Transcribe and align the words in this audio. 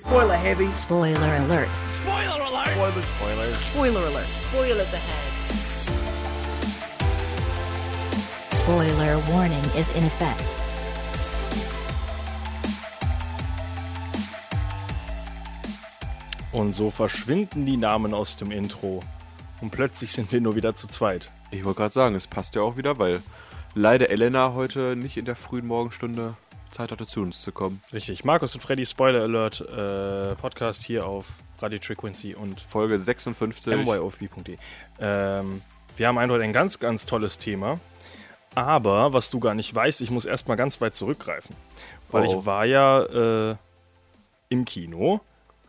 Spoiler 0.00 0.34
heavy. 0.34 0.72
Spoiler 0.72 1.18
alert. 1.18 1.68
Spoiler 1.90 2.40
alert. 2.40 2.68
Spoiler, 2.68 3.02
Spoilers. 3.02 3.66
Spoiler 3.66 4.06
alert. 4.06 4.28
Spoilers 4.28 4.94
ahead. 4.94 5.30
Spoiler 8.48 9.18
warning 9.28 9.62
is 9.76 9.94
in 9.94 10.04
effect. 10.04 10.40
Und 16.52 16.72
so 16.72 16.88
verschwinden 16.88 17.66
die 17.66 17.76
Namen 17.76 18.14
aus 18.14 18.38
dem 18.38 18.52
Intro. 18.52 19.02
Und 19.60 19.70
plötzlich 19.70 20.12
sind 20.12 20.32
wir 20.32 20.40
nur 20.40 20.56
wieder 20.56 20.74
zu 20.74 20.88
zweit. 20.88 21.30
Ich 21.50 21.66
wollte 21.66 21.76
gerade 21.76 21.92
sagen, 21.92 22.14
es 22.14 22.26
passt 22.26 22.54
ja 22.54 22.62
auch 22.62 22.78
wieder, 22.78 22.98
weil 22.98 23.20
leider 23.74 24.08
Elena 24.08 24.54
heute 24.54 24.96
nicht 24.96 25.18
in 25.18 25.26
der 25.26 25.36
frühen 25.36 25.66
Morgenstunde 25.66 26.36
Zeit 26.70 26.92
hatte, 26.92 27.06
zu 27.06 27.20
uns 27.22 27.42
zu 27.42 27.52
kommen. 27.52 27.82
Richtig. 27.92 28.24
Markus 28.24 28.54
und 28.54 28.60
Freddy 28.60 28.86
Spoiler 28.86 29.22
Alert 29.22 29.60
äh, 29.60 30.34
Podcast 30.36 30.84
hier 30.84 31.06
auf 31.06 31.26
Radio 31.60 31.78
Frequency 31.82 32.34
und 32.34 32.60
Folge 32.60 32.98
56. 32.98 33.66
myofb.de. 33.84 34.56
Ähm, 35.00 35.62
wir 35.96 36.08
haben 36.08 36.18
heute 36.18 36.42
ein 36.44 36.52
ganz, 36.52 36.78
ganz 36.78 37.06
tolles 37.06 37.38
Thema. 37.38 37.78
Aber, 38.54 39.12
was 39.12 39.30
du 39.30 39.38
gar 39.38 39.54
nicht 39.54 39.72
weißt, 39.74 40.00
ich 40.00 40.10
muss 40.10 40.24
erstmal 40.24 40.56
ganz 40.56 40.80
weit 40.80 40.94
zurückgreifen. 40.94 41.54
Weil 42.10 42.26
Oh. 42.26 42.40
ich 42.40 42.46
war 42.46 42.64
ja 42.64 43.50
äh, 43.50 43.56
im 44.48 44.64
Kino. 44.64 45.20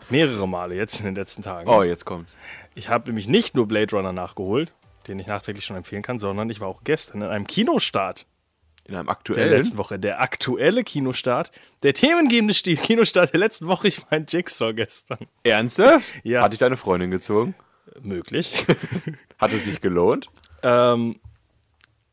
Mehrere 0.09 0.47
Male 0.47 0.73
jetzt 0.75 0.99
in 0.99 1.05
den 1.05 1.15
letzten 1.15 1.43
Tagen. 1.43 1.69
Oh, 1.69 1.83
jetzt 1.83 2.05
kommt's. 2.05 2.35
Ich 2.73 2.89
habe 2.89 3.05
nämlich 3.09 3.27
nicht 3.27 3.55
nur 3.55 3.67
Blade 3.67 3.95
Runner 3.95 4.11
nachgeholt, 4.11 4.73
den 5.07 5.19
ich 5.19 5.27
nachträglich 5.27 5.63
schon 5.63 5.77
empfehlen 5.77 6.01
kann, 6.01 6.17
sondern 6.17 6.49
ich 6.49 6.59
war 6.59 6.67
auch 6.67 6.81
gestern 6.83 7.21
in 7.21 7.27
einem 7.27 7.45
Kinostart 7.45 8.25
In 8.85 8.95
einem 8.95 9.05
der 9.05 9.11
aktuellen. 9.11 9.49
letzten 9.51 9.77
Woche. 9.77 9.99
Der 9.99 10.21
aktuelle 10.21 10.83
Kinostart, 10.83 11.51
der 11.83 11.93
themengebende 11.93 12.53
Kinostart 12.75 13.33
der 13.33 13.39
letzten 13.39 13.67
Woche. 13.67 13.87
Ich 13.87 14.01
mein 14.09 14.25
Jigsaw 14.27 14.73
gestern. 14.73 15.19
Ernsthaft? 15.43 16.05
Ja. 16.23 16.41
Hat 16.41 16.51
dich 16.53 16.59
deine 16.59 16.77
Freundin 16.77 17.11
gezogen? 17.11 17.55
Möglich. 18.01 18.65
Hat 19.37 19.53
es 19.53 19.65
sich 19.65 19.81
gelohnt? 19.81 20.29
ähm, 20.63 21.19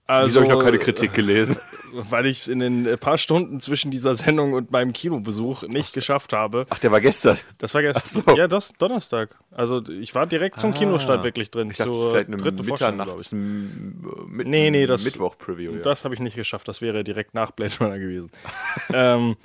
also, 0.09 0.27
Wieso 0.27 0.41
habe 0.41 0.47
ich 0.47 0.59
noch 0.59 0.64
keine 0.64 0.78
Kritik 0.78 1.12
gelesen? 1.12 1.59
Weil 1.92 2.25
ich 2.25 2.39
es 2.39 2.48
in 2.48 2.61
den 2.61 2.87
äh, 2.87 2.97
paar 2.97 3.19
Stunden 3.19 3.61
zwischen 3.61 3.91
dieser 3.91 4.14
Sendung 4.14 4.55
und 4.55 4.70
meinem 4.70 4.95
Kinobesuch 4.95 5.64
nicht 5.64 5.92
geschafft 5.92 6.33
habe. 6.33 6.67
Ach, 6.70 6.78
der 6.78 6.91
war 6.91 7.03
gestern. 7.03 7.37
Das 7.59 7.75
war 7.75 7.83
gestern. 7.83 8.25
Ach 8.27 8.31
so. 8.31 8.36
Ja, 8.36 8.48
das 8.48 8.73
Donnerstag. 8.79 9.39
Also 9.51 9.83
ich 9.86 10.14
war 10.14 10.27
direkt 10.27 10.61
zum 10.61 10.73
Kinostart 10.73 11.25
wirklich 11.25 11.51
drin. 11.51 11.70
Ich 11.70 11.77
dachte, 11.77 11.91
zur 11.91 12.11
vielleicht 12.12 12.29
eine 12.29 12.39
glaub 12.39 12.64
Mitternachts 12.64 13.33
mit, 13.33 14.48
Nee, 14.48 14.70
nee, 14.70 14.86
das- 14.86 15.05
Mittwoch-Preview. 15.05 15.73
Ja. 15.75 15.79
Das 15.81 16.05
habe 16.05 16.14
ich 16.14 16.20
nicht 16.20 16.36
geschafft. 16.36 16.69
Das 16.69 16.81
wäre 16.81 17.05
direkt 17.05 17.34
nach 17.34 17.51
Blade 17.51 17.75
Runner 17.79 17.98
gewesen. 17.98 18.31
ähm, 18.92 19.36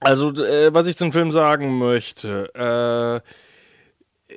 also, 0.00 0.32
äh, 0.34 0.72
was 0.74 0.86
ich 0.86 0.98
zum 0.98 1.12
Film 1.12 1.32
sagen 1.32 1.78
möchte, 1.78 2.52
äh, 2.54 4.34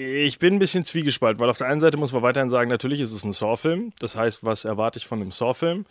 ich 0.00 0.38
bin 0.38 0.54
ein 0.54 0.58
bisschen 0.58 0.84
zwiegespalten, 0.84 1.40
weil 1.40 1.50
auf 1.50 1.58
der 1.58 1.66
einen 1.66 1.80
Seite 1.80 1.96
muss 1.96 2.12
man 2.12 2.22
weiterhin 2.22 2.50
sagen, 2.50 2.70
natürlich 2.70 3.00
ist 3.00 3.12
es 3.12 3.24
ein 3.24 3.32
Saw-Film. 3.32 3.92
Das 3.98 4.16
heißt, 4.16 4.44
was 4.44 4.64
erwarte 4.64 4.98
ich 4.98 5.06
von 5.06 5.20
einem 5.20 5.32
Saw-Film? 5.32 5.86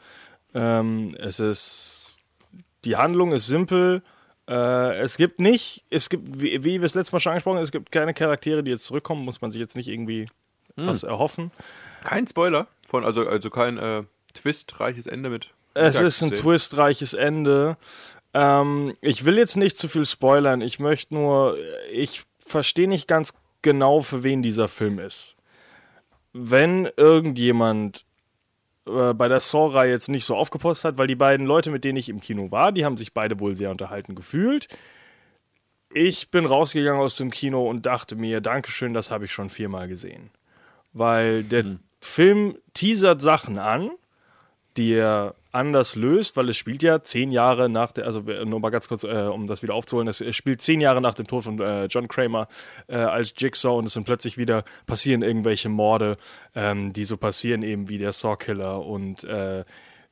Ähm, 0.53 1.15
es 1.19 1.39
ist, 1.39 2.17
die 2.85 2.95
Handlung 2.95 3.31
ist 3.31 3.47
simpel. 3.47 4.01
Äh, 4.47 4.97
es 4.99 5.17
gibt 5.17 5.39
nicht, 5.39 5.85
es 5.89 6.09
gibt, 6.09 6.41
wie, 6.41 6.63
wie 6.63 6.81
wir 6.81 6.85
es 6.85 6.95
letztes 6.95 7.11
Mal 7.11 7.19
schon 7.19 7.31
angesprochen 7.31 7.57
haben, 7.57 7.63
es 7.63 7.71
gibt 7.71 7.91
keine 7.91 8.13
Charaktere, 8.13 8.63
die 8.63 8.71
jetzt 8.71 8.85
zurückkommen, 8.85 9.23
muss 9.23 9.41
man 9.41 9.51
sich 9.51 9.61
jetzt 9.61 9.75
nicht 9.75 9.87
irgendwie 9.87 10.27
was 10.75 11.03
erhoffen. 11.03 11.51
Kein 12.05 12.25
Spoiler. 12.25 12.67
Von, 12.87 13.03
also, 13.03 13.27
also 13.27 13.49
kein 13.49 13.77
äh, 13.77 14.03
twistreiches 14.33 15.07
Ende 15.07 15.29
mit. 15.29 15.49
Es 15.73 15.99
ist 15.99 16.21
ein 16.23 16.31
twistreiches 16.31 17.13
Ende. 17.13 17.77
Ähm, 18.33 18.95
ich 19.01 19.25
will 19.25 19.37
jetzt 19.37 19.57
nicht 19.57 19.77
zu 19.77 19.87
viel 19.87 20.05
spoilern. 20.05 20.61
Ich 20.61 20.79
möchte 20.79 21.13
nur, 21.13 21.57
ich 21.91 22.23
verstehe 22.45 22.87
nicht 22.87 23.07
ganz 23.07 23.33
genau, 23.61 24.01
für 24.01 24.23
wen 24.23 24.41
dieser 24.41 24.67
Film 24.67 24.99
ist. 24.99 25.35
Wenn 26.33 26.87
irgendjemand 26.97 28.05
äh, 28.87 29.13
bei 29.13 29.27
der 29.27 29.39
Saw-Reihe 29.39 29.91
jetzt 29.91 30.09
nicht 30.09 30.25
so 30.25 30.35
aufgepasst 30.35 30.85
hat, 30.85 30.97
weil 30.97 31.07
die 31.07 31.15
beiden 31.15 31.45
Leute, 31.45 31.71
mit 31.71 31.83
denen 31.83 31.97
ich 31.97 32.09
im 32.09 32.19
Kino 32.19 32.51
war, 32.51 32.71
die 32.71 32.85
haben 32.85 32.97
sich 32.97 33.13
beide 33.13 33.39
wohl 33.39 33.55
sehr 33.55 33.71
unterhalten 33.71 34.15
gefühlt. 34.15 34.67
Ich 35.91 36.29
bin 36.29 36.45
rausgegangen 36.45 37.01
aus 37.01 37.15
dem 37.15 37.31
Kino 37.31 37.67
und 37.67 37.85
dachte 37.85 38.15
mir, 38.15 38.41
Dankeschön, 38.41 38.93
das 38.93 39.09
habe 39.09 39.25
ich 39.25 39.33
schon 39.33 39.49
viermal 39.49 39.87
gesehen. 39.87 40.29
Weil 40.93 41.43
der 41.43 41.77
Film 41.99 42.57
teasert 42.73 43.21
Sachen 43.21 43.57
an, 43.57 43.91
die 44.79 44.93
er 44.93 45.35
anders 45.51 45.95
löst, 45.95 46.37
weil 46.37 46.47
es 46.47 46.55
spielt 46.55 46.81
ja 46.81 47.03
zehn 47.03 47.31
Jahre 47.31 47.67
nach 47.67 47.91
der, 47.91 48.05
also 48.05 48.21
nur 48.21 48.61
mal 48.61 48.69
ganz 48.69 48.87
kurz, 48.87 49.03
äh, 49.03 49.07
um 49.07 49.45
das 49.45 49.61
wieder 49.61 49.73
aufzuholen, 49.73 50.07
es 50.07 50.21
es 50.21 50.35
spielt 50.35 50.61
zehn 50.61 50.79
Jahre 50.79 51.01
nach 51.01 51.15
dem 51.15 51.27
Tod 51.27 51.43
von 51.43 51.59
äh, 51.59 51.85
John 51.85 52.07
Kramer 52.07 52.47
äh, 52.87 52.95
als 52.95 53.33
Jigsaw 53.35 53.77
und 53.77 53.85
es 53.85 53.93
sind 53.93 54.05
plötzlich 54.05 54.37
wieder 54.37 54.63
passieren 54.85 55.21
irgendwelche 55.21 55.67
Morde, 55.67 56.17
ähm, 56.55 56.93
die 56.93 57.03
so 57.03 57.17
passieren 57.17 57.61
eben 57.61 57.89
wie 57.89 57.97
der 57.97 58.13
Saw-Killer 58.13 58.85
und 58.85 59.25
äh, 59.25 59.65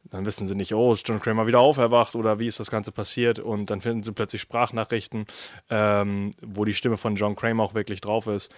dann 0.10 0.26
wissen 0.26 0.48
sie 0.48 0.56
nicht, 0.56 0.74
oh, 0.74 0.92
ist 0.92 1.08
John 1.08 1.22
Kramer 1.22 1.48
wieder 1.48 1.60
auferwacht 1.60 2.16
oder 2.16 2.40
wie 2.40 2.48
ist 2.48 2.60
das 2.60 2.70
Ganze 2.70 2.92
passiert 2.92 3.40
und 3.40 3.70
dann 3.70 3.80
finden 3.80 4.04
sie 4.04 4.12
plötzlich 4.12 4.42
Sprachnachrichten, 4.42 5.28
ähm, 5.70 6.32
wo 6.46 6.66
die 6.66 6.74
Stimme 6.74 6.98
von 6.98 7.16
John 7.16 7.38
Kramer 7.38 7.64
auch 7.64 7.74
wirklich 7.74 8.02
drauf 8.02 8.28
ist. 8.28 8.52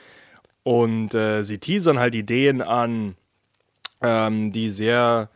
Und 0.63 1.13
äh, 1.13 1.43
sie 1.43 1.59
teasern 1.59 1.99
halt 1.99 2.15
Ideen 2.15 2.61
an, 2.61 3.15
ähm, 4.01 4.51
die 4.51 4.69
sehr 4.69 5.29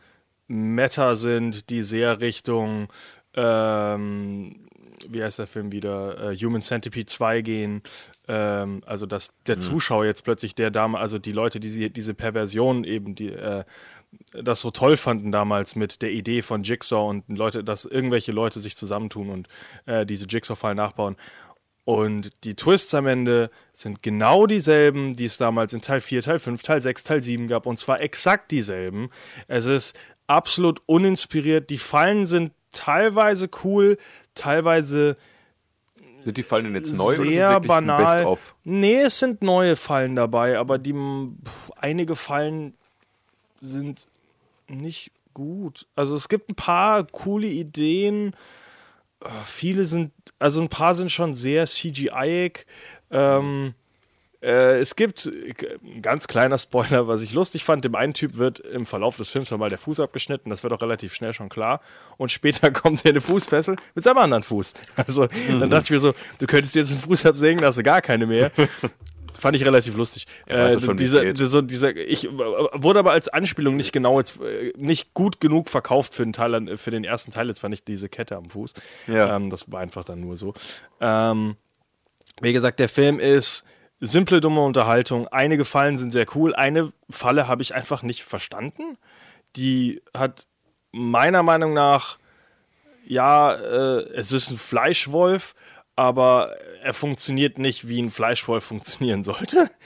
meta 0.46 1.16
sind, 1.16 1.70
die 1.70 1.82
sehr 1.82 2.20
Richtung, 2.20 2.88
ähm, 3.34 4.66
wie 5.08 5.22
heißt 5.22 5.38
der 5.38 5.46
Film 5.46 5.72
wieder, 5.72 6.32
äh, 6.32 6.36
Human 6.36 6.62
Centipede 6.62 7.06
2 7.06 7.42
gehen. 7.42 7.82
Ähm, 8.26 8.82
also, 8.86 9.06
dass 9.06 9.32
der 9.46 9.58
Zuschauer 9.58 10.06
jetzt 10.06 10.22
plötzlich 10.22 10.54
der 10.54 10.70
Dame, 10.70 10.98
also 10.98 11.18
die 11.18 11.32
Leute, 11.32 11.60
die 11.60 11.70
sie, 11.70 11.90
diese 11.90 12.14
Perversion 12.14 12.84
eben, 12.84 13.14
die 13.14 13.32
äh, 13.32 13.64
das 14.32 14.60
so 14.60 14.70
toll 14.70 14.96
fanden 14.96 15.32
damals 15.32 15.76
mit 15.76 16.02
der 16.02 16.10
Idee 16.10 16.42
von 16.42 16.62
Jigsaw 16.62 17.08
und 17.08 17.24
Leute, 17.28 17.64
dass 17.64 17.84
irgendwelche 17.84 18.32
Leute 18.32 18.60
sich 18.60 18.76
zusammentun 18.76 19.28
und 19.30 19.48
äh, 19.86 20.06
diese 20.06 20.26
Jigsaw-Fallen 20.26 20.76
nachbauen. 20.76 21.16
Und 21.84 22.44
die 22.44 22.54
Twists 22.54 22.94
am 22.94 23.06
Ende 23.06 23.50
sind 23.72 24.02
genau 24.02 24.46
dieselben, 24.46 25.12
die 25.12 25.26
es 25.26 25.36
damals 25.36 25.74
in 25.74 25.82
Teil 25.82 26.00
4, 26.00 26.22
Teil 26.22 26.38
5, 26.38 26.62
Teil 26.62 26.80
6, 26.80 27.04
Teil 27.04 27.22
7 27.22 27.46
gab. 27.46 27.66
Und 27.66 27.78
zwar 27.78 28.00
exakt 28.00 28.50
dieselben. 28.50 29.10
Es 29.48 29.66
ist 29.66 29.94
absolut 30.26 30.82
uninspiriert. 30.86 31.70
Die 31.70 31.78
Fallen 31.78 32.26
sind 32.26 32.52
teilweise 32.72 33.48
cool, 33.64 33.98
teilweise 34.34 35.16
Sind 36.22 36.36
die 36.36 36.42
Fallen 36.42 36.64
denn 36.64 36.74
jetzt 36.74 36.96
neu 36.96 37.04
oder 37.04 37.14
sind 37.14 37.28
sehr 37.28 37.48
wirklich 37.50 37.70
ein 37.70 37.86
banal. 37.86 38.04
Best-of? 38.04 38.54
Nee, 38.64 39.00
es 39.00 39.18
sind 39.18 39.42
neue 39.42 39.76
Fallen 39.76 40.16
dabei, 40.16 40.58
aber 40.58 40.78
die 40.78 40.92
pf, 40.92 41.70
einige 41.76 42.16
Fallen 42.16 42.74
sind 43.60 44.08
nicht 44.68 45.12
gut. 45.34 45.86
Also 45.94 46.14
es 46.16 46.28
gibt 46.28 46.48
ein 46.48 46.54
paar 46.54 47.04
coole 47.04 47.46
Ideen. 47.46 48.34
Äh, 49.20 49.28
Viele 49.44 49.84
sind, 49.84 50.12
also 50.38 50.62
ein 50.62 50.68
paar 50.68 50.94
sind 50.94 51.10
schon 51.10 51.34
sehr 51.34 51.66
CGI-ig. 51.66 52.66
Ähm, 53.10 53.74
äh, 54.44 54.78
es 54.78 54.94
gibt 54.94 55.26
äh, 55.26 55.54
ein 55.82 56.02
ganz 56.02 56.26
kleiner 56.28 56.58
Spoiler, 56.58 57.08
was 57.08 57.22
ich 57.22 57.32
lustig 57.32 57.64
fand. 57.64 57.84
Dem 57.84 57.94
einen 57.94 58.12
Typ 58.12 58.36
wird 58.36 58.60
im 58.60 58.84
Verlauf 58.84 59.16
des 59.16 59.30
Films 59.30 59.50
mal 59.50 59.70
der 59.70 59.78
Fuß 59.78 60.00
abgeschnitten. 60.00 60.50
Das 60.50 60.62
wird 60.62 60.72
auch 60.72 60.82
relativ 60.82 61.14
schnell 61.14 61.32
schon 61.32 61.48
klar. 61.48 61.80
Und 62.18 62.30
später 62.30 62.70
kommt 62.72 63.04
er 63.04 63.10
eine 63.10 63.20
Fußfessel 63.20 63.76
mit 63.94 64.04
seinem 64.04 64.18
anderen 64.18 64.42
Fuß. 64.42 64.74
Also 64.96 65.26
dann 65.48 65.70
dachte 65.70 65.84
ich 65.84 65.90
mir 65.90 66.00
so, 66.00 66.14
du 66.38 66.46
könntest 66.46 66.74
jetzt 66.74 66.92
einen 66.92 67.00
Fuß 67.00 67.26
absägen, 67.26 67.58
da 67.60 67.68
hast 67.68 67.78
du 67.78 67.82
gar 67.82 68.02
keine 68.02 68.26
mehr. 68.26 68.50
Fand 69.38 69.56
ich 69.56 69.64
relativ 69.64 69.96
lustig. 69.96 70.26
Ja, 70.48 70.68
äh, 70.68 70.80
schon, 70.80 70.96
dieser, 70.96 71.34
so 71.34 71.60
dieser, 71.60 71.96
ich 71.96 72.26
äh, 72.26 72.30
wurde 72.30 73.00
aber 73.00 73.12
als 73.12 73.28
Anspielung 73.28 73.76
nicht 73.76 73.92
genau 73.92 74.18
jetzt 74.18 74.40
äh, 74.40 74.72
nicht 74.76 75.12
gut 75.14 75.40
genug 75.40 75.68
verkauft 75.68 76.14
für 76.14 76.22
den 76.22 76.32
Teil, 76.32 76.76
für 76.76 76.90
den 76.90 77.04
ersten 77.04 77.32
Teil. 77.32 77.48
Jetzt 77.48 77.60
fand 77.60 77.74
ich 77.74 77.84
diese 77.84 78.08
Kette 78.08 78.36
am 78.36 78.50
Fuß. 78.50 78.74
Ja. 79.06 79.36
Ähm, 79.36 79.50
das 79.50 79.70
war 79.72 79.80
einfach 79.80 80.04
dann 80.04 80.20
nur 80.20 80.36
so. 80.36 80.54
Ähm, 81.00 81.56
wie 82.40 82.52
gesagt, 82.52 82.80
der 82.80 82.88
Film 82.88 83.18
ist 83.18 83.64
simple, 84.06 84.40
dumme 84.40 84.60
Unterhaltung. 84.60 85.28
Einige 85.28 85.64
Fallen 85.64 85.96
sind 85.96 86.10
sehr 86.10 86.26
cool. 86.34 86.54
Eine 86.54 86.92
Falle 87.10 87.48
habe 87.48 87.62
ich 87.62 87.74
einfach 87.74 88.02
nicht 88.02 88.24
verstanden. 88.24 88.98
Die 89.56 90.02
hat 90.16 90.46
meiner 90.92 91.42
Meinung 91.42 91.74
nach, 91.74 92.18
ja, 93.06 93.52
äh, 93.54 94.02
es 94.14 94.32
ist 94.32 94.50
ein 94.50 94.58
Fleischwolf, 94.58 95.54
aber 95.96 96.56
er 96.82 96.94
funktioniert 96.94 97.58
nicht, 97.58 97.88
wie 97.88 98.00
ein 98.00 98.10
Fleischwolf 98.10 98.64
funktionieren 98.64 99.24
sollte. 99.24 99.70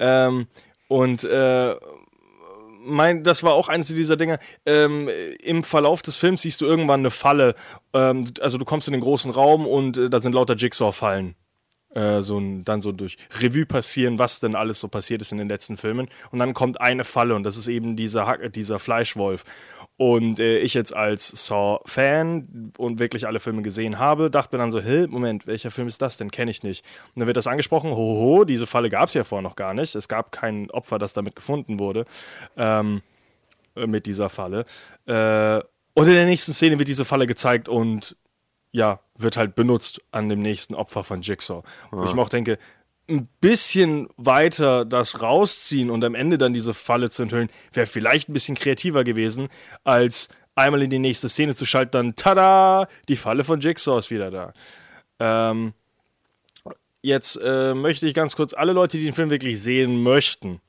Ähm, 0.00 0.46
und 0.86 1.24
äh, 1.24 1.74
mein, 2.84 3.24
das 3.24 3.42
war 3.42 3.54
auch 3.54 3.68
eines 3.68 3.88
dieser 3.88 4.16
Dinge. 4.16 4.38
Ähm, 4.64 5.10
Im 5.42 5.64
Verlauf 5.64 6.02
des 6.02 6.14
Films 6.14 6.42
siehst 6.42 6.60
du 6.60 6.66
irgendwann 6.66 7.00
eine 7.00 7.10
Falle. 7.10 7.56
Ähm, 7.92 8.32
also 8.40 8.58
du 8.58 8.64
kommst 8.64 8.86
in 8.86 8.92
den 8.92 9.00
großen 9.00 9.32
Raum 9.32 9.66
und 9.66 9.98
äh, 9.98 10.08
da 10.08 10.20
sind 10.20 10.34
lauter 10.34 10.54
Jigsaw-Fallen 10.54 11.34
äh, 11.98 12.22
so 12.22 12.38
ein, 12.38 12.64
dann 12.64 12.80
so 12.80 12.92
durch 12.92 13.16
Revue 13.40 13.66
passieren, 13.66 14.18
was 14.18 14.38
denn 14.38 14.54
alles 14.54 14.78
so 14.78 14.88
passiert 14.88 15.20
ist 15.20 15.32
in 15.32 15.38
den 15.38 15.48
letzten 15.48 15.76
Filmen. 15.76 16.08
Und 16.30 16.38
dann 16.38 16.54
kommt 16.54 16.80
eine 16.80 17.04
Falle 17.04 17.34
und 17.34 17.42
das 17.42 17.56
ist 17.56 17.66
eben 17.66 17.96
dieser, 17.96 18.26
Hack, 18.26 18.52
dieser 18.52 18.78
Fleischwolf. 18.78 19.44
Und 19.96 20.38
äh, 20.38 20.58
ich 20.58 20.74
jetzt 20.74 20.94
als 20.94 21.46
Saw-Fan 21.46 22.72
und 22.78 23.00
wirklich 23.00 23.26
alle 23.26 23.40
Filme 23.40 23.62
gesehen 23.62 23.98
habe, 23.98 24.30
dachte 24.30 24.56
mir 24.56 24.62
dann 24.62 24.70
so, 24.70 24.80
hey, 24.80 25.08
Moment, 25.08 25.48
welcher 25.48 25.72
Film 25.72 25.88
ist 25.88 26.00
das 26.00 26.16
denn? 26.16 26.30
Kenne 26.30 26.52
ich 26.52 26.62
nicht. 26.62 26.84
Und 27.14 27.20
dann 27.20 27.26
wird 27.26 27.36
das 27.36 27.48
angesprochen, 27.48 27.90
hoho, 27.90 28.44
diese 28.44 28.68
Falle 28.68 28.90
gab 28.90 29.08
es 29.08 29.14
ja 29.14 29.24
vorher 29.24 29.42
noch 29.42 29.56
gar 29.56 29.74
nicht. 29.74 29.96
Es 29.96 30.06
gab 30.06 30.30
kein 30.30 30.70
Opfer, 30.70 31.00
das 31.00 31.14
damit 31.14 31.34
gefunden 31.34 31.80
wurde, 31.80 32.04
ähm, 32.56 33.02
mit 33.74 34.06
dieser 34.06 34.28
Falle. 34.28 34.66
Äh, 35.06 35.60
und 35.94 36.06
in 36.06 36.14
der 36.14 36.26
nächsten 36.26 36.52
Szene 36.52 36.78
wird 36.78 36.88
diese 36.88 37.04
Falle 37.04 37.26
gezeigt 37.26 37.68
und 37.68 38.16
ja, 38.72 39.00
wird 39.16 39.36
halt 39.36 39.54
benutzt 39.54 40.02
an 40.10 40.28
dem 40.28 40.40
nächsten 40.40 40.74
Opfer 40.74 41.04
von 41.04 41.22
Jigsaw. 41.22 41.62
Wo 41.90 42.04
ich 42.04 42.14
mir 42.14 42.22
auch 42.22 42.28
denke, 42.28 42.58
ein 43.08 43.28
bisschen 43.40 44.08
weiter 44.16 44.84
das 44.84 45.22
rausziehen 45.22 45.90
und 45.90 46.04
am 46.04 46.14
Ende 46.14 46.36
dann 46.36 46.52
diese 46.52 46.74
Falle 46.74 47.10
zu 47.10 47.22
enthüllen, 47.22 47.48
wäre 47.72 47.86
vielleicht 47.86 48.28
ein 48.28 48.34
bisschen 48.34 48.54
kreativer 48.54 49.02
gewesen, 49.04 49.48
als 49.84 50.28
einmal 50.54 50.82
in 50.82 50.90
die 50.90 50.98
nächste 50.98 51.28
Szene 51.28 51.54
zu 51.54 51.64
schalten, 51.64 51.92
dann 51.92 52.16
tada, 52.16 52.88
die 53.08 53.16
Falle 53.16 53.44
von 53.44 53.60
Jigsaw 53.60 53.98
ist 53.98 54.10
wieder 54.10 54.30
da. 54.30 54.52
Ähm, 55.20 55.72
jetzt 57.00 57.40
äh, 57.42 57.74
möchte 57.74 58.06
ich 58.06 58.14
ganz 58.14 58.36
kurz 58.36 58.52
alle 58.52 58.72
Leute, 58.72 58.98
die 58.98 59.04
den 59.04 59.14
Film 59.14 59.30
wirklich 59.30 59.62
sehen 59.62 60.02
möchten, 60.02 60.60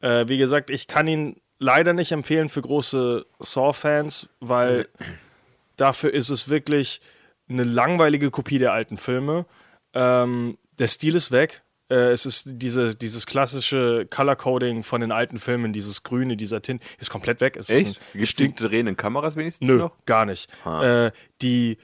äh, 0.00 0.26
wie 0.28 0.38
gesagt, 0.38 0.70
ich 0.70 0.86
kann 0.86 1.06
ihn 1.06 1.36
leider 1.58 1.92
nicht 1.92 2.12
empfehlen 2.12 2.48
für 2.48 2.60
große 2.60 3.24
Saw-Fans, 3.38 4.28
weil 4.40 4.88
dafür 5.76 6.12
ist 6.12 6.30
es 6.30 6.48
wirklich 6.48 7.00
eine 7.48 7.64
langweilige 7.64 8.30
Kopie 8.30 8.58
der 8.58 8.72
alten 8.72 8.96
Filme. 8.96 9.46
Ähm, 9.94 10.58
der 10.78 10.88
Stil 10.88 11.14
ist 11.14 11.32
weg. 11.32 11.62
Äh, 11.90 12.12
es 12.12 12.24
ist 12.24 12.44
diese, 12.46 12.94
dieses 12.94 13.26
klassische 13.26 14.06
Color-Coding 14.08 14.82
von 14.82 15.00
den 15.00 15.12
alten 15.12 15.38
Filmen, 15.38 15.72
dieses 15.72 16.02
Grüne, 16.02 16.36
dieser 16.36 16.62
Tint, 16.62 16.82
ist 16.98 17.10
komplett 17.10 17.40
weg. 17.40 17.56
Es 17.56 17.68
Echt? 17.68 18.00
Gibt 18.12 18.24
es 18.24 18.34
die 18.34 18.54
drehenden 18.54 18.96
Kameras 18.96 19.36
wenigstens 19.36 19.68
Nö, 19.68 19.76
noch? 19.76 19.92
gar 20.06 20.24
nicht. 20.24 20.48
Äh, 20.64 21.10
die 21.42 21.78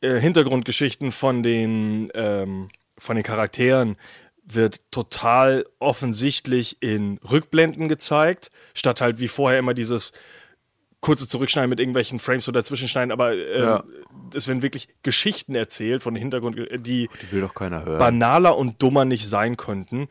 äh, 0.00 0.20
Hintergrundgeschichten 0.20 1.10
von 1.10 1.42
den, 1.42 2.08
ähm, 2.14 2.68
von 2.96 3.16
den 3.16 3.24
Charakteren 3.24 3.96
wird 4.44 4.80
total 4.90 5.66
offensichtlich 5.78 6.80
in 6.80 7.18
Rückblenden 7.18 7.88
gezeigt, 7.88 8.50
statt 8.74 9.00
halt 9.00 9.18
wie 9.18 9.28
vorher 9.28 9.58
immer 9.58 9.74
dieses 9.74 10.12
kurze 11.00 11.28
Zurückschneiden 11.28 11.70
mit 11.70 11.78
irgendwelchen 11.80 12.18
Frames 12.18 12.44
so 12.44 12.52
dazwischenschneiden, 12.52 13.12
aber 13.12 13.32
äh, 13.32 13.60
Ja. 13.60 13.84
es 14.34 14.48
werden 14.48 14.62
wirklich 14.62 14.88
Geschichten 15.02 15.54
erzählt 15.54 16.02
von 16.02 16.14
Hintergrund, 16.16 16.56
die 16.56 17.08
Die 17.22 17.32
will 17.32 17.40
doch 17.40 17.54
keiner 17.54 17.84
hören. 17.84 17.98
banaler 17.98 18.56
und 18.58 18.82
dummer 18.82 19.04
nicht 19.04 19.26
sein 19.28 19.56
könnten. 19.56 20.08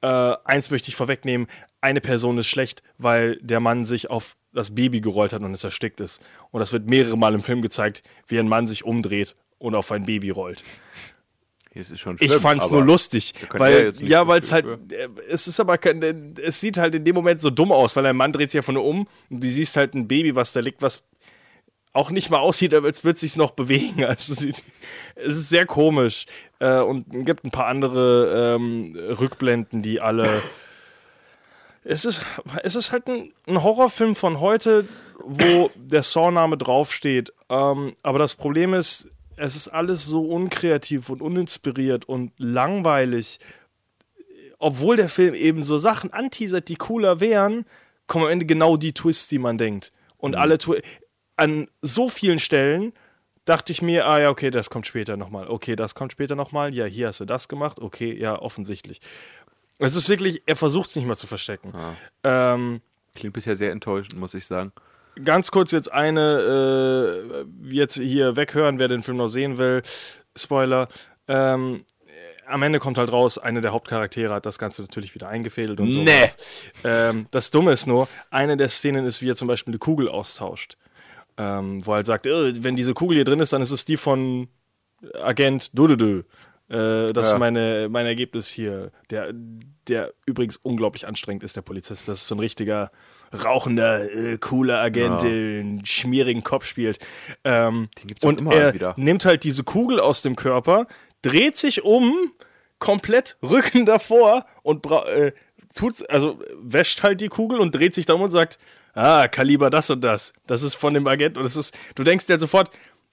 Äh, 0.00 0.06
eins 0.44 0.70
möchte 0.70 0.88
ich 0.90 0.96
vorwegnehmen: 0.96 1.46
Eine 1.80 2.00
Person 2.00 2.38
ist 2.38 2.46
schlecht, 2.46 2.82
weil 2.98 3.36
der 3.42 3.60
Mann 3.60 3.84
sich 3.84 4.10
auf 4.10 4.36
das 4.52 4.74
Baby 4.74 5.00
gerollt 5.00 5.32
hat 5.32 5.42
und 5.42 5.52
es 5.52 5.64
erstickt 5.64 6.00
ist. 6.00 6.22
Und 6.50 6.60
das 6.60 6.72
wird 6.72 6.86
mehrere 6.88 7.18
Mal 7.18 7.34
im 7.34 7.42
Film 7.42 7.62
gezeigt, 7.62 8.02
wie 8.26 8.38
ein 8.38 8.48
Mann 8.48 8.66
sich 8.68 8.84
umdreht 8.84 9.34
und 9.58 9.74
auf 9.74 9.90
ein 9.92 10.04
Baby 10.06 10.30
rollt. 10.30 10.62
Es 11.78 11.90
ist 11.90 12.00
schon 12.00 12.16
Ich 12.18 12.28
schlimm, 12.28 12.40
fand's 12.40 12.66
aber 12.66 12.76
nur 12.76 12.84
lustig, 12.84 13.34
weil 13.52 13.92
ja, 14.00 14.26
weil 14.26 14.40
es 14.40 14.52
halt, 14.52 14.66
äh, 14.92 15.08
es 15.28 15.46
ist 15.46 15.60
aber 15.60 15.78
kein, 15.78 16.02
äh, 16.02 16.14
es 16.42 16.60
sieht 16.60 16.76
halt 16.76 16.94
in 16.94 17.04
dem 17.04 17.14
Moment 17.14 17.40
so 17.40 17.50
dumm 17.50 17.72
aus, 17.72 17.94
weil 17.96 18.04
ein 18.06 18.16
Mann 18.16 18.32
dreht 18.32 18.50
sich 18.50 18.58
ja 18.58 18.62
von 18.62 18.76
um 18.76 19.06
und 19.30 19.42
du 19.42 19.48
siehst 19.48 19.76
halt 19.76 19.94
ein 19.94 20.08
Baby, 20.08 20.34
was 20.34 20.52
da 20.52 20.60
liegt, 20.60 20.82
was 20.82 21.04
auch 21.92 22.10
nicht 22.10 22.30
mal 22.30 22.38
aussieht, 22.38 22.74
als 22.74 23.04
würde 23.04 23.14
es 23.14 23.20
sich 23.20 23.36
noch 23.36 23.52
bewegen. 23.52 24.04
Also 24.04 24.34
es 25.14 25.36
ist 25.36 25.48
sehr 25.48 25.66
komisch 25.66 26.26
äh, 26.58 26.80
und 26.80 27.12
es 27.14 27.24
gibt 27.24 27.44
ein 27.44 27.50
paar 27.50 27.66
andere 27.66 28.56
ähm, 28.56 28.96
Rückblenden, 28.96 29.82
die 29.82 30.00
alle 30.00 30.28
es 31.84 32.04
ist, 32.04 32.22
es 32.62 32.76
ist 32.76 32.92
halt 32.92 33.06
ein, 33.08 33.32
ein 33.46 33.62
Horrorfilm 33.62 34.14
von 34.14 34.40
heute, 34.40 34.86
wo 35.24 35.70
der 35.74 36.02
Saw-Name 36.02 36.58
draufsteht. 36.58 37.32
Ähm, 37.48 37.94
aber 38.02 38.18
das 38.18 38.34
Problem 38.34 38.74
ist, 38.74 39.10
es 39.38 39.56
ist 39.56 39.68
alles 39.68 40.04
so 40.04 40.22
unkreativ 40.22 41.08
und 41.10 41.22
uninspiriert 41.22 42.06
und 42.06 42.32
langweilig. 42.38 43.40
Obwohl 44.58 44.96
der 44.96 45.08
Film 45.08 45.34
eben 45.34 45.62
so 45.62 45.78
Sachen 45.78 46.12
anteasert, 46.12 46.68
die 46.68 46.76
cooler 46.76 47.20
wären, 47.20 47.64
kommen 48.06 48.24
am 48.24 48.32
Ende 48.32 48.46
genau 48.46 48.76
die 48.76 48.92
Twists, 48.92 49.28
die 49.28 49.38
man 49.38 49.58
denkt. 49.58 49.92
Und 50.16 50.36
alle 50.36 50.58
Twi 50.58 50.82
an 51.36 51.68
so 51.80 52.08
vielen 52.08 52.40
Stellen 52.40 52.92
dachte 53.44 53.72
ich 53.72 53.80
mir, 53.80 54.06
ah 54.06 54.18
ja, 54.18 54.30
okay, 54.30 54.50
das 54.50 54.70
kommt 54.70 54.86
später 54.86 55.16
nochmal. 55.16 55.48
Okay, 55.48 55.76
das 55.76 55.94
kommt 55.94 56.12
später 56.12 56.34
nochmal. 56.34 56.74
Ja, 56.74 56.84
hier 56.84 57.08
hast 57.08 57.20
du 57.20 57.24
das 57.24 57.48
gemacht. 57.48 57.80
Okay, 57.80 58.12
ja, 58.12 58.36
offensichtlich. 58.40 59.00
Es 59.78 59.94
ist 59.94 60.08
wirklich, 60.08 60.42
er 60.46 60.56
versucht 60.56 60.90
es 60.90 60.96
nicht 60.96 61.06
mal 61.06 61.16
zu 61.16 61.28
verstecken. 61.28 61.72
Ähm, 62.24 62.80
Klingt 63.14 63.34
bisher 63.34 63.54
sehr 63.54 63.70
enttäuschend, 63.70 64.18
muss 64.18 64.34
ich 64.34 64.46
sagen. 64.46 64.72
Ganz 65.24 65.50
kurz 65.50 65.70
jetzt 65.72 65.92
eine, 65.92 67.44
äh, 67.70 67.74
jetzt 67.74 67.94
hier 67.96 68.36
weghören, 68.36 68.78
wer 68.78 68.88
den 68.88 69.02
Film 69.02 69.16
noch 69.16 69.28
sehen 69.28 69.58
will. 69.58 69.82
Spoiler. 70.36 70.88
Ähm, 71.26 71.84
am 72.46 72.62
Ende 72.62 72.78
kommt 72.78 72.96
halt 72.96 73.12
raus, 73.12 73.36
eine 73.36 73.60
der 73.60 73.72
Hauptcharaktere 73.72 74.32
hat 74.32 74.46
das 74.46 74.58
Ganze 74.58 74.80
natürlich 74.82 75.14
wieder 75.14 75.28
eingefädelt 75.28 75.80
und 75.80 75.92
so. 75.92 75.98
Nee. 76.02 76.30
Ähm, 76.82 77.26
das 77.30 77.50
Dumme 77.50 77.72
ist 77.72 77.86
nur, 77.86 78.08
eine 78.30 78.56
der 78.56 78.70
Szenen 78.70 79.04
ist, 79.04 79.20
wie 79.20 79.28
er 79.30 79.36
zum 79.36 79.48
Beispiel 79.48 79.72
eine 79.72 79.78
Kugel 79.78 80.08
austauscht. 80.08 80.78
Ähm, 81.36 81.84
wo 81.86 81.92
er 81.92 81.96
halt 81.96 82.06
sagt, 82.06 82.26
äh, 82.26 82.64
wenn 82.64 82.74
diese 82.74 82.94
Kugel 82.94 83.16
hier 83.16 83.24
drin 83.24 83.40
ist, 83.40 83.52
dann 83.52 83.62
ist 83.62 83.70
es 83.70 83.84
die 83.84 83.96
von 83.98 84.48
Agent 85.22 85.76
Dududü. 85.78 86.22
Äh, 86.70 87.12
das 87.12 87.28
Ja. 87.28 87.34
ist 87.34 87.38
meine, 87.38 87.88
mein 87.90 88.06
Ergebnis 88.06 88.48
hier. 88.48 88.90
Der, 89.10 89.32
der 89.86 90.12
übrigens 90.26 90.56
unglaublich 90.56 91.06
anstrengend 91.06 91.42
ist, 91.44 91.54
der 91.54 91.62
Polizist. 91.62 92.08
Das 92.08 92.18
ist 92.22 92.28
so 92.28 92.34
ein 92.34 92.40
richtiger 92.40 92.90
rauchender, 93.32 94.10
äh, 94.12 94.38
cooler 94.38 94.80
Agent, 94.80 95.22
Ja. 95.22 95.28
einen 95.28 95.84
schmierigen 95.86 96.42
Kopf 96.44 96.64
spielt. 96.66 96.98
Ähm, 97.44 97.88
Den 98.00 98.08
gibt's 98.08 98.24
und 98.24 98.40
immer 98.40 98.52
er 98.54 98.74
wieder. 98.74 98.94
nimmt 98.96 99.24
halt 99.24 99.44
diese 99.44 99.64
Kugel 99.64 100.00
aus 100.00 100.22
dem 100.22 100.36
Körper, 100.36 100.86
dreht 101.22 101.56
sich 101.56 101.82
um, 101.84 102.14
komplett 102.78 103.36
Rücken 103.42 103.86
davor 103.86 104.44
und 104.62 104.86
äh, 104.90 105.32
tut's, 105.74 106.02
also 106.02 106.38
wäscht 106.62 107.02
halt 107.02 107.20
die 107.20 107.28
Kugel 107.28 107.58
und 107.60 107.74
dreht 107.74 107.94
sich 107.94 108.06
dann 108.06 108.16
um 108.16 108.22
und 108.22 108.30
sagt, 108.30 108.58
ah, 108.94 109.28
Kaliber 109.28 109.70
das 109.70 109.90
und 109.90 110.00
das. 110.02 110.32
Das 110.46 110.62
ist 110.62 110.74
von 110.76 110.94
dem 110.94 111.06
Agent 111.06 111.36
und 111.38 111.44
das 111.44 111.56
ist, 111.56 111.74
du 111.96 112.04
denkst 112.04 112.26
dir 112.26 112.38
sofort, 112.38 112.70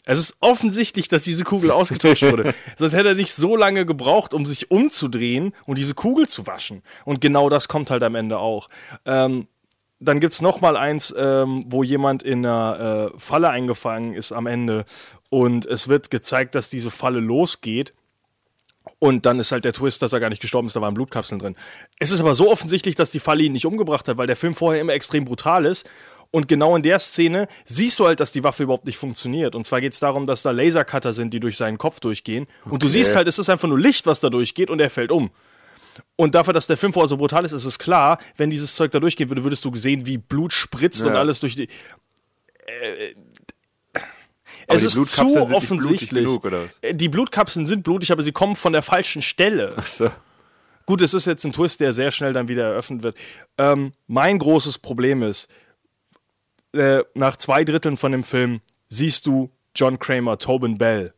es 0.08 0.20
ist 0.20 0.38
offensichtlich, 0.40 1.08
dass 1.08 1.24
diese 1.24 1.44
Kugel 1.44 1.72
ausgetauscht 1.72 2.22
wurde. 2.22 2.54
Sonst 2.78 2.94
hätte 2.94 3.08
er 3.10 3.16
nicht 3.16 3.34
so 3.34 3.56
lange 3.56 3.88
gebraucht, 3.88 4.36
um 4.36 4.46
sich 4.46 4.70
umzudrehen 4.70 5.52
und 5.66 5.80
diese 5.80 5.96
Kugel 5.96 6.28
zu 6.28 6.46
waschen. 6.46 6.84
Und 7.06 7.22
genau 7.22 7.50
das 7.50 7.68
kommt 7.68 7.90
halt 7.90 8.04
am 8.04 8.14
Ende 8.14 8.38
auch. 8.38 8.70
Ähm, 9.06 9.48
dann 10.00 10.20
gibt's 10.20 10.42
noch 10.42 10.62
mal 10.62 10.78
eins, 10.78 11.14
ähm, 11.18 11.64
wo 11.68 11.84
jemand 11.84 12.24
in 12.24 12.46
einer 12.46 13.12
äh, 13.16 13.20
Falle 13.20 13.50
eingefangen 13.50 14.14
ist 14.14 14.32
am 14.32 14.46
Ende 14.46 14.86
und 15.30 15.66
es 15.66 15.88
wird 15.88 16.10
gezeigt, 16.10 16.56
dass 16.56 16.70
diese 16.70 16.92
Falle 16.92 17.20
losgeht. 17.20 17.94
Und 19.00 19.26
dann 19.26 19.40
ist 19.40 19.52
halt 19.52 19.66
der 19.66 19.74
Twist, 19.74 20.02
dass 20.04 20.14
er 20.14 20.20
gar 20.20 20.30
nicht 20.30 20.42
gestorben 20.42 20.68
ist, 20.68 20.76
da 20.76 20.82
waren 20.82 20.94
Blutkapseln 20.94 21.40
drin. 21.40 21.56
Es 22.00 22.12
ist 22.12 22.20
aber 22.20 22.36
so 22.36 22.52
offensichtlich, 22.52 22.96
dass 22.96 23.10
die 23.10 23.20
Falle 23.20 23.44
ihn 23.44 23.52
nicht 23.52 23.66
umgebracht 23.66 24.08
hat, 24.08 24.18
weil 24.18 24.28
der 24.28 24.36
Film 24.36 24.54
vorher 24.54 24.80
immer 24.80 24.94
extrem 24.94 25.26
brutal 25.26 25.66
ist. 25.66 25.90
Und 26.32 26.48
genau 26.48 26.76
in 26.76 26.84
der 26.84 27.00
Szene 27.00 27.48
siehst 27.66 27.98
du 28.00 28.06
halt, 28.06 28.20
dass 28.20 28.32
die 28.32 28.44
Waffe 28.44 28.64
überhaupt 28.64 28.86
nicht 28.86 28.98
funktioniert. 28.98 29.56
Und 29.56 29.66
zwar 29.66 29.82
geht 29.82 29.94
es 29.94 30.00
darum, 30.00 30.26
dass 30.26 30.44
da 30.44 30.52
Lasercutter 30.52 31.14
sind, 31.14 31.34
die 31.34 31.40
durch 31.40 31.58
seinen 31.58 31.78
Kopf 31.78 32.00
durchgehen. 32.00 32.48
Und 32.66 32.84
du 32.84 32.90
siehst 32.90 33.16
halt, 33.16 33.28
es 33.28 33.40
ist 33.40 33.50
einfach 33.50 33.68
nur 33.68 33.80
Licht, 33.80 34.06
was 34.06 34.20
da 34.20 34.30
durchgeht 34.30 34.70
und 34.70 34.80
er 34.80 34.90
fällt 34.90 35.12
um. 35.12 35.32
Und 36.18 36.34
dafür, 36.36 36.54
dass 36.54 36.68
der 36.68 36.78
Film 36.78 36.94
vorher 36.94 37.08
so 37.10 37.18
brutal 37.18 37.44
ist, 37.46 37.52
ist 37.52 37.66
es 37.66 37.78
klar, 37.80 38.18
wenn 38.38 38.50
dieses 38.50 38.76
Zeug 38.76 38.92
da 38.92 39.00
durchgehen 39.00 39.30
würde, 39.30 39.44
würdest 39.44 39.66
du 39.66 39.76
sehen, 39.76 40.06
wie 40.06 40.18
Blut 40.18 40.54
spritzt 40.54 41.04
und 41.04 41.14
Ja. 41.14 41.20
alles 41.20 41.42
durch 41.42 41.56
die. 41.56 41.68
Äh, 42.66 43.16
Aber 44.68 44.78
es 44.78 44.84
ist 44.84 45.12
zu 45.12 45.36
offensichtlich. 45.54 46.24
genug? 46.26 46.46
Äh, 46.82 46.94
Die 46.94 47.10
Blutkapseln 47.10 47.66
sind 47.66 47.84
blutig, 47.84 48.12
aber 48.12 48.24
sie 48.24 48.32
kommen 48.32 48.56
von 48.56 48.74
der 48.74 48.82
falschen 48.82 49.22
Stelle. 49.22 49.76
So. 49.84 50.10
Gut, 50.86 51.02
es 51.02 51.14
ist 51.14 51.26
jetzt 51.26 51.44
ein 51.46 51.52
Twist, 51.54 51.80
der 51.82 51.94
sehr 51.94 52.12
schnell 52.12 52.32
dann 52.34 52.48
wieder 52.48 52.66
eröffnet 52.66 53.04
wird. 53.04 53.18
Ähm, 53.58 53.94
mein 54.08 54.40
großes 54.40 54.78
Problem 54.80 55.22
ist, 55.24 55.50
äh, 56.74 57.04
nach 57.14 57.36
zwei 57.38 57.64
Dritteln 57.64 57.98
von 57.98 58.12
dem 58.12 58.24
Film 58.24 58.62
siehst 58.88 59.26
du 59.26 59.52
John 59.76 60.00
Kramer, 60.00 60.38
Tobin 60.38 60.78
Bell. 60.78 61.14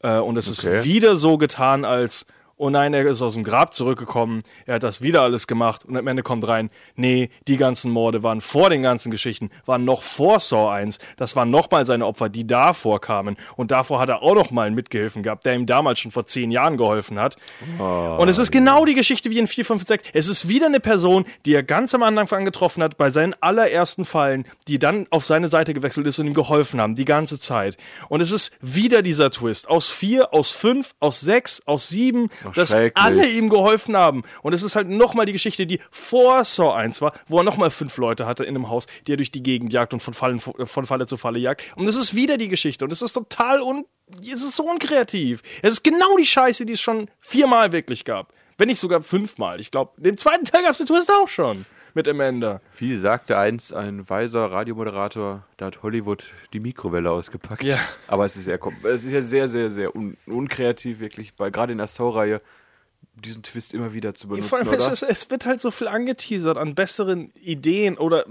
Äh, 0.00 0.18
und 0.18 0.36
es 0.36 0.48
Okay. 0.64 0.78
ist 0.78 0.84
wieder 0.84 1.16
so 1.16 1.38
getan, 1.38 1.84
als 1.84 2.26
oh 2.62 2.70
nein, 2.70 2.94
er 2.94 3.04
ist 3.06 3.22
aus 3.22 3.34
dem 3.34 3.42
Grab 3.42 3.74
zurückgekommen, 3.74 4.42
er 4.66 4.76
hat 4.76 4.84
das 4.84 5.02
wieder 5.02 5.22
alles 5.22 5.48
gemacht 5.48 5.84
und 5.84 5.96
am 5.96 6.06
Ende 6.06 6.22
kommt 6.22 6.46
rein, 6.46 6.70
nee, 6.94 7.28
die 7.48 7.56
ganzen 7.56 7.90
Morde 7.90 8.22
waren 8.22 8.40
vor 8.40 8.70
den 8.70 8.82
ganzen 8.82 9.10
Geschichten, 9.10 9.50
waren 9.66 9.84
noch 9.84 10.00
vor 10.02 10.38
Saw 10.38 10.70
1, 10.70 11.00
das 11.16 11.34
waren 11.34 11.50
nochmal 11.50 11.86
seine 11.86 12.06
Opfer, 12.06 12.28
die 12.28 12.46
davor 12.46 13.00
kamen 13.00 13.36
und 13.56 13.72
davor 13.72 13.98
hat 13.98 14.10
er 14.10 14.22
auch 14.22 14.36
noch 14.36 14.52
mal 14.52 14.68
einen 14.68 14.76
Mitgehilfen 14.76 15.24
gehabt, 15.24 15.44
der 15.44 15.54
ihm 15.54 15.66
damals 15.66 15.98
schon 15.98 16.12
vor 16.12 16.24
zehn 16.26 16.52
Jahren 16.52 16.76
geholfen 16.76 17.18
hat. 17.18 17.36
und 17.80 18.28
es 18.28 18.38
ist 18.38 18.52
genau 18.52 18.84
die 18.84 18.94
Geschichte 18.94 19.28
wie 19.30 19.40
in 19.40 19.48
4, 19.48 19.64
5, 19.64 19.84
6. 19.84 20.04
Es 20.12 20.28
ist 20.28 20.46
wieder 20.46 20.66
eine 20.66 20.78
Person, 20.78 21.24
die 21.44 21.54
er 21.54 21.64
ganz 21.64 21.92
am 21.96 22.04
Anfang 22.04 22.44
getroffen 22.44 22.84
hat, 22.84 22.96
bei 22.96 23.10
seinen 23.10 23.34
allerersten 23.40 24.04
Fallen, 24.04 24.44
die 24.68 24.78
dann 24.78 25.08
auf 25.10 25.24
seine 25.24 25.48
Seite 25.48 25.74
gewechselt 25.74 26.06
ist 26.06 26.20
und 26.20 26.28
ihm 26.28 26.34
geholfen 26.34 26.80
haben, 26.80 26.94
die 26.94 27.06
ganze 27.06 27.40
Zeit. 27.40 27.76
Und 28.08 28.20
es 28.20 28.30
ist 28.30 28.56
wieder 28.60 29.02
dieser 29.02 29.32
Twist. 29.32 29.68
Aus 29.68 29.88
vier, 29.88 30.32
aus 30.32 30.52
fünf, 30.52 30.94
aus 31.00 31.20
sechs, 31.20 31.60
aus 31.66 31.88
sieben, 31.88 32.30
dass 32.52 32.74
alle 32.94 33.26
ihm 33.28 33.48
geholfen 33.48 33.96
haben. 33.96 34.22
Und 34.42 34.52
es 34.52 34.62
ist 34.62 34.76
halt 34.76 34.88
nochmal 34.88 35.26
die 35.26 35.32
Geschichte, 35.32 35.66
die 35.66 35.80
vor 35.90 36.44
Saw 36.44 36.72
1 36.74 37.00
war, 37.00 37.12
wo 37.28 37.38
er 37.38 37.44
nochmal 37.44 37.70
fünf 37.70 37.96
Leute 37.96 38.26
hatte 38.26 38.44
in 38.44 38.50
einem 38.56 38.68
Haus, 38.68 38.86
die 39.06 39.12
er 39.12 39.16
durch 39.16 39.30
die 39.30 39.42
Gegend 39.42 39.72
jagt 39.72 39.92
und 39.92 40.00
von, 40.00 40.14
Fallen, 40.14 40.40
von 40.40 40.86
Falle 40.86 41.06
zu 41.06 41.16
Falle 41.16 41.38
jagt. 41.38 41.62
Und 41.76 41.86
es 41.86 41.96
ist 41.96 42.14
wieder 42.14 42.36
die 42.36 42.48
Geschichte. 42.48 42.84
Und 42.84 42.92
es 42.92 43.02
ist 43.02 43.12
total 43.12 43.60
un. 43.62 43.84
Es 44.20 44.42
ist 44.42 44.56
so 44.56 44.64
unkreativ. 44.64 45.40
Es 45.62 45.74
ist 45.74 45.84
genau 45.84 46.16
die 46.16 46.26
Scheiße, 46.26 46.66
die 46.66 46.74
es 46.74 46.80
schon 46.80 47.08
viermal 47.20 47.72
wirklich 47.72 48.04
gab. 48.04 48.32
Wenn 48.58 48.68
nicht 48.68 48.78
sogar 48.78 49.02
fünfmal. 49.02 49.58
Ich 49.60 49.70
glaube, 49.70 49.92
im 50.02 50.16
zweiten 50.18 50.44
Teil 50.44 50.62
gab 50.62 50.72
es 50.72 50.78
den 50.78 50.86
Twist 50.86 51.10
auch 51.10 51.28
schon. 51.28 51.64
Mit 51.94 52.08
Amanda. 52.08 52.60
Wie 52.78 52.96
sagte 52.96 53.36
einst 53.38 53.72
ein 53.74 54.08
weiser 54.08 54.46
Radiomoderator, 54.46 55.44
da 55.56 55.66
hat 55.66 55.82
Hollywood 55.82 56.24
die 56.52 56.60
Mikrowelle 56.60 57.10
ausgepackt. 57.10 57.64
Ja. 57.64 57.78
Aber 58.06 58.24
es 58.24 58.36
ist, 58.36 58.44
sehr, 58.44 58.60
kom- 58.60 58.86
es 58.86 59.04
ist 59.04 59.12
ja 59.12 59.22
sehr, 59.22 59.48
sehr, 59.48 59.70
sehr 59.70 59.94
un 59.94 60.16
unkreativ, 60.26 61.00
wirklich, 61.00 61.34
bei, 61.34 61.50
gerade 61.50 61.72
in 61.72 61.78
der 61.78 61.86
Saw-Reihe, 61.86 62.40
diesen 63.14 63.42
Twist 63.42 63.74
immer 63.74 63.92
wieder 63.92 64.14
zu 64.14 64.28
benutzen, 64.28 64.48
Vor 64.48 64.58
allem, 64.58 64.68
es, 64.72 64.88
ist, 64.88 65.02
es 65.02 65.30
wird 65.30 65.44
halt 65.44 65.60
so 65.60 65.70
viel 65.70 65.88
angeteasert 65.88 66.56
an 66.56 66.74
besseren 66.74 67.30
Ideen 67.40 67.98
oder 67.98 68.24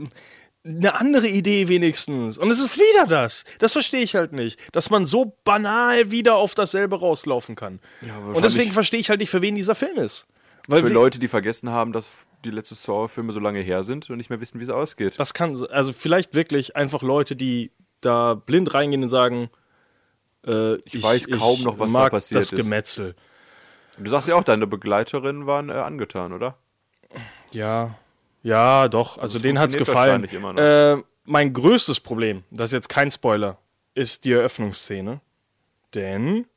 eine 0.63 0.93
andere 0.99 1.27
Idee 1.27 1.67
wenigstens. 1.67 2.37
Und 2.37 2.49
es 2.51 2.63
ist 2.63 2.77
wieder 2.77 3.05
das. 3.07 3.45
Das 3.59 3.73
verstehe 3.73 4.01
ich 4.01 4.15
halt 4.15 4.31
nicht. 4.31 4.59
Dass 4.75 4.89
man 4.89 5.05
so 5.05 5.35
banal 5.43 6.11
wieder 6.11 6.35
auf 6.35 6.55
dasselbe 6.55 6.99
rauslaufen 6.99 7.55
kann. 7.55 7.79
Ja, 8.01 8.17
Und 8.17 8.43
deswegen 8.43 8.71
verstehe 8.71 8.99
ich 8.99 9.09
halt 9.09 9.19
nicht, 9.19 9.29
für 9.29 9.41
wen 9.41 9.55
dieser 9.55 9.75
Film 9.75 9.97
ist. 9.97 10.27
Weil 10.67 10.83
Für 10.83 10.89
Leute, 10.89 11.17
die 11.19 11.27
vergessen 11.27 11.69
haben, 11.71 11.91
dass 11.93 12.07
die 12.43 12.51
letzten 12.51 12.75
Saw-Filme 12.75 13.33
so 13.33 13.39
lange 13.39 13.59
her 13.61 13.83
sind 13.83 14.09
und 14.09 14.17
nicht 14.17 14.29
mehr 14.29 14.39
wissen, 14.41 14.59
wie 14.59 14.63
es 14.63 14.69
ausgeht. 14.69 15.19
Das 15.19 15.33
kann, 15.33 15.55
so- 15.55 15.67
also 15.69 15.93
vielleicht 15.93 16.33
wirklich 16.33 16.75
einfach 16.75 17.01
Leute, 17.01 17.35
die 17.35 17.71
da 18.01 18.33
blind 18.33 18.73
reingehen 18.73 19.03
und 19.03 19.09
sagen, 19.09 19.49
äh, 20.45 20.75
ich, 20.85 21.03
weiß 21.03 21.27
kaum 21.29 21.61
noch, 21.63 21.77
was 21.79 21.91
da 21.91 21.99
mag 21.99 22.11
passiert 22.11 22.41
das 22.41 22.51
ist. 22.51 22.63
Gemetzel. 22.63 23.15
Du 23.97 24.09
sagst 24.09 24.27
ja 24.27 24.35
auch, 24.35 24.43
deine 24.43 24.65
Begleiterinnen 24.67 25.45
waren 25.45 25.69
äh, 25.69 25.73
angetan, 25.73 26.33
oder? 26.33 26.57
Ja, 27.51 27.95
ja, 28.41 28.87
doch. 28.87 29.17
Also 29.17 29.37
es 29.37 29.41
denen 29.43 29.59
hat's 29.59 29.75
funktioniert 29.75 30.31
gefallen. 30.31 30.57
Äh, 30.57 31.03
mein 31.25 31.53
größtes 31.53 31.99
Problem, 31.99 32.43
das 32.49 32.65
ist 32.69 32.73
jetzt 32.73 32.89
kein 32.89 33.11
Spoiler, 33.11 33.57
ist 33.93 34.25
die 34.25 34.31
Eröffnungsszene. 34.31 35.21
Denn 35.93 36.47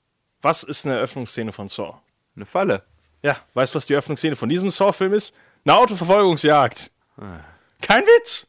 was 0.40 0.62
ist 0.62 0.86
eine 0.86 0.96
Eröffnungsszene 0.96 1.52
von 1.52 1.68
Saw? 1.68 1.94
Eine 2.36 2.46
Falle. 2.46 2.84
Ja, 3.22 3.36
weißt 3.54 3.74
du, 3.74 3.76
was 3.76 3.86
die 3.86 3.94
Eröffnungsszene 3.94 4.36
von 4.36 4.48
diesem 4.48 4.70
Saw-Film 4.70 5.12
ist? 5.12 5.34
Eine 5.64 5.76
Autoverfolgungsjagd. 5.76 6.90
Kein 7.80 8.02
Witz. 8.02 8.48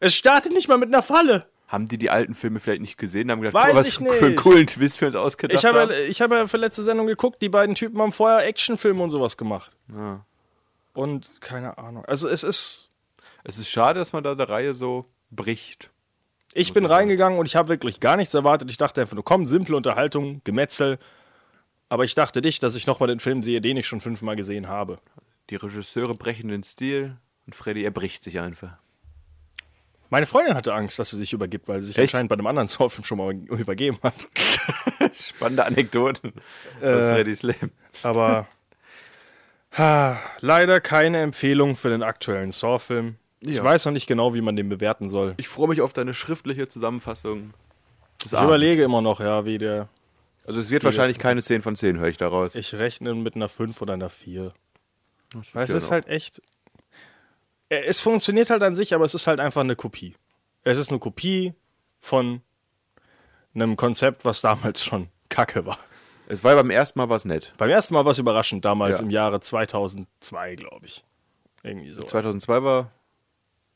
Es 0.00 0.14
startet 0.14 0.52
nicht 0.52 0.68
mal 0.68 0.78
mit 0.78 0.88
einer 0.88 1.02
Falle. 1.02 1.46
Haben 1.66 1.86
die 1.86 1.98
die 1.98 2.10
alten 2.10 2.34
Filme 2.34 2.60
vielleicht 2.60 2.82
nicht 2.82 2.98
gesehen? 2.98 3.30
Haben 3.30 3.40
gedacht, 3.40 3.54
Weiß 3.54 3.74
was 3.74 3.86
ich 3.86 3.96
für 3.96 4.26
einen 4.26 4.36
coolen 4.36 4.66
Twist 4.66 4.98
für 4.98 5.06
uns 5.06 5.14
ausgedacht 5.16 5.58
Ich 5.58 5.64
habe, 5.64 5.80
haben. 5.80 5.92
ich 6.08 6.20
habe 6.20 6.36
ja 6.36 6.46
für 6.46 6.56
letzte 6.56 6.82
Sendung 6.82 7.06
geguckt, 7.06 7.42
die 7.42 7.48
beiden 7.48 7.74
Typen 7.74 8.00
haben 8.00 8.12
vorher 8.12 8.46
Actionfilme 8.46 9.02
und 9.02 9.10
sowas 9.10 9.36
gemacht. 9.36 9.76
Ja. 9.92 10.24
Und 10.92 11.40
keine 11.40 11.78
Ahnung. 11.78 12.04
Also 12.04 12.28
es 12.28 12.44
ist. 12.44 12.90
Es 13.42 13.58
ist 13.58 13.70
schade, 13.70 13.98
dass 13.98 14.12
man 14.12 14.22
da 14.24 14.34
der 14.34 14.48
Reihe 14.48 14.72
so 14.72 15.04
bricht. 15.30 15.90
Ich 16.54 16.72
bin 16.72 16.86
reingegangen 16.86 17.38
und 17.38 17.46
ich 17.46 17.56
habe 17.56 17.68
wirklich 17.68 18.00
gar 18.00 18.16
nichts 18.16 18.32
erwartet. 18.32 18.70
Ich 18.70 18.78
dachte 18.78 19.00
einfach 19.02 19.14
nur, 19.14 19.24
komm, 19.24 19.44
simple 19.44 19.76
Unterhaltung, 19.76 20.40
Gemetzel. 20.44 20.98
Aber 21.88 22.04
ich 22.04 22.14
dachte 22.14 22.40
nicht, 22.40 22.62
dass 22.62 22.74
ich 22.74 22.86
nochmal 22.86 23.08
den 23.08 23.20
Film 23.20 23.42
sehe, 23.42 23.60
den 23.60 23.76
ich 23.76 23.86
schon 23.86 24.00
fünfmal 24.00 24.36
gesehen 24.36 24.68
habe. 24.68 24.98
Die 25.50 25.56
Regisseure 25.56 26.14
brechen 26.14 26.48
den 26.48 26.62
Stil 26.62 27.16
und 27.46 27.54
Freddy 27.54 27.84
erbricht 27.84 28.24
sich 28.24 28.40
einfach. 28.40 28.76
Meine 30.10 30.26
Freundin 30.26 30.54
hatte 30.54 30.72
Angst, 30.74 30.98
dass 30.98 31.10
sie 31.10 31.16
sich 31.16 31.32
übergibt, 31.32 31.66
weil 31.66 31.80
sie 31.80 31.88
sich 31.88 31.98
Echt? 31.98 32.14
anscheinend 32.14 32.28
bei 32.28 32.34
einem 32.34 32.46
anderen 32.46 32.68
Saw-Film 32.68 33.04
schon 33.04 33.18
mal 33.18 33.34
übergeben 33.34 33.98
hat. 34.02 34.28
Spannende 35.18 35.64
Anekdoten 35.64 36.32
Äh. 36.80 36.86
aus 36.92 37.04
Freddys 37.14 37.42
Leben. 37.42 37.72
Aber 38.02 38.46
ha, 39.76 40.18
leider 40.40 40.80
keine 40.80 41.20
Empfehlung 41.20 41.74
für 41.76 41.88
den 41.88 42.02
aktuellen 42.02 42.52
Saw-Film. 42.52 43.16
Ich 43.40 43.56
Ja. 43.56 43.64
weiß 43.64 43.84
noch 43.86 43.92
nicht 43.92 44.06
genau, 44.06 44.34
wie 44.34 44.40
man 44.40 44.56
den 44.56 44.68
bewerten 44.68 45.08
soll. 45.10 45.34
Ich 45.36 45.48
freue 45.48 45.68
mich 45.68 45.80
auf 45.80 45.92
deine 45.92 46.14
schriftliche 46.14 46.68
Zusammenfassung. 46.68 47.52
Ich 48.24 48.32
Abends. 48.32 48.46
überlege 48.48 48.84
immer 48.84 49.02
noch, 49.02 49.20
ja, 49.20 49.44
wie 49.44 49.58
der. 49.58 49.88
Also 50.46 50.60
es 50.60 50.70
wird 50.70 50.84
wahrscheinlich 50.84 51.18
keine 51.18 51.42
10 51.42 51.62
von 51.62 51.74
10, 51.76 51.98
höre 51.98 52.08
ich 52.08 52.16
daraus. 52.18 52.54
Ich 52.54 52.74
rechne 52.74 53.14
mit 53.14 53.34
einer 53.34 53.48
5 53.48 53.80
oder 53.82 53.94
einer 53.94 54.10
4. 54.10 54.52
Das 55.34 55.54
Weil 55.54 55.64
es 55.64 55.70
ja 55.70 55.76
ist 55.76 55.84
noch- 55.84 55.90
halt 55.92 56.06
echt. 56.08 56.42
Äh, 57.68 57.82
Es 57.86 58.00
funktioniert 58.00 58.50
halt 58.50 58.62
an 58.62 58.74
sich, 58.74 58.94
aber 58.94 59.04
es 59.04 59.14
ist 59.14 59.26
halt 59.26 59.40
einfach 59.40 59.60
eine 59.62 59.76
Kopie. 59.76 60.14
Es 60.62 60.78
ist 60.78 60.90
eine 60.90 60.98
Kopie 60.98 61.54
von 62.00 62.40
einem 63.54 63.76
Konzept, 63.76 64.24
was 64.24 64.40
damals 64.40 64.82
schon 64.84 65.08
kacke 65.28 65.64
war. 65.66 65.78
Es 66.26 66.42
war 66.42 66.54
beim 66.54 66.70
ersten 66.70 66.98
Mal 66.98 67.08
was 67.10 67.24
nett. 67.26 67.52
Beim 67.58 67.68
ersten 67.70 67.94
Mal 67.94 68.04
war 68.04 68.12
es 68.12 68.18
überraschend, 68.18 68.64
damals 68.64 68.98
Ja. 69.00 69.04
im 69.04 69.10
Jahre 69.10 69.40
2002, 69.40 70.54
glaube 70.56 70.86
ich. 70.86 71.04
Irgendwie 71.62 71.90
so. 71.90 72.02
2002 72.02 72.62
war 72.62 72.82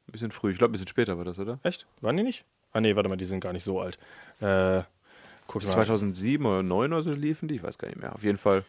ein 0.07 0.12
bisschen 0.12 0.31
früh. 0.31 0.53
Ich 0.53 0.59
glaube, 0.59 0.71
ein 0.71 0.73
bisschen 0.73 0.88
später 0.88 1.19
war 1.19 1.25
das, 1.25 1.38
oder? 1.38 1.59
Echt? 1.62 1.87
Waren 2.00 2.17
die 2.17 2.23
nicht? 2.23 2.45
Ah, 2.73 2.81
nee, 2.81 2.97
warte 2.97 3.09
mal, 3.09 3.17
die 3.17 3.25
sind 3.27 3.41
gar 3.41 3.53
nicht 3.53 3.65
so 3.65 3.81
alt. 3.81 3.99
Äh, 4.41 4.83
guck 5.47 5.62
mal. 5.62 5.69
2007 5.71 6.45
oder 6.47 6.57
2009 6.61 6.93
oder 6.93 7.03
so 7.03 7.11
liefen 7.11 7.49
die? 7.49 7.57
Ich 7.57 7.62
weiß 7.62 7.79
gar 7.79 7.88
nicht 7.88 8.00
mehr. 8.00 8.15
Auf 8.15 8.23
jeden 8.25 8.38
Fall 8.38 8.65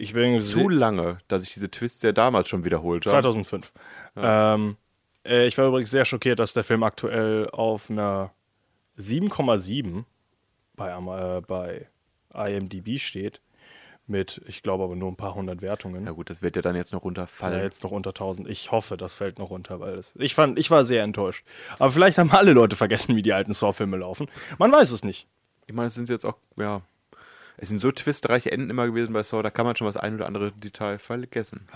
Ich 0.00 0.14
bin 0.14 0.40
zu 0.42 0.68
lange, 0.68 1.18
dass 1.28 1.42
ich 1.42 1.52
diese 1.52 1.70
Twists 1.70 2.02
ja 2.02 2.12
damals 2.12 2.48
schon 2.48 2.64
wiederholt 2.64 3.04
habe. 3.04 3.12
2005. 3.20 3.72
Ähm, 4.16 4.76
äh, 5.26 5.46
ich 5.46 5.58
war 5.58 5.66
übrigens 5.68 5.90
sehr 5.90 6.04
schockiert, 6.06 6.38
dass 6.38 6.54
der 6.54 6.64
Film 6.64 6.82
aktuell 6.82 7.48
auf 7.50 7.90
einer 7.90 8.32
7,7 8.98 10.04
bei, 10.74 10.90
äh, 10.90 11.40
bei 11.42 11.88
IMDb 12.34 12.98
steht. 12.98 13.40
Mit, 14.06 14.40
ich 14.46 14.62
glaube 14.64 14.82
aber 14.84 14.96
nur 14.96 15.08
ein 15.12 15.16
paar 15.16 15.34
hundert 15.36 15.62
Wertungen. 15.62 16.04
Ja 16.04 16.10
gut, 16.12 16.30
das 16.30 16.42
wird 16.42 16.56
ja 16.56 16.62
dann 16.62 16.74
jetzt 16.74 16.92
noch 16.92 17.00
Ja, 17.00 17.04
runterfallen. 17.04 17.62
jetzt 17.62 17.84
noch 17.84 17.92
unter 17.92 18.10
1000. 18.10 18.48
Ich 18.48 18.72
hoffe, 18.72 18.96
das 18.96 19.14
fällt 19.14 19.38
noch 19.38 19.50
runter, 19.50 19.78
weil 19.78 19.94
es, 19.94 20.12
ich 20.18 20.34
fand, 20.34 20.58
ich 20.58 20.68
war 20.70 20.84
sehr 20.84 21.04
enttäuscht. 21.04 21.46
Aber 21.78 21.92
vielleicht 21.92 22.18
haben 22.18 22.30
alle 22.32 22.52
Leute 22.52 22.74
vergessen, 22.74 23.14
wie 23.14 23.22
die 23.22 23.32
alten 23.32 23.52
Saw-Filme 23.52 23.98
laufen. 23.98 24.26
Man 24.58 24.72
weiß 24.72 24.90
es 24.90 25.04
nicht. 25.04 25.28
Ich 25.66 25.74
meine, 25.74 25.86
es 25.88 25.94
sind 25.94 26.08
jetzt 26.08 26.24
auch, 26.24 26.36
ja, 26.56 26.82
es 27.60 27.68
sind 27.68 27.78
so 27.78 27.90
twistreiche 27.90 28.50
Enden 28.50 28.70
immer 28.70 28.86
gewesen 28.86 29.12
bei 29.12 29.22
Saw, 29.22 29.42
da 29.42 29.50
kann 29.50 29.66
man 29.66 29.76
schon 29.76 29.86
das 29.86 29.98
ein 29.98 30.14
oder 30.14 30.26
andere 30.26 30.50
Detail 30.52 30.98
vergessen. 30.98 31.68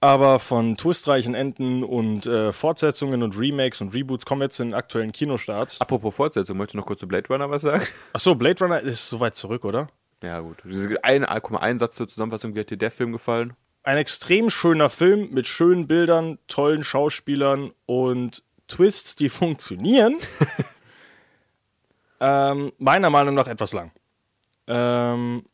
Aber 0.00 0.40
von 0.40 0.76
twistreichen 0.76 1.34
Enden 1.34 1.84
und 1.84 2.26
äh, 2.26 2.52
Fortsetzungen 2.52 3.22
und 3.22 3.38
Remakes 3.38 3.80
und 3.80 3.94
Reboots 3.94 4.26
kommen 4.26 4.40
wir 4.40 4.46
jetzt 4.46 4.58
in 4.58 4.70
den 4.70 4.74
aktuellen 4.74 5.12
Kinostarts. 5.12 5.80
Apropos 5.80 6.14
Fortsetzung, 6.14 6.56
möchtest 6.56 6.74
du 6.74 6.78
noch 6.78 6.86
kurz 6.86 7.00
zu 7.00 7.08
Blade 7.08 7.28
Runner 7.28 7.48
was 7.50 7.62
sagen? 7.62 7.86
Achso, 8.12 8.34
Blade 8.34 8.64
Runner 8.64 8.80
ist 8.80 9.08
so 9.08 9.20
weit 9.20 9.36
zurück, 9.36 9.64
oder? 9.64 9.88
Ja 10.22 10.40
gut. 10.40 10.56
Ein, 11.02 11.24
ein 11.24 11.78
Satz 11.78 11.96
zur 11.96 12.08
Zusammenfassung, 12.08 12.56
wie 12.56 12.60
hat 12.60 12.70
dir 12.70 12.76
der 12.76 12.90
Film 12.90 13.12
gefallen? 13.12 13.54
Ein 13.84 13.96
extrem 13.96 14.50
schöner 14.50 14.90
Film 14.90 15.30
mit 15.30 15.46
schönen 15.46 15.86
Bildern, 15.86 16.38
tollen 16.48 16.82
Schauspielern 16.82 17.70
und 17.86 18.42
Twists, 18.66 19.14
die 19.14 19.28
funktionieren. 19.28 20.16
ähm, 22.20 22.72
meiner 22.78 23.10
Meinung 23.10 23.36
nach 23.36 23.46
etwas 23.46 23.72
lang. 23.72 23.92
Ähm, 24.68 25.44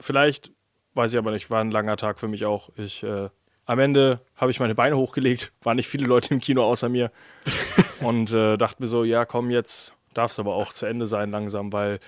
vielleicht, 0.00 0.52
weiß 0.94 1.12
ich 1.12 1.18
aber 1.18 1.32
nicht, 1.32 1.50
war 1.50 1.60
ein 1.60 1.70
langer 1.70 1.96
Tag 1.96 2.20
für 2.20 2.28
mich 2.28 2.46
auch. 2.46 2.70
Ich, 2.76 3.02
äh, 3.02 3.28
am 3.66 3.78
Ende 3.78 4.20
habe 4.36 4.50
ich 4.50 4.60
meine 4.60 4.74
Beine 4.74 4.96
hochgelegt, 4.96 5.52
waren 5.62 5.76
nicht 5.76 5.88
viele 5.88 6.06
Leute 6.06 6.32
im 6.32 6.40
Kino 6.40 6.64
außer 6.64 6.88
mir 6.88 7.10
und 8.00 8.32
äh, 8.32 8.56
dachte 8.56 8.82
mir 8.82 8.88
so, 8.88 9.04
ja 9.04 9.24
komm, 9.24 9.50
jetzt 9.50 9.92
darf 10.14 10.30
es 10.32 10.38
aber 10.38 10.54
auch 10.54 10.72
zu 10.72 10.86
Ende 10.86 11.06
sein 11.06 11.30
langsam, 11.30 11.72
weil 11.72 11.98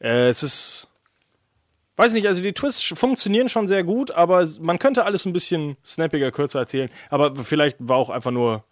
äh, 0.00 0.28
es 0.28 0.42
ist, 0.42 0.88
weiß 1.96 2.12
nicht, 2.14 2.26
also 2.26 2.42
die 2.42 2.52
Twists 2.52 2.82
funktionieren 2.98 3.48
schon 3.48 3.68
sehr 3.68 3.84
gut, 3.84 4.10
aber 4.10 4.46
man 4.60 4.78
könnte 4.78 5.04
alles 5.04 5.26
ein 5.26 5.32
bisschen 5.32 5.76
snappiger, 5.84 6.32
kürzer 6.32 6.60
erzählen, 6.60 6.90
aber 7.10 7.36
vielleicht 7.36 7.76
war 7.80 7.98
auch 7.98 8.10
einfach 8.10 8.32
nur 8.32 8.64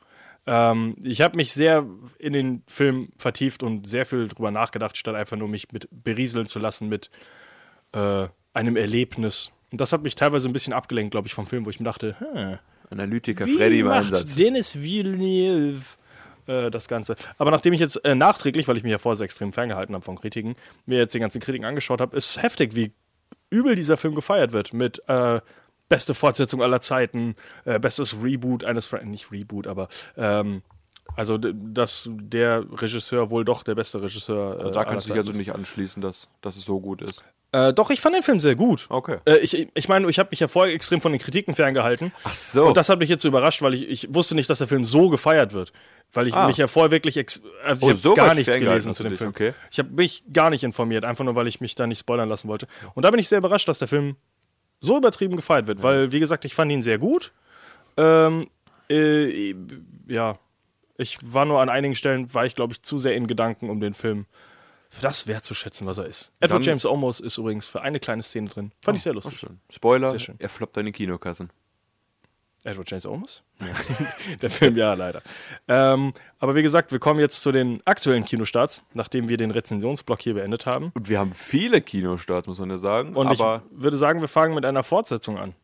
ähm, 0.51 0.97
ich 1.01 1.21
habe 1.21 1.37
mich 1.37 1.53
sehr 1.53 1.87
in 2.19 2.33
den 2.33 2.63
Film 2.67 3.11
vertieft 3.17 3.63
und 3.63 3.87
sehr 3.87 4.05
viel 4.05 4.27
drüber 4.27 4.51
nachgedacht, 4.51 4.97
statt 4.97 5.15
einfach 5.15 5.37
nur 5.37 5.47
mich 5.47 5.71
mit 5.71 5.89
berieseln 5.93 6.47
zu 6.47 6.59
lassen 6.59 6.89
mit 6.89 7.09
äh, 7.93 8.27
einem 8.53 8.77
Erlebnis. 8.77 9.53
Und 9.71 9.81
das 9.81 9.93
hat 9.93 10.03
mich 10.03 10.17
teilweise 10.17 10.49
ein 10.49 10.53
bisschen 10.53 10.73
abgelenkt, 10.73 11.13
glaube 11.13 11.29
ich, 11.29 11.35
vom 11.35 11.47
Film, 11.47 11.67
wo 11.67 11.71
ich 11.71 11.79
mir 11.79 11.85
dachte, 11.85 12.17
hm, 12.19 12.59
Analytiker 12.91 13.47
wie 13.47 13.57
Freddy 13.57 13.79
im 13.79 13.87
macht 13.87 14.07
Einsatz. 14.07 14.35
Dennis 14.35 14.83
Villeneuve 14.83 15.85
äh, 16.49 16.69
das 16.69 16.89
Ganze. 16.89 17.15
Aber 17.39 17.53
nachdem 17.53 17.73
ich 17.73 17.79
jetzt 17.79 18.05
äh, 18.05 18.17
nachträglich, 18.17 18.67
weil 18.67 18.77
ich 18.77 18.83
mich 18.83 18.91
ja 18.91 18.99
vorher 18.99 19.19
so 19.19 19.23
extrem 19.23 19.53
ferngehalten 19.53 19.95
habe 19.95 20.05
von 20.05 20.19
Kritiken, 20.19 20.57
mir 20.85 20.99
jetzt 20.99 21.15
die 21.15 21.21
ganzen 21.21 21.41
Kritiken 21.41 21.65
angeschaut 21.65 22.01
habe, 22.01 22.17
ist 22.17 22.43
heftig, 22.43 22.75
wie 22.75 22.93
übel 23.51 23.77
dieser 23.77 23.97
Film 23.97 24.17
gefeiert 24.17 24.51
wird. 24.51 24.73
Mit 24.73 25.01
äh, 25.07 25.41
beste 25.91 26.15
Fortsetzung 26.15 26.63
aller 26.63 26.81
Zeiten, 26.81 27.35
äh, 27.67 27.79
bestes 27.79 28.17
Reboot 28.23 28.65
eines, 28.65 28.87
Fra 28.87 29.03
nicht 29.05 29.31
Reboot, 29.31 29.67
aber 29.67 29.89
ähm, 30.17 30.63
also 31.17 31.37
dass 31.37 32.09
der 32.11 32.65
Regisseur 32.81 33.29
wohl 33.29 33.45
doch 33.45 33.63
der 33.65 33.75
beste 33.75 34.01
Regisseur. 34.01 34.55
Äh, 34.55 34.59
Also 34.63 34.71
da 34.71 34.85
kannst 34.85 35.09
du 35.09 35.13
dich 35.13 35.19
also 35.21 35.33
nicht 35.33 35.53
anschließen, 35.55 36.01
dass, 36.01 36.29
dass 36.41 36.57
es 36.57 36.65
so 36.65 36.81
gut 36.81 37.03
ist. 37.03 37.23
Äh, 37.53 37.73
doch, 37.73 37.91
ich 37.91 38.01
fand 38.01 38.15
den 38.15 38.23
Film 38.23 38.39
sehr 38.39 38.55
gut. 38.55 38.87
Okay. 38.91 39.17
Äh, 39.25 39.39
ich 39.39 39.69
ich 39.75 39.89
meine, 39.89 40.09
ich 40.09 40.21
habe 40.21 40.29
mich 40.31 40.39
ja 40.39 40.47
vorher 40.47 40.73
extrem 40.73 41.01
von 41.01 41.11
den 41.11 41.21
Kritiken 41.21 41.57
ferngehalten. 41.57 42.13
Ach 42.23 42.33
so. 42.33 42.67
Und 42.69 42.77
das 42.77 42.89
hat 42.89 43.01
mich 43.01 43.09
jetzt 43.09 43.23
so 43.23 43.29
überrascht, 43.29 43.61
weil 43.61 43.75
ich, 43.75 43.89
ich 43.89 44.15
wusste 44.15 44.37
nicht, 44.37 44.49
dass 44.49 44.59
der 44.59 44.69
Film 44.69 44.85
so 44.85 45.09
gefeiert 45.11 45.53
wird. 45.53 45.73
Weil 46.13 46.29
ich 46.29 46.35
Ah. 46.35 46.47
mich 46.47 46.59
ja 46.59 46.69
vorher 46.69 46.93
wirklich 46.93 47.17
ex 47.17 47.43
also 47.65 47.89
Oh, 47.89 47.91
ich 47.91 48.01
so 48.01 48.15
gar 48.15 48.35
nichts 48.37 48.57
gelesen 48.57 48.95
zu 48.95 49.03
dem 49.03 49.17
Film. 49.17 49.31
okay. 49.31 49.53
Ich 49.73 49.81
habe 49.81 49.91
mich 49.91 50.23
gar 50.33 50.51
nicht 50.51 50.63
informiert, 50.63 51.05
einfach 51.05 51.25
nur, 51.25 51.35
weil 51.35 51.49
ich 51.49 51.61
mich 51.61 51.75
da 51.75 51.89
nicht 51.89 51.99
spoilern 51.99 52.29
lassen 52.29 52.47
wollte. 52.47 52.69
Und 52.95 53.05
da 53.05 53.11
bin 53.11 53.19
ich 53.19 53.29
sehr 53.29 53.39
überrascht, 53.39 53.67
dass 53.67 53.81
der 53.81 53.89
Film 53.89 54.15
so 54.81 54.97
übertrieben 54.97 55.37
gefeiert 55.37 55.67
wird, 55.67 55.83
weil, 55.83 56.13
wie 56.13 56.21
gesagt, 56.21 56.45
ich 56.45 56.55
fand 56.55 56.73
ihn 56.73 56.83
sehr 56.83 56.99
gut. 56.99 57.33
Ähm, 57.97 58.49
äh, 58.89 59.55
ja, 60.09 60.39
ich 60.97 61.19
war 61.23 61.45
nur 61.45 61.61
an 61.61 61.69
einigen 61.69 61.95
Stellen, 61.95 62.33
war 62.35 62.47
ich, 62.47 62.55
glaube 62.55 62.73
ich, 62.73 62.83
zu 62.83 62.99
sehr 62.99 63.15
in 63.15 63.27
Gedanken, 63.27 63.71
um 63.71 63.81
den 63.81 63.95
Film 63.95 64.27
für 64.89 65.03
das 65.03 65.27
wertzuschätzen, 65.27 65.87
was 65.87 65.99
er 65.99 66.07
ist. 66.07 66.33
Edward 66.41 66.61
Dann- 66.61 66.67
James 66.67 66.85
Olmos 66.85 67.21
ist 67.21 67.39
übrigens 67.39 67.69
für 67.69 67.83
eine 67.83 68.01
kleine 68.01 68.23
Szene 68.23 68.49
drin. 68.49 68.73
Fand 68.83 68.97
ich 68.97 69.03
sehr 69.03 69.15
lustig. 69.15 69.39
Schön. 69.39 69.61
Spoiler, 69.71 70.19
Sehr 70.19 70.35
er 70.39 70.49
floppt 70.49 70.77
deine 70.77 70.93
Kinokassen. 70.93 71.51
Edward 72.65 72.91
James 72.91 73.07
Olmos? 73.07 73.43
Der 74.43 74.51
Film 74.51 74.77
ja, 74.77 74.93
leider. 74.95 75.23
Ähm, 75.69 76.13
aber 76.39 76.55
wie 76.55 76.63
gesagt, 76.63 76.93
wir 76.93 76.99
kommen 76.99 77.19
jetzt 77.21 77.41
zu 77.43 77.53
den 77.53 77.81
aktuellen 77.87 78.25
Kinostarts, 78.25 78.85
nachdem 78.93 79.29
wir 79.29 79.37
den 79.37 79.51
Rezensionsblock 79.51 80.21
hier 80.21 80.35
beendet 80.35 80.67
haben. 80.67 80.93
Und 80.95 81.09
wir 81.09 81.19
haben 81.19 81.33
viele 81.33 81.81
Kinostarts, 81.81 82.47
muss 82.47 82.59
man 82.59 82.71
ja 82.71 82.79
sagen. 82.79 83.17
Und 83.17 83.29
aber 83.29 83.63
ich 83.75 83.83
würde 83.83 83.97
sagen, 83.97 84.21
wir 84.21 84.29
fangen 84.29 84.55
mit 84.55 84.65
einer 84.65 84.83
Fortsetzung 84.83 85.39
an. 85.39 85.55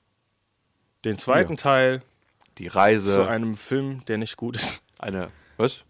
Den 1.05 1.19
zweiten 1.19 1.53
Ja. 1.53 1.57
Teil 1.59 2.03
die 2.59 2.69
zu 2.69 2.77
Reise, 2.77 3.29
einem 3.29 3.57
Film, 3.57 4.03
der 4.07 4.17
nicht 4.19 4.37
gut 4.37 4.57
ist. 4.57 4.83
eine. 4.99 5.29
Was? 5.59 5.85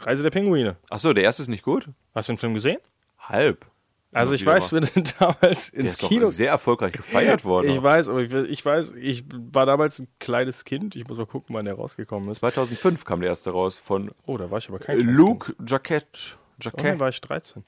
Reise 0.00 0.22
der 0.22 0.30
Pinguine. 0.30 0.76
Achso, 0.90 1.12
der 1.12 1.24
erste 1.24 1.42
ist 1.42 1.48
nicht 1.48 1.62
gut? 1.62 1.88
Hast 2.14 2.28
du 2.28 2.34
den 2.34 2.38
Film 2.38 2.54
gesehen? 2.54 2.78
Halb. 3.18 3.66
Also 4.12 4.34
ich 4.34 4.44
weiß, 4.44 4.72
wir 4.72 4.82
sind 4.84 5.14
damals 5.20 5.70
Der 5.70 5.80
ins 5.80 5.90
ist 5.90 6.02
doch 6.02 6.08
Kino. 6.08 6.26
sehr 6.26 6.50
erfolgreich 6.50 6.92
gefeiert 6.92 7.44
worden. 7.44 7.70
Ich 7.70 7.82
weiß, 7.82 8.08
aber 8.08 8.22
ich, 8.22 8.32
ich 8.32 8.64
weiß, 8.64 8.96
ich 8.96 9.24
war 9.52 9.66
damals 9.66 10.00
ein 10.00 10.08
kleines 10.18 10.64
Kind. 10.64 10.96
Ich 10.96 11.06
muss 11.06 11.16
mal 11.16 11.26
gucken, 11.26 11.54
wann 11.54 11.64
der 11.64 11.74
rausgekommen 11.74 12.28
ist. 12.28 12.38
2005 12.40 13.04
kam 13.04 13.20
der 13.20 13.30
erste 13.30 13.50
raus 13.50 13.78
von 13.78 14.10
Oh, 14.26 14.36
da 14.36 14.50
war 14.50 14.58
ich 14.58 14.68
aber 14.68 14.80
äh, 14.80 14.84
kein 14.84 14.98
Luke 15.00 15.54
Jacquet. 15.66 16.36
Kind. 16.76 16.96
Oh, 16.96 17.00
war 17.00 17.08
ich 17.08 17.20
13. 17.20 17.64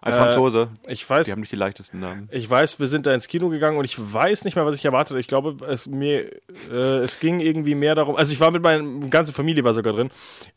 Ein 0.00 0.12
Franzose. 0.12 0.68
Ich 0.86 1.08
weiß, 1.08 1.26
Die 1.26 1.32
haben 1.32 1.40
nicht 1.40 1.50
die 1.52 1.56
leichtesten 1.56 1.98
Namen. 1.98 2.28
Ich 2.30 2.48
weiß, 2.48 2.78
wir 2.78 2.86
sind 2.86 3.06
da 3.06 3.12
ins 3.12 3.26
Kino 3.28 3.48
gegangen 3.48 3.76
und 3.76 3.84
ich 3.84 3.98
weiß 3.98 4.44
nicht 4.44 4.54
mehr, 4.54 4.64
was 4.64 4.76
ich 4.76 4.84
erwartet 4.84 5.10
habe. 5.10 5.20
Ich 5.20 5.26
glaube, 5.26 5.56
es, 5.66 5.86
mir, 5.88 6.30
äh, 6.70 6.98
es 6.98 7.18
ging 7.18 7.40
irgendwie 7.40 7.74
mehr 7.74 7.94
darum, 7.94 8.14
also 8.16 8.32
ich 8.32 8.38
war 8.40 8.50
mit 8.52 8.62
meiner 8.62 8.84
ganze 9.08 9.32
Familie 9.32 9.64
war 9.64 9.74
sogar 9.74 9.92
drin. 9.94 10.10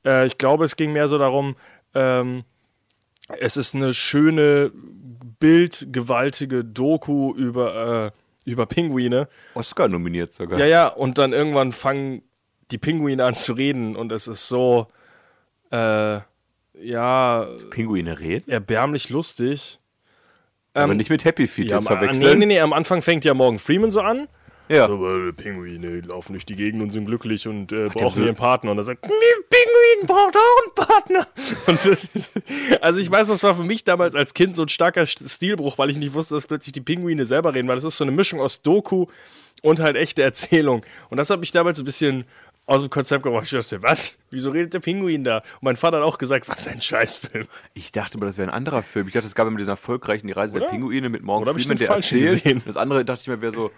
Äh, 0.06 0.28
ich 0.28 0.38
glaube, 0.38 0.66
es 0.66 0.76
ging 0.76 0.94
mehr 0.94 1.08
so 1.08 1.18
darum, 1.18 1.56
ähm, 1.96 2.44
es 3.40 3.58
ist 3.58 3.76
eine 3.76 3.94
schöne, 3.94 4.72
bildgewaltige 5.40 6.64
Doku 6.66 7.34
über, 7.36 8.12
äh, 8.46 8.50
über 8.50 8.66
Pinguine. 8.66 9.28
Oscar 9.54 9.88
nominiert 9.88 10.34
sogar. 10.34 10.60
Ja, 10.60 10.66
ja, 10.66 10.88
und 10.88 11.18
dann 11.18 11.34
irgendwann 11.34 11.72
fangen 11.72 12.22
die 12.72 12.78
Pinguine 12.78 13.24
an 13.26 13.36
zu 13.36 13.54
reden 13.54 13.96
und 13.96 14.12
es 14.12 14.28
ist 14.28 14.48
so, 14.48 14.88
äh, 15.72 16.20
ja, 16.82 17.48
Pinguine 17.72 18.20
reden? 18.20 18.50
erbärmlich 18.50 19.10
lustig. 19.10 19.80
aber 20.74 20.94
nicht 20.94 21.10
mit 21.10 21.26
Happy 21.26 21.48
Feet 21.48 21.70
Ja, 21.70 21.78
jetzt 21.78 21.88
am, 21.88 21.94
nee, 21.94 22.00
verwechseln. 22.00 22.40
nee, 22.40 22.46
nee, 22.46 22.60
am 22.60 22.74
Anfang 22.74 23.02
fängt 23.02 23.26
ja 23.26 23.34
Morgan 23.34 23.60
Freeman 23.60 23.92
so 23.92 24.02
an. 24.02 24.28
Ja. 24.70 24.88
So, 24.88 25.28
äh, 25.30 25.34
Pinguine 25.34 26.02
laufen 26.02 26.34
durch 26.34 26.46
die 26.46 26.56
Gegend 26.56 26.82
und 26.84 26.92
sind 26.92 27.06
glücklich 27.06 27.48
und 27.48 27.72
äh, 27.72 27.88
der 27.88 27.90
brauchen 27.90 28.24
ihren 28.24 28.36
Partner. 28.36 28.72
Und 28.72 28.78
er 28.78 28.84
sagt, 28.84 29.04
"Mi- 29.04 29.10
Pinguin 29.50 30.06
braucht 30.08 30.36
auch 30.38 30.64
einen 30.64 30.88
Partner. 30.88 31.28
Das 32.12 32.32
also 32.82 33.00
ich 33.00 33.10
weiß, 33.10 33.28
das 33.28 33.42
war 33.44 33.56
für 33.56 33.64
mich 33.64 33.84
damals 33.84 34.16
als 34.16 34.34
Kind 34.34 34.56
so 34.56 34.62
ein 34.64 34.70
starker 34.70 35.02
St- 35.04 35.28
Stilbruch, 35.28 35.78
weil 35.80 35.90
ich 35.90 35.98
nicht 35.98 36.14
wusste, 36.14 36.36
dass 36.36 36.46
plötzlich 36.48 36.74
die 36.74 36.82
Pinguine 36.82 37.26
selber 37.26 37.54
reden, 37.56 37.68
weil 37.68 37.76
das 37.76 37.84
ist 37.86 37.98
so 37.98 38.04
eine 38.04 38.12
Mischung 38.12 38.40
aus 38.40 38.62
Doku 38.62 39.08
und 39.64 39.80
halt 39.80 39.96
echte 39.98 40.22
Erzählung. 40.24 40.86
Und 41.10 41.18
das 41.18 41.30
hat 41.30 41.40
mich 41.40 41.52
damals 41.52 41.80
ein 41.80 41.86
bisschen 41.86 42.26
aus 42.68 42.82
dem 42.82 42.92
Konzept 42.92 43.24
gebracht. 43.24 43.46
Ich 43.46 43.50
dachte, 43.52 43.82
was? 43.82 44.18
Wieso 44.30 44.52
redet 44.52 44.76
der 44.76 44.80
Pinguin 44.82 45.24
da? 45.24 45.38
Und 45.38 45.44
mein 45.64 45.76
Vater 45.76 45.98
hat 45.98 46.04
auch 46.04 46.20
gesagt, 46.20 46.48
was 46.48 46.68
ein 46.68 46.80
Scheißfilm. 46.82 47.48
Ich 47.74 47.92
dachte 47.92 48.20
mal, 48.20 48.28
das 48.28 48.38
wäre 48.38 48.50
ein 48.50 48.54
anderer 48.54 48.84
Film. 48.84 49.08
Ich 49.08 49.14
dachte, 49.14 49.26
es 49.26 49.34
gab 49.34 49.48
immer 49.48 49.58
diesen 49.58 49.72
erfolgreichen 49.72 50.28
Die 50.28 50.34
Reise 50.34 50.54
der 50.60 50.64
Oder? 50.64 50.72
Pinguine 50.72 51.10
mit 51.10 51.24
Morgan 51.24 51.56
Freeman, 51.58 51.78
der 51.80 51.90
erzählt. 51.90 52.44
Das 52.68 52.78
andere 52.78 53.04
dachte 53.04 53.22
ich 53.24 53.28
mir, 53.28 53.42
wäre 53.42 53.52
so 53.54 53.72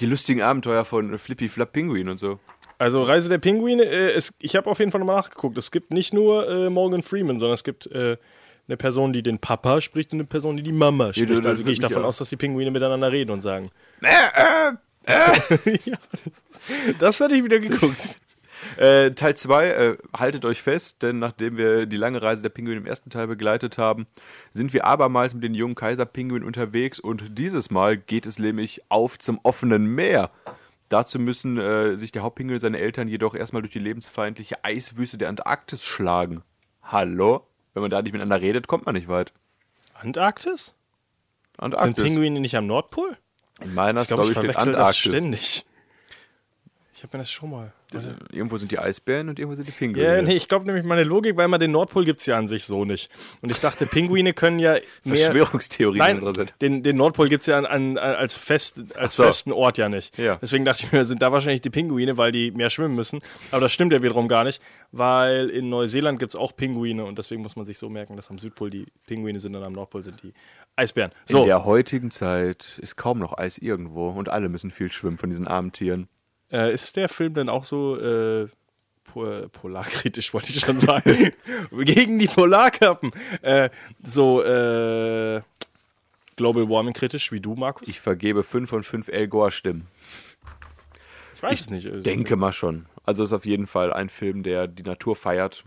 die 0.00 0.06
lustigen 0.06 0.42
Abenteuer 0.42 0.84
von 0.84 1.18
Flippy 1.18 1.48
Flap 1.48 1.72
Pinguin 1.72 2.08
und 2.08 2.18
so. 2.18 2.38
Also 2.78 3.02
Reise 3.02 3.28
der 3.28 3.38
Pinguine, 3.38 3.84
äh, 3.84 4.12
es, 4.12 4.34
ich 4.40 4.56
habe 4.56 4.68
auf 4.68 4.78
jeden 4.78 4.90
Fall 4.90 4.98
nochmal 4.98 5.16
nachgeguckt. 5.16 5.56
Es 5.56 5.70
gibt 5.70 5.92
nicht 5.92 6.12
nur 6.12 6.48
äh, 6.48 6.70
Morgan 6.70 7.02
Freeman, 7.02 7.38
sondern 7.38 7.54
es 7.54 7.64
gibt 7.64 7.86
äh, 7.86 8.16
eine 8.66 8.76
Person, 8.76 9.12
die 9.12 9.22
den 9.22 9.38
Papa 9.38 9.80
spricht 9.80 10.12
und 10.12 10.20
eine 10.20 10.26
Person, 10.26 10.56
die 10.56 10.62
die 10.62 10.72
Mama 10.72 11.12
spricht. 11.12 11.30
das 11.30 11.46
also 11.46 11.64
gehe 11.64 11.72
ich 11.72 11.80
davon 11.80 12.02
auch- 12.02 12.08
aus, 12.08 12.18
dass 12.18 12.30
die 12.30 12.36
Pinguine 12.36 12.70
miteinander 12.70 13.12
reden 13.12 13.30
und 13.30 13.40
sagen. 13.42 13.70
Äh, 14.00 14.72
ja, 15.84 15.98
das 16.98 17.20
hätte 17.20 17.34
ich 17.34 17.44
wieder 17.44 17.60
geguckt. 17.60 18.16
Äh, 18.76 19.12
Teil 19.12 19.36
2, 19.36 19.66
äh, 19.68 19.96
haltet 20.16 20.44
euch 20.44 20.62
fest, 20.62 21.02
denn 21.02 21.18
nachdem 21.18 21.56
wir 21.56 21.86
die 21.86 21.96
lange 21.96 22.20
Reise 22.22 22.42
der 22.42 22.48
Pinguine 22.50 22.78
im 22.78 22.86
ersten 22.86 23.10
Teil 23.10 23.26
begleitet 23.26 23.78
haben, 23.78 24.06
sind 24.52 24.72
wir 24.72 24.84
abermals 24.84 25.34
mit 25.34 25.44
den 25.44 25.54
jungen 25.54 25.74
Kaiserpinguinen 25.74 26.46
unterwegs 26.46 26.98
und 26.98 27.38
dieses 27.38 27.70
Mal 27.70 27.96
geht 27.96 28.26
es 28.26 28.38
nämlich 28.38 28.82
auf 28.88 29.18
zum 29.18 29.38
offenen 29.42 29.86
Meer. 29.86 30.30
Dazu 30.88 31.18
müssen 31.18 31.58
äh, 31.58 31.96
sich 31.96 32.12
der 32.12 32.22
Hauptpinguin 32.22 32.56
und 32.56 32.60
seine 32.60 32.78
Eltern 32.78 33.08
jedoch 33.08 33.34
erstmal 33.34 33.62
durch 33.62 33.72
die 33.72 33.78
lebensfeindliche 33.78 34.62
Eiswüste 34.64 35.18
der 35.18 35.28
Antarktis 35.28 35.84
schlagen. 35.84 36.42
Hallo? 36.82 37.46
Wenn 37.72 37.80
man 37.82 37.90
da 37.90 38.02
nicht 38.02 38.12
miteinander 38.12 38.40
redet, 38.40 38.66
kommt 38.68 38.86
man 38.86 38.94
nicht 38.94 39.08
weit. 39.08 39.32
Antarktis? 39.94 40.66
Sind 40.66 40.74
Antarktis. 41.58 42.04
Pinguine 42.04 42.40
nicht 42.40 42.56
am 42.56 42.66
Nordpol? 42.66 43.16
In 43.60 43.74
meiner 43.74 44.02
Ich 44.02 44.08
glaube, 44.08 44.24
Story 44.24 44.32
ich 44.32 44.38
steht 44.38 44.52
verwechsel 44.52 44.72
das 44.72 44.80
Antarktis. 44.80 45.00
ständig. 45.12 45.66
Ich 46.96 47.02
habe 47.02 47.16
mir 47.16 47.22
das 47.24 47.30
schon 47.30 47.50
mal. 47.50 47.72
Warte. 47.90 48.16
Irgendwo 48.30 48.56
sind 48.56 48.70
die 48.70 48.78
Eisbären 48.78 49.28
und 49.28 49.38
irgendwo 49.38 49.56
sind 49.56 49.66
die 49.66 49.72
Pinguine. 49.72 50.06
Ja, 50.16 50.22
nee, 50.22 50.34
ich 50.34 50.48
glaube 50.48 50.64
nämlich 50.64 50.84
meine 50.84 51.02
Logik, 51.02 51.36
weil 51.36 51.48
man 51.48 51.58
den 51.58 51.72
Nordpol 51.72 52.04
gibt 52.04 52.20
es 52.20 52.26
ja 52.26 52.38
an 52.38 52.46
sich 52.46 52.64
so 52.64 52.84
nicht. 52.84 53.10
Und 53.40 53.50
ich 53.50 53.58
dachte, 53.58 53.86
Pinguine 53.86 54.32
können 54.32 54.58
ja 54.60 54.74
mehr. 55.04 55.16
Verschwörungstheorien 55.16 55.98
Nein, 55.98 56.16
unsererseits. 56.18 56.52
den, 56.60 56.82
den 56.84 56.96
Nordpol 56.96 57.28
gibt 57.28 57.42
es 57.42 57.46
ja 57.46 57.58
an, 57.58 57.66
an, 57.66 57.98
als, 57.98 58.36
fest, 58.36 58.80
als 58.94 59.16
so. 59.16 59.24
festen 59.24 59.52
Ort 59.52 59.76
ja 59.78 59.88
nicht. 59.88 60.16
Ja. 60.18 60.36
Deswegen 60.40 60.64
dachte 60.64 60.84
ich 60.86 60.92
mir, 60.92 61.04
sind 61.04 61.20
da 61.20 61.32
wahrscheinlich 61.32 61.62
die 61.62 61.70
Pinguine, 61.70 62.16
weil 62.16 62.30
die 62.30 62.52
mehr 62.52 62.70
schwimmen 62.70 62.94
müssen. 62.94 63.20
Aber 63.50 63.60
das 63.60 63.72
stimmt 63.72 63.92
ja 63.92 64.00
wiederum 64.02 64.28
gar 64.28 64.44
nicht, 64.44 64.62
weil 64.92 65.50
in 65.50 65.68
Neuseeland 65.68 66.20
gibt 66.20 66.30
es 66.30 66.36
auch 66.36 66.54
Pinguine 66.56 67.04
und 67.04 67.18
deswegen 67.18 67.42
muss 67.42 67.56
man 67.56 67.66
sich 67.66 67.78
so 67.78 67.88
merken, 67.88 68.16
dass 68.16 68.30
am 68.30 68.38
Südpol 68.38 68.70
die 68.70 68.86
Pinguine 69.06 69.40
sind 69.40 69.54
und 69.56 69.64
am 69.64 69.72
Nordpol 69.72 70.04
sind 70.04 70.22
die 70.22 70.32
Eisbären. 70.76 71.10
In 71.28 71.32
So, 71.32 71.44
der 71.44 71.64
heutigen 71.64 72.10
Zeit 72.12 72.78
ist 72.80 72.96
kaum 72.96 73.18
noch 73.18 73.36
Eis 73.36 73.58
irgendwo 73.58 74.10
und 74.10 74.28
alle 74.28 74.48
müssen 74.48 74.70
viel 74.70 74.90
schwimmen 74.92 75.18
von 75.18 75.30
diesen 75.30 75.46
armen 75.48 75.72
Tieren. 75.72 76.08
Äh, 76.54 76.72
ist 76.72 76.96
der 76.96 77.08
Film 77.08 77.34
denn 77.34 77.48
auch 77.48 77.64
so 77.64 77.98
äh, 78.00 78.46
po 79.04 79.26
polarkritisch, 79.52 80.32
wollte 80.34 80.52
ich 80.52 80.60
schon 80.60 80.78
sagen? 80.78 81.32
Gegen 81.72 82.18
die 82.18 82.28
Polarkappen. 82.28 83.10
Äh, 83.42 83.70
so, 84.02 84.42
äh, 84.42 85.42
Global 86.36 86.68
Warming 86.68 86.94
kritisch 86.94 87.32
wie 87.32 87.40
du, 87.40 87.54
Markus? 87.54 87.88
Ich 87.88 88.00
vergebe 88.00 88.42
5 88.42 88.70
von 88.70 88.82
5 88.82 89.08
El 89.08 89.28
Gore-Stimmen. 89.28 89.86
Ich 91.36 91.42
weiß 91.42 91.60
es 91.60 91.70
nicht. 91.70 91.86
Also, 91.86 92.00
Denke 92.00 92.36
mal 92.36 92.52
schon. 92.52 92.86
Also 93.04 93.22
ist 93.22 93.32
auf 93.32 93.44
jeden 93.44 93.66
Fall 93.66 93.92
ein 93.92 94.08
Film, 94.08 94.42
der 94.42 94.66
die 94.66 94.82
Natur 94.82 95.14
feiert. 95.14 95.62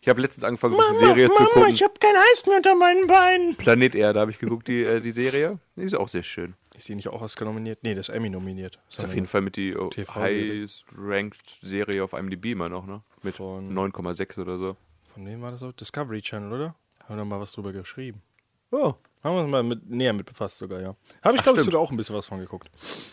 Ich 0.00 0.08
habe 0.08 0.20
letztens 0.20 0.44
angefangen, 0.44 0.74
ein 0.74 0.78
bisschen 0.78 0.98
Serie 0.98 1.30
zu 1.30 1.44
gucken. 1.44 1.74
habe 1.74 1.94
kein 1.98 2.14
Eis 2.14 2.46
mehr 2.46 2.58
unter 2.58 2.74
meinen 2.76 3.06
Beinen. 3.06 3.56
Planet 3.56 3.94
Erde 3.94 4.20
habe 4.20 4.30
ich 4.30 4.38
geguckt, 4.38 4.68
die, 4.68 4.82
äh, 4.82 5.00
die 5.00 5.10
Serie. 5.10 5.58
Die 5.76 5.82
ist 5.82 5.94
auch 5.96 6.08
sehr 6.08 6.22
schön. 6.22 6.54
Ist 6.78 6.88
die 6.88 6.94
nicht 6.94 7.08
auch 7.08 7.22
Oscar 7.22 7.44
nominiert? 7.44 7.80
Nee, 7.82 7.96
das 7.96 8.08
ist 8.08 8.14
Emmy 8.14 8.30
nominiert. 8.30 8.78
Ist 8.88 9.02
auf 9.02 9.12
jeden 9.12 9.26
Fall 9.26 9.40
mit 9.40 9.56
die 9.56 9.74
oh, 9.74 9.88
TV-Serie. 9.88 10.60
highest 10.60 10.84
ranked 10.96 11.58
Serie 11.60 12.04
auf 12.04 12.12
IMDb 12.12 12.52
immer 12.52 12.68
noch, 12.68 12.86
ne? 12.86 13.02
Mit 13.24 13.34
Von- 13.34 13.76
9,6 13.76 14.40
oder 14.40 14.58
so. 14.58 14.76
Von 15.12 15.26
wem 15.26 15.42
war 15.42 15.50
das 15.50 15.58
so? 15.58 15.72
Discovery 15.72 16.22
Channel, 16.22 16.52
oder? 16.52 16.76
Haben 17.00 17.08
wir 17.08 17.16
da 17.16 17.24
mal 17.24 17.40
was 17.40 17.50
drüber 17.50 17.72
geschrieben. 17.72 18.22
Oh, 18.70 18.94
Haben 19.24 19.34
wir 19.34 19.40
uns 19.40 19.50
mal 19.50 19.64
mit, 19.64 19.90
näher 19.90 20.12
mit 20.12 20.26
befasst 20.26 20.58
sogar, 20.58 20.80
ja. 20.80 20.94
Habe 21.24 21.34
ich, 21.34 21.42
glaube 21.42 21.58
ich, 21.58 21.64
sogar 21.64 21.80
auch 21.80 21.90
ein 21.90 21.96
bisschen 21.96 22.14
was 22.14 22.26
von 22.26 22.38
geguckt. 22.38 22.70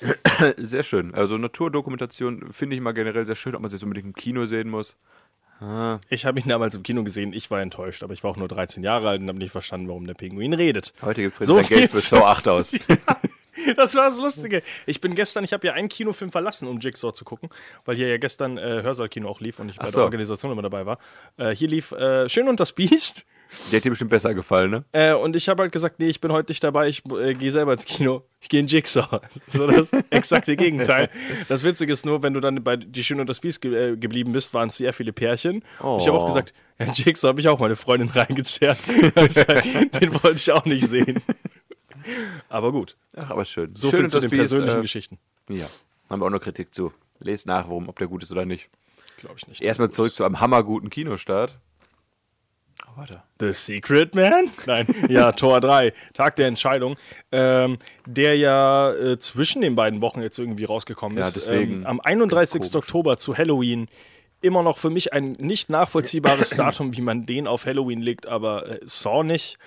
sehr 0.58 0.84
schön. 0.84 1.16
Also 1.16 1.40
Naturdokumentation 1.40 2.52
finde 2.52 2.76
ich 2.76 2.84
mal 2.84 2.92
generell 2.92 3.26
sehr 3.26 3.36
schön, 3.36 3.56
ob 3.56 3.62
man 3.62 3.72
sie 3.72 3.78
jetzt 3.78 3.84
unbedingt 3.84 4.06
im 4.06 4.14
Kino 4.14 4.46
sehen 4.46 4.70
muss. 4.70 4.96
Ich 6.10 6.26
habe 6.26 6.40
ihn 6.40 6.50
damals 6.50 6.76
im 6.76 6.84
Kino 6.84 7.04
gesehen, 7.04 7.34
ich 7.34 7.50
war 7.50 7.62
enttäuscht, 7.62 8.04
aber 8.04 8.14
ich 8.14 8.24
war 8.24 8.30
auch 8.30 8.38
nur 8.38 8.50
13 8.50 8.84
Jahre 8.84 9.10
alt 9.10 9.22
und 9.22 9.30
habe 9.30 9.40
nicht 9.40 9.52
verstanden, 9.52 9.88
warum 9.88 10.06
der 10.06 10.14
Pinguin 10.14 10.54
redet. 10.54 10.94
Heute 11.02 11.22
gibt 11.22 11.38
Fred 11.38 11.48
So 11.48 11.56
sein 11.56 11.66
Geld 11.66 11.92
für. 11.92 12.02
Saw 12.02 12.26
8 12.26 12.48
aus. 12.50 12.72
Das 13.76 13.96
war 13.96 14.10
das 14.10 14.18
Lustige. 14.18 14.62
Ich 14.86 15.02
bin 15.02 15.16
gestern, 15.16 15.44
ich 15.44 15.54
habe 15.54 15.66
ja 15.68 15.74
einen 15.74 15.90
Kinofilm 15.90 16.32
verlassen, 16.32 16.68
um 16.68 16.80
Jigsaw 16.80 17.14
zu 17.14 17.26
gucken, 17.26 17.50
weil 17.86 17.96
hier 17.96 18.08
ja 18.08 18.18
gestern 18.18 18.58
äh, 18.58 18.82
Hörsaal-Kino 18.84 19.28
auch 19.28 19.42
lief 19.42 19.60
und 19.60 19.70
ich 19.70 19.78
bei 19.78 19.84
Ach 19.84 19.88
der 19.88 19.94
so. 19.94 20.04
Organisation 20.04 20.52
immer 20.52 20.62
dabei 20.62 20.86
war. 20.86 20.98
Äh, 21.38 21.52
hier 21.52 21.68
lief 21.68 21.92
äh, 21.92 22.30
Schön 22.30 22.48
und 22.48 22.60
das 22.60 22.74
Biest 22.74 23.26
Der 23.72 23.78
hat 23.78 23.86
dir 23.86 23.90
bestimmt 23.90 24.10
besser 24.10 24.34
gefallen, 24.34 24.72
ne? 24.72 24.86
Äh, 24.92 25.14
und 25.14 25.36
ich 25.36 25.50
habe 25.50 25.64
halt 25.64 25.72
gesagt, 25.72 26.00
nee, 26.00 26.08
ich 26.08 26.22
bin 26.22 26.32
heute 26.32 26.52
nicht 26.52 26.64
dabei, 26.64 26.88
ich 26.88 27.04
äh, 27.12 27.34
gehe 27.34 27.52
selber 27.52 27.74
ins 27.74 27.86
Kino. 27.86 28.24
Ich 28.42 28.50
gehe 28.50 28.60
in 28.60 28.68
Jigsaw. 28.68 29.22
So 29.48 29.68
das 29.68 29.92
exakte 30.10 30.56
Gegenteil. 30.56 31.10
Das 31.48 31.64
Witzige 31.64 31.94
ist 31.94 32.06
nur, 32.06 32.22
wenn 32.24 32.34
du 32.34 32.40
dann 32.40 32.64
bei 32.64 32.76
Die 32.76 33.04
Schöne 33.04 33.22
und 33.22 33.30
das 33.30 33.40
Biest 33.40 33.62
ge 33.62 33.94
äh, 33.94 33.98
geblieben 33.98 34.32
bist, 34.32 34.54
waren 34.54 34.70
es 34.70 34.78
sehr 34.78 34.94
viele 34.94 35.14
Pärchen. 35.14 35.64
Oh. 35.82 35.98
Ich 36.00 36.08
habe 36.08 36.18
auch 36.18 36.26
gesagt, 36.26 36.54
ja, 36.80 36.86
in 36.86 36.94
Jigsaw 36.94 37.30
habe 37.30 37.40
ich 37.40 37.48
auch 37.48 37.60
meine 37.60 37.76
Freundin 37.76 38.10
reingezerrt. 38.14 38.78
Den 38.88 40.14
wollte 40.24 40.36
ich 40.36 40.52
auch 40.52 40.66
nicht 40.66 40.88
sehen. 40.88 41.22
Aber 42.50 42.72
gut, 42.72 42.96
Ach, 43.16 43.30
aber 43.30 43.46
schön. 43.46 43.76
so 43.76 43.90
schön 43.90 44.02
viel 44.02 44.10
zu 44.10 44.18
das 44.18 44.22
den 44.24 44.30
Biest, 44.32 44.42
persönlichen 44.42 44.80
äh, 44.80 44.82
Geschichten. 44.82 45.20
Ja, 45.50 45.66
haben 46.10 46.22
wir 46.22 46.26
auch 46.26 46.30
noch 46.32 46.42
Kritik 46.42 46.74
zu. 46.74 46.94
Lest 47.20 47.46
nach, 47.48 47.68
warum, 47.68 47.88
ob 47.90 47.98
der 48.00 48.08
gut 48.08 48.24
ist 48.24 48.32
oder 48.32 48.46
nicht. 48.46 48.70
Glaube 49.18 49.36
ich 49.38 49.48
nicht. 49.48 49.62
Erstmal 49.62 49.90
zurück 49.90 50.14
zu 50.14 50.24
einem 50.26 50.40
hammerguten 50.40 50.90
Kinostart. 50.90 51.58
Oh, 52.88 52.98
warte. 52.98 53.24
The 53.40 53.54
Secret 53.54 54.16
Man? 54.16 54.50
Nein, 54.66 54.86
ja, 55.10 55.32
Tor 55.34 55.62
3, 55.62 55.94
Tag 56.14 56.36
der 56.36 56.48
Entscheidung, 56.48 56.98
ähm, 57.32 57.78
der 58.06 58.36
ja 58.38 58.92
äh, 58.92 59.18
zwischen 59.18 59.62
den 59.62 59.76
beiden 59.76 60.02
Wochen 60.02 60.22
jetzt 60.22 60.38
irgendwie 60.38 60.66
rausgekommen 60.66 61.18
Ja, 61.18 61.26
ist. 61.28 61.36
deswegen 61.36 61.78
ähm, 61.82 61.86
am 61.88 61.98
ganz 61.98 62.08
31. 62.08 62.62
komisch. 62.62 62.76
Oktober 62.76 63.18
zu 63.18 63.38
Halloween. 63.38 63.88
Immer 64.42 64.62
noch 64.62 64.78
für 64.78 64.90
mich 64.90 65.14
ein 65.14 65.32
nicht 65.40 65.70
nachvollziehbares 65.70 66.50
Datum, 66.58 66.96
wie 66.96 67.02
man 67.02 67.26
den 67.26 67.48
auf 67.48 67.66
Halloween 67.66 68.02
legt, 68.02 68.28
aber 68.28 68.70
äh, 68.70 68.80
Saw 68.86 69.24
nicht. 69.24 69.58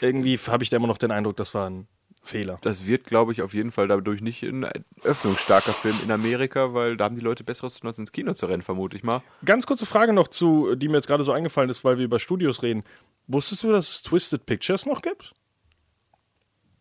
Irgendwie 0.00 0.38
habe 0.38 0.64
ich 0.64 0.70
da 0.70 0.76
immer 0.76 0.86
noch 0.86 0.98
den 0.98 1.10
Eindruck, 1.10 1.36
das 1.36 1.54
war 1.54 1.68
ein 1.68 1.86
Fehler. 2.24 2.58
Das 2.62 2.86
wird, 2.86 3.04
glaube 3.04 3.32
ich, 3.32 3.42
auf 3.42 3.52
jeden 3.52 3.72
Fall 3.72 3.88
dadurch 3.88 4.20
nicht 4.20 4.42
ein 4.44 4.66
öffnungsstarker 5.02 5.72
Film 5.72 5.96
in 6.04 6.10
Amerika, 6.10 6.72
weil 6.72 6.96
da 6.96 7.04
haben 7.04 7.16
die 7.16 7.22
Leute 7.22 7.42
besseres 7.42 7.74
zu 7.74 7.80
tun, 7.80 7.88
als 7.88 7.98
ins 7.98 8.12
Kino 8.12 8.32
zu 8.32 8.46
rennen, 8.46 8.62
vermute 8.62 8.96
ich 8.96 9.02
mal. 9.02 9.22
Ganz 9.44 9.66
kurze 9.66 9.86
Frage 9.86 10.12
noch 10.12 10.28
zu, 10.28 10.76
die 10.76 10.88
mir 10.88 10.96
jetzt 10.96 11.08
gerade 11.08 11.24
so 11.24 11.32
eingefallen 11.32 11.68
ist, 11.68 11.84
weil 11.84 11.98
wir 11.98 12.04
über 12.04 12.20
Studios 12.20 12.62
reden. 12.62 12.84
Wusstest 13.26 13.64
du, 13.64 13.72
dass 13.72 13.88
es 13.88 14.02
Twisted 14.02 14.46
Pictures 14.46 14.86
noch 14.86 15.02
gibt? 15.02 15.32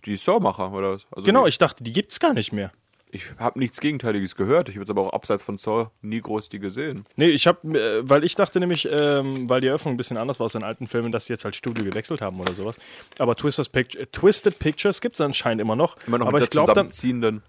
Die 0.06 0.16
Saw-Macher, 0.16 0.72
oder 0.72 0.94
was? 0.94 1.08
Also 1.12 1.26
Genau, 1.26 1.44
die, 1.44 1.50
ich 1.50 1.58
dachte, 1.58 1.84
die 1.84 1.94
gibt's 1.94 2.20
gar 2.20 2.34
nicht 2.34 2.54
mehr. 2.54 2.72
Ich 3.12 3.26
habe 3.38 3.60
nichts 3.60 3.80
Gegenteiliges 3.80 4.36
gehört. 4.36 4.70
Ich 4.70 4.76
habe 4.76 4.82
jetzt 4.82 4.90
aber 4.90 5.02
auch 5.02 5.14
abseits 5.14 5.44
von 5.44 5.58
Saw 5.58 5.90
nie 6.02 6.20
groß 6.20 6.50
die 6.50 6.60
gesehen. 6.60 7.06
Nee, 7.18 7.28
ich 7.28 7.48
habe, 7.48 7.68
äh, 7.78 8.02
weil 8.08 8.24
ich 8.24 8.36
dachte 8.36 8.60
nämlich, 8.60 8.88
ähm, 8.92 9.50
weil 9.50 9.62
die 9.62 9.68
Eröffnung 9.68 9.94
ein 9.96 9.98
bisschen 9.98 10.18
anders 10.18 10.40
war 10.40 10.46
aus 10.46 10.54
den 10.54 10.64
alten 10.64 10.88
Filmen, 10.88 11.12
dass 11.12 11.26
die 11.26 11.34
jetzt 11.34 11.44
halt 11.44 11.56
Studio 11.56 11.84
gewechselt 11.84 12.22
haben 12.22 12.40
oder 12.40 12.54
sowas. 12.54 12.76
Aber 13.20 13.36
Twisted, 13.36 13.72
Pict 13.72 13.96
äh, 13.96 14.08
Twisted 14.08 14.58
Pictures 14.60 15.02
gibt 15.02 15.16
es 15.16 15.22
anscheinend 15.22 15.62
immer 15.62 15.76
noch. 15.76 15.98
Immer 16.08 16.20
noch 16.20 16.28
aber 16.28 16.40
mit 16.40 16.46
ich 16.46 16.50
glaube 16.50 16.74
dann, 16.74 16.92
zusammenziehenden. 16.92 17.44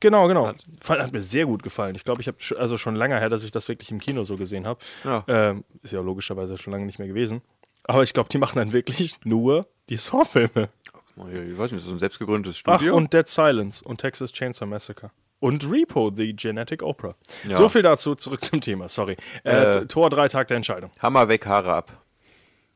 genau, 0.00 0.26
genau. 0.28 0.52
Fand, 0.80 1.02
hat 1.02 1.12
mir 1.12 1.22
sehr 1.22 1.46
gut 1.46 1.62
gefallen. 1.62 1.94
Ich 1.94 2.04
glaube, 2.04 2.20
ich 2.20 2.28
habe 2.28 2.38
also 2.58 2.76
schon 2.76 2.96
länger 2.96 3.18
her, 3.18 3.28
dass 3.28 3.44
ich 3.44 3.50
das 3.50 3.68
wirklich 3.68 3.90
im 3.90 4.00
Kino 4.00 4.24
so 4.24 4.36
gesehen 4.36 4.66
habe. 4.66 4.80
Ja. 5.04 5.24
Ähm, 5.28 5.64
ist 5.82 5.92
ja 5.92 6.00
logischerweise 6.00 6.58
schon 6.58 6.72
lange 6.72 6.86
nicht 6.86 6.98
mehr 6.98 7.08
gewesen. 7.08 7.42
Aber 7.84 8.02
ich 8.02 8.12
glaube, 8.12 8.28
die 8.28 8.38
machen 8.38 8.58
dann 8.58 8.72
wirklich 8.72 9.16
nur 9.24 9.66
die 9.88 9.96
Saw-Filme. 9.96 10.68
Oh, 11.18 11.26
Ich 11.28 11.58
weiß 11.58 11.72
nicht, 11.72 11.82
das 11.82 11.88
ist 11.88 11.92
ein 11.96 11.98
selbstgegründetes 11.98 12.62
Ach, 12.66 12.76
Studio. 12.76 12.96
und 12.96 13.12
Dead 13.12 13.28
Silence 13.28 13.82
und 13.84 14.00
Texas 14.00 14.32
Chainsaw 14.32 14.66
Massacre. 14.66 15.10
Und 15.40 15.70
Repo, 15.70 16.10
The 16.14 16.34
Genetic 16.34 16.82
Opera. 16.82 17.14
Ja. 17.46 17.54
So 17.56 17.68
viel 17.68 17.82
dazu, 17.82 18.14
zurück 18.16 18.40
zum 18.40 18.60
Thema, 18.60 18.88
sorry. 18.88 19.16
Äh, 19.44 19.78
Äh, 19.80 19.86
Tor 19.86 20.10
3, 20.10 20.28
Tag 20.28 20.48
der 20.48 20.56
Entscheidung. 20.56 20.90
Hammer 21.00 21.28
weg, 21.28 21.46
Haare 21.46 21.72
ab. 21.74 22.02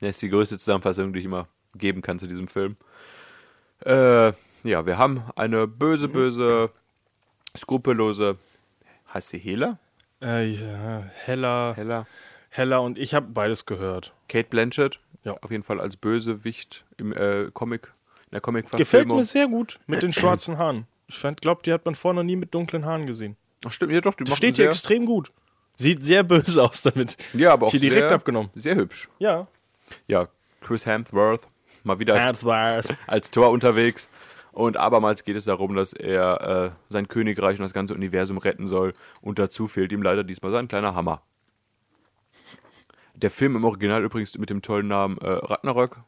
Das 0.00 0.10
ist 0.10 0.22
die 0.22 0.28
größte 0.28 0.58
Zusammenfassung, 0.58 1.12
die 1.12 1.20
ich 1.20 1.24
immer 1.24 1.48
geben 1.74 2.02
kann 2.02 2.18
zu 2.18 2.26
diesem 2.26 2.48
Film. 2.48 2.76
Äh, 3.84 4.32
ja, 4.64 4.86
wir 4.86 4.96
haben 4.98 5.24
eine 5.34 5.66
böse, 5.66 6.08
böse, 6.08 6.70
skrupellose, 7.56 8.36
heißt 9.12 9.30
sie 9.30 9.38
Hela? 9.38 9.78
Äh, 10.22 10.46
ja, 10.50 11.04
Hella, 11.24 11.72
Hella? 11.74 12.06
Hella 12.50 12.78
und 12.78 12.98
ich 12.98 13.14
habe 13.14 13.26
beides 13.28 13.66
gehört. 13.66 14.12
Kate 14.28 14.48
Blanchett, 14.48 15.00
Ja. 15.24 15.36
auf 15.40 15.50
jeden 15.50 15.64
Fall 15.64 15.80
als 15.80 15.96
Bösewicht 15.96 16.84
im 16.96 17.12
äh, 17.12 17.50
Comic, 17.52 17.92
der 18.32 18.40
comic 18.40 18.70
Gefällt 18.72 19.08
mir 19.08 19.22
sehr 19.22 19.46
gut 19.46 19.78
mit 19.86 20.02
den 20.02 20.12
schwarzen 20.12 20.58
Haaren. 20.58 20.86
Ich 21.08 21.20
glaube, 21.40 21.62
die 21.64 21.72
hat 21.72 21.84
man 21.84 21.94
vorher 21.94 22.22
noch 22.22 22.26
nie 22.26 22.36
mit 22.36 22.54
dunklen 22.54 22.86
Haaren 22.86 23.06
gesehen. 23.06 23.36
Ach 23.66 23.72
stimmt, 23.72 23.92
ja 23.92 24.00
doch, 24.00 24.14
die 24.14 24.24
macht 24.24 24.38
Steht 24.38 24.56
hier 24.56 24.66
extrem 24.66 25.06
gut. 25.06 25.30
Sieht 25.76 26.02
sehr 26.02 26.22
böse 26.22 26.62
aus 26.62 26.82
damit. 26.82 27.16
ja, 27.32 27.52
aber 27.52 27.66
auch 27.66 27.70
hier 27.70 27.80
direkt 27.80 28.08
sehr, 28.08 28.16
abgenommen. 28.16 28.50
Sehr 28.54 28.76
hübsch. 28.76 29.08
Ja. 29.18 29.46
Ja, 30.06 30.28
Chris 30.60 30.86
Hemsworth, 30.86 31.46
mal 31.84 31.98
wieder 31.98 32.14
als, 32.14 32.44
als 33.06 33.30
Tor 33.30 33.50
unterwegs. 33.50 34.08
Und 34.52 34.76
abermals 34.76 35.24
geht 35.24 35.36
es 35.36 35.46
darum, 35.46 35.74
dass 35.74 35.94
er 35.94 36.40
äh, 36.66 36.70
sein 36.90 37.08
Königreich 37.08 37.58
und 37.58 37.62
das 37.62 37.72
ganze 37.72 37.94
Universum 37.94 38.36
retten 38.36 38.68
soll. 38.68 38.92
Und 39.22 39.38
dazu 39.38 39.66
fehlt 39.66 39.92
ihm 39.92 40.02
leider 40.02 40.24
diesmal 40.24 40.52
sein 40.52 40.68
kleiner 40.68 40.94
Hammer. 40.94 41.22
Der 43.14 43.30
Film 43.30 43.56
im 43.56 43.64
Original 43.64 44.04
übrigens 44.04 44.36
mit 44.36 44.50
dem 44.50 44.62
tollen 44.62 44.88
Namen 44.88 45.16
äh, 45.18 45.28
Ragnarök, 45.28 46.02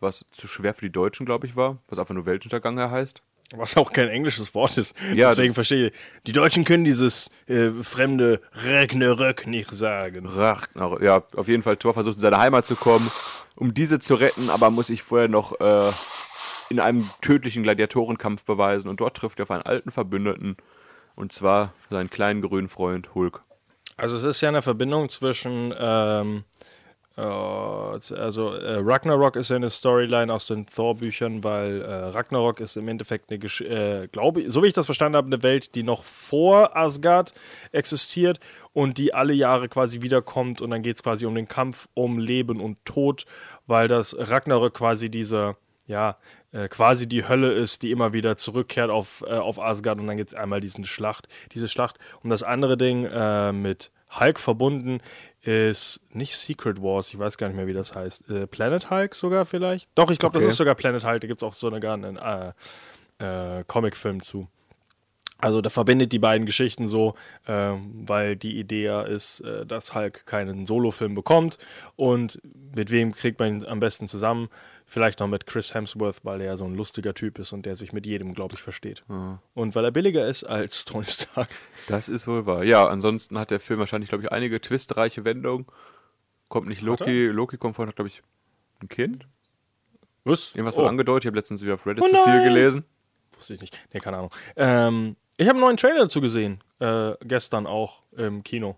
was 0.00 0.24
zu 0.30 0.48
schwer 0.48 0.74
für 0.74 0.86
die 0.86 0.92
Deutschen, 0.92 1.26
glaube 1.26 1.46
ich, 1.46 1.56
war, 1.56 1.78
was 1.88 1.98
einfach 1.98 2.14
nur 2.14 2.26
Weltuntergang 2.26 2.78
heißt. 2.78 3.22
Was 3.56 3.78
auch 3.78 3.92
kein 3.92 4.08
englisches 4.08 4.54
Wort 4.54 4.76
ist. 4.76 4.94
Ja, 5.14 5.30
Deswegen 5.30 5.54
verstehe 5.54 5.88
ich. 5.88 5.92
Die 6.26 6.32
Deutschen 6.32 6.66
können 6.66 6.84
dieses 6.84 7.30
äh, 7.46 7.70
fremde 7.82 8.42
Ragnarök 8.52 9.46
nicht 9.46 9.70
sagen. 9.70 10.26
Ragnarök. 10.26 11.02
Ja, 11.02 11.22
auf 11.34 11.48
jeden 11.48 11.62
Fall 11.62 11.78
Thor 11.78 11.94
versucht 11.94 12.16
in 12.16 12.20
seine 12.20 12.38
Heimat 12.38 12.66
zu 12.66 12.76
kommen, 12.76 13.10
um 13.56 13.72
diese 13.72 14.00
zu 14.00 14.16
retten, 14.16 14.50
aber 14.50 14.70
muss 14.70 14.88
sich 14.88 15.02
vorher 15.02 15.28
noch 15.28 15.58
äh, 15.60 15.92
in 16.68 16.78
einem 16.78 17.08
tödlichen 17.22 17.62
Gladiatorenkampf 17.62 18.44
beweisen 18.44 18.88
und 18.88 19.00
dort 19.00 19.16
trifft 19.16 19.40
er 19.40 19.44
auf 19.44 19.50
einen 19.50 19.62
alten 19.62 19.90
Verbündeten 19.90 20.58
und 21.14 21.32
zwar 21.32 21.72
seinen 21.88 22.10
kleinen 22.10 22.42
grünen 22.42 22.68
Freund 22.68 23.14
Hulk. 23.14 23.42
Also 23.96 24.14
es 24.16 24.24
ist 24.24 24.40
ja 24.42 24.50
eine 24.50 24.62
Verbindung 24.62 25.08
zwischen, 25.08 25.74
ähm, 25.76 26.44
also 27.18 28.54
äh, 28.54 28.78
Ragnarok 28.80 29.36
ist 29.36 29.50
ja 29.50 29.56
eine 29.56 29.70
Storyline 29.70 30.32
aus 30.32 30.46
den 30.46 30.66
Thor-Büchern, 30.66 31.42
weil 31.42 31.82
äh, 31.82 31.92
Ragnarok 31.92 32.60
ist 32.60 32.76
im 32.76 32.86
Endeffekt 32.88 33.30
eine, 33.30 33.38
Gesch 33.38 33.60
äh, 33.60 34.08
glaube 34.08 34.48
so 34.50 34.62
wie 34.62 34.68
ich 34.68 34.72
das 34.72 34.86
verstanden 34.86 35.16
habe, 35.16 35.26
eine 35.26 35.42
Welt, 35.42 35.74
die 35.74 35.82
noch 35.82 36.04
vor 36.04 36.76
Asgard 36.76 37.34
existiert 37.72 38.38
und 38.72 38.98
die 38.98 39.14
alle 39.14 39.32
Jahre 39.32 39.68
quasi 39.68 40.00
wiederkommt 40.02 40.60
und 40.60 40.70
dann 40.70 40.82
geht 40.82 40.96
es 40.96 41.02
quasi 41.02 41.26
um 41.26 41.34
den 41.34 41.48
Kampf 41.48 41.88
um 41.94 42.18
Leben 42.18 42.60
und 42.60 42.84
Tod, 42.84 43.26
weil 43.66 43.88
das 43.88 44.16
Ragnarök 44.18 44.74
quasi 44.74 45.10
dieser 45.10 45.56
ja, 45.88 46.18
äh, 46.52 46.68
quasi 46.68 47.08
die 47.08 47.26
Hölle 47.26 47.50
ist, 47.52 47.82
die 47.82 47.90
immer 47.90 48.12
wieder 48.12 48.36
zurückkehrt 48.36 48.90
auf, 48.90 49.24
äh, 49.26 49.32
auf 49.32 49.58
Asgard 49.60 49.98
und 49.98 50.06
dann 50.06 50.18
gibt 50.18 50.30
es 50.30 50.34
einmal 50.34 50.60
diesen 50.60 50.84
Schlacht, 50.84 51.28
diese 51.52 51.66
Schlacht. 51.66 51.98
Und 52.22 52.30
das 52.30 52.42
andere 52.42 52.76
Ding 52.76 53.06
äh, 53.06 53.52
mit 53.52 53.90
Hulk 54.10 54.38
verbunden 54.40 55.00
ist 55.42 56.00
nicht 56.10 56.36
Secret 56.36 56.80
Wars, 56.82 57.08
ich 57.08 57.18
weiß 57.18 57.38
gar 57.38 57.48
nicht 57.48 57.56
mehr, 57.56 57.66
wie 57.66 57.72
das 57.74 57.94
heißt. 57.94 58.28
Äh, 58.30 58.46
Planet 58.46 58.90
Hulk 58.90 59.14
sogar 59.14 59.46
vielleicht? 59.46 59.88
Doch, 59.94 60.10
ich 60.10 60.18
glaube, 60.18 60.36
Okay. 60.36 60.44
das 60.44 60.52
ist 60.54 60.58
sogar 60.58 60.74
Planet 60.74 61.04
Hulk, 61.04 61.20
da 61.20 61.26
gibt 61.26 61.38
es 61.38 61.42
auch 61.42 61.54
so 61.54 61.70
eine, 61.70 61.90
einen 61.90 62.16
äh, 62.16 62.52
äh, 63.58 63.64
Comicfilm 63.64 64.22
zu. 64.22 64.48
Also 65.40 65.60
da 65.60 65.70
verbindet 65.70 66.10
die 66.10 66.18
beiden 66.18 66.46
Geschichten 66.46 66.88
so, 66.88 67.14
ähm, 67.46 67.92
weil 68.08 68.34
die 68.34 68.58
Idee 68.58 68.84
ja 68.84 69.02
ist, 69.02 69.40
äh, 69.40 69.64
dass 69.64 69.94
Hulk 69.94 70.26
keinen 70.26 70.66
Solofilm 70.66 71.14
bekommt 71.14 71.58
und 71.94 72.40
mit 72.74 72.90
wem 72.90 73.14
kriegt 73.14 73.38
man 73.38 73.60
ihn 73.60 73.64
am 73.64 73.78
besten 73.78 74.08
zusammen? 74.08 74.48
Vielleicht 74.90 75.20
noch 75.20 75.28
mit 75.28 75.46
Chris 75.46 75.74
Hemsworth, 75.74 76.24
weil 76.24 76.40
er 76.40 76.46
ja 76.46 76.56
so 76.56 76.64
ein 76.64 76.74
lustiger 76.74 77.12
Typ 77.12 77.38
ist 77.38 77.52
und 77.52 77.66
der 77.66 77.76
sich 77.76 77.92
mit 77.92 78.06
jedem, 78.06 78.32
glaube 78.32 78.54
ich, 78.54 78.62
versteht. 78.62 79.04
Und 79.52 79.74
weil 79.74 79.84
er 79.84 79.90
billiger 79.90 80.26
ist 80.26 80.44
als 80.44 80.84
Tony 80.86 81.04
Stark. 81.04 81.50
Das 81.88 82.08
ist 82.08 82.26
wohl 82.26 82.46
wahr. 82.46 82.64
Ja, 82.64 82.88
ansonsten 82.88 83.38
hat 83.38 83.50
der 83.50 83.60
Film 83.60 83.80
wahrscheinlich, 83.80 84.08
glaube 84.08 84.24
ich, 84.24 84.32
einige 84.32 84.62
twistreiche 84.62 85.26
Wendungen. 85.26 85.66
Kommt 86.48 86.68
nicht 86.68 86.80
Loki, 86.80 87.26
Loki 87.26 87.58
kommt 87.58 87.76
vorhin, 87.76 87.94
glaube 87.94 88.08
ich, 88.08 88.22
ein 88.80 88.88
Kind. 88.88 89.26
Was? 90.24 90.54
Irgendwas 90.54 90.74
oh, 90.76 90.78
wurde 90.78 90.88
angedeutet. 90.88 91.24
Ich 91.24 91.26
habe 91.26 91.36
letztens 91.36 91.60
wieder 91.60 91.74
auf 91.74 91.86
Reddit 91.86 92.04
Oh 92.04 92.06
zu 92.08 92.16
viel 92.24 92.42
gelesen. 92.44 92.84
Wusste 93.36 93.54
ich 93.54 93.60
nicht. 93.60 93.76
Nee, 93.92 94.00
keine 94.00 94.16
Ahnung. 94.16 94.30
Ähm, 94.56 95.16
ich 95.36 95.46
habe 95.48 95.56
einen 95.56 95.66
neuen 95.66 95.76
Trailer 95.76 95.98
dazu 95.98 96.22
gesehen. 96.22 96.64
Äh, 96.78 97.12
gestern 97.24 97.66
auch 97.66 98.04
im 98.16 98.42
Kino. 98.42 98.76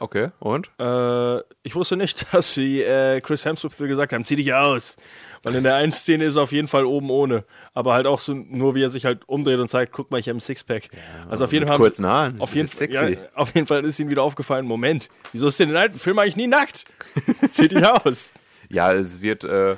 Okay, 0.00 0.30
und? 0.38 0.70
Äh, 0.78 1.40
ich 1.62 1.74
wusste 1.74 1.96
nicht, 1.98 2.26
dass 2.34 2.54
sie 2.54 2.80
äh, 2.82 3.20
Chris 3.20 3.44
Hemsworth 3.44 3.76
gesagt 3.76 4.14
haben, 4.14 4.24
zieh 4.24 4.36
dich 4.36 4.54
aus. 4.54 4.96
Weil 5.42 5.54
in 5.54 5.64
der 5.64 5.76
einen 5.76 5.90
Szene 5.92 6.24
ist 6.24 6.36
er 6.36 6.42
auf 6.42 6.52
jeden 6.52 6.68
Fall 6.68 6.84
oben 6.84 7.10
ohne. 7.10 7.44
Aber 7.72 7.94
halt 7.94 8.06
auch 8.06 8.20
so, 8.20 8.34
nur 8.34 8.74
wie 8.74 8.82
er 8.82 8.90
sich 8.90 9.06
halt 9.06 9.26
umdreht 9.26 9.58
und 9.58 9.68
zeigt, 9.68 9.92
guck 9.92 10.10
mal, 10.10 10.18
ich 10.18 10.28
habe 10.28 10.36
ein 10.36 10.40
Sixpack. 10.40 10.90
also 11.30 11.44
auf 11.44 11.52
jeden 11.52 11.66
Fall. 11.66 11.78
kurzen 11.78 12.04
Haaren. 12.06 12.38
Auf 12.40 12.54
jeden, 12.54 12.68
Das 12.68 12.78
Fall, 12.78 12.88
ist 12.90 12.98
sexy. 13.00 13.14
ja, 13.14 13.28
auf 13.34 13.54
jeden 13.54 13.66
Fall 13.66 13.84
ist 13.84 13.98
ihm 13.98 14.10
wieder 14.10 14.22
aufgefallen, 14.22 14.66
Moment, 14.66 15.08
wieso 15.32 15.46
ist 15.48 15.58
denn 15.58 15.68
in 15.70 15.74
den 15.74 15.82
alten 15.82 15.98
Film 15.98 16.18
eigentlich 16.18 16.36
nie 16.36 16.46
nackt? 16.46 16.84
zieh 17.50 17.68
dich 17.68 17.84
aus. 17.86 18.34
Ja, 18.68 18.92
es 18.92 19.22
wird 19.22 19.44
äh, 19.44 19.76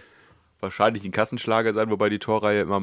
wahrscheinlich 0.61 1.05
ein 1.05 1.12
Kassenschlager 1.12 1.72
sein, 1.72 1.90
wobei 1.90 2.09
die 2.09 2.18
Torreihe 2.18 2.62
immer 2.62 2.83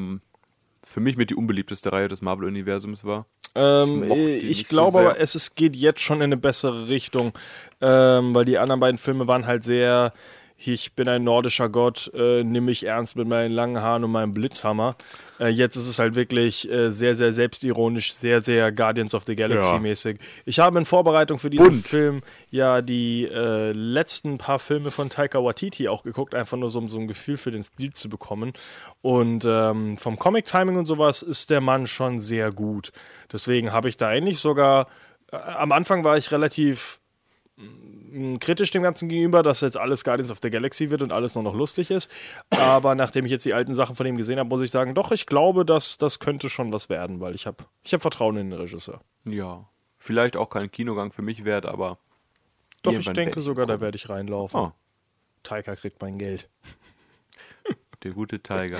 für 0.82 1.00
mich 1.00 1.16
mit 1.16 1.30
die 1.30 1.34
unbeliebteste 1.34 1.92
Reihe 1.92 2.08
des 2.08 2.22
Marvel-Universums 2.22 3.04
war. 3.04 3.26
Ähm, 3.54 4.04
äh, 4.04 4.36
ich 4.36 4.58
nicht 4.58 4.68
glaube 4.68 4.92
so 4.92 4.98
aber, 5.00 5.20
es, 5.20 5.34
es 5.34 5.54
geht 5.54 5.74
jetzt 5.76 6.00
schon 6.00 6.18
in 6.18 6.24
eine 6.24 6.36
bessere 6.36 6.88
Richtung, 6.88 7.32
ähm, 7.80 8.34
weil 8.34 8.44
die 8.44 8.58
anderen 8.58 8.80
beiden 8.80 8.98
Filme 8.98 9.26
waren 9.26 9.46
halt 9.46 9.64
sehr, 9.64 10.12
ich 10.62 10.94
bin 10.94 11.08
ein 11.08 11.24
nordischer 11.24 11.70
Gott, 11.70 12.10
äh, 12.12 12.44
nimm 12.44 12.66
mich 12.66 12.84
ernst 12.84 13.16
mit 13.16 13.26
meinen 13.26 13.52
langen 13.52 13.80
Haaren 13.80 14.04
und 14.04 14.12
meinem 14.12 14.34
Blitzhammer. 14.34 14.94
Äh, 15.38 15.48
jetzt 15.48 15.76
ist 15.76 15.88
es 15.88 15.98
halt 15.98 16.14
wirklich 16.14 16.70
äh, 16.70 16.90
sehr, 16.90 17.14
sehr 17.16 17.32
selbstironisch, 17.32 18.12
sehr, 18.12 18.42
sehr 18.42 18.70
Guardians 18.70 19.14
of 19.14 19.24
the 19.26 19.34
Galaxy 19.36 19.72
Ja. 19.72 19.78
mäßig. 19.78 20.18
Ich 20.44 20.58
habe 20.58 20.78
in 20.78 20.84
Vorbereitung 20.84 21.38
für 21.38 21.48
diesen 21.48 21.64
Bunt. 21.64 21.86
Film 21.86 22.22
ja 22.50 22.82
die 22.82 23.24
äh, 23.26 23.72
letzten 23.72 24.36
paar 24.36 24.58
Filme 24.58 24.90
von 24.90 25.08
Taika 25.08 25.42
Waititi 25.42 25.88
auch 25.88 26.02
geguckt, 26.02 26.34
einfach 26.34 26.58
nur 26.58 26.70
so, 26.70 26.78
um 26.78 26.88
so 26.88 26.98
ein 26.98 27.08
Gefühl 27.08 27.38
für 27.38 27.50
den 27.50 27.62
Stil 27.62 27.94
zu 27.94 28.10
bekommen. 28.10 28.52
Und 29.00 29.46
ähm, 29.46 29.96
vom 29.96 30.18
Comic-Timing 30.18 30.76
und 30.76 30.84
sowas 30.84 31.22
ist 31.22 31.48
der 31.48 31.62
Mann 31.62 31.86
schon 31.86 32.20
sehr 32.20 32.52
gut. 32.52 32.92
Deswegen 33.32 33.72
habe 33.72 33.88
ich 33.88 33.96
da 33.96 34.08
eigentlich 34.08 34.40
sogar, 34.40 34.88
äh, 35.32 35.36
am 35.36 35.72
Anfang 35.72 36.04
war 36.04 36.18
ich 36.18 36.32
relativ 36.32 37.00
kritisch 38.40 38.70
dem 38.70 38.82
Ganzen 38.82 39.08
gegenüber, 39.08 39.42
dass 39.42 39.60
jetzt 39.60 39.76
alles 39.76 40.04
Guardians 40.04 40.30
of 40.30 40.38
the 40.42 40.50
Galaxy 40.50 40.90
wird 40.90 41.02
und 41.02 41.12
alles 41.12 41.34
nur 41.34 41.44
noch 41.44 41.54
lustig 41.54 41.90
ist. 41.90 42.10
Aber 42.50 42.94
nachdem 42.94 43.24
ich 43.24 43.30
jetzt 43.30 43.44
die 43.44 43.54
alten 43.54 43.74
Sachen 43.74 43.96
von 43.96 44.06
ihm 44.06 44.16
gesehen 44.16 44.38
habe, 44.38 44.48
muss 44.48 44.62
ich 44.62 44.70
sagen, 44.70 44.94
doch, 44.94 45.12
ich 45.12 45.26
glaube, 45.26 45.64
dass 45.64 45.98
das 45.98 46.18
könnte 46.18 46.48
schon 46.48 46.72
was 46.72 46.88
werden, 46.88 47.20
weil 47.20 47.34
ich 47.34 47.46
habe 47.46 47.64
ich 47.82 47.94
hab 47.94 48.02
Vertrauen 48.02 48.36
in 48.36 48.50
den 48.50 48.60
Regisseur. 48.60 49.00
Ja. 49.24 49.68
Vielleicht 49.98 50.36
auch 50.36 50.48
kein 50.48 50.70
Kinogang 50.70 51.12
für 51.12 51.22
mich 51.22 51.44
wert, 51.44 51.66
aber. 51.66 51.98
Doch, 52.82 52.92
ich 52.92 53.10
denke 53.12 53.42
sogar, 53.42 53.66
da 53.66 53.74
kommen. 53.74 53.82
werde 53.82 53.96
ich 53.96 54.08
reinlaufen. 54.08 54.58
Oh, 54.58 54.72
Taika 55.42 55.76
kriegt 55.76 56.00
mein 56.00 56.18
Geld. 56.18 56.48
der 58.02 58.12
gute 58.12 58.40
Tiger. 58.40 58.78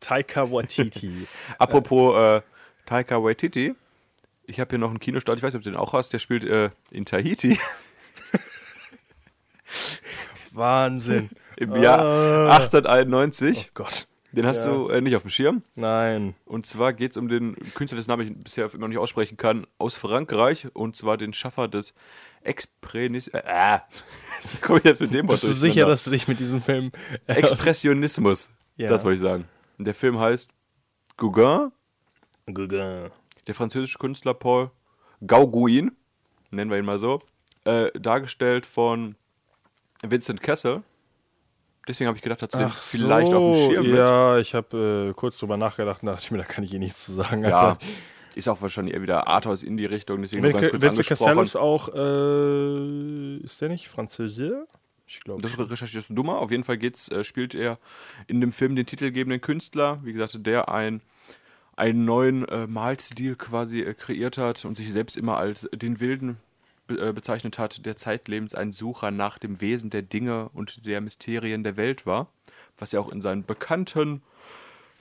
Taika 0.00 0.50
Waititi. 0.50 1.26
Apropos 1.58 2.16
äh, 2.16 2.42
Taika 2.86 3.22
Waititi. 3.22 3.74
Ich 4.46 4.58
habe 4.58 4.70
hier 4.70 4.78
noch 4.78 4.90
einen 4.90 5.00
Kinostart, 5.00 5.38
ich 5.38 5.42
weiß 5.42 5.52
nicht, 5.52 5.58
ob 5.58 5.64
du 5.64 5.70
den 5.70 5.78
auch 5.78 5.92
hast, 5.92 6.12
der 6.12 6.18
spielt 6.18 6.44
äh, 6.44 6.70
in 6.90 7.04
Tahiti 7.04 7.58
Wahnsinn. 10.56 11.30
im 11.56 11.74
Jahr 11.76 12.00
Ah. 12.00 12.56
1891. 12.56 13.66
Oh 13.68 13.70
Gott. 13.74 14.06
Den 14.32 14.46
hast 14.46 14.64
Ja. 14.64 14.72
du 14.72 14.88
äh, 14.88 15.00
nicht 15.00 15.16
auf 15.16 15.22
dem 15.22 15.30
Schirm. 15.30 15.62
Nein. 15.76 16.34
Und 16.44 16.66
zwar 16.66 16.92
geht 16.92 17.12
es 17.12 17.16
um 17.16 17.28
den 17.28 17.56
Künstler, 17.74 17.96
dessen 17.96 18.10
Namen 18.10 18.26
ich 18.28 18.36
bisher 18.36 18.66
immer 18.66 18.80
noch 18.82 18.88
nicht 18.88 18.98
aussprechen 18.98 19.36
kann, 19.38 19.66
aus 19.78 19.94
Frankreich. 19.94 20.68
Und 20.74 20.96
zwar 20.96 21.16
den 21.16 21.32
Schaffer 21.32 21.68
des 21.68 21.94
Exprenis... 22.42 23.28
Äh, 23.28 23.42
äh, 23.46 23.78
komm 24.60 24.76
ich 24.78 24.84
jetzt 24.84 25.00
mit 25.00 25.14
dem 25.14 25.26
Wort 25.28 25.40
Bist 25.40 25.44
du 25.44 25.52
sicher, 25.52 25.86
dass 25.86 26.04
du 26.04 26.10
dich 26.10 26.28
mit 26.28 26.38
diesem 26.40 26.60
Film. 26.60 26.92
Äh, 27.26 27.34
Expressionismus. 27.34 28.50
Ja. 28.76 28.88
Das 28.88 29.04
wollte 29.04 29.16
ich 29.16 29.22
sagen. 29.22 29.44
Und 29.78 29.86
der 29.86 29.94
Film 29.94 30.18
heißt 30.20 30.50
Gauguin. 31.16 31.72
Gauguin. 32.46 33.10
Der 33.46 33.54
französische 33.54 33.98
Künstler 33.98 34.34
Paul 34.34 34.70
Gauguin, 35.26 35.92
nennen 36.50 36.70
wir 36.70 36.78
ihn 36.78 36.84
mal 36.84 36.98
so, 36.98 37.22
äh, 37.64 37.90
dargestellt 37.98 38.66
von 38.66 39.16
Vincent 40.02 40.40
Kessel. 40.40 40.82
Deswegen 41.88 42.08
habe 42.08 42.16
ich 42.16 42.22
gedacht, 42.22 42.42
dass 42.42 42.48
du 42.50 42.58
den 42.58 42.66
Ach 42.66 42.76
vielleicht 42.76 43.32
auf 43.32 43.42
dem 43.42 43.54
so, 43.54 43.70
Schirm 43.70 43.86
mit. 43.86 43.96
Ja, 43.96 44.38
ich 44.38 44.54
habe 44.54 45.10
äh, 45.10 45.14
kurz 45.14 45.38
drüber 45.38 45.56
nachgedacht 45.56 46.02
und 46.02 46.08
dachte 46.08 46.22
ich 46.24 46.30
mir, 46.30 46.38
da 46.38 46.44
kann 46.44 46.64
ich 46.64 46.74
eh 46.74 46.78
nichts 46.78 47.04
zu 47.04 47.12
sagen. 47.12 47.44
Ja, 47.44 47.78
ist 48.34 48.48
auch 48.48 48.60
wahrscheinlich 48.60 48.94
eher 48.94 49.02
wieder 49.02 49.28
Arthouse 49.28 49.62
in 49.62 49.76
die 49.76 49.86
Richtung, 49.86 50.20
deswegen 50.20 50.42
ganz 50.42 50.68
kurz 50.68 50.82
Vince 50.82 51.00
angesprochen. 51.00 51.36
Cassel 51.36 51.42
ist 51.42 51.56
auch, 51.56 51.88
äh, 51.94 53.36
ist 53.38 53.60
der 53.60 53.68
nicht 53.68 53.88
Französisch? 53.88 54.52
Ich 55.06 55.20
glaube. 55.20 55.40
Das 55.40 55.58
recherchierst 55.58 56.10
du 56.10 56.14
dummer. 56.14 56.38
Auf 56.38 56.50
jeden 56.50 56.64
Fall 56.64 56.76
geht's, 56.78 57.08
äh, 57.08 57.22
spielt 57.22 57.54
er 57.54 57.78
in 58.26 58.40
dem 58.40 58.52
Film 58.52 58.74
den 58.74 58.86
titelgebenden 58.86 59.40
Künstler, 59.40 60.00
wie 60.02 60.12
gesagt, 60.12 60.44
der 60.44 60.68
ein, 60.68 61.00
einen 61.76 62.04
neuen 62.04 62.46
äh, 62.48 62.66
Malstil 62.66 63.36
quasi 63.36 63.82
äh, 63.82 63.94
kreiert 63.94 64.36
hat 64.38 64.64
und 64.64 64.76
sich 64.76 64.90
selbst 64.92 65.16
immer 65.16 65.36
als 65.36 65.68
den 65.72 66.00
Wilden 66.00 66.38
be 66.86 67.08
äh, 67.08 67.12
bezeichnet 67.12 67.58
hat, 67.58 67.84
der 67.86 67.96
zeitlebens 67.96 68.54
ein 68.54 68.72
Sucher 68.72 69.10
nach 69.10 69.38
dem 69.38 69.60
Wesen 69.60 69.90
der 69.90 70.02
Dinge 70.02 70.48
und 70.50 70.84
der 70.86 71.00
Mysterien 71.00 71.64
der 71.64 71.76
Welt 71.76 72.06
war, 72.06 72.28
was 72.78 72.92
er 72.92 73.00
auch 73.00 73.10
in 73.10 73.22
seinen 73.22 73.44
bekannten 73.44 74.22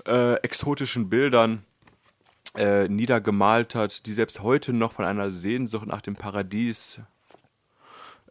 äh, 0.06 0.36
exotischen 0.42 1.10
Bildern 1.10 1.64
äh, 2.56 2.88
niedergemalt 2.88 3.76
hat, 3.76 4.06
die 4.06 4.14
selbst 4.14 4.42
heute 4.42 4.74
noch 4.74 4.94
von 4.94 5.06
einer 5.06 5.32
Sehnsucht 5.32 5.88
nach 5.88 6.02
dem 6.02 6.16
Paradies 6.16 7.00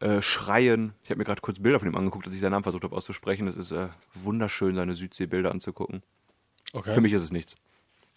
äh, 0.00 0.22
schreien. 0.22 0.94
Ich 1.02 1.10
habe 1.10 1.18
mir 1.18 1.24
gerade 1.24 1.40
kurz 1.40 1.60
Bilder 1.60 1.78
von 1.78 1.88
ihm 1.88 1.96
angeguckt, 1.96 2.26
als 2.26 2.34
ich 2.34 2.40
seinen 2.40 2.52
Namen 2.52 2.64
versucht 2.64 2.84
habe 2.84 2.96
auszusprechen. 2.96 3.46
Es 3.48 3.56
ist 3.56 3.72
äh, 3.72 3.88
wunderschön, 4.14 4.74
seine 4.74 4.94
Südseebilder 4.94 5.50
anzugucken. 5.50 6.02
okay. 6.72 6.92
Für 6.92 7.00
mich 7.00 7.12
ist 7.12 7.22
es 7.22 7.32
nichts. 7.32 7.54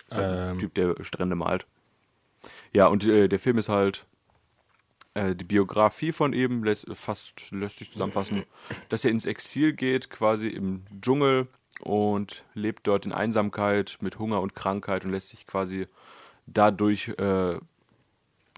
Ist 0.08 0.18
halt 0.18 0.26
ein 0.28 0.50
Ähm. 0.52 0.60
Typ, 0.60 0.74
der 0.76 0.96
Strände 1.04 1.36
malt. 1.36 1.66
Ja, 2.74 2.88
und 2.88 3.06
äh, 3.06 3.28
der 3.28 3.40
Film 3.40 3.58
ist 3.58 3.70
halt 3.70 4.06
äh, 5.18 5.36
die 5.36 5.46
Biografie 5.46 6.12
von 6.12 6.34
ihm, 6.34 6.64
lässt, 6.64 6.86
fast 6.94 7.52
lässt 7.52 7.80
sich 7.80 7.92
zusammenfassen, 7.92 8.44
dass 8.90 9.04
er 9.04 9.12
ins 9.12 9.26
Exil 9.26 9.74
geht, 9.74 10.10
quasi 10.10 10.48
im 10.48 10.86
Dschungel 11.02 11.48
und 11.80 12.44
lebt 12.54 12.86
dort 12.88 13.06
in 13.06 13.12
Einsamkeit 13.12 13.98
mit 14.00 14.20
Hunger 14.20 14.42
und 14.42 14.54
Krankheit 14.54 15.06
und 15.06 15.12
lässt 15.12 15.30
sich 15.30 15.48
quasi 15.48 15.88
dadurch 16.46 17.10
äh, 17.18 17.58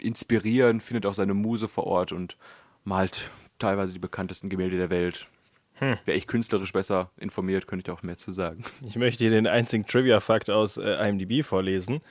inspirieren, 0.01 0.81
findet 0.81 1.05
auch 1.05 1.13
seine 1.13 1.33
Muse 1.33 1.67
vor 1.67 1.85
Ort 1.85 2.11
und 2.11 2.37
malt 2.83 3.29
teilweise 3.57 3.93
die 3.93 3.99
bekanntesten 3.99 4.49
Gemälde 4.49 4.77
der 4.77 4.89
Welt. 4.89 5.27
Hm. 5.75 5.97
Wäre 6.03 6.17
ich 6.17 6.27
künstlerisch 6.27 6.73
besser 6.73 7.09
informiert, 7.17 7.67
könnte 7.67 7.89
ich 7.89 7.97
auch 7.97 8.03
mehr 8.03 8.17
zu 8.17 8.31
sagen. 8.31 8.63
Ich 8.85 8.97
möchte 8.97 9.23
hier 9.23 9.31
den 9.31 9.47
einzigen 9.47 9.85
Trivia-Fakt 9.85 10.49
aus 10.49 10.75
äh, 10.75 11.07
IMDb 11.07 11.43
vorlesen. 11.45 12.01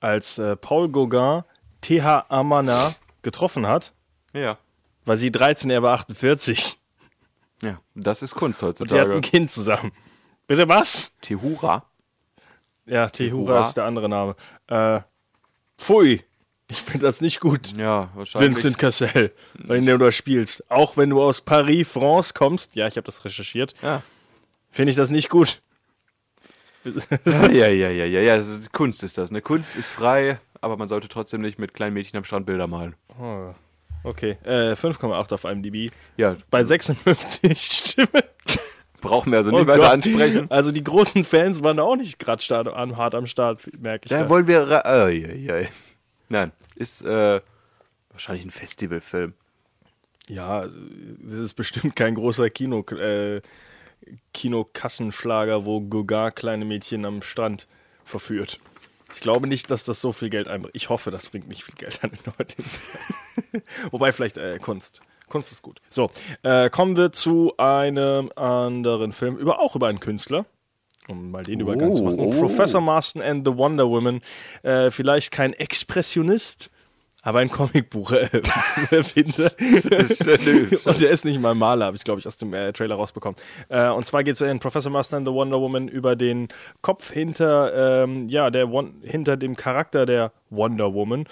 Als 0.00 0.38
äh, 0.38 0.56
Paul 0.56 0.88
Gauguin 0.90 1.42
T.H. 1.82 2.26
Amana 2.28 2.94
getroffen 3.22 3.66
hat, 3.66 3.92
Ja. 4.32 4.58
war 5.04 5.16
sie 5.16 5.30
13, 5.32 5.70
er 5.70 5.82
war 5.82 5.94
48. 5.94 6.76
Ja, 7.62 7.80
das 7.94 8.22
ist 8.22 8.34
Kunst 8.34 8.62
Und 8.62 8.78
die 8.78 8.82
hatten 8.82 8.90
heutzutage. 8.92 9.14
ein 9.14 9.20
Kind 9.20 9.52
zusammen. 9.52 9.92
Bitte 10.48 10.68
was? 10.68 11.12
Tehura? 11.20 11.84
Ja, 12.86 13.08
Tehura 13.08 13.62
ist 13.62 13.74
der 13.74 13.84
andere 13.84 14.08
Name. 14.08 14.34
Äh, 14.66 15.00
pfui. 15.78 16.24
Ich 16.68 16.80
finde 16.80 17.06
das 17.06 17.20
nicht 17.20 17.38
gut. 17.40 17.76
Ja, 17.76 18.10
wahrscheinlich. 18.14 18.50
Vincent 18.52 18.78
Cassel, 18.78 19.32
dem 19.54 19.84
du 19.98 20.10
spielst. 20.12 20.68
Auch 20.70 20.96
wenn 20.96 21.10
du 21.10 21.22
aus 21.22 21.42
Paris, 21.42 21.86
France 21.88 22.32
kommst, 22.34 22.74
ja, 22.74 22.86
ich 22.88 22.96
habe 22.96 23.04
das 23.04 23.24
recherchiert, 23.24 23.74
Ja. 23.82 24.02
finde 24.70 24.90
ich 24.90 24.96
das 24.96 25.10
nicht 25.10 25.28
gut. 25.28 25.60
ja, 27.24 27.48
ja, 27.68 27.68
ja, 27.68 27.90
ja, 27.90 28.20
ja, 28.20 28.36
das 28.38 28.72
Kunst 28.72 29.02
ist 29.04 29.18
das. 29.18 29.30
Ne? 29.30 29.40
Kunst 29.42 29.76
ist 29.76 29.90
frei, 29.90 30.40
aber 30.62 30.76
man 30.78 30.88
sollte 30.88 31.08
trotzdem 31.08 31.42
nicht 31.42 31.58
mit 31.58 31.74
kleinen 31.74 31.92
Mädchen 31.94 32.16
am 32.16 32.24
Strand 32.24 32.46
Bilder 32.46 32.66
malen. 32.66 32.94
Oh, 33.20 33.52
okay, 34.04 34.38
äh, 34.44 34.72
5,8 34.72 35.32
auf 35.34 35.44
IMDb. 35.44 35.90
Ja, 36.16 36.36
Bei 36.50 36.64
56 36.64 37.58
Stimmen. 37.60 38.22
brauchen 39.00 39.32
wir 39.32 39.38
also 39.38 39.50
Oh 39.50 39.58
nicht 39.58 39.66
weiter 39.66 39.80
Gott. 39.82 39.90
ansprechen. 39.90 40.50
Also 40.50 40.72
die 40.72 40.82
großen 40.84 41.24
Fans 41.24 41.62
waren 41.62 41.78
auch 41.78 41.96
nicht 41.96 42.18
gerade 42.18 42.42
hart 42.96 43.14
am 43.14 43.26
Start, 43.26 43.60
merke 43.78 44.06
ich. 44.06 44.10
Da 44.10 44.22
Da 44.22 44.28
wollen 44.28 44.46
wir. 44.46 44.86
Ai, 44.86 45.26
ai, 45.28 45.52
ai. 45.52 45.68
Nein, 46.28 46.52
ist 46.76 47.02
äh, 47.02 47.40
wahrscheinlich 48.10 48.46
ein 48.46 48.50
Festivalfilm. 48.50 49.34
Ja, 50.28 50.62
das 50.66 51.32
ist 51.40 51.54
bestimmt 51.54 51.96
kein 51.96 52.14
großer 52.14 52.48
Kino, 52.48 52.84
äh, 52.92 53.42
Kinokassenschlager, 54.32 55.64
wo 55.64 55.80
Gauguin 55.80 56.34
kleine 56.34 56.64
Mädchen 56.64 57.04
am 57.04 57.22
Strand 57.22 57.66
verführt. 58.04 58.60
Ich 59.12 59.20
glaube 59.20 59.46
nicht, 59.46 59.70
dass 59.70 59.84
das 59.84 60.00
so 60.00 60.12
viel 60.12 60.30
Geld 60.30 60.48
einbringt. 60.48 60.74
Ich 60.74 60.88
hoffe, 60.88 61.10
das 61.10 61.28
bringt 61.28 61.48
nicht 61.48 61.64
viel 61.64 61.74
Geld 61.74 62.02
an 62.02 62.10
in 62.10 62.32
heutigen 62.38 62.70
Zeit. 62.70 63.62
Wobei 63.90 64.12
vielleicht 64.12 64.38
äh, 64.38 64.58
Kunst. 64.58 65.02
Kunst 65.28 65.52
ist 65.52 65.62
gut. 65.62 65.80
So, 65.88 66.10
äh, 66.42 66.68
kommen 66.70 66.96
wir 66.96 67.12
zu 67.12 67.54
einem 67.56 68.30
anderen 68.36 69.12
Film, 69.12 69.36
über, 69.36 69.60
auch 69.60 69.76
über 69.76 69.88
einen 69.88 70.00
Künstler. 70.00 70.46
Um 71.08 71.30
mal 71.32 71.42
den 71.42 71.58
Übergang 71.58 71.94
zu 71.94 72.04
machen. 72.04 72.20
oh. 72.20 72.30
Professor 72.30 72.80
Marston 72.80 73.22
and 73.22 73.46
the 73.46 73.56
Wonder 73.56 73.88
Woman. 73.88 74.20
Äh, 74.62 74.90
vielleicht 74.90 75.32
kein 75.32 75.52
Expressionist, 75.52 76.70
aber 77.22 77.38
ein 77.38 77.50
Comicbuch-Erfinder. 77.50 79.52
und 80.90 81.00
der 81.00 81.10
ist 81.10 81.24
nicht 81.24 81.40
mal 81.40 81.54
Maler, 81.54 81.86
habe 81.86 81.96
ich, 81.96 82.04
glaube 82.04 82.20
ich, 82.20 82.26
aus 82.26 82.36
dem 82.36 82.52
äh, 82.52 82.72
Trailer 82.72 82.96
rausbekommen. 82.96 83.40
Äh, 83.68 83.88
und 83.88 84.04
zwar 84.04 84.24
geht 84.24 84.34
es 84.34 84.40
in 84.40 84.58
Professor 84.58 84.90
Marston 84.90 85.18
and 85.18 85.28
the 85.28 85.32
Wonder 85.32 85.60
Woman 85.60 85.86
über 85.88 86.16
den 86.16 86.48
Kopf 86.82 87.12
hinter, 87.12 88.02
ähm, 88.02 88.28
ja, 88.28 88.50
der 88.50 88.68
hinter 89.02 89.36
dem 89.36 89.56
Charakter 89.56 90.04
der 90.04 90.32
Wonder 90.50 90.94
Woman. 90.94 91.26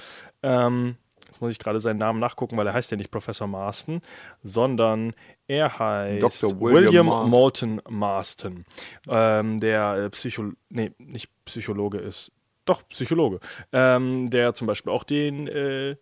Ähm, 0.45 0.95
jetzt 1.27 1.41
muss 1.41 1.51
ich 1.51 1.59
gerade 1.59 1.81
seinen 1.81 1.99
Namen 1.99 2.21
nachgucken, 2.21 2.57
weil 2.57 2.69
er 2.69 2.73
heißt 2.73 2.93
ja 2.93 2.97
nicht 2.97 3.11
Professor 3.11 3.49
Marston, 3.49 4.01
sondern 4.45 5.13
er 5.49 5.77
heißt 5.79 6.23
Dr. 6.23 6.61
William, 6.61 6.87
William 6.87 7.07
Marston. 7.07 7.31
Moulton 7.31 7.83
Marston, 7.89 8.65
ähm, 9.09 9.59
der 9.59 9.97
äh, 9.97 10.11
Psycho 10.11 10.53
nee, 10.69 10.93
nicht 10.99 11.31
Psychologe 11.47 11.99
ist. 11.99 12.31
Doch, 12.71 12.89
Psychologe. 12.89 13.41
Ähm, 13.73 14.31
der 14.31 14.55
zum 14.55 14.67
Beispiel 14.67 14.93
auch 14.93 15.03
den 15.05 15.49
äh, 15.49 15.97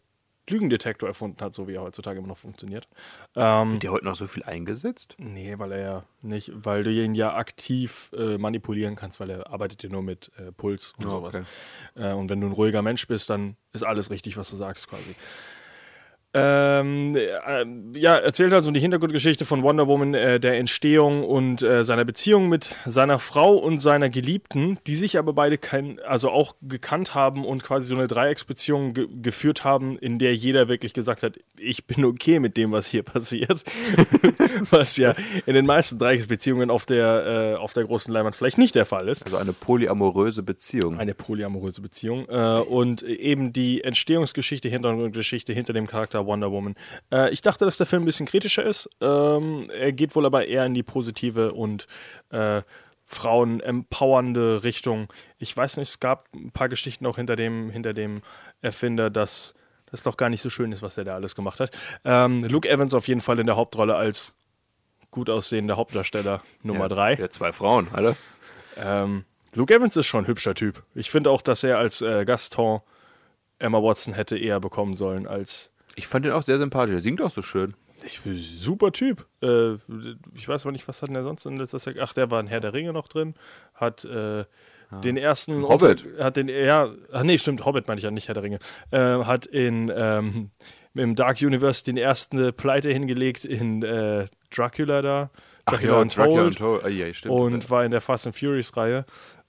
Lügendetektor 0.50 1.08
erfunden 1.08 1.40
hat, 1.42 1.54
so 1.54 1.68
wie 1.68 1.74
er 1.74 1.82
heutzutage 1.82 2.18
immer 2.18 2.28
noch 2.28 2.38
funktioniert. 2.38 2.88
Ähm, 3.36 3.72
Wird 3.72 3.82
der 3.84 3.92
heute 3.92 4.04
noch 4.04 4.16
so 4.16 4.26
viel 4.26 4.42
eingesetzt? 4.42 5.14
nee, 5.18 5.54
weil 5.58 5.72
er 5.72 5.80
ja 5.80 6.04
nicht, 6.22 6.52
weil 6.54 6.84
du 6.84 6.90
ihn 6.90 7.14
ja 7.14 7.34
aktiv 7.34 8.10
äh, 8.16 8.38
manipulieren 8.38 8.96
kannst, 8.96 9.20
weil 9.20 9.30
er 9.30 9.50
arbeitet 9.50 9.82
ja 9.82 9.88
nur 9.88 10.02
mit 10.02 10.30
äh, 10.38 10.52
Puls 10.52 10.94
und 10.98 11.04
Ja, 11.04 11.10
sowas. 11.10 11.34
okay. 11.34 11.44
Äh, 11.96 12.12
und 12.12 12.28
wenn 12.30 12.40
du 12.40 12.46
ein 12.48 12.52
ruhiger 12.52 12.82
Mensch 12.82 13.06
bist, 13.06 13.28
dann 13.30 13.56
ist 13.72 13.82
alles 13.84 14.10
richtig, 14.10 14.36
was 14.36 14.50
du 14.50 14.56
sagst 14.56 14.88
quasi. 14.88 15.14
Ähm, 16.34 17.16
äh, 17.16 17.98
ja, 17.98 18.16
erzählt 18.16 18.52
also 18.52 18.70
die 18.70 18.80
Hintergrundgeschichte 18.80 19.46
von 19.46 19.62
Wonder 19.62 19.86
Woman, 19.86 20.12
äh, 20.12 20.38
der 20.38 20.58
Entstehung 20.58 21.24
und 21.24 21.62
äh, 21.62 21.86
seiner 21.86 22.04
Beziehung 22.04 22.50
mit 22.50 22.74
seiner 22.84 23.18
Frau 23.18 23.54
und 23.54 23.78
seiner 23.78 24.10
Geliebten, 24.10 24.78
die 24.86 24.94
sich 24.94 25.16
aber 25.18 25.32
beide 25.32 25.56
kein, 25.56 25.98
also 26.00 26.28
auch 26.28 26.56
gekannt 26.60 27.14
haben 27.14 27.46
und 27.46 27.64
quasi 27.64 27.88
so 27.88 27.94
eine 27.94 28.08
Dreiecksbeziehung 28.08 28.92
ge 28.92 29.08
geführt 29.22 29.64
haben, 29.64 29.96
in 29.98 30.18
der 30.18 30.36
jeder 30.36 30.68
wirklich 30.68 30.92
gesagt 30.92 31.22
hat, 31.22 31.38
ich 31.58 31.86
bin 31.86 32.04
okay 32.04 32.40
mit 32.40 32.58
dem, 32.58 32.72
was 32.72 32.86
hier 32.88 33.02
passiert. 33.04 33.64
was 34.70 34.98
ja 34.98 35.14
in 35.46 35.54
den 35.54 35.64
meisten 35.64 35.98
Dreiecksbeziehungen 35.98 36.70
auf 36.70 36.84
der, 36.84 37.54
äh, 37.56 37.58
auf 37.58 37.72
der 37.72 37.84
großen 37.84 38.12
Leinwand 38.12 38.36
vielleicht 38.36 38.58
nicht 38.58 38.74
der 38.74 38.84
Fall 38.84 39.08
ist. 39.08 39.24
Also 39.24 39.38
eine 39.38 39.54
polyamoröse 39.54 40.42
Beziehung. 40.42 40.98
Eine 40.98 41.14
polyamoröse 41.14 41.80
Beziehung. 41.80 42.26
Äh, 42.28 42.60
und 42.60 43.02
eben 43.02 43.54
die 43.54 43.82
Entstehungsgeschichte, 43.82 44.68
Hintergrundgeschichte 44.68 45.54
hinter 45.54 45.72
dem 45.72 45.86
Charakter 45.86 46.17
Wonder 46.26 46.50
Woman. 46.50 46.74
Äh, 47.12 47.30
ich 47.30 47.42
dachte, 47.42 47.64
dass 47.64 47.78
der 47.78 47.86
Film 47.86 48.02
ein 48.02 48.06
bisschen 48.06 48.26
kritischer 48.26 48.64
ist. 48.64 48.88
Ähm, 49.00 49.64
er 49.72 49.92
geht 49.92 50.14
wohl 50.14 50.26
aber 50.26 50.46
eher 50.46 50.66
in 50.66 50.74
die 50.74 50.82
positive 50.82 51.52
und 51.52 51.86
äh, 52.30 52.62
Frauen 53.04 53.60
empowernde 53.60 54.62
Richtung. 54.64 55.12
Ich 55.38 55.56
weiß 55.56 55.78
nicht, 55.78 55.88
es 55.88 56.00
gab 56.00 56.28
ein 56.34 56.52
paar 56.52 56.68
Geschichten 56.68 57.06
auch 57.06 57.16
hinter 57.16 57.36
dem, 57.36 57.70
hinter 57.70 57.94
dem 57.94 58.22
Erfinder, 58.60 59.08
dass 59.08 59.54
das 59.90 60.02
doch 60.02 60.18
gar 60.18 60.28
nicht 60.28 60.42
so 60.42 60.50
schön 60.50 60.72
ist, 60.72 60.82
was 60.82 60.98
er 60.98 61.04
da 61.04 61.14
alles 61.14 61.34
gemacht 61.34 61.60
hat. 61.60 61.70
Ähm, 62.04 62.44
Luke 62.44 62.68
Evans 62.68 62.92
auf 62.92 63.08
jeden 63.08 63.22
Fall 63.22 63.38
in 63.38 63.46
der 63.46 63.56
Hauptrolle 63.56 63.94
als 63.94 64.34
gut 65.10 65.30
aussehender 65.30 65.76
Hauptdarsteller 65.76 66.42
Nummer 66.62 66.88
3. 66.88 67.14
Ja, 67.14 67.30
zwei 67.30 67.52
Frauen, 67.52 67.88
alle. 67.92 68.14
Ähm, 68.76 69.24
Luke 69.54 69.74
Evans 69.74 69.96
ist 69.96 70.06
schon 70.06 70.24
ein 70.24 70.28
hübscher 70.28 70.54
Typ. 70.54 70.82
Ich 70.94 71.10
finde 71.10 71.30
auch, 71.30 71.42
dass 71.42 71.64
er 71.64 71.78
als 71.78 72.02
äh, 72.02 72.24
Gaston 72.24 72.80
Emma 73.58 73.82
Watson 73.82 74.14
hätte 74.14 74.38
eher 74.38 74.60
bekommen 74.60 74.94
sollen 74.94 75.26
als. 75.26 75.70
Ich 75.98 76.06
fand 76.06 76.24
ihn 76.24 76.32
auch 76.32 76.42
sehr 76.44 76.58
sympathisch. 76.58 76.94
Er 76.94 77.00
singt 77.00 77.20
auch 77.20 77.30
so 77.30 77.42
schön. 77.42 77.74
Ich, 78.04 78.20
super 78.56 78.92
Typ. 78.92 79.26
Äh, 79.42 79.74
ich 80.34 80.46
weiß 80.46 80.62
aber 80.62 80.72
nicht, 80.72 80.86
was 80.86 81.02
hat 81.02 81.08
denn 81.08 81.14
der 81.14 81.24
sonst 81.24 81.44
in 81.44 81.56
letzter 81.56 81.78
Zeit. 81.78 81.96
Ach, 82.00 82.12
der 82.12 82.30
war 82.30 82.38
in 82.40 82.46
Herr 82.46 82.60
der 82.60 82.72
Ringe 82.72 82.92
noch 82.92 83.08
drin. 83.08 83.34
Hat 83.74 84.04
äh, 84.04 84.44
den 85.02 85.16
ersten. 85.16 85.62
Hobbit. 85.64 86.04
Unter- 86.04 86.24
hat 86.24 86.36
den, 86.36 86.48
ja, 86.48 86.88
ach 87.12 87.24
nee, 87.24 87.38
stimmt, 87.38 87.64
Hobbit 87.64 87.88
meine 87.88 87.98
ich 87.98 88.04
ja, 88.04 88.10
nicht 88.12 88.28
Herr 88.28 88.34
der 88.34 88.44
Ringe. 88.44 88.58
Äh, 88.90 89.24
hat 89.24 89.46
in. 89.46 89.92
Ähm, 89.94 90.50
im 90.94 91.14
Dark 91.14 91.40
Universe 91.40 91.84
den 91.84 91.96
ersten 91.96 92.52
Pleite 92.54 92.90
hingelegt 92.90 93.44
in 93.44 93.82
äh, 93.82 94.26
Dracula 94.50 95.00
da. 95.02 95.30
Dracula 95.66 96.04
Dracula 96.04 96.42
Untold 96.42 96.60
Untold. 96.60 96.84
Ah, 96.84 96.88
ja, 96.88 97.12
stimmt. 97.14 97.34
und 97.34 97.70
war 97.70 97.84
in 97.84 97.90
der 97.90 98.00
Fast 98.00 98.26
and 98.26 98.36
Furious 98.36 98.76
Reihe. 98.76 99.04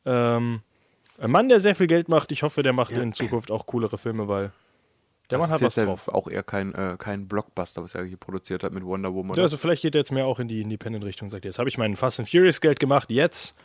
Ähm, 0.06 0.62
ein 1.18 1.32
Mann, 1.32 1.50
der 1.50 1.60
sehr 1.60 1.76
viel 1.76 1.88
Geld 1.88 2.08
macht. 2.08 2.32
Ich 2.32 2.44
hoffe, 2.44 2.62
der 2.62 2.74
macht 2.74 2.92
in 2.92 3.14
Zukunft 3.14 3.52
auch 3.52 3.66
coolere 3.66 3.98
Filme, 3.98 4.28
weil 4.28 4.52
der 5.30 5.38
Mann 5.38 5.50
das 5.50 5.52
hat 5.52 5.62
ist 5.62 5.68
was 5.68 5.76
jetzt 5.76 5.84
ja 5.84 5.86
drauf. 5.86 6.08
auch 6.08 6.28
eher 6.28 6.44
kein, 6.44 6.74
äh, 6.74 6.96
kein 6.98 7.28
Blockbuster, 7.28 7.84
was 7.84 7.96
er 7.96 8.04
hier 8.04 8.18
produziert 8.18 8.64
hat 8.64 8.74
mit 8.74 8.84
Wonder 8.84 9.14
Woman. 9.14 9.36
Ja, 9.38 9.44
also 9.44 9.58
vielleicht 9.58 9.82
geht 9.82 9.96
er 9.96 10.00
jetzt 10.00 10.12
mehr 10.12 10.26
auch 10.26 10.40
in 10.40 10.48
die 10.48 10.62
Independent-Richtung. 10.62 11.30
Sagt, 11.30 11.46
jetzt 11.46 11.60
habe 11.60 11.70
ich 11.70 11.78
mein 11.78 11.96
Fast 11.96 12.20
and 12.20 12.30
Furious 12.30 12.62
Geld 12.62 12.80
gemacht, 12.80 13.12
jetzt 13.12 13.56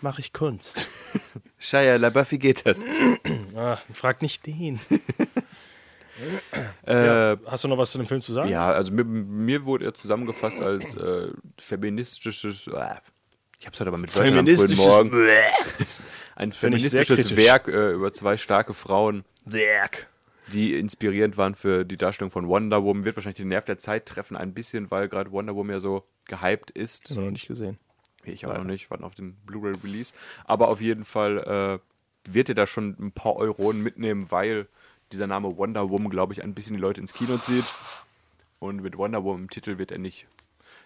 mache 0.00 0.20
ich 0.20 0.32
Kunst. 0.32 0.88
Shia 1.58 1.96
LaBeouf, 1.96 2.30
wie 2.30 2.38
geht 2.38 2.66
das? 2.66 2.80
ah, 3.56 3.78
frag 3.92 4.22
nicht 4.22 4.46
den. 4.46 4.80
Äh, 6.84 7.36
Hast 7.46 7.64
du 7.64 7.68
noch 7.68 7.78
was 7.78 7.90
zu 7.90 7.98
dem 7.98 8.06
Film 8.06 8.20
zu 8.20 8.32
sagen? 8.34 8.50
Ja, 8.50 8.70
also 8.70 8.92
mir, 8.92 9.02
mir 9.02 9.64
wurde 9.64 9.86
er 9.86 9.94
zusammengefasst 9.94 10.60
als 10.60 10.94
äh, 10.94 11.28
feministisches. 11.58 12.66
Äh, 12.66 12.96
ich 13.58 13.66
hab's 13.66 13.80
heute 13.80 13.88
aber 13.88 13.98
mit 13.98 14.14
Wörtern 14.14 14.38
am 14.38 14.46
frühen 14.46 14.76
Morgen. 14.76 15.12
Ein 16.36 16.52
feministisches. 16.52 17.34
Werk 17.34 17.66
äh, 17.66 17.92
über 17.92 18.12
zwei 18.12 18.36
starke 18.36 18.74
Frauen, 18.74 19.24
Werk. 19.44 20.08
Die 20.52 20.74
inspirierend 20.74 21.36
waren 21.36 21.54
für 21.54 21.84
die 21.84 21.96
Darstellung 21.96 22.30
von 22.30 22.48
Wonder 22.48 22.84
Woman. 22.84 23.04
Wird 23.04 23.16
wahrscheinlich 23.16 23.38
den 23.38 23.48
Nerv 23.48 23.64
der 23.64 23.78
Zeit 23.78 24.06
treffen, 24.06 24.36
ein 24.36 24.54
bisschen, 24.54 24.90
weil 24.90 25.08
gerade 25.08 25.32
Wonder 25.32 25.54
Woman 25.54 25.72
ja 25.72 25.80
so 25.80 26.04
gehypt 26.26 26.70
ist. 26.70 27.14
Noch 27.14 27.30
nicht 27.30 27.48
gesehen. 27.48 27.78
Ich 28.24 28.46
auch 28.46 28.56
noch 28.56 28.64
nicht, 28.64 28.90
warten 28.90 29.04
auf 29.04 29.14
den 29.14 29.34
Blu-ray-Release. 29.46 30.14
Aber 30.44 30.68
auf 30.68 30.80
jeden 30.80 31.04
Fall 31.04 31.80
äh, 32.24 32.32
wird 32.32 32.48
er 32.48 32.54
da 32.54 32.66
schon 32.66 32.96
ein 33.00 33.12
paar 33.12 33.36
Euronen 33.36 33.82
mitnehmen, 33.82 34.30
weil 34.30 34.68
dieser 35.10 35.26
Name 35.26 35.56
Wonder 35.56 35.90
Woman, 35.90 36.10
glaube 36.10 36.32
ich, 36.32 36.42
ein 36.42 36.54
bisschen 36.54 36.76
die 36.76 36.82
Leute 36.82 37.00
ins 37.00 37.14
Kino 37.14 37.38
zieht. 37.38 37.64
Und 38.60 38.82
mit 38.82 38.96
Wonder 38.96 39.24
Woman 39.24 39.42
im 39.42 39.50
Titel 39.50 39.78
wird 39.78 39.90
er 39.90 39.98
nicht, 39.98 40.26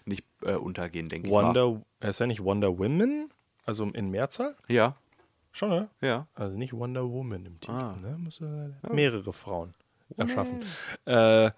nicht 0.07 0.25
äh, 0.43 0.55
untergehen, 0.55 1.11
denke 1.11 1.29
ich 1.29 1.33
mal. 1.33 1.45
Wonder, 1.45 1.83
ist 2.01 2.21
ja 2.21 2.27
nicht 2.27 2.43
Wonder 2.43 2.79
Women? 2.79 3.31
Also 3.67 3.85
in 3.85 4.11
Mehrzahl? 4.11 4.57
Ja, 4.69 4.97
Schon, 5.57 5.71
ne? 5.71 5.89
ja. 6.03 6.27
Also 6.35 6.55
nicht 6.57 6.75
Wonder 6.75 7.09
Woman 7.11 7.47
im 7.47 7.59
Titel, 7.61 7.73
Ah. 7.73 7.95
ne? 8.03 8.17
Muss 8.19 8.43
er 8.43 8.73
mehrere 8.93 9.33
Frauen 9.33 9.73
erschaffen. 10.19 10.61
Äh, 11.07 11.51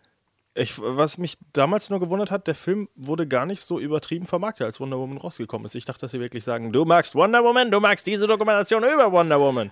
ich, 0.55 0.81
was 0.81 1.19
mich 1.19 1.37
damals 1.53 1.91
nur 1.91 1.99
gewundert 1.99 2.31
hat, 2.31 2.47
der 2.47 2.55
Film 2.55 2.89
wurde 2.95 3.27
gar 3.27 3.45
nicht 3.45 3.61
so 3.61 3.81
übertrieben 3.81 4.25
vermarktet, 4.27 4.67
als 4.67 4.79
Wonder 4.81 4.99
Woman 4.99 5.19
rausgekommen 5.19 5.65
ist. 5.67 5.75
Ich 5.75 5.85
dachte, 5.85 6.03
dass 6.03 6.13
sie 6.13 6.21
wirklich 6.21 6.45
sagen, 6.45 6.73
du 6.73 6.85
magst 6.85 7.15
Wonder 7.17 7.43
Woman, 7.43 7.71
du 7.73 7.81
magst 7.81 8.07
diese 8.07 8.27
Dokumentation 8.29 8.85
über 8.85 9.11
Wonder 9.11 9.41
Woman. 9.41 9.71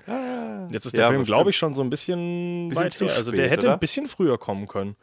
Jetzt 0.73 0.87
ist 0.87 0.97
der 0.97 1.05
Ja, 1.05 1.11
Film, 1.11 1.25
glaube 1.25 1.51
ich, 1.51 1.57
schon 1.57 1.73
so 1.75 1.83
ein 1.83 1.91
bisschen, 1.91 2.69
Bisschen 2.71 2.85
weit 2.85 2.93
zu 2.93 3.07
her. 3.07 3.15
Also 3.15 3.31
der 3.31 3.43
spät, 3.45 3.51
hätte 3.53 3.67
oder? 3.67 3.75
ein 3.75 3.79
bisschen 3.81 4.07
früher 4.09 4.39
kommen 4.39 4.67
können. 4.67 4.97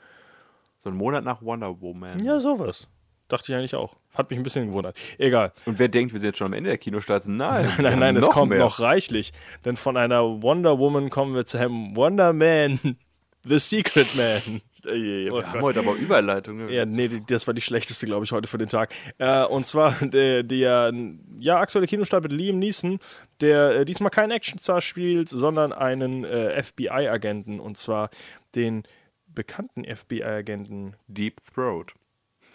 So 0.84 0.90
ein 0.90 0.96
Monat 0.98 1.24
nach 1.24 1.42
Wonder 1.42 1.80
Woman. 1.80 2.22
Ja, 2.24 2.42
sowas. 2.42 2.90
Dachte 3.30 3.52
ich 3.54 3.58
eigentlich 3.58 3.76
auch. 3.76 3.96
Hat 4.14 4.30
mich 4.30 4.40
ein 4.40 4.44
bisschen 4.44 4.68
gewundert. 4.68 4.96
Egal. 5.18 5.52
Und 5.66 5.80
wer 5.80 5.88
denkt, 5.88 6.14
wir 6.14 6.20
sind 6.20 6.30
jetzt 6.30 6.38
schon 6.38 6.48
am 6.48 6.54
Ende 6.54 6.70
der 6.70 6.78
Kinostarts? 6.78 7.28
Nein, 7.28 7.66
wir 7.78 7.84
Nein, 7.84 8.00
nein, 8.00 8.16
es 8.16 8.30
kommt 8.30 8.50
mehr. 8.50 8.60
noch 8.60 8.80
reichlich. 8.80 9.32
Denn 9.66 9.76
von 9.76 9.98
einer 9.98 10.42
Wonder 10.44 10.78
Woman 10.78 11.10
kommen 11.10 11.36
wir 11.36 11.46
zu 11.46 11.58
einem 11.58 11.96
Wonder 11.96 12.32
Man, 12.34 12.80
The 13.44 13.60
Secret 13.60 14.16
Man. 14.16 14.62
Äh, 14.86 15.30
oh 15.30 15.38
Wir 15.38 15.48
haben 15.48 15.62
heute 15.62 15.80
aber 15.80 15.96
Überleitungen. 15.96 16.68
Ja, 16.68 16.86
nee, 16.86 17.10
das 17.28 17.48
war 17.48 17.54
die 17.54 17.62
schlechteste, 17.62 18.06
glaube 18.06 18.26
ich, 18.26 18.34
heute 18.34 18.50
für 18.50 18.58
den 18.58 18.68
Tag. 18.68 18.94
Äh, 19.18 19.46
und 19.46 19.66
zwar 19.66 19.94
der, 20.02 20.44
der 20.44 20.92
ja, 21.40 21.60
aktuelle 21.60 21.88
Kinostart 21.88 22.24
mit 22.24 22.34
Liam 22.34 22.60
Neeson, 22.60 23.00
der 23.40 23.78
äh, 23.78 23.86
diesmal 23.86 24.10
keinen 24.10 24.32
Actionstar 24.32 24.82
spielt, 24.82 25.30
sondern 25.30 25.72
einen 25.72 26.26
äh, 26.26 26.62
FBI-Agenten. 26.62 27.62
Und 27.62 27.78
zwar 27.78 28.10
den 28.56 28.84
bekannten 29.28 29.86
FBI-Agenten. 29.86 30.98
Deep 31.08 31.40
Throat. 31.56 31.94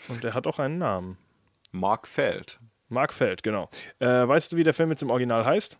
Und 0.08 0.22
der 0.22 0.34
hat 0.34 0.46
auch 0.46 0.58
einen 0.58 0.76
Namen. 0.76 1.16
Mark 1.72 2.06
Feld. 2.08 2.58
Mark 2.88 3.12
Feld, 3.12 3.42
genau. 3.42 3.68
Äh, 3.98 4.06
weißt 4.06 4.52
du, 4.52 4.56
wie 4.56 4.64
der 4.64 4.74
Film 4.74 4.90
jetzt 4.90 5.02
im 5.02 5.10
Original 5.10 5.44
heißt? 5.44 5.78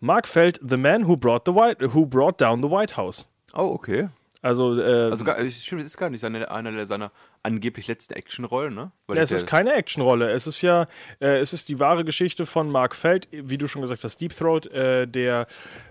Mark 0.00 0.28
Feld, 0.28 0.60
The 0.66 0.76
Man 0.76 1.06
Who 1.08 1.16
Brought, 1.16 1.42
the 1.46 1.54
White, 1.54 1.94
who 1.94 2.06
brought 2.06 2.40
Down 2.40 2.62
the 2.62 2.68
White 2.70 2.96
House. 2.96 3.28
Oh, 3.54 3.72
okay. 3.72 4.08
Also, 4.40 4.78
äh, 4.80 5.10
Also, 5.10 5.24
gar, 5.24 5.38
es 5.40 5.64
stimmt, 5.64 5.82
es 5.82 5.88
ist 5.88 5.96
gar 5.96 6.10
nicht 6.10 6.20
seine, 6.20 6.48
einer 6.50 6.70
der 6.70 6.86
seiner 6.86 7.10
angeblich 7.42 7.88
letzten 7.88 8.14
Actionrollen, 8.14 8.72
ne? 8.72 8.92
Weil 9.06 9.18
es 9.18 9.32
ist 9.32 9.46
keine 9.46 9.72
Actionrolle. 9.72 10.30
Es 10.30 10.46
ist 10.46 10.62
ja, 10.62 10.86
äh, 11.20 11.38
es 11.38 11.52
ist 11.52 11.68
die 11.68 11.80
wahre 11.80 12.04
Geschichte 12.04 12.46
von 12.46 12.70
Mark 12.70 12.94
Feld, 12.94 13.26
wie 13.32 13.58
du 13.58 13.66
schon 13.66 13.82
gesagt 13.82 14.04
hast, 14.04 14.20
Deep 14.20 14.36
Throat, 14.36 14.66
äh, 14.66 15.08
der 15.08 15.46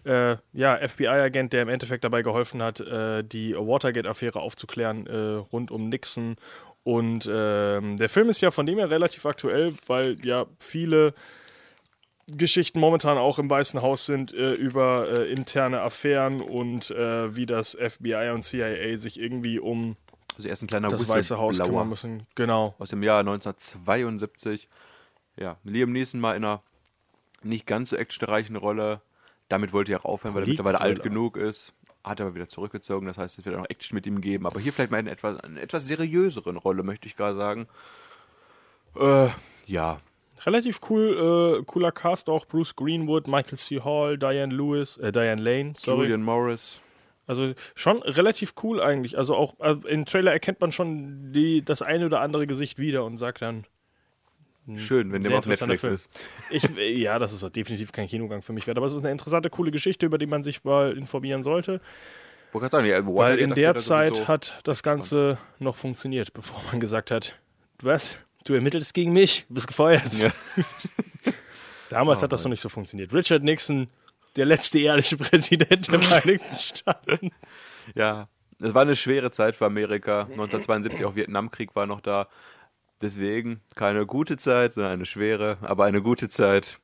äh, 0.06 0.38
ja, 0.54 0.78
FBI-Agent, 0.78 1.52
der 1.52 1.64
im 1.64 1.70
Endeffekt 1.70 2.06
dabei 2.06 2.22
geholfen 2.22 2.64
hat, 2.64 2.80
äh, 2.80 3.22
die 3.24 3.54
Watergate-Affäre 3.54 4.40
aufzuklären 4.40 5.08
äh, 5.08 5.18
rund 5.52 5.70
um 5.70 5.90
Nixon. 5.90 6.38
Und 6.88 7.30
ähm, 7.30 7.98
der 7.98 8.08
Film 8.08 8.30
ist 8.30 8.40
ja 8.40 8.50
von 8.50 8.66
dem 8.66 8.78
her 8.78 8.90
relativ 8.90 9.26
aktuell, 9.26 9.74
weil 9.88 10.26
ja 10.26 10.46
viele 10.58 11.14
Geschichten 12.28 12.80
momentan 12.80 13.18
auch 13.18 13.40
im 13.40 13.50
Weißen 13.50 13.82
Haus 13.82 14.06
sind 14.06 14.34
äh, 14.34 14.54
über 14.54 15.10
äh, 15.10 15.30
interne 15.30 15.82
Affären 15.82 16.40
und 16.40 16.90
äh, 16.92 17.36
wie 17.36 17.46
das 17.46 17.78
FBI 17.78 18.32
und 18.34 18.44
CIA 18.44 18.96
sich 18.96 19.20
irgendwie 19.20 19.60
um 19.60 19.98
Also 20.38 20.48
erst 20.48 20.64
ein 20.64 20.68
kleiner 20.68 20.88
das 20.88 21.10
Weiße 21.10 21.38
Haus 21.38 21.60
kümmern 21.60 21.90
müssen. 21.90 22.26
Genau. 22.36 22.74
aus 22.80 22.88
dem 22.88 23.04
Jahr 23.04 23.20
1972. 23.20 24.70
Ja, 25.36 25.58
Liam 25.66 25.92
Neeson 25.92 26.22
mal 26.22 26.38
in 26.38 26.46
einer 26.46 26.64
nicht 27.44 27.68
ganz 27.68 27.90
so 27.90 27.98
actionreichen 27.98 28.56
Rolle. 28.56 29.02
Damit 29.50 29.74
wollte 29.74 29.92
er 29.92 30.00
auch 30.00 30.06
aufhören, 30.06 30.36
weil 30.36 30.44
er 30.44 30.48
mittlerweile 30.48 30.80
alt 30.80 31.04
genug 31.04 31.36
ist. 31.36 31.74
Hat 32.08 32.22
aber 32.22 32.36
wieder 32.36 32.50
zurückgezogen, 32.50 33.08
das 33.08 33.18
heißt, 33.18 33.40
es 33.40 33.46
wird 33.46 33.56
auch 33.56 33.62
noch 33.62 33.70
Action 33.70 33.96
mit 33.96 34.06
ihm 34.06 34.22
geben. 34.22 34.46
Aber 34.46 34.60
hier 34.60 34.74
vielleicht 34.74 34.92
mal 34.92 34.98
eine 34.98 35.12
etwas, 35.12 35.40
eine 35.40 35.60
etwas 35.60 35.86
seriöseren 35.88 36.58
Rolle, 36.58 36.84
möchte 36.84 37.08
ich 37.08 37.16
gerade 37.16 37.36
sagen. 37.36 37.68
Äh, 38.96 39.30
ja, 39.66 40.00
Relativ 40.46 40.82
cool, 40.90 41.60
äh, 41.60 41.64
cooler 41.66 41.92
Cast 41.92 42.30
auch. 42.30 42.46
Bruce 42.46 42.76
Greenwood, 42.76 43.28
Michael 43.28 43.58
C. 43.58 43.82
Hall, 43.82 44.18
Diane 44.18 44.54
Lewis, 44.54 44.98
äh, 44.98 45.12
Diane 45.12 45.42
Lane, 45.42 45.74
sorry. 45.78 46.04
Julian 46.04 46.22
Morris. 46.22 46.80
Also 47.26 47.54
schon 47.76 48.02
relativ 48.04 48.54
cool 48.64 48.82
eigentlich. 48.82 49.18
Also 49.18 49.36
auch 49.36 49.60
äh, 49.60 49.76
im 49.88 50.06
Trailer 50.06 50.32
erkennt 50.32 50.62
man 50.62 50.72
schon 50.72 51.34
die, 51.34 51.64
das 51.64 51.82
eine 51.82 52.06
oder 52.06 52.22
andere 52.22 52.48
Gesicht 52.48 52.80
wieder 52.80 53.04
und 53.04 53.18
sagt 53.18 53.42
dann, 53.42 53.66
Schön, 54.76 55.12
wenn 55.14 55.24
der 55.24 55.38
auf 55.38 55.46
Netflix 55.46 55.82
Film. 55.82 55.94
ist. 55.94 56.10
Ich, 56.50 56.78
äh, 56.78 56.92
ja, 56.98 57.20
das 57.20 57.32
ist 57.32 57.56
definitiv 57.56 57.92
kein 57.94 58.08
Kinogang 58.08 58.42
für 58.42 58.52
mich 58.54 58.68
wert, 58.68 58.78
aber 58.78 58.86
es 58.88 58.94
ist 58.94 59.00
eine 59.00 59.12
interessante, 59.12 59.50
coole 59.50 59.72
Geschichte, 59.72 60.06
über 60.06 60.18
die 60.18 60.26
man 60.26 60.44
sich 60.44 60.64
mal 60.64 60.98
informieren 60.98 61.42
sollte. 61.44 61.80
Sagen, 62.70 62.86
ja, 62.86 63.06
Weil 63.06 63.40
in 63.40 63.54
der 63.54 63.76
Zeit 63.76 64.28
hat 64.28 64.60
das 64.64 64.82
Ganze 64.82 65.38
noch 65.60 65.76
funktioniert, 65.76 66.34
bevor 66.34 66.62
man 66.72 66.80
gesagt 66.80 67.12
hat, 67.12 67.38
was? 67.82 68.18
Du 68.46 68.54
ermittelst 68.54 68.94
gegen 68.94 69.14
mich, 69.14 69.46
du 69.48 69.54
bist 69.56 69.68
gefeuert. 69.68 70.12
Ja. 70.14 70.32
Damals 71.90 72.24
hat 72.24 72.34
das 72.34 72.44
noch 72.44 72.50
nicht 72.50 72.62
so 72.62 72.70
funktioniert. 72.70 73.14
Richard 73.14 73.44
Nixon, 73.44 73.88
der 74.36 74.46
letzte 74.46 74.80
ehrliche 74.80 75.18
Präsident 75.18 75.92
der 75.92 76.00
Vereinigten 76.00 76.56
Staaten. 76.58 77.32
Ja, 77.96 78.28
Es 78.60 78.74
war 78.74 78.82
eine 78.82 78.96
schwere 78.96 79.32
Zeit 79.32 79.56
für 79.56 79.66
Amerika. 79.66 80.22
1972 80.24 81.06
auch 81.06 81.16
Vietnamkrieg 81.16 81.76
war 81.76 81.86
noch 81.86 82.02
da. 82.02 82.28
Deswegen 83.02 83.62
keine 83.76 84.06
gute 84.06 84.38
Zeit, 84.38 84.74
sondern 84.74 84.94
eine 84.94 85.06
schwere, 85.06 85.58
aber 85.62 85.86
eine 85.86 86.02
gute 86.02 86.30
Zeit. 86.30 86.80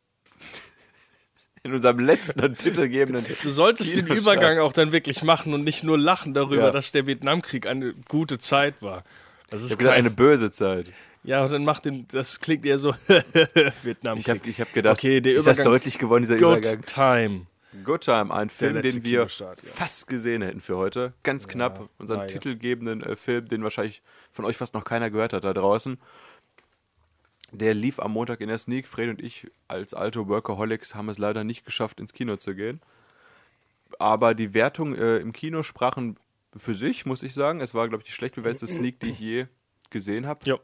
In 1.63 1.73
unserem 1.73 1.99
letzten 1.99 2.41
und 2.41 2.57
titelgebenden. 2.59 3.25
Du 3.41 3.49
solltest 3.49 3.95
den. 3.95 4.07
Übergang 4.07 4.59
auch 4.59 4.73
dann 4.73 4.91
wirklich 4.91 5.23
machen 5.23 5.53
und 5.53 5.63
nicht 5.63 5.83
nur 5.83 5.97
lachen 5.97 6.33
darüber, 6.33 6.63
Ja. 6.65 6.71
dass 6.71 6.91
der 6.91 7.07
Vietnamkrieg 7.07 7.67
eine 7.67 7.93
gute 8.09 8.37
Zeit 8.37 8.81
war. 8.81 9.03
Das 9.49 9.61
ist 9.61 9.67
Ich 9.67 9.71
habe 9.73 9.79
gesagt, 9.83 9.97
eine 9.97 10.11
böse 10.11 10.51
Zeit. 10.51 10.87
Ja, 11.23 11.45
und 11.45 11.53
dann 11.53 11.63
macht 11.63 11.85
den, 11.85 12.05
das 12.11 12.41
klingt 12.41 12.65
eher 12.65 12.77
so 12.77 12.93
Vietnamkrieg. 13.83 14.25
Ich 14.25 14.29
habe 14.29 14.49
ich 14.49 14.61
hab 14.61 14.73
gedacht, 14.73 14.97
Okay, 14.97 15.21
der 15.21 15.35
ist 15.35 15.47
das 15.47 15.57
Übergang- 15.57 15.71
deutlich 15.71 15.99
geworden, 15.99 16.23
dieser 16.23 16.35
Good 16.37 16.57
Übergang. 16.65 16.85
Time. 16.85 17.47
Good 17.85 18.01
Time, 18.01 18.31
ein 18.33 18.49
Film, 18.49 18.81
den 18.81 19.03
wir 19.05 19.25
ja. 19.39 19.53
fast 19.63 20.07
gesehen 20.07 20.41
hätten 20.41 20.59
für 20.59 20.75
heute. 20.75 21.11
Ganz 21.23 21.47
knapp. 21.47 21.89
Unseren 21.97 22.19
ja. 22.19 22.25
titelgebenden 22.27 23.01
äh, 23.01 23.15
Film, 23.15 23.47
den 23.47 23.63
wahrscheinlich 23.63 24.01
von 24.33 24.45
euch 24.45 24.57
fast 24.57 24.73
noch 24.73 24.83
keiner 24.83 25.09
gehört 25.09 25.33
hat 25.33 25.43
da 25.43 25.53
draußen. 25.53 25.97
Der 27.51 27.73
lief 27.75 27.99
am 27.99 28.11
Montag 28.13 28.41
in 28.41 28.49
der 28.49 28.57
Sneak. 28.57 28.87
Fred 28.87 29.09
und 29.09 29.21
ich 29.21 29.47
als 29.67 29.93
alte 29.93 30.27
Workaholics 30.27 30.95
haben 30.95 31.09
es 31.09 31.19
leider 31.19 31.43
nicht 31.43 31.65
geschafft, 31.65 31.99
ins 31.99 32.13
Kino 32.13 32.35
zu 32.37 32.55
gehen. 32.55 32.81
Aber 33.99 34.33
die 34.33 34.55
Wertung 34.55 34.95
äh, 34.95 35.17
im 35.17 35.33
Kino 35.33 35.61
sprachen 35.61 36.17
für 36.57 36.73
sich, 36.73 37.05
muss 37.05 37.21
ich 37.21 37.33
sagen. 37.35 37.61
Es 37.61 37.75
war, 37.75 37.87
glaube 37.87 38.01
ich, 38.01 38.09
die 38.09 38.13
schlecht 38.13 38.35
bewertete 38.35 38.67
Sneak, 38.67 38.99
die 38.99 39.11
ich 39.11 39.19
je 39.19 39.45
gesehen 39.91 40.25
habe. 40.25 40.39
Ja, 40.45 40.57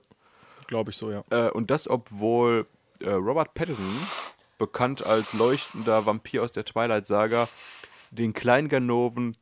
glaube 0.66 0.90
ich 0.90 0.98
so, 0.98 1.12
ja. 1.12 1.24
Äh, 1.30 1.52
und 1.52 1.70
das, 1.70 1.88
obwohl 1.88 2.66
äh, 3.00 3.12
Robert 3.12 3.54
Pattinson, 3.54 3.86
bekannt 4.58 5.06
als 5.06 5.34
leuchtender 5.34 6.08
Vampir 6.08 6.44
aus 6.44 6.52
der 6.52 6.66
Twilight-Saga, 6.66 7.48
den 8.12 8.34
Kleinganoven 8.34 9.38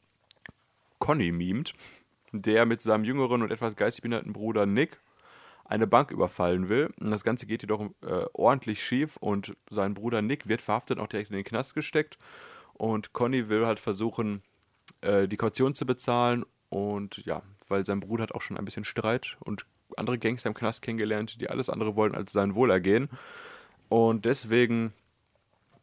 Conny 0.99 1.32
mimt, 1.32 1.73
der 2.41 2.65
mit 2.65 2.81
seinem 2.81 3.03
jüngeren 3.03 3.41
und 3.41 3.51
etwas 3.51 3.75
geistig 3.75 4.01
behinderten 4.01 4.33
Bruder 4.33 4.65
Nick 4.65 4.99
eine 5.65 5.88
Bank 5.88 6.11
überfallen 6.11 6.69
will. 6.69 6.93
Und 6.99 7.11
das 7.11 7.23
Ganze 7.23 7.45
geht 7.45 7.61
jedoch 7.61 7.89
äh, 8.01 8.25
ordentlich 8.33 8.81
schief 8.81 9.17
und 9.17 9.53
sein 9.69 9.93
Bruder 9.93 10.21
Nick 10.21 10.47
wird 10.47 10.61
verhaftet 10.61 10.97
und 10.97 11.03
auch 11.03 11.09
direkt 11.09 11.29
in 11.29 11.35
den 11.35 11.45
Knast 11.45 11.75
gesteckt. 11.75 12.17
Und 12.73 13.13
Conny 13.13 13.49
will 13.49 13.65
halt 13.65 13.79
versuchen, 13.79 14.43
äh, 15.01 15.27
die 15.27 15.38
Kaution 15.38 15.75
zu 15.75 15.85
bezahlen. 15.85 16.45
Und 16.69 17.17
ja, 17.25 17.41
weil 17.67 17.85
sein 17.85 17.99
Bruder 17.99 18.23
hat 18.23 18.33
auch 18.33 18.41
schon 18.41 18.57
ein 18.57 18.65
bisschen 18.65 18.85
Streit 18.85 19.38
und 19.41 19.65
andere 19.95 20.19
Gangster 20.19 20.49
im 20.49 20.53
Knast 20.53 20.81
kennengelernt, 20.81 21.39
die 21.41 21.49
alles 21.49 21.69
andere 21.69 21.95
wollen 21.95 22.15
als 22.15 22.31
sein 22.31 22.55
Wohlergehen. 22.55 23.09
Und 23.89 24.25
deswegen 24.25 24.93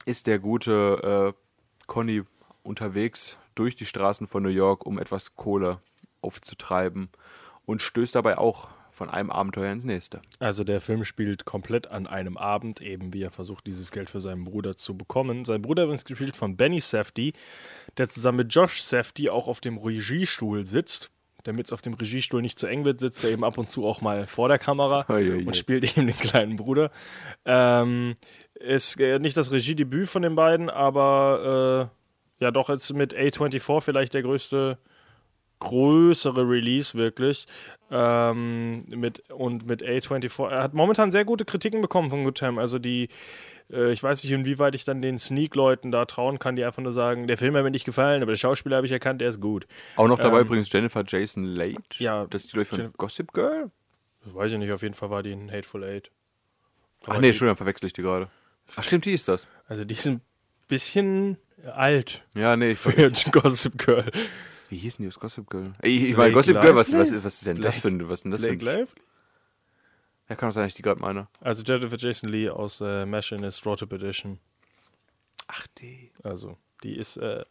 ist 0.05 0.27
der 0.27 0.39
gute 0.39 1.35
äh, 1.35 1.87
Conny 1.87 2.23
unterwegs 2.63 3.37
durch 3.55 3.77
die 3.77 3.87
Straßen 3.87 4.27
von 4.27 4.43
New 4.43 4.49
York, 4.51 4.85
um 4.87 4.99
etwas 4.99 5.37
Kohle 5.37 5.79
aufzutreiben 6.25 7.11
und 7.65 7.83
stößt 7.83 8.15
dabei 8.15 8.39
auch 8.39 8.69
von 8.95 9.11
einem 9.11 9.31
Abenteuer 9.31 9.73
ins 9.73 9.85
nächste. 9.85 10.23
Also 10.39 10.63
der 10.63 10.81
Film 10.81 11.05
spielt 11.05 11.45
komplett 11.45 11.89
an 11.91 12.07
einem 12.07 12.37
Abend, 12.37 12.81
eben 12.81 13.13
wie 13.13 13.23
er 13.23 13.33
versucht, 13.33 13.67
dieses 13.67 13.91
Geld 13.91 14.09
für 14.09 14.21
seinen 14.21 14.45
Bruder 14.45 14.77
zu 14.77 14.97
bekommen. 14.97 15.45
Sein 15.45 15.63
Bruder 15.63 15.83
übrigens 15.83 16.05
gespielt 16.05 16.37
von 16.37 16.57
Benny 16.57 16.79
Safdie, 16.79 17.33
der 17.99 18.09
zusammen 18.09 18.39
mit 18.39 18.55
Josh 18.55 18.83
Safdie 18.83 19.31
auch 19.31 19.49
auf 19.49 19.61
dem 19.61 19.79
Regiestuhl 19.79 20.65
sitzt. 20.65 21.11
Damit 21.43 21.67
es 21.67 21.73
auf 21.73 21.83
dem 21.83 21.95
Regiestuhl 21.95 22.41
nicht 22.41 22.59
zu 22.59 22.67
eng 22.69 22.87
wird, 22.87 23.01
sitzt 23.01 23.23
er 23.25 23.31
eben 23.31 23.45
ab 23.45 23.59
und 23.59 23.69
zu 23.69 23.85
auch 23.85 24.01
mal 24.01 24.27
vor 24.27 24.49
der 24.49 24.59
Kamera 24.59 25.05
Ui, 25.11 25.29
ui, 25.29 25.37
ui. 25.39 25.45
und 25.45 25.57
spielt 25.57 25.85
eben 25.85 26.07
den 26.07 26.17
kleinen 26.17 26.57
Bruder. 26.57 26.91
Ähm, 27.45 28.15
ist 28.55 28.99
äh, 29.01 29.19
nicht 29.19 29.37
das 29.37 29.51
Regiedebüt 29.51 30.09
von 30.09 30.23
den 30.23 30.37
beiden, 30.37 30.71
aber 30.71 31.91
äh, 32.41 32.45
ja 32.45 32.51
doch 32.51 32.69
jetzt 32.69 32.95
mit 32.95 33.15
A24 33.15 33.81
vielleicht 33.83 34.15
der 34.15 34.23
größte 34.23 34.79
größere 35.65 36.49
Release 36.49 36.97
wirklich. 36.97 37.47
Ähm, 37.91 38.85
mit, 38.89 39.29
und 39.31 39.67
mit 39.67 39.83
A24. 39.83 40.51
Er 40.51 40.63
hat 40.63 40.75
momentan 40.75 41.11
sehr 41.11 41.25
gute 41.25 41.45
Kritiken 41.45 41.81
bekommen 41.81 42.11
von 42.11 42.25
Good 42.25 42.37
Time. 42.39 42.61
Also 42.61 42.79
die, 42.79 43.09
äh, 43.71 43.93
ich 43.93 44.03
weiß 44.03 44.25
nicht, 44.25 44.33
inwieweit 44.33 44.75
ich 44.75 44.85
dann 44.85 45.01
den 45.03 45.19
Sneak-Leuten 45.19 45.93
da 45.93 46.05
trauen 46.07 46.39
kann, 46.39 46.57
die 46.57 46.65
einfach 46.65 46.83
nur 46.83 46.93
sagen, 46.93 47.27
der 47.29 47.39
Film 47.39 47.55
hat 47.57 47.63
mir 47.63 47.71
nicht 47.71 47.85
gefallen, 47.85 48.23
aber 48.23 48.33
der 48.33 48.37
Schauspieler 48.39 48.77
habe 48.77 48.87
ich 48.87 48.93
erkannt, 48.93 49.21
der 49.21 49.29
ist 49.29 49.41
gut. 49.41 49.67
Auch 49.97 50.09
noch 50.09 50.19
dabei 50.19 50.41
Ähm, 50.41 50.47
übrigens 50.47 50.73
Jennifer 50.73 51.05
Jason 51.07 51.45
Leigh. 51.45 51.77
Ja, 51.99 52.27
Das 52.27 52.45
ist 52.45 52.55
die, 52.55 52.61
ich, 52.61 52.69
von 52.69 52.79
Jen- 52.81 52.93
Gossip 52.97 53.33
Girl. 53.33 53.71
Das 54.25 54.35
weiß 54.35 54.53
ich 54.53 54.59
nicht, 54.59 54.73
auf 54.73 54.83
jeden 54.83 54.95
Fall 54.95 55.11
war 55.11 55.23
die 55.23 55.33
in 55.33 55.51
Hateful 55.53 55.85
Eight. 55.85 56.11
Ach 57.03 57.09
Aber 57.09 57.17
nee, 57.17 57.23
die- 57.23 57.29
Entschuldigung, 57.29 57.57
verwechsel 57.59 57.87
ich 57.87 57.93
die 57.93 58.03
gerade. 58.03 58.29
Ach 58.77 58.83
stimmt, 58.83 59.05
die 59.05 59.13
ist 59.13 59.29
das. 59.29 59.47
Also 59.69 59.85
die 59.85 59.95
ist 59.95 60.07
ein 60.07 60.21
bisschen 60.69 61.37
alt 61.75 62.25
Ja, 62.35 62.57
nee, 62.57 62.71
ich, 62.73 62.79
für 62.79 62.93
Gossip 63.31 63.79
Girl. 63.79 64.11
Wie 64.75 64.79
hieß 64.79 64.97
denn 64.97 65.05
die 65.05 65.09
aus 65.09 65.21
Gossip 65.21 65.49
Girl? 65.49 65.73
Ich, 65.83 65.95
ich 65.95 66.01
Blake 66.01 66.17
meine, 66.19 66.33
Gossip 66.35 66.61
Girl, 66.61 66.75
was, 66.75 66.93
was, 66.93 67.15
was 67.25 67.35
ist 67.35 67.47
denn 67.47 67.61
das 67.61 67.79
für 67.79 67.89
ein, 67.89 68.09
was 68.09 68.21
ist 68.21 68.25
denn 68.25 68.33
das 68.33 68.41
für 68.43 68.49
Blake 68.57 68.63
ein, 68.73 68.79
Lively? 68.81 69.03
Ja, 70.29 70.35
kann 70.37 70.49
auch 70.49 70.53
sein, 70.53 70.65
dass 70.65 70.69
ich 70.71 70.75
die 70.75 70.83
gerade 70.83 71.01
meine. 71.01 71.29
Also 71.41 71.63
Jennifer 71.63 71.97
Jason 71.97 72.29
Lee 72.31 72.49
aus 72.51 72.81
äh, 72.81 73.07
Machinist 73.07 73.65
Rotop 73.67 73.93
Edition. 73.93 74.41
Ach, 75.47 75.67
die. 75.79 76.11
Also, 76.23 76.57
die 76.83 76.97
ist 76.97 77.19
äh, 77.19 77.45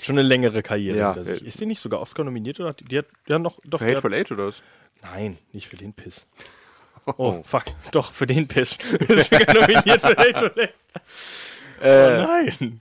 schon 0.00 0.18
eine 0.18 0.26
längere 0.26 0.62
Karriere 0.62 0.96
Ja, 0.96 1.06
hinter 1.12 1.24
sich. 1.24 1.42
äh, 1.42 1.46
Ist 1.46 1.60
die 1.60 1.66
nicht 1.66 1.80
sogar 1.80 2.00
Oscar 2.00 2.24
nominiert 2.24 2.58
oder? 2.60 2.70
hat 2.70 2.80
Die, 2.80 2.84
die 2.84 2.98
hat 2.98 3.06
ja 3.26 3.38
noch 3.38 3.58
doch. 3.64 3.80
Für 3.80 3.86
Hateful 3.86 4.14
Eight 4.14 4.32
oder 4.32 4.46
was? 4.46 4.62
nein, 5.02 5.36
nicht 5.52 5.68
für 5.68 5.76
den 5.76 5.92
Piss. 5.92 6.26
Oh, 7.18 7.42
fuck, 7.44 7.64
doch 7.90 8.12
für 8.12 8.26
den 8.26 8.48
Piss. 8.48 8.78
ist 9.08 9.30
sogar 9.30 9.52
nominiert 9.52 10.00
für 10.00 10.16
Hateful 10.16 10.52
Eight. 10.58 10.74
Äh, 11.82 12.22
Oh 12.22 12.22
nein. 12.26 12.80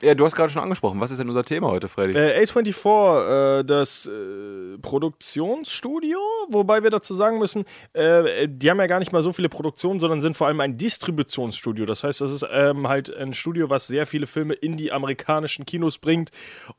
Ja, 0.00 0.14
du 0.14 0.24
hast 0.24 0.36
gerade 0.36 0.52
schon 0.52 0.62
angesprochen. 0.62 1.00
Was 1.00 1.10
ist 1.10 1.18
denn 1.18 1.28
unser 1.28 1.44
Thema 1.44 1.68
heute, 1.68 1.88
Freddy? 1.88 2.12
Äh, 2.12 2.44
A24, 2.44 3.60
äh, 3.60 3.64
das 3.64 4.06
äh, 4.06 4.78
Produktionsstudio, 4.78 6.18
wobei 6.50 6.82
wir 6.82 6.90
dazu 6.90 7.14
sagen 7.14 7.38
müssen, 7.38 7.64
äh, 7.94 8.46
die 8.48 8.70
haben 8.70 8.78
ja 8.78 8.86
gar 8.86 9.00
nicht 9.00 9.12
mal 9.12 9.22
so 9.22 9.32
viele 9.32 9.48
Produktionen, 9.48 9.98
sondern 9.98 10.20
sind 10.20 10.36
vor 10.36 10.46
allem 10.46 10.60
ein 10.60 10.76
Distributionsstudio. 10.76 11.84
Das 11.84 12.04
heißt, 12.04 12.20
das 12.20 12.30
ist 12.30 12.46
ähm, 12.50 12.88
halt 12.88 13.14
ein 13.14 13.32
Studio, 13.32 13.70
was 13.70 13.88
sehr 13.88 14.06
viele 14.06 14.26
Filme 14.26 14.54
in 14.54 14.76
die 14.76 14.92
amerikanischen 14.92 15.66
Kinos 15.66 15.98
bringt 15.98 16.30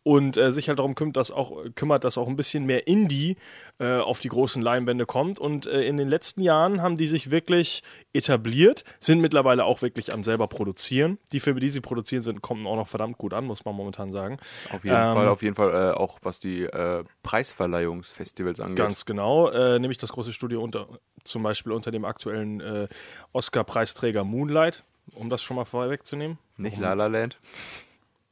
und 0.04 0.38
äh, 0.38 0.54
sich 0.54 0.70
halt 0.70 0.80
darum 0.80 0.96
kümmert, 0.96 1.18
dass 1.18 1.32
auch, 1.32 1.58
kümmert, 1.76 2.06
dass 2.06 2.18
auch 2.18 2.28
ein 2.28 2.38
bisschen 2.38 2.66
mehr 2.66 2.88
Indie 2.88 3.36
äh, 3.80 3.98
auf 3.98 4.20
die 4.20 4.30
großen 4.30 4.62
Leinwände 4.62 5.06
kommt. 5.06 5.40
Und 5.40 5.66
in 5.66 5.98
den 5.98 6.08
letzten 6.08 6.42
Jahren 6.42 6.82
haben 6.82 6.96
die 6.96 7.08
sich 7.08 7.32
wirklich 7.32 7.82
etabliert, 8.14 8.84
sind 9.00 9.20
mittlerweile 9.20 9.66
auch 9.66 9.82
wirklich 9.82 10.14
am 10.14 10.24
selber 10.24 10.48
produzieren. 10.48 11.18
Die 11.32 11.40
Filme, 11.40 11.60
die 11.60 11.70
sie 11.70 11.82
produzieren, 11.82 12.22
sind, 12.22 12.42
kommen 12.42 12.66
auch 12.66 12.76
noch 12.76 12.88
verdammt 12.88 13.09
gut 13.18 13.34
an, 13.34 13.46
muss 13.46 13.66
man 13.66 13.76
momentan 13.76 14.12
sagen. 14.12 14.38
Auf 14.74 14.84
jeden 14.84 14.96
Ähm, 14.96 15.14
Fall, 15.14 15.28
auf 15.28 15.42
jeden 15.42 15.56
Fall 15.56 15.74
äh, 15.74 15.94
auch 15.96 16.20
was 16.22 16.40
die 16.40 16.64
äh, 16.64 17.04
Preisverleihungsfestivals 17.24 18.60
angeht. 18.60 18.78
Ganz 18.78 19.06
genau, 19.06 19.50
äh, 19.50 19.80
nämlich 19.80 19.98
das 19.98 20.12
große 20.12 20.34
Studio 20.34 20.62
unter, 20.62 20.88
zum 21.24 21.44
Beispiel 21.44 21.72
unter 21.72 21.92
dem 21.92 22.06
aktuellen 22.06 22.62
äh, 22.62 22.88
Oscar-Preisträger 23.34 24.24
Moonlight, 24.24 24.84
um 25.14 25.30
das 25.30 25.42
schon 25.42 25.56
mal 25.56 25.66
vorwegzunehmen. 25.66 26.38
Nicht 26.58 26.78
La 26.78 26.94
La 26.94 27.08
Land. 27.08 27.38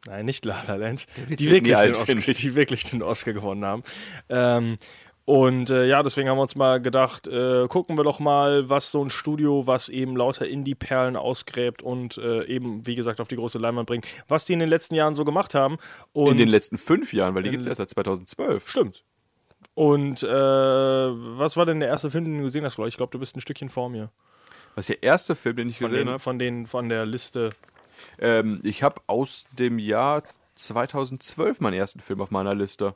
Nein, 0.05 0.25
nicht 0.25 0.45
La 0.45 0.61
La 0.67 0.75
Land, 0.75 1.07
die 1.27 1.49
wirklich, 1.49 1.75
alt, 1.75 1.95
den 1.95 2.01
Oscar, 2.01 2.33
die 2.33 2.55
wirklich 2.55 2.83
den 2.89 3.03
Oscar 3.03 3.33
gewonnen 3.33 3.65
haben. 3.65 3.83
Ähm, 4.29 4.77
und 5.27 5.69
äh, 5.71 5.85
ja, 5.87 6.03
deswegen 6.03 6.29
haben 6.29 6.37
wir 6.37 6.43
uns 6.43 6.55
mal 6.55 6.81
gedacht, 6.81 7.27
äh, 7.27 7.67
gucken 7.67 7.97
wir 7.97 8.05
doch 8.05 8.21
mal, 8.21 8.69
was 8.69 8.91
so 8.91 9.03
ein 9.03 9.09
Studio, 9.09 9.67
was 9.67 9.89
eben 9.89 10.15
lauter 10.15 10.47
Indie-Perlen 10.47 11.17
ausgräbt 11.17 11.83
und 11.83 12.17
äh, 12.17 12.45
eben, 12.45 12.87
wie 12.87 12.95
gesagt, 12.95 13.19
auf 13.19 13.27
die 13.27 13.35
große 13.35 13.59
Leinwand 13.59 13.87
bringt, 13.87 14.05
was 14.29 14.45
die 14.45 14.53
in 14.53 14.59
den 14.59 14.69
letzten 14.69 14.95
Jahren 14.95 15.15
so 15.15 15.25
gemacht 15.25 15.53
haben. 15.53 15.79
Und 16.13 16.31
In 16.31 16.37
den 16.37 16.47
letzten 16.47 16.77
fünf 16.77 17.11
Jahren, 17.11 17.35
weil 17.35 17.43
die 17.43 17.51
gibt 17.51 17.65
es 17.65 17.67
erst 17.67 17.79
seit 17.79 17.89
2012. 17.89 18.69
Stimmt. 18.69 19.03
Und 19.73 20.23
äh, 20.23 20.27
was 20.29 21.57
war 21.57 21.65
denn 21.65 21.81
der 21.81 21.89
erste 21.89 22.09
Film, 22.09 22.23
den 22.23 22.37
du 22.37 22.43
gesehen 22.43 22.63
hast, 22.63 22.77
Leute? 22.77 22.87
Ich 22.87 22.97
glaube, 22.97 23.11
du 23.11 23.19
bist 23.19 23.35
ein 23.35 23.41
Stückchen 23.41 23.67
vor 23.67 23.89
mir. 23.89 24.09
Was 24.75 24.87
ist 24.87 24.95
der 24.95 25.03
erste 25.03 25.35
Film, 25.35 25.57
den 25.57 25.67
ich 25.67 25.79
Von 25.79 25.91
gesehen 25.91 26.07
habe? 26.07 26.19
von 26.19 26.39
den, 26.39 26.67
von 26.67 26.87
der 26.87 27.05
Liste. 27.05 27.49
Ähm, 28.17 28.61
ich 28.63 28.81
habe 28.81 29.01
aus 29.07 29.45
dem 29.59 29.77
Jahr 29.77 30.23
2012 30.55 31.59
meinen 31.59 31.73
ersten 31.73 31.99
Film 31.99 32.21
auf 32.21 32.31
meiner 32.31 32.55
Liste. 32.55 32.95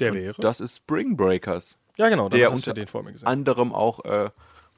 Der 0.00 0.14
wäre. 0.14 0.40
Das 0.40 0.60
ist 0.60 0.76
Spring 0.76 1.16
Breakers. 1.16 1.78
ja, 1.96 2.08
genau, 2.08 2.28
dann 2.28 2.38
der 2.38 2.50
hast 2.50 2.60
unter 2.60 2.74
den 2.74 2.86
vor 2.86 3.02
mir 3.02 3.12
gesehen. 3.12 3.28
anderem 3.28 3.72
auch, 3.72 4.04
äh, 4.04 4.30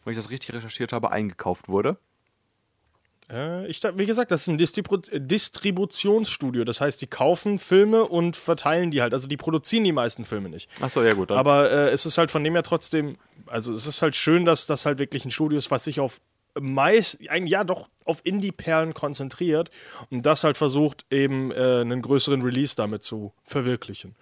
wenn 0.05 0.13
ich 0.13 0.19
das 0.19 0.31
richtig 0.31 0.55
recherchiert 0.55 0.93
habe, 0.93 1.11
eingekauft 1.11 1.69
wurde. 1.69 1.97
Äh, 3.31 3.67
ich, 3.67 3.81
wie 3.95 4.07
gesagt, 4.07 4.31
das 4.31 4.43
ist 4.43 4.49
ein 4.49 4.59
Distribu 4.59 4.99
Distributionsstudio. 4.99 6.65
Das 6.65 6.81
heißt, 6.81 7.01
die 7.01 7.07
kaufen 7.07 7.59
Filme 7.59 8.05
und 8.05 8.37
verteilen 8.37 8.91
die 8.91 9.01
halt. 9.01 9.15
Also 9.15 9.29
die 9.29 9.37
produzieren 9.37 9.85
die 9.85 9.93
meisten 9.93 10.25
Filme 10.25 10.49
nicht. 10.49 10.69
Achso, 10.81 11.03
ja 11.03 11.15
gut. 11.15 11.31
Dann. 11.31 11.39
Aber 11.39 11.71
äh, 11.71 11.91
es 11.91 12.07
ist 12.07 12.19
halt 12.19 12.31
von 12.31 12.45
dem 12.45 12.55
her 12.55 12.63
trotzdem, 12.63 13.17
also 13.47 13.73
es 13.73 13.87
ist 13.87 14.03
halt 14.03 14.17
schön, 14.17 14.45
dass 14.45 14.67
das 14.67 14.87
halt 14.87 14.99
wirklich 14.99 15.25
ein 15.25 15.31
Studio 15.31 15.59
ist, 15.59 15.71
was 15.71 15.85
sich 15.85 16.01
auf 16.01 16.21
meist, 16.61 17.19
ja 17.21 17.65
doch, 17.65 17.89
auf 18.05 18.21
Indie-Perlen 18.25 18.93
konzentriert 18.93 19.71
und 20.11 20.27
das 20.27 20.45
halt 20.45 20.59
versucht, 20.59 21.07
eben 21.11 21.51
äh, 21.51 21.81
einen 21.81 22.03
größeren 22.03 22.43
Release 22.43 22.77
damit 22.77 23.03
zu 23.03 23.33
verwirklichen. 23.45 24.17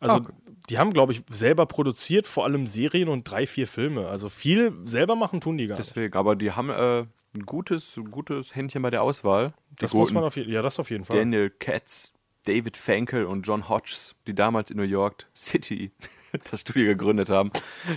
Also 0.00 0.18
Okay. 0.18 0.32
die 0.70 0.78
haben, 0.78 0.92
glaube 0.92 1.12
ich, 1.12 1.22
selber 1.30 1.66
produziert, 1.66 2.26
vor 2.26 2.44
allem 2.44 2.66
Serien 2.66 3.08
und 3.08 3.24
drei, 3.24 3.46
vier 3.46 3.66
Filme. 3.66 4.08
Also 4.08 4.28
viel 4.28 4.72
selber 4.84 5.16
machen 5.16 5.40
tun 5.40 5.58
die 5.58 5.66
gar 5.66 5.76
nicht. 5.78 5.88
Deswegen, 5.90 6.14
aber 6.14 6.36
die 6.36 6.52
haben 6.52 6.70
äh, 6.70 7.00
ein 7.34 7.46
gutes, 7.46 7.98
gutes 8.10 8.54
Händchen 8.54 8.82
bei 8.82 8.90
der 8.90 9.02
Auswahl. 9.02 9.54
Die 9.72 9.76
Das 9.76 9.94
muss 9.94 10.08
guten 10.08 10.14
man 10.14 10.24
auf 10.24 10.36
jeden 10.36 10.52
Ja, 10.52 10.62
das 10.62 10.78
auf 10.78 10.90
jeden 10.90 11.04
Fall. 11.04 11.16
Daniel 11.16 11.50
Katz, 11.50 12.12
David 12.44 12.76
Fankel 12.76 13.24
und 13.26 13.42
John 13.46 13.68
Hodges, 13.68 14.14
die 14.26 14.34
damals 14.34 14.70
in 14.70 14.76
New 14.76 14.82
York 14.84 15.26
City 15.34 15.90
das 16.50 16.60
Studio 16.60 16.86
gegründet 16.86 17.28
haben. 17.28 17.50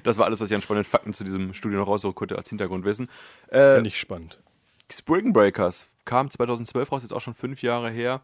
Das 0.04 0.18
war 0.18 0.26
alles, 0.26 0.40
was 0.42 0.50
ich 0.50 0.56
an 0.56 0.62
spannenden 0.62 0.90
Fakten 0.90 1.14
zu 1.14 1.24
diesem 1.24 1.54
Studio 1.54 1.80
noch 1.80 1.88
raussuchen 1.88 2.16
konnte 2.16 2.36
als 2.38 2.50
Hintergrundwissen. 2.50 3.10
Äh, 3.50 3.76
Finde 3.76 3.88
ich 3.88 4.00
spannend. 4.00 4.40
Spring 4.92 5.32
Breakers 5.34 5.88
kam 6.04 6.30
2012 6.30 6.92
raus, 6.92 7.04
jetzt 7.04 7.14
auch 7.14 7.22
schon 7.22 7.34
fünf 7.34 7.62
Jahre 7.62 7.90
her. 7.90 8.22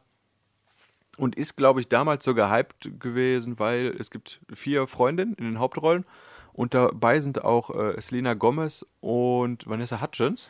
Und 1.17 1.35
ist, 1.35 1.57
glaube 1.57 1.79
ich, 1.81 1.87
damals 1.87 2.23
so 2.23 2.33
gehypt 2.35 2.91
gewesen, 2.99 3.57
weil 3.59 3.95
es 3.99 4.11
gibt 4.11 4.39
vier 4.53 4.85
Freundinnen 4.87 5.33
in 5.33 5.45
den 5.45 5.59
Hauptrollen. 5.59 6.05
Und 6.53 6.73
dabei 6.73 7.19
sind 7.19 7.43
auch 7.43 7.69
äh, 7.71 7.99
Selena 7.99 8.33
Gomez 8.35 8.85
und 9.01 9.67
Vanessa 9.67 10.01
Hutchins. 10.01 10.49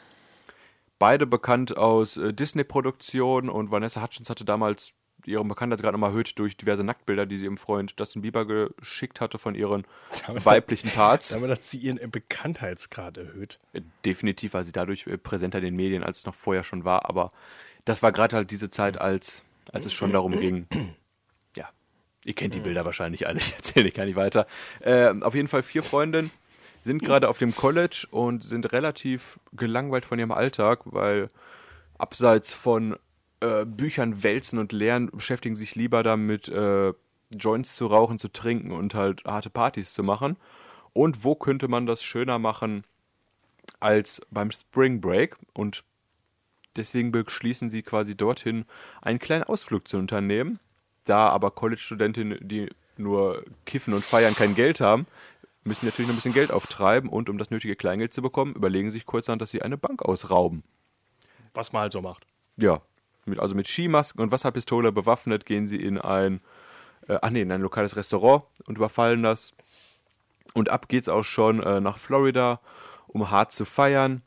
Beide 1.00 1.26
bekannt 1.28 1.78
aus 1.78 2.18
äh, 2.18 2.34
Disney-Produktionen. 2.34 3.50
Und 3.50 3.72
Vanessa 3.72 4.02
Hutchins 4.02 4.30
hatte 4.30 4.44
damals 4.46 4.94
ihre 5.26 5.44
Bekanntheitsgrad 5.44 5.92
nochmal 5.92 6.12
erhöht 6.12 6.40
durch 6.40 6.56
diverse 6.58 6.84
Nacktbilder, 6.84 7.26
die 7.26 7.38
sie 7.38 7.46
ihrem 7.46 7.58
Freund 7.58 7.94
Justin 8.00 8.22
Bieber 8.22 8.46
geschickt 8.46 9.20
hatte 9.22 9.38
von 9.38 9.56
ihren 9.56 9.86
Damit- 10.28 10.46
weiblichen 10.46 10.90
Parts. 10.90 11.30
Damit 11.30 11.52
hat 11.52 11.64
sie 11.66 11.78
ihren 11.78 12.00
Bekanntheitsgrad 12.12 13.18
erhöht. 13.18 13.60
Äh, 13.74 13.82
Definitiv 14.06 14.54
war 14.54 14.64
sie 14.64 14.72
dadurch 14.72 15.08
äh, 15.08 15.18
präsenter 15.18 15.60
in 15.60 15.66
den 15.66 15.76
Medien, 15.76 16.04
als 16.04 16.20
es 16.20 16.26
noch 16.26 16.36
vorher 16.36 16.64
schon 16.64 16.84
war. 16.86 17.10
Aber 17.10 17.32
das 17.86 18.02
war 18.04 18.12
gerade 18.12 18.36
halt 18.38 18.52
diese 18.52 18.70
Zeit, 18.70 19.00
als, 19.00 19.44
als 19.72 19.86
es 19.86 19.94
schon 19.94 20.12
darum 20.12 20.32
ging. 20.32 20.68
Ja, 21.56 21.70
ihr 22.26 22.34
kennt 22.34 22.54
die 22.54 22.60
Bilder 22.60 22.86
wahrscheinlich 22.86 23.28
alle, 23.28 23.40
ich 23.40 23.54
erzähle 23.54 23.92
gar 23.92 24.06
nicht 24.06 24.16
weiter. 24.16 24.48
Äh, 24.82 25.14
auf 25.22 25.36
jeden 25.36 25.48
Fall 25.48 25.64
vier 25.64 25.84
Freundinnen 25.84 26.32
sind 26.82 27.04
gerade 27.04 27.30
auf 27.30 27.38
dem 27.38 27.56
College 27.56 28.08
und 28.12 28.44
sind 28.44 28.72
relativ 28.72 29.40
gelangweilt 29.54 30.06
von 30.06 30.20
ihrem 30.20 30.32
Alltag, 30.32 30.82
weil 30.86 31.30
abseits 31.98 32.54
von 32.54 32.98
äh, 33.40 33.66
Büchern 33.66 34.24
wälzen 34.24 34.58
und 34.60 34.72
lernen, 34.72 35.10
beschäftigen 35.12 35.56
sich 35.56 35.76
lieber 35.76 36.04
damit, 36.04 36.48
äh, 36.48 36.94
Joints 37.36 37.76
zu 37.76 37.88
rauchen, 37.88 38.18
zu 38.18 38.30
trinken 38.30 38.72
und 38.72 38.94
halt 38.94 39.26
harte 39.26 39.50
Partys 39.50 39.94
zu 39.94 40.04
machen. 40.04 40.38
Und 40.94 41.24
wo 41.24 41.36
könnte 41.36 41.68
man 41.68 41.86
das 41.86 42.04
schöner 42.04 42.40
machen 42.40 42.84
als 43.80 44.22
beim 44.32 44.52
Spring 44.52 45.02
Break? 45.02 45.36
Und 45.54 45.84
deswegen 46.78 47.12
beschließen 47.12 47.70
sie 47.70 47.82
quasi 47.82 48.16
dorthin, 48.16 48.66
einen 49.02 49.20
kleinen 49.20 49.44
Ausflug 49.44 49.88
zu 49.88 49.98
unternehmen. 49.98 50.60
Da 51.06 51.30
aber 51.30 51.52
College-Studentinnen, 51.52 52.40
die 52.42 52.70
nur 52.98 53.44
kiffen 53.66 53.94
und 53.94 54.04
feiern, 54.04 54.36
kein 54.36 54.56
Geld 54.56 54.82
haben, 54.82 55.08
müssen 55.64 55.86
natürlich 55.86 56.08
noch 56.08 56.14
ein 56.14 56.18
bisschen 56.18 56.34
Geld 56.34 56.52
auftreiben 56.52 57.10
und 57.10 57.30
um 57.30 57.38
das 57.38 57.52
nötige 57.52 57.76
Kleingeld 57.76 58.14
zu 58.14 58.22
bekommen, 58.22 58.54
überlegen 58.56 58.90
sich 58.90 59.06
kurzerhand, 59.06 59.42
dass 59.42 59.52
sie 59.52 59.62
eine 59.62 59.78
Bank 59.78 60.02
ausrauben. 60.02 60.64
Was 61.54 61.74
man 61.74 61.84
halt 61.84 61.92
so 61.92 62.02
macht. 62.02 62.26
Ja, 62.56 62.82
mit, 63.26 63.40
also 63.40 63.56
mit 63.56 63.68
Skimasken 63.68 64.22
und 64.22 64.32
Wasserpistole 64.32 64.92
bewaffnet 64.92 65.46
gehen 65.46 65.68
sie 65.68 65.82
in 65.82 65.98
ein, 65.98 66.42
äh, 67.08 67.20
ach 67.22 67.30
nee, 67.30 67.42
in 67.42 67.52
ein 67.52 67.62
lokales 67.62 67.96
Restaurant 67.96 68.44
und 68.66 68.78
überfallen 68.78 69.24
das. 69.24 69.54
Und 70.54 70.70
ab 70.70 70.88
geht's 70.88 71.10
auch 71.10 71.24
schon 71.24 71.62
äh, 71.62 71.82
nach 71.82 71.98
Florida, 71.98 72.62
um 73.08 73.30
hart 73.30 73.52
zu 73.52 73.66
feiern. 73.66 74.22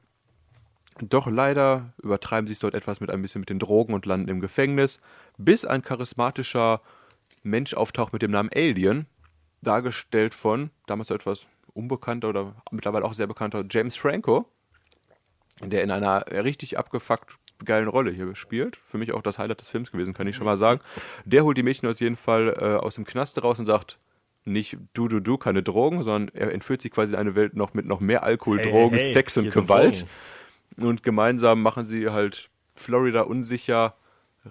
Doch 0.98 1.28
leider 1.28 1.92
übertreiben 2.02 2.46
sie 2.46 2.52
es 2.52 2.58
dort 2.58 2.74
etwas 2.74 3.00
mit 3.00 3.10
ein 3.10 3.22
bisschen 3.22 3.40
mit 3.40 3.48
den 3.48 3.58
Drogen 3.58 3.94
und 3.94 4.06
landen 4.06 4.28
im 4.28 4.40
Gefängnis, 4.40 5.00
bis 5.38 5.64
ein 5.64 5.82
charismatischer 5.82 6.82
Mensch 7.42 7.74
auftaucht 7.74 8.12
mit 8.12 8.22
dem 8.22 8.30
Namen 8.30 8.50
Alien, 8.54 9.06
dargestellt 9.62 10.34
von 10.34 10.70
damals 10.86 11.10
etwas 11.10 11.46
unbekannter 11.72 12.28
oder 12.28 12.54
mittlerweile 12.70 13.04
auch 13.04 13.14
sehr 13.14 13.26
bekannter 13.26 13.64
James 13.68 13.96
Franco, 13.96 14.46
der 15.62 15.82
in 15.82 15.90
einer 15.90 16.24
richtig 16.30 16.78
abgefuckt 16.78 17.36
geilen 17.64 17.88
Rolle 17.88 18.10
hier 18.10 18.34
spielt. 18.36 18.76
Für 18.76 18.98
mich 18.98 19.12
auch 19.12 19.22
das 19.22 19.38
Highlight 19.38 19.60
des 19.60 19.68
Films 19.68 19.92
gewesen, 19.92 20.14
kann 20.14 20.26
ich 20.26 20.36
schon 20.36 20.46
mal 20.46 20.56
sagen. 20.56 20.80
Der 21.24 21.44
holt 21.44 21.56
die 21.56 21.62
Mädchen 21.62 21.88
aus 21.88 22.00
jeden 22.00 22.16
Fall 22.16 22.56
äh, 22.58 22.76
aus 22.76 22.94
dem 22.94 23.04
Knast 23.04 23.42
raus 23.42 23.58
und 23.58 23.66
sagt, 23.66 23.98
nicht 24.44 24.78
du, 24.94 25.08
du, 25.08 25.20
du, 25.20 25.36
keine 25.36 25.62
Drogen, 25.62 26.02
sondern 26.02 26.34
er 26.34 26.52
entführt 26.52 26.80
sie 26.80 26.90
quasi 26.90 27.12
in 27.12 27.18
eine 27.18 27.34
Welt 27.34 27.54
noch 27.54 27.74
mit 27.74 27.86
noch 27.86 28.00
mehr 28.00 28.22
Alkohol, 28.22 28.58
Hey, 28.58 28.70
Drogen, 28.70 28.96
hey, 28.96 29.06
Sex 29.06 29.36
und 29.36 29.50
Gewalt. 29.50 30.06
Und 30.80 31.02
gemeinsam 31.02 31.62
machen 31.62 31.86
sie 31.86 32.10
halt 32.10 32.50
Florida 32.74 33.22
unsicher, 33.22 33.94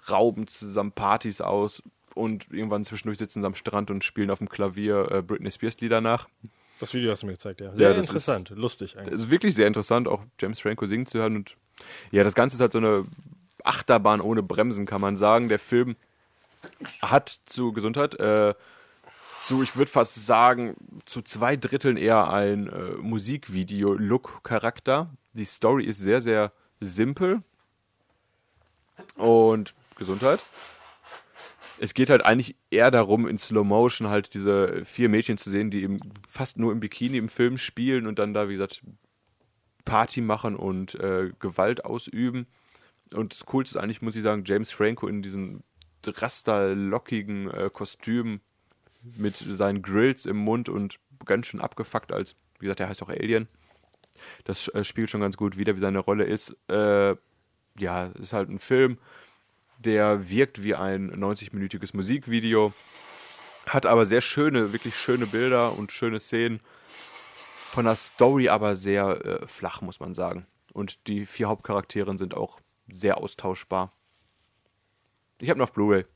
rauben 0.10 0.48
zusammen 0.48 0.92
Partys 0.92 1.42
aus 1.42 1.82
und 2.14 2.48
irgendwann 2.52 2.86
zwischendurch 2.86 3.18
sitzen 3.18 3.42
sie 3.42 3.48
am 3.48 3.56
Strand 3.56 3.90
und 3.90 4.04
spielen 4.04 4.30
auf 4.30 4.40
dem 4.40 4.50
Klavier 4.50 5.10
äh, 5.12 5.22
Britney 5.22 5.50
Spears 5.50 5.80
Lieder 5.80 6.02
nach. 6.02 6.28
Das 6.80 6.94
Video 6.94 7.12
hast 7.12 7.24
du 7.24 7.28
mir 7.28 7.34
gezeigt, 7.34 7.62
ja. 7.62 7.76
Sehr 7.76 7.92
ist- 7.96 8.08
interessant, 8.08 8.50
lustig 8.52 8.98
eigentlich. 8.98 9.16
Es 9.16 9.22
ist 9.22 9.32
wirklich 9.32 9.56
sehr 9.56 9.68
interessant, 9.68 10.08
auch 10.08 10.24
James 10.40 10.62
Franco 10.62 10.86
singen 10.86 11.06
zu 11.06 11.18
hören. 11.18 11.36
Und 11.36 11.56
ja, 12.12 12.24
das 12.24 12.36
Ganze 12.36 12.56
ist 12.56 12.62
halt 12.62 12.72
so 12.72 12.78
eine 12.78 13.06
Achterbahn 13.64 14.22
ohne 14.22 14.44
Bremsen, 14.44 14.86
kann 14.86 15.02
man 15.02 15.18
sagen. 15.18 15.50
Der 15.50 15.60
Film 15.60 15.96
hat 17.02 17.40
zu 17.46 17.74
Gesundheit, 17.74 18.16
äh, 18.20 18.54
zu, 19.42 19.64
ich 19.64 19.76
würde 19.76 19.90
fast 19.92 20.26
sagen, 20.26 20.76
zu 21.06 21.22
zwei 21.22 21.56
Dritteln 21.56 21.98
eher 21.98 22.32
ein 22.32 22.68
äh, 22.68 22.92
Musikvideo-Look-Charakter. 23.02 25.10
Die 25.40 25.46
Story 25.46 25.86
ist 25.86 26.00
sehr, 26.00 26.22
sehr 26.22 26.52
simpel. 26.82 27.42
Und 29.16 29.74
Gesundheit. 29.96 30.42
Es 31.80 31.94
geht 31.94 32.10
halt 32.10 32.26
eigentlich 32.26 32.58
eher 32.70 32.92
darum, 32.92 33.26
in 33.26 33.38
Slow 33.38 33.64
Motion 33.64 34.10
halt 34.10 34.34
diese 34.34 34.84
vier 34.84 35.08
Mädchen 35.08 35.38
zu 35.38 35.50
sehen, 35.50 35.72
die 35.72 35.84
eben 35.84 35.98
fast 36.28 36.60
nur 36.60 36.74
im 36.74 36.82
Bikini 36.82 37.18
im 37.18 37.30
Film 37.30 37.58
spielen 37.58 38.06
und 38.06 38.20
dann 38.20 38.34
da, 38.34 38.50
wie 38.50 38.54
gesagt, 38.54 38.82
Party 39.86 40.20
machen 40.20 40.58
und 40.58 40.96
äh, 40.96 41.32
Gewalt 41.40 41.86
ausüben. 41.86 42.48
Und 43.14 43.34
das 43.34 43.46
Coolste 43.46 43.78
ist 43.78 43.82
eigentlich, 43.82 44.02
muss 44.02 44.18
ich 44.18 44.24
sagen, 44.24 44.44
James 44.46 44.74
Franco 44.74 45.08
in 45.08 45.22
diesem 45.22 45.64
rasterlockigen 46.06 47.50
äh, 47.50 47.70
Kostüm 47.72 48.42
mit 49.18 49.36
seinen 49.36 49.82
Grills 49.82 50.26
im 50.26 50.38
Mund 50.38 50.68
und 50.68 51.00
ganz 51.26 51.48
schön 51.48 51.62
abgefuckt 51.62 52.12
als, 52.12 52.36
wie 52.60 52.66
gesagt, 52.66 52.80
der 52.80 52.90
heißt 52.90 53.02
auch 53.04 53.10
Alien. 53.10 53.48
Das 54.43 54.67
äh, 54.70 54.84
spielt 54.84 55.09
schon 55.09 55.22
ganz 55.22 55.38
gut 55.38 55.57
wieder, 55.57 55.76
wie 55.76 55.80
seine 55.80 55.99
Rolle 55.99 56.24
ist. 56.26 56.55
Äh, 56.70 57.15
ja, 57.78 58.05
ist 58.20 58.34
halt 58.34 58.49
ein 58.49 58.59
Film, 58.59 58.97
der 59.78 60.30
wirkt 60.30 60.63
wie 60.63 60.76
ein 60.76 61.11
90-minütiges 61.11 61.95
Musikvideo, 61.95 62.74
hat 63.65 63.86
aber 63.86 64.05
sehr 64.05 64.22
schöne, 64.22 64.74
wirklich 64.74 64.95
schöne 64.95 65.26
Bilder 65.28 65.78
und 65.78 65.91
schöne 65.91 66.20
Szenen. 66.20 66.59
Von 67.55 67.86
der 67.86 67.95
Story 67.95 68.49
aber 68.49 68.76
sehr 68.76 69.26
äh, 69.26 69.47
flach, 69.47 69.82
muss 69.82 69.99
man 69.99 70.15
sagen. 70.15 70.47
Und 70.74 71.07
die 71.07 71.26
vier 71.26 71.47
Hauptcharaktere 71.47 72.17
sind 72.17 72.34
auch 72.34 72.59
sehr 72.91 73.17
austauschbar. 73.20 73.93
Ich 75.41 75.49
habe 75.49 75.59
noch 75.59 75.70
Blu-ray. 75.70 76.05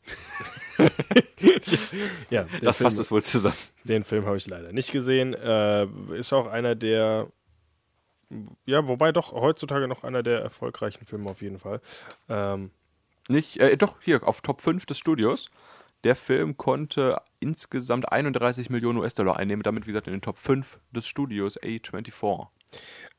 Ja, 2.29 2.45
Das 2.61 2.77
Film, 2.77 2.87
fasst 2.89 2.99
es 2.99 3.11
wohl 3.11 3.21
zusammen. 3.23 3.55
den 3.83 4.03
Film 4.03 4.25
habe 4.25 4.37
ich 4.37 4.47
leider 4.47 4.71
nicht 4.71 4.91
gesehen. 4.91 5.33
Äh, 5.33 5.85
ist 6.17 6.33
auch 6.33 6.47
einer 6.47 6.75
der, 6.75 7.27
ja, 8.65 8.87
wobei 8.87 9.11
doch 9.11 9.31
heutzutage 9.33 9.87
noch 9.87 10.03
einer 10.03 10.23
der 10.23 10.41
erfolgreichen 10.41 11.05
Filme 11.05 11.29
auf 11.29 11.41
jeden 11.41 11.59
Fall. 11.59 11.81
Ähm, 12.29 12.71
Nicht, 13.27 13.57
äh, 13.57 13.77
doch, 13.77 13.97
hier 14.01 14.27
auf 14.27 14.41
Top 14.41 14.61
5 14.61 14.85
des 14.85 14.97
Studios. 14.97 15.49
Der 16.03 16.15
Film 16.15 16.57
konnte 16.57 17.21
insgesamt 17.39 18.11
31 18.11 18.69
Millionen 18.69 18.99
US-Dollar 18.99 19.37
einnehmen, 19.37 19.63
damit, 19.63 19.87
wie 19.87 19.91
gesagt, 19.91 20.07
in 20.07 20.13
den 20.13 20.21
Top 20.21 20.37
5 20.37 20.79
des 20.91 21.07
Studios 21.07 21.57
A24. 21.61 22.47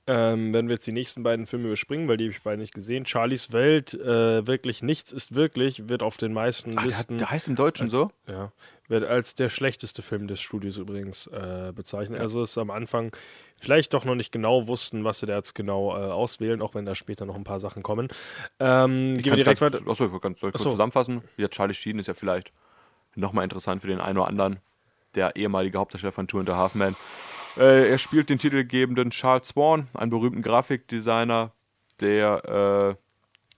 Ähm, 0.07 0.53
wenn 0.53 0.69
wir 0.69 0.75
jetzt 0.75 0.87
die 0.87 0.93
nächsten 0.93 1.23
beiden 1.23 1.47
Filme 1.47 1.69
überspringen, 1.69 2.09
weil 2.09 2.19
die 2.19 2.25
habe 2.25 2.33
ich 2.33 2.43
beide 2.43 2.61
nicht 2.61 2.75
gesehen. 2.75 3.07
Charlies 3.07 3.53
Welt, 3.53 3.95
äh, 3.95 4.47
wirklich 4.47 4.83
nichts 4.83 5.13
ist 5.13 5.35
wirklich, 5.35 5.89
wird 5.89 6.03
auf 6.03 6.19
den 6.19 6.35
meisten 6.35 6.73
der, 6.73 6.85
Listen. 6.85 7.15
hat, 7.15 7.21
der 7.21 7.31
heißt 7.31 7.49
im 7.49 7.57
Deutschen 7.57 7.85
als, 7.85 7.93
so? 7.93 8.11
Ja, 8.27 8.53
wird 8.89 9.05
als 9.05 9.35
der 9.35 9.49
schlechteste 9.49 10.03
Film 10.03 10.27
des 10.27 10.41
Studios 10.41 10.77
übrigens 10.77 11.27
äh, 11.29 11.73
bezeichnet. 11.75 12.21
Also 12.21 12.43
ist 12.43 12.59
am 12.59 12.71
Anfang 12.71 13.13
vielleicht 13.57 13.95
doch 13.95 14.05
noch 14.05 14.15
nicht 14.15 14.33
genau 14.33 14.67
wussten, 14.67 15.05
was 15.05 15.21
sie 15.21 15.27
da 15.27 15.37
jetzt 15.37 15.55
genau 15.55 15.97
äh, 15.97 16.11
auswählen, 16.11 16.61
auch 16.61 16.75
wenn 16.75 16.85
da 16.85 16.95
später 16.95 17.25
noch 17.25 17.35
ein 17.35 17.45
paar 17.45 17.61
Sachen 17.61 17.83
kommen. 17.83 18.09
Ähm, 18.61 19.19
gehen 19.19 19.33
wir 19.33 19.37
direkt 19.37 19.61
weiter. 19.61 19.81
Achso, 19.87 20.07
ich 20.07 20.21
kann 20.21 20.33
es 20.33 20.41
kurz 20.41 20.63
zusammenfassen. 20.63 21.23
Ja, 21.37 21.49
Charlie 21.49 21.75
Sheen 21.75 21.99
ist 21.99 22.09
ja 22.09 22.15
vielleicht 22.15 22.53
nochmal 23.15 23.45
interessant 23.45 23.81
für 23.81 23.89
den 23.89 24.01
einen 24.01 24.19
oder 24.19 24.29
anderen. 24.29 24.59
Der 25.15 25.37
ehemalige 25.37 25.79
Hauptdarsteller 25.79 26.13
von 26.13 26.27
Two 26.27 26.41
and 26.41 26.51
a 26.51 26.57
Half 26.57 26.75
Men. 26.75 26.97
Äh, 27.57 27.89
er 27.89 27.99
spielt 27.99 28.29
den 28.29 28.39
titelgebenden 28.39 29.11
Charles 29.11 29.49
Swan, 29.49 29.89
einen 29.95 30.11
berühmten 30.11 30.43
Grafikdesigner, 30.43 31.53
der 32.01 32.97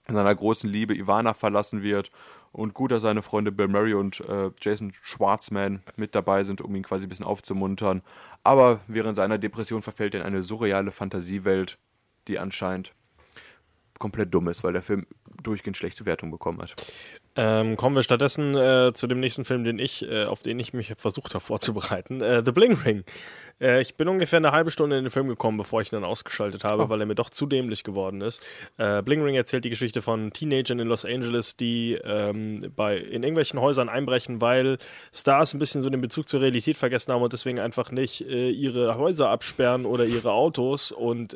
äh, 0.07 0.09
in 0.09 0.15
seiner 0.15 0.35
großen 0.35 0.69
Liebe 0.69 0.95
Ivana 0.95 1.33
verlassen 1.33 1.81
wird 1.81 2.11
und 2.57 2.73
gut, 2.73 2.91
dass 2.91 3.03
seine 3.03 3.21
Freunde 3.21 3.51
Bill 3.51 3.67
Murray 3.67 3.93
und 3.93 4.19
äh, 4.21 4.49
Jason 4.59 4.91
Schwartzman 5.03 5.83
mit 5.95 6.15
dabei 6.15 6.43
sind, 6.43 6.59
um 6.59 6.73
ihn 6.75 6.81
quasi 6.81 7.05
ein 7.05 7.09
bisschen 7.09 7.25
aufzumuntern. 7.25 8.01
Aber 8.43 8.81
während 8.87 9.15
seiner 9.15 9.37
Depression 9.37 9.83
verfällt 9.83 10.15
er 10.15 10.21
in 10.21 10.27
eine 10.27 10.41
surreale 10.41 10.91
Fantasiewelt, 10.91 11.77
die 12.27 12.39
anscheinend 12.39 12.93
komplett 13.99 14.33
dumm 14.33 14.47
ist, 14.47 14.63
weil 14.63 14.73
der 14.73 14.81
Film 14.81 15.05
durchgehend 15.43 15.77
schlechte 15.77 16.05
Wertung 16.05 16.31
bekommen 16.31 16.59
hat. 16.61 16.75
Ähm, 17.39 17.77
kommen 17.77 17.95
wir 17.95 18.01
stattdessen 18.01 18.55
äh, 18.55 18.93
zu 18.93 19.05
dem 19.05 19.19
nächsten 19.19 19.45
Film, 19.45 19.63
den 19.63 19.77
ich, 19.77 20.03
äh, 20.09 20.25
auf 20.25 20.41
den 20.41 20.57
ich 20.59 20.73
mich 20.73 20.93
versucht 20.97 21.35
habe 21.35 21.43
vorzubereiten. 21.45 22.19
Äh, 22.21 22.41
The 22.43 22.51
Bling 22.51 22.73
Ring. 22.73 23.03
Äh, 23.61 23.79
ich 23.81 23.93
bin 23.93 24.07
ungefähr 24.07 24.37
eine 24.37 24.51
halbe 24.53 24.71
Stunde 24.71 24.97
in 24.97 25.03
den 25.03 25.11
Film 25.11 25.27
gekommen, 25.27 25.55
bevor 25.57 25.81
ich 25.81 25.91
ihn 25.91 25.97
dann 25.97 26.03
ausgeschaltet 26.03 26.63
habe, 26.63 26.83
Oh. 26.85 26.89
weil 26.89 26.99
er 26.99 27.05
mir 27.05 27.13
doch 27.13 27.29
zu 27.29 27.45
dämlich 27.45 27.83
geworden 27.83 28.21
ist. 28.21 28.41
Äh, 28.77 29.03
Bling 29.03 29.21
Ring 29.23 29.35
erzählt 29.35 29.65
die 29.65 29.69
Geschichte 29.69 30.01
von 30.01 30.33
Teenagern 30.33 30.79
in 30.79 30.87
Los 30.87 31.05
Angeles, 31.05 31.55
die 31.57 31.93
ähm, 32.03 32.71
bei, 32.75 32.97
in 32.97 33.21
irgendwelchen 33.21 33.61
Häusern 33.61 33.87
einbrechen, 33.87 34.41
weil 34.41 34.79
Stars 35.13 35.53
ein 35.53 35.59
bisschen 35.59 35.83
so 35.83 35.91
den 35.91 36.01
Bezug 36.01 36.27
zur 36.27 36.41
Realität 36.41 36.75
vergessen 36.77 37.13
haben 37.13 37.21
und 37.21 37.33
deswegen 37.33 37.59
einfach 37.59 37.91
nicht 37.91 38.21
äh, 38.21 38.49
ihre 38.49 38.97
Häuser 38.97 39.29
absperren 39.29 39.85
oder 39.85 40.05
ihre 40.05 40.31
Autos 40.31 40.91
und 40.91 41.35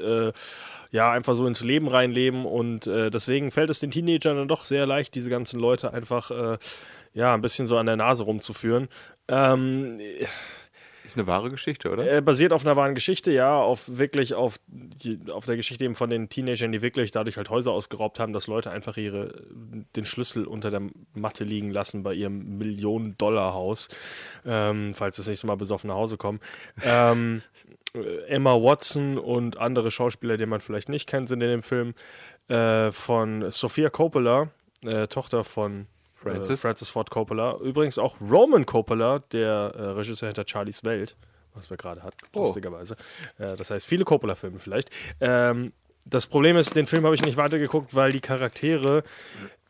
ja, 0.92 1.10
einfach 1.12 1.36
so 1.36 1.48
ins 1.48 1.64
Leben 1.64 1.88
reinleben 1.88 2.46
und 2.46 2.86
äh, 2.86 3.10
deswegen 3.10 3.52
fällt 3.52 3.70
es 3.70 3.80
den 3.80 3.92
Teenagern 3.92 4.38
dann 4.38 4.48
doch 4.48 4.64
sehr 4.64 4.86
leicht, 4.86 5.16
diese 5.16 5.30
ganzen 5.30 5.60
Leute 5.60 5.94
einfach 5.94 6.32
äh, 6.32 6.58
ja, 7.14 7.34
ein 7.34 7.42
bisschen 7.42 7.68
so 7.68 7.78
an 7.78 7.86
der 7.86 7.96
Nase 7.96 8.24
rumzuführen. 8.24 8.88
Ähm, 9.28 10.00
Ist 11.04 11.18
eine 11.18 11.28
wahre 11.28 11.50
Geschichte, 11.50 11.90
oder? 11.90 12.10
äh, 12.12 12.22
basiert 12.22 12.54
auf 12.54 12.64
einer 12.64 12.76
wahren 12.76 12.94
Geschichte, 12.94 13.32
ja, 13.32 13.58
auf 13.58 13.98
wirklich 13.98 14.34
auf, 14.36 14.58
die, 14.68 15.20
auf 15.32 15.46
der 15.46 15.56
Geschichte 15.56 15.84
eben 15.84 15.96
von 15.96 16.10
den 16.10 16.30
Teenagern, 16.30 16.72
die 16.72 16.82
wirklich 16.82 17.12
dadurch 17.12 17.38
halt 17.38 17.50
Häuser 17.50 17.72
ausgeraubt 17.72 18.20
haben, 18.20 18.34
dass 18.34 18.48
Leute 18.48 18.70
einfach 18.70 18.98
ihre 18.98 19.34
den 19.96 20.06
Schlüssel 20.06 20.46
unter 20.46 20.72
der 20.72 20.82
Matte 21.14 21.44
liegen 21.44 21.72
lassen 21.72 22.04
bei 22.04 22.14
ihrem 22.14 22.58
Millionen-Dollar-Haus, 22.58 23.88
ähm, 24.46 24.94
falls 24.94 25.16
das 25.16 25.28
nächste 25.28 25.48
Mal 25.48 25.58
besoffen 25.58 25.88
nach 25.88 25.96
Hause 25.96 26.18
kommen. 26.18 26.40
Ähm, 26.84 27.42
äh, 27.42 27.61
Emma 28.28 28.54
Watson 28.56 29.18
und 29.18 29.58
andere 29.58 29.92
Schauspieler, 29.92 30.38
die 30.38 30.46
man 30.46 30.60
vielleicht 30.62 30.90
nicht 30.90 31.08
kennt, 31.08 31.28
sind 31.28 31.42
in 31.42 31.50
dem 31.50 31.64
Film 31.64 31.94
äh, 32.48 32.92
von 32.92 33.50
Sophia 33.52 33.90
Coppola, 33.90 34.50
äh, 34.86 35.08
Tochter 35.08 35.44
von 35.44 35.88
Francis. 36.14 36.60
Äh, 36.60 36.62
Francis 36.62 36.90
Ford 36.90 37.10
Coppola. 37.10 37.58
Übrigens 37.62 37.98
auch 37.98 38.16
Roman 38.22 38.66
Coppola, 38.66 39.20
der 39.32 39.72
äh, 39.76 39.82
Regisseur 39.92 40.28
hinter 40.28 40.46
Charlie's 40.48 40.84
Welt, 40.84 41.16
was 41.54 41.70
wir 41.70 41.78
gerade 41.78 42.04
hatten, 42.04 42.18
Oh. 42.34 42.42
lustigerweise. 42.42 42.96
Äh, 43.38 43.56
das 43.56 43.72
heißt, 43.72 43.86
viele 43.86 44.06
Coppola-Filme 44.06 44.60
vielleicht. 44.60 44.90
Ähm, 45.20 45.74
das 46.06 46.26
Problem 46.26 46.58
ist, 46.58 46.76
den 46.76 46.88
Film 46.88 47.06
habe 47.06 47.14
ich 47.14 47.22
nicht 47.24 47.38
weitergeguckt, 47.38 47.94
weil 47.96 48.12
die 48.12 48.22
Charaktere, 48.22 49.00
äh, 49.00 49.04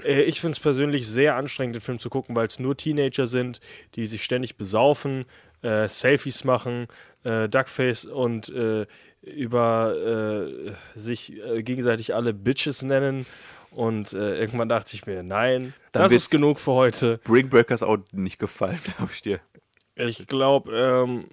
ich 0.06 0.42
finde 0.42 0.54
es 0.54 0.60
persönlich 0.60 1.08
sehr 1.08 1.36
anstrengend, 1.36 1.76
den 1.76 1.82
Film 1.82 2.00
zu 2.00 2.10
gucken, 2.10 2.36
weil 2.36 2.48
es 2.48 2.60
nur 2.60 2.76
Teenager 2.78 3.28
sind, 3.28 3.60
die 3.96 4.06
sich 4.06 4.24
ständig 4.24 4.58
besaufen, 4.58 5.26
äh, 5.62 5.88
Selfies 5.88 6.44
machen, 6.44 6.88
äh, 7.24 7.48
Duckface 7.48 8.06
und 8.06 8.50
äh, 8.50 8.86
über 9.22 9.96
äh, 9.96 11.00
sich 11.00 11.34
äh, 11.38 11.64
gegenseitig 11.64 12.16
alle 12.16 12.34
Bitches 12.34 12.82
nennen. 12.82 13.26
Und 13.72 14.12
äh, 14.14 14.38
irgendwann 14.38 14.68
dachte 14.68 14.96
ich 14.96 15.06
mir, 15.06 15.24
nein, 15.24 15.74
Dann 15.94 16.04
das 16.04 16.12
ist 16.12 16.30
genug 16.30 16.60
für 16.60 16.74
heute. 16.74 17.20
Bring 17.24 17.50
Breakers 17.50 17.84
auch 17.84 17.98
nicht 18.12 18.38
gefallen, 18.38 18.80
glaube 18.98 19.12
ich 19.14 19.22
dir. 19.22 19.40
Ich 19.96 20.28
glaube, 20.28 20.76
ähm, 20.76 21.26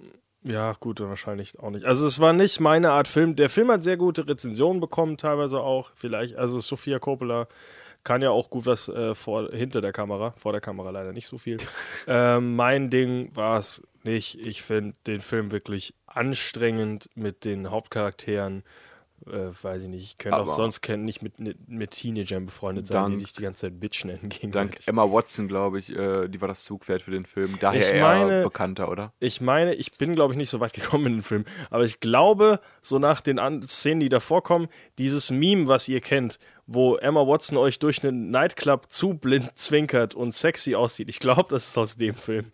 ja, 0.43 0.73
gut, 0.79 1.01
wahrscheinlich 1.01 1.59
auch 1.59 1.69
nicht. 1.69 1.85
Also 1.85 2.07
es 2.07 2.19
war 2.19 2.31
nicht 2.31 2.59
meine 2.61 2.91
Art 2.91 3.07
Film. 3.09 3.35
Der 3.35 3.49
Film 3.49 3.71
hat 3.71 3.83
sehr 3.83 3.97
gute 3.97 4.27
Rezensionen 4.27 4.79
bekommen, 4.79 5.17
teilweise 5.17 5.59
auch. 5.59 5.91
Vielleicht, 5.95 6.35
also 6.35 6.59
Sophia 6.61 6.99
Coppola 6.99 7.47
kann 8.03 8.21
ja 8.21 8.31
auch 8.31 8.49
gut 8.49 8.65
was 8.65 8.89
äh, 8.89 9.15
vor, 9.15 9.51
hinter 9.51 9.81
der 9.81 9.91
Kamera, 9.91 10.33
vor 10.37 10.51
der 10.51 10.61
Kamera 10.61 10.89
leider 10.89 11.13
nicht 11.13 11.27
so 11.27 11.37
viel. 11.37 11.57
ähm, 12.07 12.55
mein 12.55 12.89
Ding 12.89 13.35
war 13.35 13.59
es 13.59 13.83
nicht. 14.03 14.39
Ich 14.45 14.61
finde 14.61 14.95
den 15.07 15.19
Film 15.19 15.51
wirklich 15.51 15.93
anstrengend 16.07 17.09
mit 17.15 17.45
den 17.45 17.69
Hauptcharakteren. 17.69 18.63
Äh, 19.27 19.49
weiß 19.61 19.83
ich 19.83 19.89
nicht, 19.89 20.03
ich 20.03 20.17
könnte 20.17 20.37
auch 20.37 20.41
Aber- 20.43 20.51
sonst 20.51 20.81
kenn- 20.83 20.97
nicht 21.03 21.21
mit, 21.21 21.33
mit 21.67 21.91
Teenagern 21.91 22.45
befreundet 22.45 22.87
sein, 22.87 23.05
die 23.07 23.11
Dank- 23.13 23.19
sich 23.19 23.33
die 23.33 23.41
ganze 23.43 23.61
Zeit 23.67 23.79
Bitch 23.79 24.05
nennen 24.05 24.19
Dank 24.29 24.39
gegenseitig. 24.41 24.87
Emma 24.87 25.03
Watson, 25.11 25.47
glaube 25.47 25.79
ich, 25.79 25.95
äh, 25.95 26.27
die 26.27 26.39
war 26.41 26.47
das 26.47 26.63
Zugpferd 26.63 27.01
für 27.01 27.11
den 27.11 27.23
Film. 27.25 27.57
Daher 27.59 27.81
Ich 27.81 27.91
eher 27.91 28.03
meine- 28.07 28.43
bekannter, 28.43 28.89
oder? 28.89 29.13
Ich 29.19 29.41
meine, 29.41 29.73
ich 29.75 29.93
bin, 29.97 30.15
glaube 30.15 30.33
ich, 30.33 30.37
nicht 30.37 30.49
so 30.49 30.59
weit 30.59 30.73
gekommen 30.73 31.05
in 31.07 31.13
den 31.17 31.23
Film, 31.23 31.45
aber 31.69 31.83
ich 31.83 31.99
glaube, 31.99 32.59
so 32.81 32.99
nach 32.99 33.21
den 33.21 33.39
An 33.39 33.61
Szenen, 33.61 33.99
die 33.99 34.09
davor 34.09 34.41
kommen, 34.43 34.67
dieses 34.97 35.31
Meme, 35.31 35.67
was 35.67 35.87
ihr 35.87 36.01
kennt, 36.01 36.39
wo 36.65 36.95
Emma 36.97 37.25
Watson 37.25 37.57
euch 37.57 37.79
durch 37.79 38.03
einen 38.05 38.29
Nightclub 38.31 38.91
zu 38.91 39.15
blind 39.15 39.51
zwinkert 39.55 40.15
und 40.15 40.33
sexy 40.33 40.75
aussieht, 40.75 41.09
ich 41.09 41.19
glaube, 41.19 41.45
das 41.49 41.67
ist 41.69 41.77
aus 41.77 41.95
dem 41.97 42.13
Film. 42.15 42.51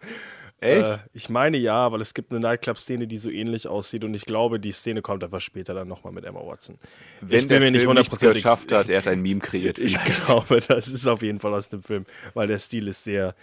Echt? 0.60 0.84
Äh, 0.84 0.98
ich 1.14 1.30
meine 1.30 1.58
ja, 1.58 1.92
weil 1.92 2.02
es 2.02 2.14
gibt 2.14 2.32
eine 2.32 2.40
Nightclub-Szene, 2.40 3.08
die 3.08 3.18
so 3.18 3.30
ähnlich 3.30 3.68
aussieht 3.68 4.04
und 4.04 4.14
ich 4.14 4.26
glaube, 4.26 4.60
die 4.60 4.72
Szene 4.72 5.02
kommt 5.02 5.24
einfach 5.24 5.42
später 5.42 5.74
dann 5.74 5.88
nochmal 5.88 6.14
mit 6.14 6.24
Emma 6.26 6.40
Watson. 6.40 6.78
Wenn 7.22 7.40
ich 7.40 7.48
der 7.48 7.60
mir 7.60 7.80
Film 7.80 8.34
geschafft 8.34 8.72
hat, 8.72 8.90
er 8.90 9.00
hat 9.00 9.08
ein 9.08 9.22
Meme 9.22 9.42
kreiert. 9.42 9.80
ich 9.80 9.98
glaube, 10.04 10.60
das 10.62 10.88
ist 10.88 11.08
auf 11.08 11.22
jeden 11.22 11.40
Fall 11.40 11.54
aus 11.54 11.70
dem 11.70 11.84
Film, 11.84 12.06
weil 12.34 12.48
der 12.48 12.60
Stil 12.60 12.88
ist 12.88 13.04
sehr 13.04 13.36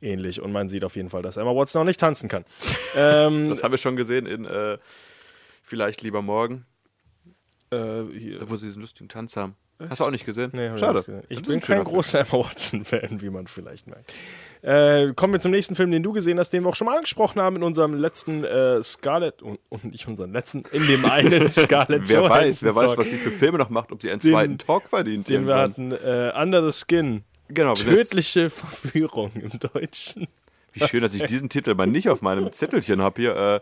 ähnlich 0.00 0.40
und 0.40 0.52
man 0.52 0.68
sieht 0.68 0.84
auf 0.84 0.96
jeden 0.96 1.10
Fall, 1.10 1.22
dass 1.22 1.36
Emma 1.36 1.54
Watson 1.54 1.82
auch 1.82 1.86
nicht 1.86 2.00
tanzen 2.00 2.28
kann. 2.28 2.44
ähm, 2.94 3.48
Das 3.50 3.62
haben 3.62 3.72
wir 3.72 3.78
schon 3.78 3.96
gesehen 3.96 4.26
in 4.26 4.44
äh, 4.44 4.78
Vielleicht 5.68 6.00
lieber 6.00 6.22
morgen, 6.22 6.64
äh, 7.70 8.04
hier, 8.04 8.48
wo 8.48 8.56
sie 8.56 8.64
diesen 8.64 8.80
lustigen 8.80 9.10
Tanz 9.10 9.36
haben. 9.36 9.54
Hast 9.78 10.00
du 10.00 10.06
auch 10.06 10.10
nicht 10.10 10.24
gesehen? 10.24 10.50
Nee, 10.54 10.72
ich 10.72 10.80
Schade. 10.80 11.24
Ich 11.28 11.40
ist 11.40 11.46
bin 11.46 11.56
ein 11.56 11.60
kein 11.60 11.84
großer 11.84 12.20
Emma 12.20 12.32
Watson-Fan, 12.32 13.20
wie 13.20 13.28
man 13.28 13.46
vielleicht 13.46 13.86
merkt. 13.86 14.14
Äh, 14.62 15.12
kommen 15.14 15.32
wir 15.32 15.40
zum 15.40 15.52
nächsten 15.52 15.76
Film, 15.76 15.90
den 15.92 16.02
du 16.02 16.12
gesehen 16.12 16.38
hast, 16.38 16.50
den 16.50 16.64
wir 16.64 16.68
auch 16.70 16.74
schon 16.74 16.86
mal 16.86 16.96
angesprochen 16.96 17.40
haben 17.40 17.56
in 17.56 17.62
unserem 17.62 17.94
letzten 17.94 18.42
äh, 18.44 18.82
Scarlett 18.82 19.40
und, 19.42 19.60
und 19.68 19.84
nicht 19.84 20.08
unseren 20.08 20.32
letzten, 20.32 20.62
in 20.72 20.86
dem 20.86 21.04
einen 21.04 21.48
Scarlett 21.48 22.08
Wer 22.08 22.16
Johansson 22.22 22.38
weiß, 22.40 22.62
wer 22.64 22.76
weiß, 22.76 22.96
was 22.96 23.08
sie 23.10 23.16
für 23.16 23.30
Filme 23.30 23.58
noch 23.58 23.70
macht, 23.70 23.92
ob 23.92 24.02
sie 24.02 24.10
einen 24.10 24.20
Den- 24.20 24.32
zweiten 24.32 24.58
Talk 24.58 24.88
verdient. 24.88 25.28
den 25.28 25.46
wir 25.46 25.56
hatten, 25.56 25.92
äh, 25.92 26.32
Under 26.36 26.68
the 26.68 26.76
Skin. 26.76 27.22
Genau, 27.48 27.74
Tödliche 27.74 28.50
Verführung 28.50 29.30
im 29.34 29.58
Deutschen. 29.58 30.26
Wie 30.72 30.80
schön, 30.86 31.00
dass 31.00 31.14
ich 31.14 31.22
diesen 31.22 31.48
Titel 31.48 31.74
mal 31.74 31.86
nicht 31.86 32.08
auf 32.10 32.20
meinem 32.20 32.50
Zettelchen 32.52 33.00
habe 33.00 33.20
hier. 33.22 33.36
Äh, 33.36 33.60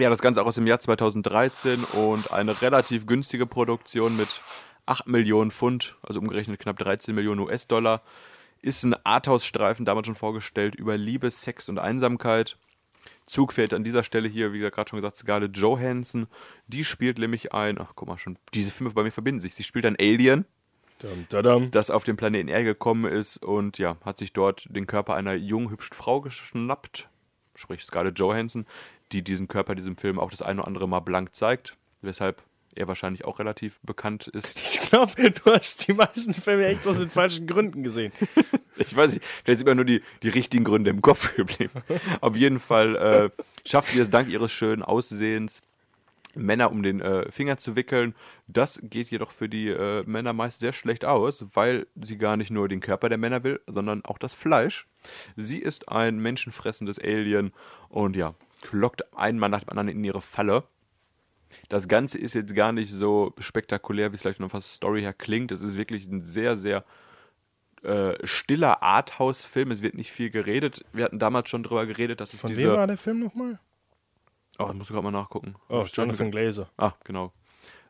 ja, 0.00 0.08
das 0.08 0.22
Ganze 0.22 0.40
auch 0.42 0.46
aus 0.46 0.54
dem 0.54 0.66
Jahr 0.68 0.78
2013 0.78 1.82
und 1.94 2.32
eine 2.32 2.60
relativ 2.62 3.06
günstige 3.06 3.44
Produktion 3.46 4.16
mit 4.16 4.28
8 4.86 5.08
Millionen 5.08 5.50
Pfund, 5.50 5.96
also 6.02 6.20
umgerechnet 6.20 6.60
knapp 6.60 6.78
13 6.78 7.12
Millionen 7.14 7.40
US-Dollar. 7.40 8.02
Ist 8.62 8.84
ein 8.84 8.94
Arthouse-Streifen, 9.04 9.84
damals 9.84 10.06
schon 10.06 10.16
vorgestellt, 10.16 10.74
über 10.74 10.96
Liebe, 10.96 11.30
Sex 11.30 11.68
und 11.68 11.78
Einsamkeit. 11.78 12.58
Zug 13.26 13.52
fällt 13.52 13.72
an 13.72 13.84
dieser 13.84 14.02
Stelle 14.02 14.28
hier, 14.28 14.52
wie 14.52 14.58
gerade 14.58 14.90
schon 14.90 14.98
gesagt, 14.98 15.16
Scarlett 15.16 15.56
Johansson. 15.56 16.26
Die 16.66 16.84
spielt 16.84 17.18
nämlich 17.18 17.54
ein, 17.54 17.78
ach 17.78 17.92
guck 17.94 18.08
mal 18.08 18.18
schon, 18.18 18.36
diese 18.54 18.70
Filme 18.70 18.92
bei 18.92 19.02
mir 19.02 19.12
verbinden 19.12 19.40
sich. 19.40 19.54
Sie 19.54 19.62
spielt 19.62 19.86
ein 19.86 19.96
Alien, 19.98 20.44
Dum, 20.98 21.26
dadam. 21.28 21.70
das 21.70 21.90
auf 21.90 22.04
den 22.04 22.16
Planeten 22.16 22.48
Erde 22.48 22.64
gekommen 22.64 23.10
ist 23.10 23.38
und 23.38 23.78
ja, 23.78 23.96
hat 24.04 24.18
sich 24.18 24.32
dort 24.32 24.66
den 24.68 24.86
Körper 24.86 25.14
einer 25.14 25.34
jungen, 25.34 25.70
hübschen 25.70 25.96
Frau 25.96 26.20
geschnappt, 26.20 27.08
sprich 27.54 27.82
Scarlett 27.82 28.18
Johansson, 28.18 28.66
die 29.12 29.22
diesen 29.22 29.48
Körper 29.48 29.74
diesem 29.74 29.96
Film 29.96 30.18
auch 30.18 30.30
das 30.30 30.42
eine 30.42 30.60
oder 30.60 30.68
andere 30.68 30.88
Mal 30.88 31.00
blank 31.00 31.34
zeigt, 31.34 31.76
weshalb 32.02 32.42
er 32.74 32.88
wahrscheinlich 32.88 33.24
auch 33.24 33.38
relativ 33.38 33.78
bekannt 33.82 34.28
ist. 34.28 34.60
Ich 34.60 34.80
glaube, 34.90 35.30
du 35.30 35.52
hast 35.52 35.86
die 35.86 35.92
meisten 35.92 36.34
Filme 36.34 36.66
echt 36.66 36.86
aus 36.86 36.98
den 36.98 37.10
falschen 37.10 37.46
Gründen 37.46 37.82
gesehen. 37.82 38.12
Ich 38.76 38.96
weiß 38.96 39.12
nicht, 39.12 39.26
vielleicht 39.44 39.58
sind 39.58 39.68
mir 39.68 39.74
nur 39.74 39.84
die, 39.84 40.00
die 40.22 40.30
richtigen 40.30 40.64
Gründe 40.64 40.88
im 40.88 41.02
Kopf 41.02 41.36
geblieben. 41.36 41.82
Auf 42.22 42.34
jeden 42.34 42.58
Fall 42.58 42.96
äh, 42.96 43.30
schafft 43.68 43.92
sie 43.92 43.98
es 43.98 44.08
dank 44.08 44.30
ihres 44.30 44.50
schönen 44.50 44.82
Aussehens, 44.82 45.60
Männer 46.34 46.70
um 46.70 46.82
den 46.82 47.00
äh, 47.00 47.30
Finger 47.30 47.58
zu 47.58 47.76
wickeln. 47.76 48.14
Das 48.46 48.80
geht 48.82 49.10
jedoch 49.10 49.32
für 49.32 49.50
die 49.50 49.68
äh, 49.68 50.02
Männer 50.06 50.32
meist 50.32 50.60
sehr 50.60 50.72
schlecht 50.72 51.04
aus, 51.04 51.44
weil 51.54 51.88
sie 52.00 52.16
gar 52.16 52.38
nicht 52.38 52.50
nur 52.50 52.68
den 52.68 52.80
Körper 52.80 53.10
der 53.10 53.18
Männer 53.18 53.44
will, 53.44 53.60
sondern 53.66 54.04
auch 54.04 54.16
das 54.16 54.32
Fleisch. 54.32 54.86
Sie 55.36 55.58
ist 55.58 55.88
ein 55.90 56.18
menschenfressendes 56.18 56.98
Alien 56.98 57.52
und 57.90 58.16
ja, 58.16 58.34
lockt 58.72 59.14
einen 59.14 59.38
Mann 59.38 59.50
nach 59.50 59.64
dem 59.64 59.70
anderen 59.70 59.88
in 59.88 60.04
ihre 60.04 60.22
Falle. 60.22 60.64
Das 61.68 61.88
Ganze 61.88 62.18
ist 62.18 62.34
jetzt 62.34 62.54
gar 62.54 62.72
nicht 62.72 62.92
so 62.92 63.34
spektakulär, 63.38 64.12
wie 64.12 64.16
es 64.16 64.22
vielleicht 64.22 64.40
noch 64.40 64.52
was 64.52 64.74
Story 64.74 65.02
her 65.02 65.12
klingt. 65.12 65.52
Es 65.52 65.62
ist 65.62 65.76
wirklich 65.76 66.06
ein 66.06 66.22
sehr, 66.22 66.56
sehr 66.56 66.84
äh, 67.82 68.14
stiller 68.24 68.82
Arthouse-Film. 68.82 69.70
Es 69.70 69.82
wird 69.82 69.94
nicht 69.94 70.10
viel 70.12 70.30
geredet. 70.30 70.84
Wir 70.92 71.04
hatten 71.04 71.18
damals 71.18 71.48
schon 71.48 71.62
drüber 71.62 71.86
geredet, 71.86 72.20
dass 72.20 72.34
es 72.34 72.42
Von 72.42 72.50
diese. 72.50 72.62
wem 72.62 72.72
war 72.72 72.86
der 72.86 72.98
Film 72.98 73.20
nochmal? 73.20 73.58
Oh, 74.58 74.68
ich 74.68 74.74
muss 74.74 74.88
gerade 74.88 75.02
mal 75.02 75.10
nachgucken. 75.10 75.54
Oh, 75.68 75.84
Jonathan 75.86 76.30
Glazer. 76.30 76.70
Ah, 76.76 76.92
genau. 77.04 77.32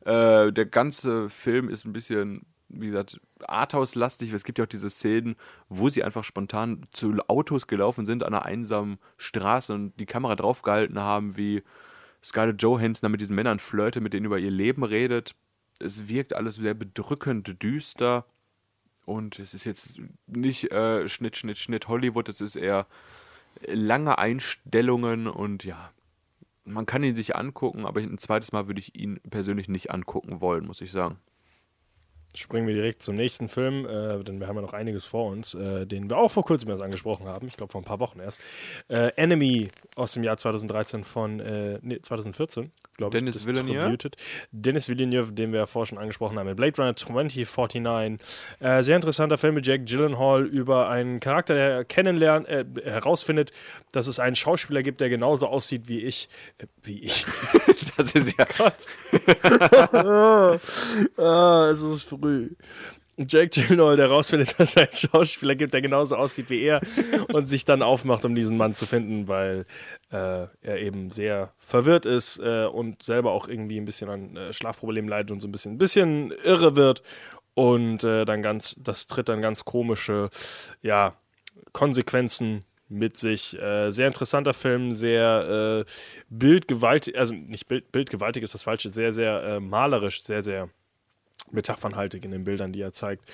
Äh, 0.05 0.53
der 0.53 0.67
ganze 0.67 1.29
Film 1.29 1.69
ist 1.69 1.85
ein 1.85 1.93
bisschen, 1.93 2.47
wie 2.69 2.87
gesagt, 2.87 3.21
Arthouse-lastig. 3.41 4.33
Es 4.33 4.45
gibt 4.45 4.59
ja 4.59 4.65
auch 4.65 4.69
diese 4.69 4.89
Szenen, 4.89 5.35
wo 5.69 5.89
sie 5.89 6.05
einfach 6.05 6.23
spontan 6.23 6.87
zu 6.93 7.17
Autos 7.27 7.67
gelaufen 7.67 8.07
sind 8.07 8.23
an 8.23 8.33
einer 8.33 8.47
einsamen 8.47 8.99
Straße 9.17 9.75
und 9.75 9.99
die 9.99 10.07
Kamera 10.07 10.37
draufgehalten 10.37 11.01
haben, 11.01 11.37
wie 11.37 11.63
Scarlett 12.23 12.63
Johansson 12.63 13.11
mit 13.11 13.21
diesen 13.21 13.37
Männern 13.37 13.59
flirte, 13.59 14.01
mit 14.01 14.13
denen 14.13 14.27
über 14.27 14.39
ihr 14.39 14.51
Leben 14.51 14.85
redet. 14.85 15.35
Es 15.79 16.09
wirkt 16.09 16.35
alles 16.35 16.57
sehr 16.57 16.75
bedrückend 16.75 17.63
düster. 17.63 18.27
Und 19.07 19.39
es 19.39 19.55
ist 19.55 19.65
jetzt 19.65 19.99
nicht 20.27 20.71
äh, 20.71 21.09
Schnitt, 21.09 21.37
Schnitt, 21.37 21.59
Schnitt 21.59 21.89
Hollywood, 21.89 22.29
es 22.29 22.41
ist 22.41 22.57
eher 22.57 22.87
lange 23.67 24.19
Einstellungen 24.19 25.27
und 25.27 25.65
ja, 25.65 25.91
man 26.65 26.87
kann 26.87 27.03
ihn 27.03 27.15
sich 27.15 27.37
angucken, 27.37 27.87
aber 27.87 28.01
ein 28.01 28.19
zweites 28.19 28.53
Mal 28.53 28.69
würde 28.69 28.81
ich 28.81 28.95
ihn 28.95 29.21
persönlich 29.29 29.69
nicht 29.69 29.91
angucken 29.91 30.41
wollen, 30.41 30.67
muss 30.67 30.81
ich 30.81 30.93
sagen. 30.93 31.19
Springen 32.35 32.67
wir 32.67 32.75
direkt 32.75 33.03
zum 33.03 33.17
nächsten 33.17 33.49
Film, 33.49 33.87
äh, 33.87 34.23
denn 34.23 34.41
wir 34.41 34.47
haben 34.47 34.57
ja 34.57 34.63
noch 34.63 34.73
einiges 34.73 35.07
vor 35.07 35.31
uns, 35.31 35.55
äh, 35.55 35.87
den 35.87 36.09
wir 36.09 36.19
auch 36.19 36.31
vor 36.31 36.45
kurzem 36.45 36.71
erst 36.71 36.83
angesprochen 36.83 37.27
haben, 37.27 37.49
ich 37.49 37.57
glaube 37.57 37.73
vor 37.73 37.81
ein 37.81 37.85
paar 37.85 37.99
Wochen 37.99 38.21
erst. 38.21 38.41
Äh, 38.89 39.13
Enemy 39.17 39.69
aus 39.97 40.13
dem 40.13 40.23
Jahr 40.23 40.37
2013 40.37 41.05
von, 41.05 41.41
äh, 41.41 41.79
nee, 41.83 42.01
2014, 42.01 42.71
glaube 43.01 43.17
ich. 43.17 43.25
Dennis 43.25 43.47
Villeneuve? 43.47 43.97
Dennis 44.53 44.89
Villeneuve, 44.89 45.33
den 45.33 45.53
wir 45.53 45.61
ja 45.61 45.67
vorher 45.67 45.87
schon 45.87 45.99
angesprochen 45.99 46.39
haben, 46.39 46.49
in 46.49 46.57
Blade 46.57 46.77
Runner 46.77 46.95
2049. 46.95 48.19
Äh, 48.61 48.83
sehr 48.83 48.97
interessanter 48.97 49.39
Film 49.39 49.55
mit 49.55 49.67
Jack 49.67 49.87
Gyllenhaal 49.87 50.45
über 50.45 50.89
einen 50.89 51.19
Charakter, 51.21 51.55
der 51.55 51.85
kennenlernt, 51.85 52.49
äh, 52.49 52.65
herausfindet, 52.85 53.51
dass 53.93 54.07
es 54.07 54.21
einen 54.21 54.37
Schauspieler 54.37 54.83
gibt, 54.83 55.01
der 55.01 55.09
genauso 55.09 55.47
aussieht 55.47 55.89
wie 55.89 56.01
ich. 56.01 56.29
Äh, 56.59 56.67
wie 56.83 57.01
ich. 57.01 57.27
Das 57.97 58.13
ist 58.13 58.39
ja. 58.39 58.45
Gott. 58.57 58.87
ah, 61.19 61.71
es 61.71 61.83
ist 61.83 62.03
früh. 62.05 62.51
Jack 63.29 63.53
Gyllenhaal, 63.53 63.97
der 63.97 64.09
herausfindet, 64.09 64.55
dass 64.59 64.71
es 64.71 64.77
einen 64.77 64.93
Schauspieler 64.93 65.55
gibt, 65.55 65.75
der 65.75 65.83
genauso 65.83 66.17
aussieht 66.17 66.51
wie 66.51 66.63
er 66.63 66.81
und 67.33 67.45
sich 67.45 67.65
dann 67.65 67.83
aufmacht, 67.83 68.25
um 68.25 68.35
diesen 68.35 68.57
Mann 68.57 68.75
zu 68.75 68.87
finden, 68.87 69.29
weil 69.29 69.67
äh, 70.11 70.47
er 70.63 70.79
eben 70.79 71.11
sehr 71.11 71.53
verwirrt 71.59 72.07
ist 72.07 72.39
äh, 72.39 72.67
und 72.67 73.03
selber 73.03 73.33
auch 73.33 73.49
irgendwie 73.49 73.79
ein 73.79 73.85
bisschen 73.85 74.11
an 74.11 74.37
äh, 74.37 74.53
Schlafproblemen 74.53 75.09
leidet 75.09 75.31
und 75.31 75.41
so 75.41 75.49
ein 75.49 75.53
bisschen, 75.53 75.75
ein 75.75 75.79
bisschen 75.79 76.33
irre 76.45 76.77
wird 76.77 77.03
und 77.55 78.05
äh, 78.05 78.25
dann 78.25 78.43
ganz, 78.43 78.77
das 78.79 79.07
tritt 79.07 79.29
dann 79.29 79.43
ganz 79.43 79.65
komische, 79.65 80.31
ja, 80.83 81.15
Konsequenzen 81.73 82.65
mit 82.89 83.17
sich. 83.17 83.59
Äh, 83.59 83.91
sehr 83.93 84.09
interessanter 84.09 84.55
Film, 84.55 84.95
sehr 84.95 85.85
äh, 85.87 85.91
bildgewaltig, 86.29 87.17
also 87.17 87.35
nicht 87.35 87.69
bild, 87.69 87.93
bildgewaltig 87.93 88.43
ist 88.43 88.55
das 88.55 88.65
falsche, 88.65 88.91
sehr, 88.91 89.13
sehr 89.13 89.43
äh, 89.43 89.61
malerisch, 89.61 90.23
sehr, 90.23 90.43
sehr 90.43 90.69
metaphernhaltig 91.51 92.25
in 92.25 92.31
den 92.31 92.45
Bildern, 92.45 92.73
die 92.73 92.83
er 92.83 92.93
zeigt. 92.93 93.25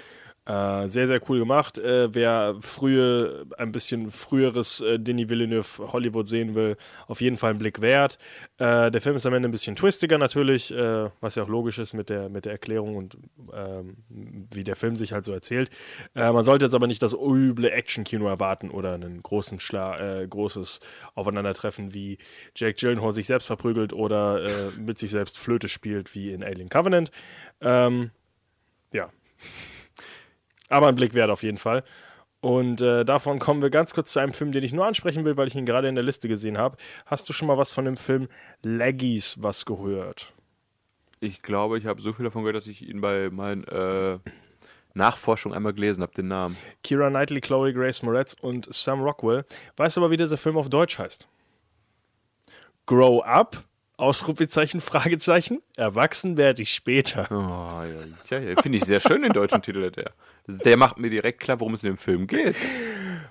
Äh, 0.46 0.88
sehr, 0.88 1.08
sehr 1.08 1.20
cool 1.28 1.40
gemacht. 1.40 1.76
Äh, 1.78 2.14
wer 2.14 2.54
frühe, 2.60 3.46
ein 3.58 3.72
bisschen 3.72 4.10
früheres 4.10 4.80
äh, 4.80 4.98
Denis 4.98 5.28
Villeneuve 5.28 5.92
Hollywood 5.92 6.28
sehen 6.28 6.54
will, 6.54 6.76
auf 7.08 7.20
jeden 7.20 7.36
Fall 7.36 7.50
einen 7.50 7.58
Blick 7.58 7.82
wert. 7.82 8.16
Äh, 8.58 8.92
der 8.92 9.00
Film 9.00 9.16
ist 9.16 9.26
am 9.26 9.34
Ende 9.34 9.48
ein 9.48 9.52
bisschen 9.52 9.74
twistiger 9.74 10.18
natürlich, 10.18 10.72
äh, 10.72 11.10
was 11.20 11.34
ja 11.34 11.42
auch 11.42 11.48
logisch 11.48 11.80
ist 11.80 11.94
mit 11.94 12.10
der, 12.10 12.28
mit 12.28 12.44
der 12.44 12.52
Erklärung 12.52 12.94
und 12.94 13.18
ähm, 13.52 13.96
wie 14.08 14.62
der 14.62 14.76
Film 14.76 14.94
sich 14.94 15.12
halt 15.12 15.24
so 15.24 15.32
erzählt. 15.32 15.68
Äh, 16.14 16.30
man 16.30 16.44
sollte 16.44 16.66
jetzt 16.66 16.74
aber 16.74 16.86
nicht 16.86 17.02
das 17.02 17.12
üble 17.12 17.68
Action-Kino 17.68 18.28
erwarten 18.28 18.70
oder 18.70 18.94
ein 18.94 19.22
großen 19.22 19.58
großes 19.58 20.80
Aufeinandertreffen, 21.14 21.92
wie 21.92 22.18
Jake 22.54 22.74
Gyllenhaal 22.74 23.12
sich 23.12 23.26
selbst 23.26 23.46
verprügelt 23.46 23.92
oder 23.92 24.70
mit 24.78 24.98
sich 24.98 25.10
selbst 25.10 25.38
Flöte 25.38 25.68
spielt, 25.68 26.14
wie 26.14 26.30
in 26.30 26.44
Alien 26.44 26.68
Covenant. 26.68 27.10
Ähm, 27.60 28.10
ja. 28.92 29.10
Aber 30.68 30.88
ein 30.88 30.94
Blick 30.94 31.14
wert 31.14 31.30
auf 31.30 31.42
jeden 31.42 31.58
Fall. 31.58 31.84
Und 32.40 32.80
äh, 32.80 33.04
davon 33.04 33.38
kommen 33.38 33.62
wir 33.62 33.70
ganz 33.70 33.94
kurz 33.94 34.12
zu 34.12 34.20
einem 34.20 34.32
Film, 34.32 34.52
den 34.52 34.62
ich 34.62 34.72
nur 34.72 34.86
ansprechen 34.86 35.24
will, 35.24 35.36
weil 35.36 35.48
ich 35.48 35.54
ihn 35.54 35.66
gerade 35.66 35.88
in 35.88 35.94
der 35.94 36.04
Liste 36.04 36.28
gesehen 36.28 36.58
habe. 36.58 36.76
Hast 37.06 37.28
du 37.28 37.32
schon 37.32 37.48
mal 37.48 37.58
was 37.58 37.72
von 37.72 37.84
dem 37.84 37.96
Film 37.96 38.28
Leggies 38.62 39.36
was 39.40 39.64
gehört? 39.64 40.32
Ich 41.20 41.42
glaube, 41.42 41.78
ich 41.78 41.86
habe 41.86 42.00
so 42.00 42.12
viel 42.12 42.24
davon 42.24 42.42
gehört, 42.42 42.56
dass 42.56 42.66
ich 42.66 42.86
ihn 42.86 43.00
bei 43.00 43.30
meinen 43.30 43.64
äh, 43.64 44.18
Nachforschungen 44.94 45.56
einmal 45.56 45.72
gelesen 45.72 46.02
habe, 46.02 46.12
den 46.12 46.28
Namen. 46.28 46.56
Kira 46.82 47.08
Knightley, 47.08 47.40
Chloe 47.40 47.72
Grace 47.72 48.02
Moretz 48.02 48.34
und 48.34 48.72
Sam 48.72 49.00
Rockwell. 49.00 49.44
Weißt 49.76 49.96
du 49.96 50.02
aber, 50.02 50.10
wie 50.10 50.16
dieser 50.16 50.36
Film 50.36 50.56
auf 50.56 50.68
Deutsch 50.68 50.98
heißt? 50.98 51.26
Grow 52.86 53.24
Up? 53.24 53.64
Ausrufezeichen, 53.98 54.80
Fragezeichen. 54.80 55.62
Erwachsen 55.76 56.36
werde 56.36 56.62
ich 56.62 56.74
später. 56.74 57.26
Oh, 57.30 57.82
ja, 57.82 58.38
ja, 58.38 58.50
ja. 58.50 58.60
finde 58.60 58.76
ich 58.76 58.84
sehr 58.84 59.00
schön, 59.00 59.22
den 59.22 59.32
deutschen 59.32 59.62
Titel 59.62 59.90
der. 59.90 60.12
Der 60.48 60.76
macht 60.76 60.98
mir 60.98 61.10
direkt 61.10 61.40
klar, 61.40 61.60
worum 61.60 61.74
es 61.74 61.82
in 61.82 61.90
dem 61.90 61.98
Film 61.98 62.26
geht. 62.26 62.54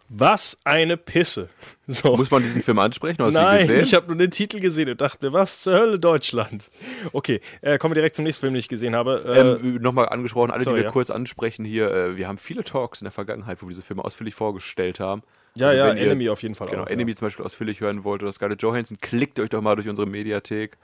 Was 0.10 0.58
eine 0.66 0.98
Pisse. 0.98 1.50
So. 1.88 2.16
Muss 2.16 2.30
man 2.30 2.42
diesen 2.44 2.62
Film 2.62 2.78
ansprechen? 2.80 3.24
Hast 3.24 3.34
Nein, 3.34 3.60
gesehen? 3.60 3.84
ich 3.84 3.94
habe 3.94 4.08
nur 4.08 4.16
den 4.18 4.32
Titel 4.32 4.60
gesehen 4.60 4.90
und 4.90 5.02
dachte 5.02 5.26
mir, 5.28 5.34
was 5.34 5.62
zur 5.62 5.74
Hölle 5.74 6.00
Deutschland? 6.00 6.70
Okay, 7.14 7.42
äh, 7.62 7.78
kommen 7.78 7.92
wir 7.92 7.96
direkt 7.96 8.16
zum 8.16 8.24
nächsten 8.26 8.42
Film, 8.42 8.54
den 8.54 8.60
ich 8.60 8.68
gesehen 8.68 8.96
habe. 8.96 9.24
Äh, 9.62 9.66
Ähm, 9.68 9.82
Nochmal 9.82 10.10
angesprochen, 10.10 10.52
alle, 10.52 10.64
sorry, 10.64 10.76
die 10.78 10.82
wir 10.82 10.86
ja. 10.88 10.92
kurz 10.92 11.10
ansprechen 11.10 11.64
hier, 11.66 11.92
äh, 11.92 12.18
wir 12.18 12.28
haben 12.28 12.38
viele 12.38 12.64
Talks 12.64 13.02
in 13.02 13.06
der 13.06 13.12
Vergangenheit, 13.12 13.62
wo 13.62 13.66
wir 13.68 13.70
diese 13.72 13.82
Filme 13.82 14.04
ausführlich 14.06 14.36
vorgestellt 14.36 15.00
haben. 15.00 15.24
ja, 15.56 15.68
Also 15.70 15.78
ja, 15.80 15.94
ihr- 15.94 16.02
Enemy 16.02 16.30
auf 16.30 16.42
jeden 16.44 16.56
Fall 16.56 16.70
Genau, 16.70 16.84
auch. 16.84 16.88
Enemy 16.88 17.12
ja. 17.12 17.16
zum 17.16 17.28
Beispiel 17.28 17.46
ausführlich 17.46 17.80
hören 17.82 18.04
wollt 18.04 18.22
oder 18.22 18.32
Scarlett 18.32 18.62
Johansson, 18.62 18.98
klickt 19.02 19.40
euch 19.40 19.50
doch 19.50 19.62
mal 19.62 19.76
durch 19.76 19.88
unsere 19.88 20.08
Mediathek. 20.08 20.78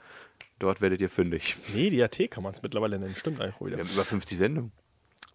Dort 0.58 0.80
werdet 0.80 1.00
ihr 1.00 1.08
fündig. 1.08 1.56
Mediathek 1.74 2.30
kann 2.32 2.42
man 2.44 2.52
es 2.54 2.62
mittlerweile 2.62 2.98
nennen, 2.98 3.14
stimmt 3.16 3.40
eigentlich 3.40 3.54
auch 3.56 3.60
Wir 3.62 3.66
wieder. 3.72 3.78
haben 3.78 3.90
über 3.92 4.04
50 4.04 4.38
Sendungen. 4.38 4.72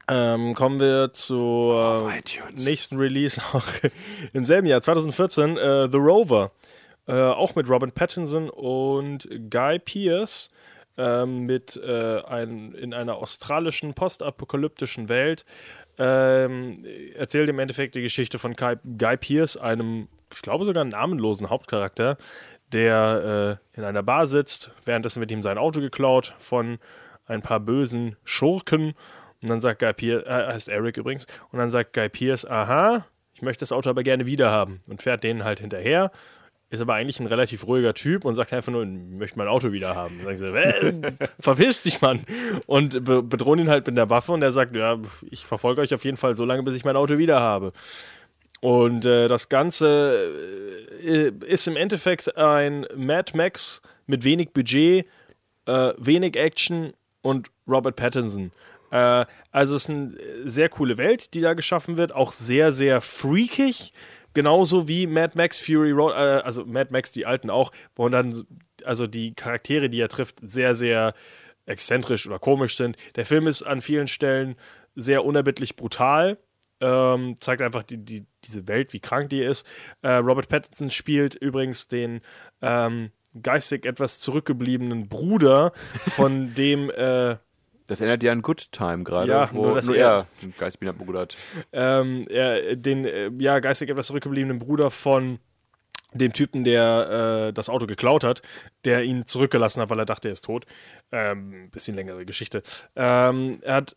Ähm, 0.10 0.54
kommen 0.54 0.80
wir 0.80 1.12
zur 1.12 2.10
nächsten 2.56 2.98
Release 2.98 3.42
auch 3.54 3.66
im 4.34 4.46
selben 4.46 4.68
Jahr, 4.68 4.82
2014, 4.82 5.58
äh, 5.58 5.90
The 5.92 5.98
Rover. 5.98 6.52
Äh, 7.08 7.14
auch 7.14 7.56
mit 7.56 7.70
Robin 7.70 7.92
Pattinson 7.92 8.50
und 8.50 9.28
Guy 9.50 9.80
Pearce. 9.80 10.50
ähm, 10.98 11.42
mit 11.46 11.78
äh, 11.78 12.22
ein, 12.24 12.74
in 12.74 12.94
einer 12.94 13.18
australischen 13.18 13.94
postapokalyptischen 13.94 15.10
Welt. 15.10 15.46
Ähm, 16.00 16.84
erzählt 17.16 17.50
im 17.50 17.60
Endeffekt 17.60 17.96
die 17.96 18.02
Geschichte 18.02 18.40
von 18.40 18.56
Guy, 18.56 18.76
Guy 18.98 19.18
Pearce, 19.18 19.58
einem, 19.58 20.08
ich 20.34 20.42
glaube 20.42 20.66
sogar 20.66 20.84
namenlosen 20.86 21.50
Hauptcharakter, 21.50 22.18
der 22.72 23.60
äh, 23.76 23.78
in 23.78 23.84
einer 23.84 24.04
Bar 24.04 24.28
sitzt. 24.28 24.72
Währenddessen 24.86 25.20
wird 25.20 25.32
ihm 25.32 25.44
sein 25.44 25.58
Auto 25.58 25.80
geklaut 25.80 26.34
von 26.40 26.80
ein 27.26 27.42
paar 27.42 27.60
bösen 27.60 28.16
Schurken. 28.24 28.94
Und 29.42 29.50
dann 29.50 29.62
sagt 29.62 29.80
Guy 29.80 29.94
Pearce, 29.94 30.26
äh, 30.26 30.54
heißt 30.54 30.70
Eric 30.70 30.98
übrigens, 30.98 31.28
und 31.52 31.60
dann 31.60 31.70
sagt 31.70 31.94
Guy 31.94 32.10
Pearce, 32.10 32.46
aha, 32.46 33.06
ich 33.34 33.42
möchte 33.42 33.62
das 33.62 33.72
Auto 33.72 33.90
aber 33.90 34.04
gerne 34.04 34.26
wiederhaben. 34.26 34.82
Und 34.90 35.02
fährt 35.02 35.24
denen 35.24 35.44
halt 35.44 35.60
hinterher. 35.60 36.12
Ist 36.70 36.82
aber 36.82 36.96
eigentlich 36.96 37.20
ein 37.22 37.28
relativ 37.28 37.66
ruhiger 37.66 37.94
Typ 37.94 38.26
und 38.26 38.36
sagt 38.36 38.52
einfach 38.52 38.74
nur, 38.74 38.84
ich 38.84 38.90
möchte 38.90 39.38
mein 39.38 39.48
Auto 39.48 39.72
wieder 39.72 39.96
haben. 39.96 40.20
Sagen 40.22 40.38
sie, 40.38 40.48
äh, 40.48 41.12
verpiss 41.40 41.84
dich, 41.84 42.02
Mann. 42.02 42.26
Und 42.66 43.06
be 43.06 43.24
bedrohen 43.24 43.60
ihn 43.60 43.70
halt 43.70 43.88
mit 43.88 43.96
der 43.96 44.10
Waffe 44.10 44.34
und 44.34 44.42
er 44.42 44.52
sagt, 44.52 44.76
ja, 44.76 45.00
ich 45.30 45.46
verfolge 45.46 45.82
euch 45.82 45.94
auf 45.94 46.04
jeden 46.04 46.18
Fall 46.18 46.36
so 46.36 46.44
lange, 46.44 46.64
bis 46.64 46.76
ich 46.76 46.84
mein 46.84 46.98
Auto 46.98 47.18
wieder 47.18 47.40
habe. 47.40 47.72
Und 48.60 49.06
äh, 49.06 49.28
das 49.28 49.50
Ganze 49.50 50.18
äh, 51.06 51.32
ist 51.46 51.68
im 51.68 51.78
Endeffekt 51.78 52.36
ein 52.38 52.86
Mad 52.96 53.38
Max 53.38 53.82
mit 54.08 54.24
wenig 54.24 54.52
Budget, 54.52 55.06
äh, 55.68 55.94
wenig 55.98 56.36
Action 56.36 56.94
und 57.22 57.50
Robert 57.68 57.96
Pattinson. 57.96 58.52
Äh, 58.92 59.26
also 59.52 59.76
es 59.76 59.84
ist 59.84 59.90
eine 59.90 60.14
sehr 60.46 60.70
coole 60.70 60.98
Welt, 60.98 61.34
die 61.34 61.42
da 61.42 61.54
geschaffen 61.54 61.98
wird, 61.98 62.14
auch 62.14 62.32
sehr, 62.32 62.72
sehr 62.72 63.02
freakig. 63.02 63.94
Genauso 64.34 64.88
wie 64.88 65.08
Mad 65.08 65.34
Max 65.36 65.60
Fury 65.60 65.92
Road, 65.92 66.14
äh, 66.14 66.42
also 66.44 66.66
Mad 66.66 66.92
Max 66.92 67.12
die 67.12 67.26
alten 67.26 67.50
auch, 67.50 67.72
wo 67.96 68.08
dann 68.10 68.36
also 68.84 69.08
die 69.08 69.34
Charaktere, 69.34 69.90
die 69.90 70.00
er 70.00 70.10
trifft, 70.10 70.38
sehr, 70.42 70.76
sehr 70.76 71.14
exzentrisch 71.66 72.28
oder 72.28 72.40
komisch 72.40 72.78
sind. 72.78 72.98
Der 73.16 73.26
Film 73.26 73.48
ist 73.48 73.64
an 73.64 73.82
vielen 73.82 74.08
Stellen 74.08 74.56
sehr 74.96 75.26
unerbittlich 75.26 75.76
brutal. 75.76 76.38
Ähm, 76.80 77.36
zeigt 77.40 77.62
einfach 77.62 77.84
die, 77.84 77.98
die, 77.98 78.26
diese 78.44 78.68
Welt, 78.68 78.94
wie 78.94 79.00
krank 79.00 79.30
die 79.30 79.42
ist. 79.42 79.66
Äh, 80.04 80.14
Robert 80.14 80.48
Pattinson 80.48 80.92
spielt 80.92 81.34
übrigens 81.34 81.88
den 81.88 82.22
ähm, 82.62 83.10
geistig 83.42 83.86
etwas 83.86 84.20
zurückgebliebenen 84.20 85.10
Bruder 85.10 85.72
von 86.06 86.54
dem 86.56 86.92
äh, 86.92 87.38
Das 87.88 88.02
erinnert 88.02 88.22
ja 88.24 88.32
an 88.34 88.42
Good 88.42 88.72
Time 88.72 89.04
gerade, 89.04 89.32
Ja, 89.32 89.50
wo 89.52 89.58
nur, 89.58 89.66
nur, 89.68 89.76
dass 89.76 89.90
er 89.90 89.96
er- 89.96 90.28
einen 90.44 90.54
Geistbiener 90.58 90.94
Bruder 90.94 91.22
hat. 91.22 91.36
ähm, 91.72 92.28
er, 92.30 92.76
den 92.76 93.06
äh, 93.06 93.32
ja 93.40 93.60
geistig 93.60 93.90
etwas 93.90 94.08
zurückgebliebenen 94.08 94.60
Bruder 94.60 94.92
von 94.92 95.40
dem 96.14 96.34
Typen, 96.34 96.64
der 96.64 97.48
äh, 97.50 97.54
das 97.54 97.70
Auto 97.70 97.86
geklaut 97.86 98.24
hat, 98.24 98.42
der 98.86 99.04
ihn 99.04 99.26
zurückgelassen 99.26 99.82
hat, 99.82 99.90
weil 99.90 100.00
er 100.00 100.06
dachte, 100.06 100.30
er 100.30 100.34
ist 100.34 100.46
tot. 100.46 100.66
Ähm, 101.12 101.70
bisschen 101.72 101.96
längere 101.96 102.26
Geschichte. 102.26 102.64
Ähm, 102.96 103.54
er 103.62 103.76
hat 103.76 103.96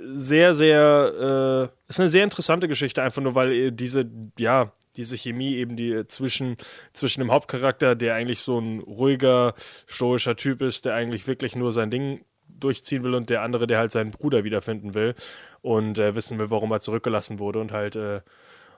sehr, 0.00 0.54
sehr, 0.54 1.70
äh, 1.74 1.88
ist 1.88 1.98
eine 2.00 2.10
sehr 2.10 2.24
interessante 2.24 2.68
Geschichte, 2.68 3.02
einfach 3.02 3.22
nur, 3.22 3.34
weil 3.34 3.52
äh, 3.52 3.70
diese, 3.72 4.08
ja, 4.38 4.72
diese 4.96 5.16
Chemie 5.16 5.56
eben 5.56 5.76
die 5.76 5.92
äh, 5.92 6.06
zwischen, 6.06 6.56
zwischen 6.92 7.20
dem 7.20 7.32
Hauptcharakter, 7.32 7.94
der 7.96 8.14
eigentlich 8.14 8.40
so 8.40 8.58
ein 8.60 8.80
ruhiger, 8.80 9.54
stoischer 9.86 10.36
Typ 10.36 10.62
ist, 10.62 10.84
der 10.84 10.94
eigentlich 10.94 11.26
wirklich 11.26 11.56
nur 11.56 11.72
sein 11.72 11.90
Ding 11.90 12.24
durchziehen 12.58 13.02
will 13.04 13.14
und 13.14 13.30
der 13.30 13.42
andere, 13.42 13.66
der 13.66 13.78
halt 13.78 13.92
seinen 13.92 14.10
Bruder 14.10 14.44
wiederfinden 14.44 14.94
will 14.94 15.14
und 15.62 15.98
äh, 15.98 16.14
wissen 16.14 16.38
will, 16.38 16.50
warum 16.50 16.70
er 16.72 16.80
zurückgelassen 16.80 17.38
wurde 17.38 17.60
und 17.60 17.72
halt 17.72 17.96
äh, 17.96 18.20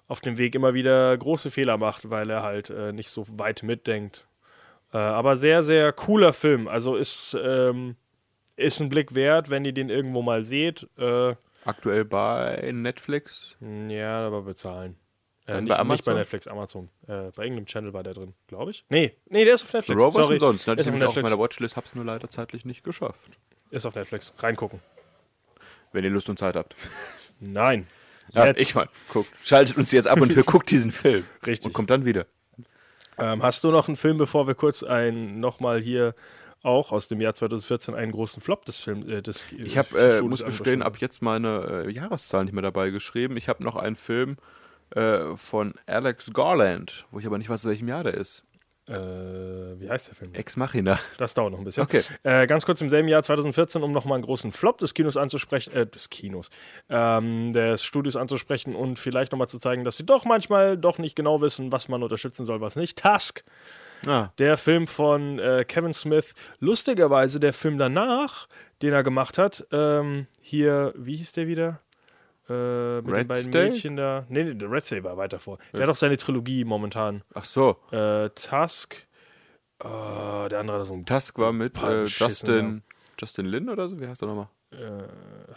auf 0.08 0.20
dem 0.20 0.38
Weg 0.38 0.54
immer 0.54 0.74
wieder 0.74 1.16
große 1.16 1.50
Fehler 1.50 1.76
macht, 1.76 2.10
weil 2.10 2.30
er 2.30 2.42
halt 2.42 2.70
äh, 2.70 2.92
nicht 2.92 3.10
so 3.10 3.24
weit 3.38 3.62
mitdenkt. 3.62 4.26
Äh, 4.92 4.98
aber 4.98 5.36
sehr, 5.36 5.62
sehr 5.62 5.92
cooler 5.92 6.32
Film. 6.32 6.66
Also 6.68 6.96
ist, 6.96 7.36
ähm, 7.40 7.96
ist 8.56 8.80
ein 8.80 8.88
Blick 8.88 9.14
wert, 9.14 9.50
wenn 9.50 9.64
ihr 9.64 9.72
den 9.72 9.88
irgendwo 9.88 10.22
mal 10.22 10.44
seht. 10.44 10.88
Äh, 10.98 11.34
Aktuell 11.64 12.04
bei 12.04 12.70
Netflix. 12.72 13.56
ja, 13.88 14.26
aber 14.26 14.42
bezahlen. 14.42 14.96
Äh, 15.46 15.60
nicht, 15.62 15.76
bei 15.76 15.84
nicht 15.84 16.04
bei? 16.04 16.14
Netflix, 16.14 16.46
Amazon. 16.46 16.88
Äh, 17.06 17.30
bei 17.34 17.44
irgendeinem 17.44 17.66
Channel 17.66 17.92
war 17.92 18.02
der 18.02 18.14
drin, 18.14 18.34
glaube 18.46 18.70
ich. 18.70 18.84
Nee, 18.88 19.16
nee, 19.28 19.44
der 19.44 19.54
ist 19.54 19.64
auf 19.64 19.72
Netflix. 19.72 20.00
Rovers 20.00 20.14
Sorry. 20.14 20.34
umsonst. 20.34 20.66
Hatte 20.66 20.80
Ist 20.80 20.86
ich 20.86 20.94
auf 21.02 21.16
auf 21.16 21.22
meiner 21.22 21.38
Watchlist, 21.38 21.76
hab's 21.76 21.94
nur 21.94 22.04
leider 22.04 22.28
zeitlich 22.28 22.64
nicht 22.64 22.84
geschafft. 22.84 23.30
Ist 23.70 23.86
auf 23.86 23.94
Netflix. 23.94 24.32
Reingucken. 24.38 24.80
Wenn 25.92 26.04
ihr 26.04 26.10
Lust 26.10 26.28
und 26.28 26.38
Zeit 26.38 26.56
habt. 26.56 26.74
Nein. 27.40 27.86
Ja, 28.32 28.46
Jetzt. 28.46 28.60
ich 28.60 28.74
mal. 28.74 28.88
Guckt. 29.08 29.30
Schaltet 29.42 29.76
uns 29.76 29.90
jetzt 29.90 30.06
ab 30.06 30.20
und 30.20 30.34
guckt 30.46 30.70
diesen 30.70 30.92
Film. 30.92 31.24
Richtig. 31.46 31.66
Und 31.66 31.72
kommt 31.72 31.90
dann 31.90 32.04
wieder. 32.04 32.26
Ähm, 33.18 33.42
hast 33.42 33.64
du 33.64 33.70
noch 33.70 33.88
einen 33.88 33.96
Film, 33.96 34.18
bevor 34.18 34.46
wir 34.46 34.54
kurz 34.54 34.82
ein 34.82 35.40
nochmal 35.40 35.80
hier 35.80 36.14
auch 36.62 36.92
aus 36.92 37.08
dem 37.08 37.20
Jahr 37.20 37.34
2014 37.34 37.94
einen 37.94 38.12
großen 38.12 38.42
Flop 38.42 38.64
des 38.64 38.78
Films 38.78 39.06
äh, 39.08 39.22
des 39.22 39.46
Ich 39.52 39.78
habe, 39.78 39.98
äh, 39.98 40.22
muss 40.22 40.44
gestehen, 40.44 40.82
ab 40.82 40.98
jetzt 40.98 41.22
meine 41.22 41.84
äh, 41.86 41.90
Jahreszahl 41.90 42.44
nicht 42.44 42.52
mehr 42.52 42.62
dabei 42.62 42.90
geschrieben. 42.90 43.36
Ich 43.36 43.48
habe 43.48 43.64
noch 43.64 43.76
einen 43.76 43.96
Film 43.96 44.36
äh, 44.90 45.36
von 45.36 45.74
Alex 45.86 46.30
Garland, 46.32 47.06
wo 47.10 47.18
ich 47.18 47.26
aber 47.26 47.38
nicht 47.38 47.48
weiß, 47.48 47.64
in 47.64 47.70
welchem 47.70 47.88
Jahr 47.88 48.04
der 48.04 48.14
ist. 48.14 48.44
Äh, 48.90 49.80
wie 49.80 49.88
heißt 49.88 50.08
der 50.08 50.14
Film? 50.14 50.34
Ex 50.34 50.56
Machina. 50.56 50.98
Das 51.18 51.34
dauert 51.34 51.52
noch 51.52 51.58
ein 51.58 51.64
bisschen. 51.64 51.84
Okay. 51.84 52.02
Äh, 52.22 52.46
ganz 52.46 52.66
kurz 52.66 52.80
im 52.80 52.90
selben 52.90 53.08
Jahr 53.08 53.22
2014, 53.22 53.82
um 53.82 53.92
nochmal 53.92 54.16
einen 54.16 54.24
großen 54.24 54.52
Flop 54.52 54.78
des 54.78 54.94
Kinos 54.94 55.16
anzusprechen, 55.16 55.72
äh, 55.72 55.86
des 55.86 56.10
Kinos, 56.10 56.50
ähm, 56.88 57.52
des 57.52 57.84
Studios 57.84 58.16
anzusprechen 58.16 58.74
und 58.74 58.98
vielleicht 58.98 59.32
nochmal 59.32 59.48
zu 59.48 59.58
zeigen, 59.58 59.84
dass 59.84 59.96
sie 59.96 60.04
doch 60.04 60.24
manchmal 60.24 60.76
doch 60.76 60.98
nicht 60.98 61.14
genau 61.14 61.40
wissen, 61.40 61.70
was 61.70 61.88
man 61.88 62.02
unterstützen 62.02 62.44
soll, 62.44 62.60
was 62.60 62.76
nicht. 62.76 63.00
Tusk, 63.00 63.44
Ah, 64.06 64.30
der 64.38 64.56
Film 64.56 64.86
von 64.86 65.38
äh, 65.38 65.64
Kevin 65.66 65.92
Smith. 65.92 66.34
Lustigerweise 66.58 67.38
der 67.38 67.52
Film 67.52 67.78
danach, 67.78 68.48
den 68.82 68.92
er 68.92 69.02
gemacht 69.02 69.36
hat, 69.36 69.66
ähm, 69.72 70.26
hier, 70.40 70.94
wie 70.96 71.16
hieß 71.16 71.32
der 71.32 71.46
wieder? 71.46 71.80
Äh, 72.50 72.96
mit 73.02 73.08
Red 73.12 73.16
den 73.18 73.28
beiden 73.28 73.44
State? 73.44 73.64
Mädchen 73.70 73.96
da. 73.96 74.26
Nee, 74.28 74.44
nee, 74.44 74.54
der 74.54 74.70
Red 74.70 74.84
State 74.84 75.04
war 75.04 75.16
weiter 75.16 75.38
vor. 75.38 75.58
Der 75.72 75.82
hat 75.82 75.88
auch 75.88 75.94
seine 75.94 76.16
Trilogie 76.16 76.64
momentan. 76.64 77.22
ach 77.34 77.44
so. 77.44 77.76
Äh, 77.92 78.28
Tusk. 78.30 79.06
äh, 79.82 80.48
der 80.48 80.58
andere 80.58 80.80
hat 80.80 80.86
so 80.86 80.94
ein 80.94 81.06
Tusk 81.06 81.38
war 81.38 81.52
mit 81.52 81.76
äh, 81.82 82.02
beschissene 82.02 82.28
Justin, 82.56 82.82
Justin 83.20 83.46
Lin 83.46 83.68
oder 83.70 83.88
so? 83.88 84.00
Wie 84.00 84.06
heißt 84.06 84.22
er 84.22 84.28
nochmal? 84.28 84.48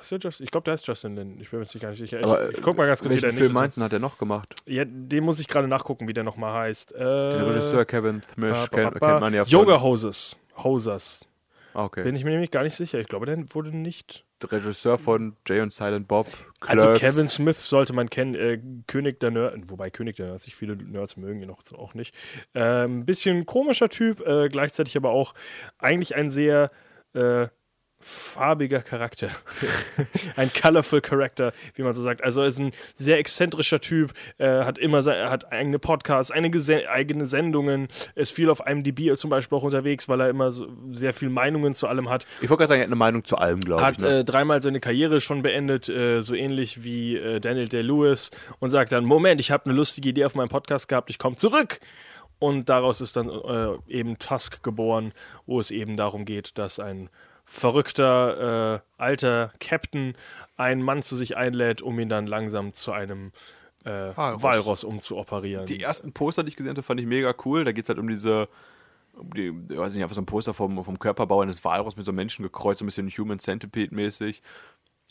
Just, 0.01 0.41
ich 0.41 0.49
glaube, 0.49 0.65
der 0.65 0.73
heißt 0.73 0.87
Justin 0.87 1.15
Lin. 1.15 1.39
Ich 1.39 1.49
bin 1.51 1.59
mir 1.59 1.65
jetzt 1.65 1.79
gar 1.79 1.89
nicht 1.89 1.99
sicher. 1.99 2.19
Ich, 2.19 2.25
Aber, 2.25 2.49
ich 2.49 2.61
guck 2.61 2.75
mal 2.77 2.87
ganz 2.87 3.01
kurz, 3.01 3.13
wie 3.13 3.19
der 3.19 3.31
Film 3.33 3.53
meinst 3.53 3.77
hat 3.79 3.93
er 3.93 3.99
noch 3.99 4.17
gemacht? 4.17 4.55
Ja, 4.65 4.85
den 4.85 5.23
muss 5.23 5.39
ich 5.39 5.47
gerade 5.47 5.67
nachgucken, 5.67 6.07
wie 6.07 6.13
der 6.13 6.23
nochmal 6.23 6.53
heißt. 6.53 6.93
Äh, 6.93 6.97
Den 6.97 7.41
Regisseur 7.43 7.85
Kevin 7.85 8.21
ba, 8.35 8.67
kennt, 8.71 8.99
kennt 8.99 9.19
man 9.19 9.33
ja 9.33 9.45
von. 9.45 9.51
Yoga 9.51 9.81
Hoses. 9.81 10.35
Hosers. 10.57 11.27
Ah, 11.73 11.85
Okay. 11.85 12.03
Bin 12.03 12.15
ich 12.15 12.23
mir 12.23 12.31
nämlich 12.31 12.51
gar 12.51 12.63
nicht 12.63 12.75
sicher. 12.75 12.99
Ich 12.99 13.07
glaube, 13.07 13.25
der 13.25 13.37
wurde 13.53 13.75
nicht. 13.75 14.25
Regisseur 14.51 14.97
von 14.97 15.35
Jay 15.47 15.61
und 15.61 15.73
Silent 15.73 16.07
Bob. 16.07 16.27
Also 16.61 16.93
Clerks. 16.93 16.99
Kevin 16.99 17.29
Smith 17.29 17.65
sollte 17.67 17.93
man 17.93 18.09
kennen, 18.09 18.35
äh, 18.35 18.59
König 18.87 19.19
der 19.19 19.31
Nerds, 19.31 19.57
wobei 19.67 19.89
König 19.89 20.15
der 20.15 20.27
Nerds, 20.27 20.43
sich 20.43 20.55
viele 20.55 20.75
Nerds 20.75 21.17
mögen 21.17 21.41
ihn 21.41 21.49
auch, 21.49 21.61
auch 21.73 21.93
nicht. 21.93 22.15
Ein 22.53 22.61
ähm, 22.63 23.05
bisschen 23.05 23.45
komischer 23.45 23.89
Typ, 23.89 24.25
äh, 24.25 24.49
gleichzeitig 24.49 24.95
aber 24.97 25.09
auch 25.09 25.33
eigentlich 25.77 26.15
ein 26.15 26.29
sehr 26.29 26.71
äh, 27.13 27.47
farbiger 28.03 28.81
Charakter. 28.81 29.29
ein 30.35 30.51
colorful 30.53 31.01
Character, 31.01 31.53
wie 31.75 31.81
man 31.81 31.93
so 31.93 32.01
sagt. 32.01 32.23
Also 32.23 32.41
er 32.41 32.47
ist 32.47 32.59
ein 32.59 32.71
sehr 32.95 33.17
exzentrischer 33.17 33.79
Typ, 33.79 34.13
äh, 34.37 34.63
hat 34.63 34.77
immer 34.77 35.03
hat 35.03 35.51
eigene 35.51 35.79
Podcasts, 35.79 36.31
einige 36.31 36.61
eigene 36.89 37.25
Sendungen, 37.25 37.87
ist 38.15 38.33
viel 38.33 38.49
auf 38.49 38.61
IMDb 38.65 39.15
zum 39.15 39.29
Beispiel 39.29 39.57
auch 39.57 39.63
unterwegs, 39.63 40.07
weil 40.07 40.21
er 40.21 40.29
immer 40.29 40.51
so 40.51 40.67
sehr 40.91 41.13
viel 41.13 41.29
Meinungen 41.29 41.73
zu 41.73 41.87
allem 41.87 42.09
hat. 42.09 42.25
Ich 42.41 42.49
wollte 42.49 42.59
gerade 42.61 42.69
sagen, 42.69 42.81
er 42.81 42.83
hat 42.83 42.89
eine 42.89 42.95
Meinung 42.95 43.23
zu 43.23 43.37
allem, 43.37 43.59
glaube 43.59 43.81
ich. 43.81 43.87
Hat 43.87 44.01
Ne? 44.03 44.19
äh, 44.19 44.23
dreimal 44.23 44.61
seine 44.61 44.79
Karriere 44.79 45.21
schon 45.21 45.41
beendet, 45.41 45.89
äh, 45.89 46.21
so 46.21 46.35
ähnlich 46.35 46.83
wie 46.83 47.17
äh, 47.17 47.39
Daniel 47.39 47.67
Day-Lewis 47.67 48.31
und 48.59 48.69
sagt 48.69 48.91
dann, 48.91 49.05
Moment, 49.05 49.39
ich 49.41 49.51
habe 49.51 49.65
eine 49.65 49.73
lustige 49.73 50.09
Idee 50.09 50.25
auf 50.25 50.35
meinem 50.35 50.49
Podcast 50.49 50.87
gehabt, 50.87 51.09
ich 51.09 51.17
komme 51.17 51.35
zurück. 51.35 51.79
Und 52.39 52.67
daraus 52.67 52.99
ist 52.99 53.15
dann 53.15 53.29
äh, 53.29 53.77
eben 53.87 54.19
Tusk 54.19 54.63
geboren, 54.63 55.13
wo 55.45 55.61
es 55.61 55.71
eben 55.71 55.95
darum 55.95 56.25
geht, 56.25 56.57
dass 56.57 56.77
ein 56.79 57.09
verrückter 57.45 58.75
äh, 58.75 58.79
alter 58.97 59.51
Captain 59.59 60.15
einen 60.57 60.81
Mann 60.81 61.03
zu 61.03 61.15
sich 61.15 61.37
einlädt, 61.37 61.81
um 61.81 61.99
ihn 61.99 62.09
dann 62.09 62.27
langsam 62.27 62.73
zu 62.73 62.91
einem 62.91 63.31
äh, 63.85 63.89
Walross. 63.89 64.43
Walross 64.43 64.83
umzuoperieren. 64.83 65.65
Die 65.65 65.81
ersten 65.81 66.13
Poster, 66.13 66.43
die 66.43 66.49
ich 66.49 66.55
gesehen 66.55 66.71
habe, 66.71 66.83
fand 66.83 66.99
ich 66.99 67.05
mega 67.05 67.33
cool. 67.45 67.65
Da 67.65 67.71
geht 67.71 67.85
es 67.85 67.89
halt 67.89 67.99
um 67.99 68.07
diese, 68.07 68.47
um 69.13 69.33
die, 69.33 69.53
ich 69.69 69.77
weiß 69.77 69.93
nicht, 69.93 70.03
einfach 70.03 70.15
so 70.15 70.21
ein 70.21 70.25
Poster 70.25 70.53
vom, 70.53 70.83
vom 70.83 70.99
Körperbau 70.99 71.41
eines 71.41 71.63
Walross 71.63 71.97
mit 71.97 72.05
so 72.05 72.13
Menschen 72.13 72.43
gekreuzt, 72.43 72.79
so 72.79 72.85
ein 72.85 72.87
bisschen 72.87 73.09
Human 73.09 73.39
Centipede-mäßig. 73.39 74.41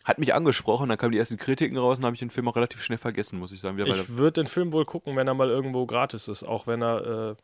Hat 0.04 0.18
mich 0.18 0.34
angesprochen, 0.34 0.88
dann 0.88 0.98
kamen 0.98 1.12
die 1.12 1.18
ersten 1.18 1.36
Kritiken 1.36 1.76
raus 1.78 1.98
und 1.98 2.04
habe 2.04 2.14
ich 2.14 2.20
den 2.20 2.30
Film 2.30 2.48
auch 2.48 2.56
relativ 2.56 2.82
schnell 2.82 2.98
vergessen, 2.98 3.38
muss 3.38 3.52
ich 3.52 3.60
sagen. 3.60 3.78
Ich 3.78 4.16
würde 4.16 4.42
den 4.42 4.48
Film 4.48 4.72
wohl 4.72 4.84
gucken, 4.84 5.14
wenn 5.14 5.28
er 5.28 5.34
mal 5.34 5.48
irgendwo 5.48 5.86
gratis 5.86 6.26
ist, 6.26 6.42
auch 6.42 6.66
wenn 6.66 6.82
er 6.82 7.30
äh, 7.30 7.34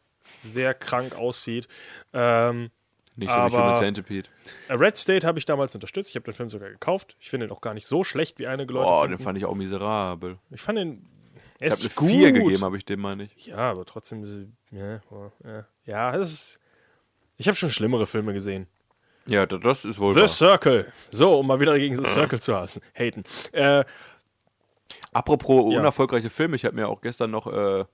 sehr 0.43 0.75
krank 0.75 1.15
aussieht. 1.15 1.69
Ähm, 2.13 2.71
nicht 3.19 3.31
so 3.31 3.37
wie 3.37 3.41
aber- 3.41 3.59
Human 3.65 3.77
Centipede. 3.77 4.29
Äh, 4.69 4.75
Red 4.75 4.97
State 4.97 5.27
habe 5.27 5.39
ich 5.39 5.45
damals 5.45 5.75
unterstützt. 5.75 6.11
Ich 6.11 6.17
habe 6.17 6.25
den 6.25 6.35
Film 6.35 6.51
sogar 6.51 6.71
gekauft. 6.71 7.17
Ich 7.21 7.31
finde 7.31 7.47
ihn 7.47 7.53
auch 7.53 7.61
gar 7.61 7.75
nicht 7.75 7.87
so 7.87 8.05
schlecht, 8.05 8.39
wie 8.39 8.47
einige 8.47 8.73
Leute 8.73 8.91
Oh, 8.91 9.01
finden. 9.01 9.17
den 9.19 9.23
fand 9.25 9.39
ich 9.39 9.45
auch 9.45 9.55
miserabel. 9.55 10.39
ich 10.51 10.61
fand 10.63 10.79
ihn. 10.79 11.07
Er 11.61 11.67
Ich 11.69 11.73
habe 11.73 11.81
eine 11.83 11.91
gut. 11.95 12.09
4 12.11 12.33
gegeben, 12.33 12.63
habe 12.65 12.77
ich 12.77 12.85
dem 12.85 13.01
mal 13.01 13.17
nicht. 13.17 13.47
Ja, 13.47 13.57
aber 13.71 13.85
trotzdem. 13.85 14.25
er- 14.73 14.79
Ja, 14.79 15.01
ja. 15.45 15.65
ja 15.85 16.15
es 16.17 16.31
ist. 16.33 16.61
Ich 17.37 17.49
habe 17.49 17.57
schon 17.57 17.71
schlimmere 17.71 18.07
Filme 18.07 18.33
gesehen. 18.33 18.67
Ja, 19.27 19.45
da- 19.45 19.59
das 19.59 19.85
ist 19.85 19.99
wohl 19.99 20.15
The 20.15 20.21
wahr. 20.21 20.29
Circle. 20.29 20.93
So, 21.11 21.39
um 21.41 21.47
mal 21.49 21.59
wieder 21.61 21.77
gegen 21.79 21.97
The 22.03 22.09
Circle 22.09 22.41
zu 22.41 22.55
hassen. 22.57 22.81
Haten. 22.95 23.25
Äh, 23.53 23.85
Apropos 25.13 25.73
Ja. 25.73 25.81
unerfolgreiche 25.81 26.31
Filme, 26.31 26.57
ich 26.57 26.65
habe 26.65 26.77
mir 26.77 26.89
auch 26.89 27.01
gestern 27.01 27.31
noch, 27.31 27.47
äh, 27.47 27.85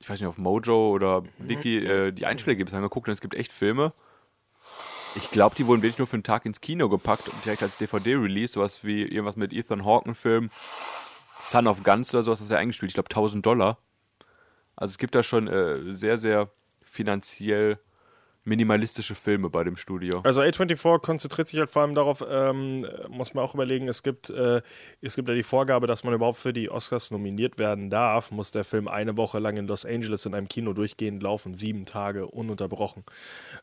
ich 0.00 0.08
weiß 0.08 0.20
nicht, 0.20 0.26
auf 0.28 0.38
Mojo 0.38 0.90
oder 0.90 1.22
Wiki 1.38 1.78
äh, 1.84 2.12
die 2.12 2.26
Einspielergebnisse 2.26 2.76
angeguckt 2.76 3.08
und 3.08 3.12
es 3.14 3.20
gibt 3.20 3.34
echt 3.34 3.52
Filme. 3.52 3.92
Ich 5.16 5.30
glaube, 5.30 5.56
die 5.56 5.66
wurden 5.66 5.82
wirklich 5.82 5.98
nur 5.98 6.06
für 6.06 6.14
einen 6.14 6.22
Tag 6.22 6.46
ins 6.46 6.60
Kino 6.60 6.88
gepackt 6.88 7.28
und 7.28 7.44
direkt 7.44 7.62
als 7.62 7.76
DVD-Release, 7.78 8.52
sowas 8.54 8.84
wie 8.84 9.02
irgendwas 9.02 9.36
mit 9.36 9.52
Ethan 9.52 9.84
Hawke-Film, 9.84 10.50
Son 11.42 11.66
of 11.66 11.82
Guns 11.82 12.14
oder 12.14 12.22
sowas, 12.22 12.40
das 12.40 12.48
ja 12.48 12.58
eingespielt, 12.58 12.90
ich 12.90 12.94
glaube 12.94 13.10
1000 13.10 13.44
Dollar. 13.44 13.78
Also 14.76 14.92
es 14.92 14.98
gibt 14.98 15.14
da 15.14 15.22
schon 15.22 15.48
äh, 15.48 15.92
sehr, 15.92 16.16
sehr 16.16 16.50
finanziell 16.82 17.78
minimalistische 18.44 19.14
Filme 19.14 19.50
bei 19.50 19.64
dem 19.64 19.76
Studio. 19.76 20.20
Also 20.24 20.40
A24 20.40 21.00
konzentriert 21.00 21.48
sich 21.48 21.58
halt 21.58 21.70
vor 21.70 21.82
allem 21.82 21.94
darauf, 21.94 22.24
ähm, 22.28 22.86
muss 23.08 23.34
man 23.34 23.44
auch 23.44 23.54
überlegen, 23.54 23.86
es 23.88 24.02
gibt, 24.02 24.30
äh, 24.30 24.62
es 25.02 25.16
gibt 25.16 25.28
ja 25.28 25.34
die 25.34 25.42
Vorgabe, 25.42 25.86
dass 25.86 26.04
man 26.04 26.14
überhaupt 26.14 26.38
für 26.38 26.52
die 26.52 26.70
Oscars 26.70 27.10
nominiert 27.10 27.58
werden 27.58 27.90
darf, 27.90 28.30
muss 28.30 28.50
der 28.50 28.64
Film 28.64 28.88
eine 28.88 29.16
Woche 29.16 29.38
lang 29.38 29.56
in 29.58 29.66
Los 29.66 29.84
Angeles 29.84 30.24
in 30.24 30.34
einem 30.34 30.48
Kino 30.48 30.72
durchgehend 30.72 31.22
laufen, 31.22 31.54
sieben 31.54 31.84
Tage 31.84 32.26
ununterbrochen, 32.26 33.04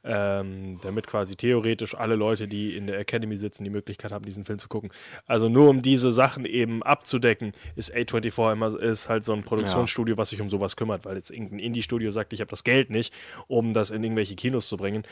ähm, 0.04 0.80
damit 0.82 1.08
quasi 1.08 1.36
theoretisch 1.36 1.96
alle 1.96 2.16
Leute, 2.16 2.48
die 2.48 2.76
in 2.76 2.86
der 2.88 3.00
Academy 3.00 3.36
sitzen, 3.36 3.64
die 3.64 3.72
Möglichkeit 3.72 4.12
haben, 4.12 4.26
diesen 4.26 4.46
Film 4.46 4.60
zu 4.60 4.68
gucken. 4.68 4.92
Also 5.26 5.50
nur 5.50 5.70
um 5.70 5.82
diese 5.82 6.12
Sachen 6.12 6.46
eben 6.46 6.84
abzudecken, 6.84 7.54
ist 7.76 7.94
A24 7.94 8.54
immer 8.54 8.80
ist 8.80 9.10
halt 9.10 9.24
so 9.24 9.34
ein 9.34 9.44
Produktionsstudio, 9.44 10.18
was 10.18 10.30
sich 10.30 10.42
um 10.42 10.50
sowas 10.50 10.76
kümmert, 10.76 11.06
weil 11.06 11.16
jetzt 11.16 11.32
irgendein 11.32 11.60
Indie-Studio 11.60 12.12
sagt, 12.12 12.34
ich 12.34 12.42
habe 12.42 12.50
das 12.50 12.64
Geld 12.64 12.90
nicht, 12.90 13.14
um 13.48 13.74
das 13.74 13.92
in 13.92 14.04
irgendwelche 14.04 14.36
Kinos 14.36 14.67
zu 14.68 14.78
bringen. 14.78 15.04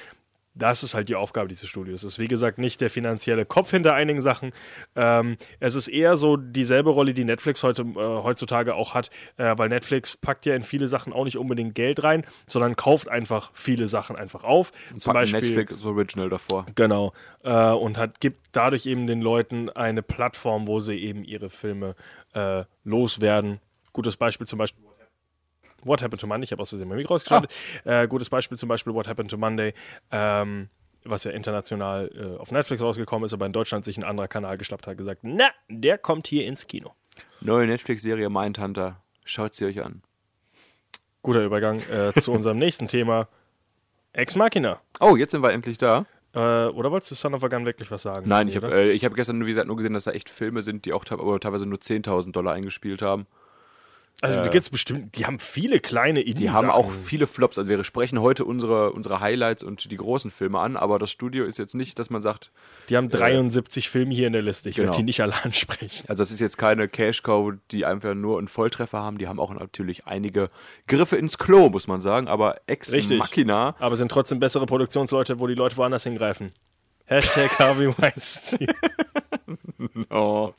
Das 0.57 0.83
ist 0.83 0.93
halt 0.93 1.09
die 1.09 1.15
Aufgabe 1.15 1.49
dieses 1.49 1.69
Studios. 1.69 2.03
Es 2.03 2.13
ist, 2.13 2.19
wie 2.19 2.29
gesagt, 2.29 2.59
nicht 2.59 2.79
der 2.79 2.89
finanzielle 2.89 3.45
Kopf 3.45 3.71
hinter 3.71 3.93
einigen 3.93 4.21
Sachen. 4.21 4.53
Ähm, 4.95 5.35
es 5.59 5.75
ist 5.75 5.89
eher 5.89 6.15
so 6.15 6.37
dieselbe 6.37 6.91
Rolle, 6.91 7.13
die 7.13 7.25
Netflix 7.25 7.61
heute, 7.61 7.81
äh, 7.81 7.95
heutzutage 7.95 8.73
auch 8.73 8.93
hat, 8.93 9.09
äh, 9.35 9.53
weil 9.57 9.67
Netflix 9.67 10.15
packt 10.15 10.45
ja 10.45 10.55
in 10.55 10.63
viele 10.63 10.87
Sachen 10.87 11.11
auch 11.11 11.25
nicht 11.25 11.37
unbedingt 11.37 11.75
Geld 11.75 12.03
rein, 12.03 12.25
sondern 12.47 12.77
kauft 12.77 13.09
einfach 13.09 13.51
viele 13.53 13.89
Sachen 13.89 14.15
einfach 14.15 14.45
auf. 14.45 14.71
Zum 14.95 15.11
Packen 15.11 15.31
Beispiel. 15.33 15.55
Netflix 15.57 15.83
Original 15.83 16.29
davor. 16.29 16.65
Genau. 16.73 17.11
Äh, 17.43 17.71
und 17.71 17.97
hat, 17.97 18.21
gibt 18.21 18.39
dadurch 18.53 18.85
eben 18.85 19.07
den 19.07 19.21
Leuten 19.21 19.69
eine 19.69 20.03
Plattform, 20.03 20.67
wo 20.67 20.79
sie 20.79 20.95
eben 20.95 21.25
ihre 21.25 21.49
Filme 21.49 21.95
äh, 22.33 22.63
loswerden. 22.85 23.59
Gutes 23.91 24.15
Beispiel 24.15 24.47
zum 24.47 24.59
Beispiel. 24.59 24.84
What 25.85 26.01
Happened 26.01 26.19
to 26.19 26.27
Monday? 26.27 26.43
Ich 26.43 26.51
habe 26.51 26.61
aus 26.61 26.69
Versehen 26.69 26.89
mein 26.89 26.97
Mikro 26.97 27.13
rausgeschaltet. 27.13 27.51
Äh, 27.85 28.07
gutes 28.07 28.29
Beispiel 28.29 28.57
zum 28.57 28.67
Beispiel 28.67 28.93
What 28.93 29.07
Happened 29.07 29.31
to 29.31 29.37
Monday, 29.37 29.73
ähm, 30.11 30.69
was 31.03 31.23
ja 31.23 31.31
international 31.31 32.11
äh, 32.15 32.39
auf 32.39 32.51
Netflix 32.51 32.81
rausgekommen 32.81 33.25
ist, 33.25 33.33
aber 33.33 33.45
in 33.45 33.53
Deutschland 33.53 33.85
sich 33.85 33.97
ein 33.97 34.03
anderer 34.03 34.27
Kanal 34.27 34.57
geschnappt 34.57 34.87
hat, 34.87 34.97
gesagt, 34.97 35.21
na, 35.23 35.47
der 35.69 35.97
kommt 35.97 36.27
hier 36.27 36.45
ins 36.45 36.67
Kino. 36.67 36.93
Neue 37.41 37.67
Netflix-Serie 37.67 38.29
Mindhunter. 38.29 39.01
Schaut 39.23 39.53
sie 39.53 39.65
euch 39.65 39.83
an. 39.83 40.01
Guter 41.21 41.43
Übergang 41.43 41.79
äh, 41.89 42.13
zu 42.19 42.31
unserem 42.31 42.57
nächsten 42.59 42.87
Thema. 42.87 43.27
Ex 44.13 44.35
Machina. 44.35 44.81
Oh, 44.99 45.15
jetzt 45.15 45.31
sind 45.31 45.43
wir 45.43 45.51
endlich 45.51 45.77
da. 45.77 46.05
Äh, 46.33 46.67
oder 46.67 46.91
wolltest 46.91 47.11
du 47.11 47.15
Son 47.15 47.33
of 47.33 47.43
a 47.43 47.47
Gun 47.47 47.65
wirklich 47.65 47.89
was 47.91 48.01
sagen? 48.01 48.27
Nein, 48.27 48.47
ich 48.47 48.55
habe 48.55 48.71
äh, 48.71 48.91
ich 48.91 49.05
hab 49.05 49.13
gestern, 49.13 49.43
wie 49.45 49.49
gesagt, 49.49 49.67
nur 49.67 49.77
gesehen, 49.77 49.93
dass 49.93 50.03
da 50.03 50.11
echt 50.11 50.29
Filme 50.29 50.61
sind, 50.61 50.85
die 50.85 50.93
auch 50.93 51.05
teilweise 51.05 51.65
nur 51.65 51.79
10.000 51.79 52.31
Dollar 52.31 52.53
eingespielt 52.53 53.01
haben. 53.01 53.25
Also, 54.21 54.37
da 54.37 54.47
gibt's 54.47 54.69
bestimmt, 54.69 55.17
die 55.17 55.25
haben 55.25 55.39
viele 55.39 55.81
kleine 55.81 56.21
Ideen. 56.21 56.37
Die 56.37 56.49
haben 56.49 56.69
auch 56.69 56.89
viele 56.89 57.27
Flops. 57.27 57.57
Also 57.57 57.69
wir 57.69 57.83
sprechen 57.83 58.21
heute 58.21 58.45
unsere, 58.45 58.93
unsere 58.93 59.19
Highlights 59.19 59.61
und 59.61 59.91
die 59.91 59.97
großen 59.97 60.31
Filme 60.31 60.59
an, 60.59 60.77
aber 60.77 60.99
das 60.99 61.11
Studio 61.11 61.43
ist 61.43 61.57
jetzt 61.57 61.75
nicht, 61.75 61.99
dass 61.99 62.09
man 62.09 62.21
sagt, 62.21 62.51
Die 62.89 62.95
haben 62.95 63.09
73 63.09 63.89
Filme 63.89 64.13
hier 64.13 64.27
in 64.27 64.33
der 64.33 64.41
Liste. 64.41 64.69
Ich 64.69 64.77
genau. 64.77 64.87
werde 64.87 64.97
die 64.97 65.03
nicht 65.03 65.21
alle 65.21 65.33
ansprechen. 65.43 66.05
also 66.07 66.23
es 66.23 66.31
ist 66.31 66.39
jetzt 66.39 66.57
keine 66.57 66.87
Cash-Cow, 66.87 67.53
die 67.71 67.85
einfach 67.85 68.15
nur 68.15 68.37
einen 68.37 68.47
Volltreffer 68.47 68.99
haben. 68.99 69.17
Die 69.17 69.27
haben 69.27 69.39
auch 69.39 69.53
natürlich 69.53 70.07
einige 70.07 70.49
Griffe 70.87 71.17
ins 71.17 71.37
Klo, 71.37 71.69
muss 71.69 71.87
man 71.87 71.99
sagen. 71.99 72.27
Aber 72.29 72.55
Ex 72.67 72.93
Richtig. 72.93 73.19
Machina, 73.19 73.75
Aber 73.79 73.97
sind 73.97 74.09
trotzdem 74.09 74.39
bessere 74.39 74.65
Produktionsleute, 74.65 75.39
wo 75.39 75.47
die 75.47 75.55
Leute 75.55 75.75
woanders 75.75 76.03
hingreifen. 76.03 76.53
Hashtag 77.05 77.57
Harvey 77.59 77.87
Weinstein. 77.97 78.67
Oh. 80.09 80.53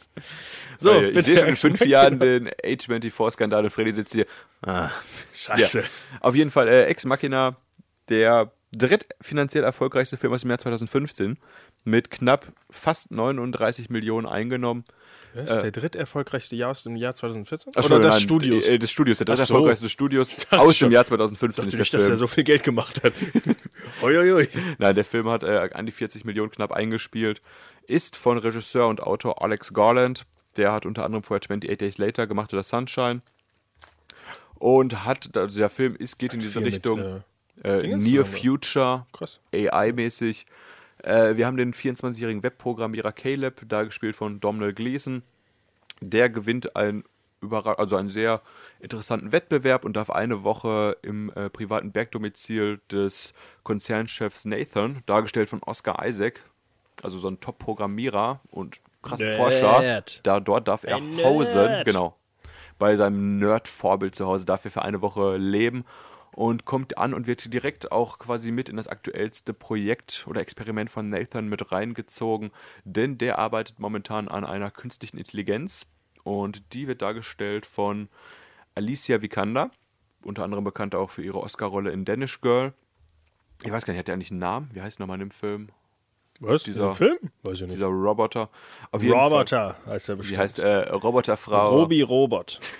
So, 0.78 1.00
ich 1.00 1.08
bitte, 1.08 1.22
sehe 1.22 1.38
schon 1.38 1.48
in 1.48 1.56
fünf. 1.56 1.80
Jahren 1.86 2.18
den 2.20 2.48
A24-Skandal 2.48 3.64
und 3.64 3.70
Freddy 3.70 3.92
sitzt 3.92 4.12
hier. 4.12 4.26
Ah. 4.64 4.90
Scheiße. 5.34 5.80
Ja. 5.80 5.86
Auf 6.20 6.34
jeden 6.34 6.50
Fall 6.50 6.68
äh, 6.68 6.84
Ex 6.84 7.04
Machina, 7.04 7.56
der 8.08 8.52
drittfinanziell 8.76 9.64
erfolgreichste 9.64 10.16
Film 10.16 10.32
aus 10.32 10.42
dem 10.42 10.50
Jahr 10.50 10.58
2015 10.58 11.38
mit 11.84 12.10
knapp 12.10 12.52
fast 12.70 13.10
39 13.10 13.90
Millionen 13.90 14.26
eingenommen. 14.26 14.84
Das 15.34 15.50
ist 15.50 15.62
der 15.62 15.70
dritt 15.70 15.96
erfolgreichste 15.96 16.56
Jahr 16.56 16.70
aus 16.70 16.82
dem 16.82 16.96
Jahr 16.96 17.14
2014? 17.14 17.74
Ach, 17.76 17.84
Oder 17.84 18.00
des 18.00 18.10
nein, 18.10 18.20
Studios? 18.20 18.66
Äh, 18.66 18.78
des 18.78 18.90
Studios, 18.90 19.18
der 19.18 19.26
Ach 19.28 19.36
so. 19.36 19.42
dritterfolgreichste 19.42 19.84
des 19.84 19.92
Studios 19.92 20.36
dachte 20.50 20.60
aus 20.60 20.78
dem 20.78 20.90
Jahr 20.90 21.04
2015 21.04 21.64
dachte 21.64 21.68
ist 21.68 21.72
der 21.72 21.80
nicht, 21.80 21.94
dass 21.94 22.02
Film. 22.04 22.14
er 22.14 22.16
so 22.16 22.26
viel 22.26 22.44
Geld 22.44 22.64
gemacht 22.64 23.02
hat. 23.02 23.12
Uiuiui. 24.02 24.48
Nein, 24.78 24.94
der 24.94 25.04
Film 25.04 25.28
hat 25.28 25.42
äh, 25.42 25.68
an 25.74 25.84
die 25.84 25.92
40 25.92 26.24
Millionen 26.24 26.50
knapp 26.50 26.72
eingespielt. 26.72 27.42
Ist 27.86 28.16
von 28.16 28.38
Regisseur 28.38 28.88
und 28.88 29.02
Autor 29.02 29.42
Alex 29.42 29.74
Garland. 29.74 30.24
Der 30.56 30.72
hat 30.72 30.86
unter 30.86 31.04
anderem 31.04 31.22
vorher 31.22 31.42
28 31.42 31.76
Days 31.76 31.98
Later 31.98 32.26
gemacht 32.26 32.52
oder 32.54 32.62
Sunshine. 32.62 33.20
Und 34.54 35.04
hat, 35.04 35.36
also 35.36 35.58
der 35.58 35.68
Film 35.68 35.94
ist, 35.96 36.18
geht 36.18 36.32
in 36.32 36.40
diese 36.40 36.54
viel 36.54 36.62
mit, 36.62 36.72
Richtung 36.72 36.98
äh, 36.98 37.20
äh, 37.66 37.86
Near 37.86 37.98
zusammen. 37.98 38.24
Future. 38.24 39.06
AI-mäßig. 39.52 40.46
Äh, 41.02 41.36
wir 41.36 41.46
haben 41.46 41.56
den 41.56 41.74
24-jährigen 41.74 42.42
Webprogrammierer 42.42 43.12
Caleb, 43.12 43.62
da 43.68 43.82
gespielt 43.82 44.16
von 44.16 44.40
Domhnall 44.40 44.72
Gleeson. 44.72 45.22
Der 46.00 46.30
gewinnt 46.30 46.76
einen, 46.76 47.04
überra 47.40 47.74
also 47.74 47.96
einen 47.96 48.08
sehr 48.08 48.42
interessanten 48.80 49.32
Wettbewerb 49.32 49.84
und 49.84 49.96
darf 49.96 50.10
eine 50.10 50.44
Woche 50.44 50.96
im 51.02 51.30
äh, 51.34 51.50
privaten 51.50 51.92
Bergdomizil 51.92 52.80
des 52.90 53.32
Konzernchefs 53.62 54.44
Nathan, 54.44 55.02
dargestellt 55.06 55.48
von 55.48 55.62
Oscar 55.62 56.06
Isaac, 56.06 56.44
also 57.02 57.18
so 57.18 57.28
ein 57.28 57.40
Top-Programmierer 57.40 58.40
und 58.50 58.80
krassen 59.02 59.26
Nerd. 59.26 59.40
Forscher, 59.40 60.02
da 60.22 60.40
dort 60.40 60.68
darf 60.68 60.84
er 60.84 61.00
hausen, 61.24 61.84
genau, 61.84 62.16
bei 62.78 62.96
seinem 62.96 63.38
Nerd-Vorbild 63.38 64.14
zu 64.14 64.26
Hause 64.26 64.44
darf 64.44 64.64
er 64.64 64.70
für 64.70 64.82
eine 64.82 65.00
Woche 65.02 65.36
leben 65.36 65.84
und 66.36 66.64
kommt 66.66 66.98
an 66.98 67.14
und 67.14 67.26
wird 67.26 67.52
direkt 67.52 67.90
auch 67.90 68.18
quasi 68.20 68.52
mit 68.52 68.68
in 68.68 68.76
das 68.76 68.86
aktuellste 68.86 69.52
Projekt 69.54 70.24
oder 70.28 70.40
Experiment 70.42 70.90
von 70.90 71.08
Nathan 71.08 71.48
mit 71.48 71.72
reingezogen, 71.72 72.52
denn 72.84 73.16
der 73.18 73.38
arbeitet 73.40 73.80
momentan 73.80 74.28
an 74.28 74.44
einer 74.44 74.70
künstlichen 74.70 75.16
Intelligenz 75.18 75.86
und 76.22 76.72
die 76.74 76.86
wird 76.86 77.00
dargestellt 77.02 77.64
von 77.66 78.08
Alicia 78.74 79.22
Vikander, 79.22 79.70
unter 80.22 80.44
anderem 80.44 80.62
bekannt 80.62 80.94
auch 80.94 81.08
für 81.10 81.22
ihre 81.22 81.40
Oscar-Rolle 81.40 81.90
in 81.90 82.04
Danish 82.04 82.40
Girl. 82.42 82.74
Ich 83.64 83.72
weiß 83.72 83.86
gar 83.86 83.92
nicht, 83.94 83.98
hat 84.00 84.08
der 84.08 84.14
eigentlich 84.14 84.30
einen 84.30 84.40
Namen? 84.40 84.68
Wie 84.74 84.82
heißt 84.82 85.00
nochmal 85.00 85.14
in 85.16 85.20
dem 85.20 85.30
Film? 85.30 85.68
Was? 86.40 86.64
Dieser- 86.64 86.94
Film? 86.94 87.16
Weiß 87.44 87.54
ich 87.54 87.62
nicht. 87.62 87.76
Dieser 87.76 87.86
Roboter. 87.86 88.50
Auf 88.90 89.02
jeden 89.02 89.14
Fall. 89.14 89.24
Roboter 89.24 89.76
heißt 89.86 90.10
er 90.10 90.14
Die 90.16 90.18
bestimmt. 90.18 90.38
heißt 90.40 90.58
äh, 90.58 90.88
Roboterfrau. 90.90 91.70
Robi 91.78 92.02
Robot. 92.02 92.60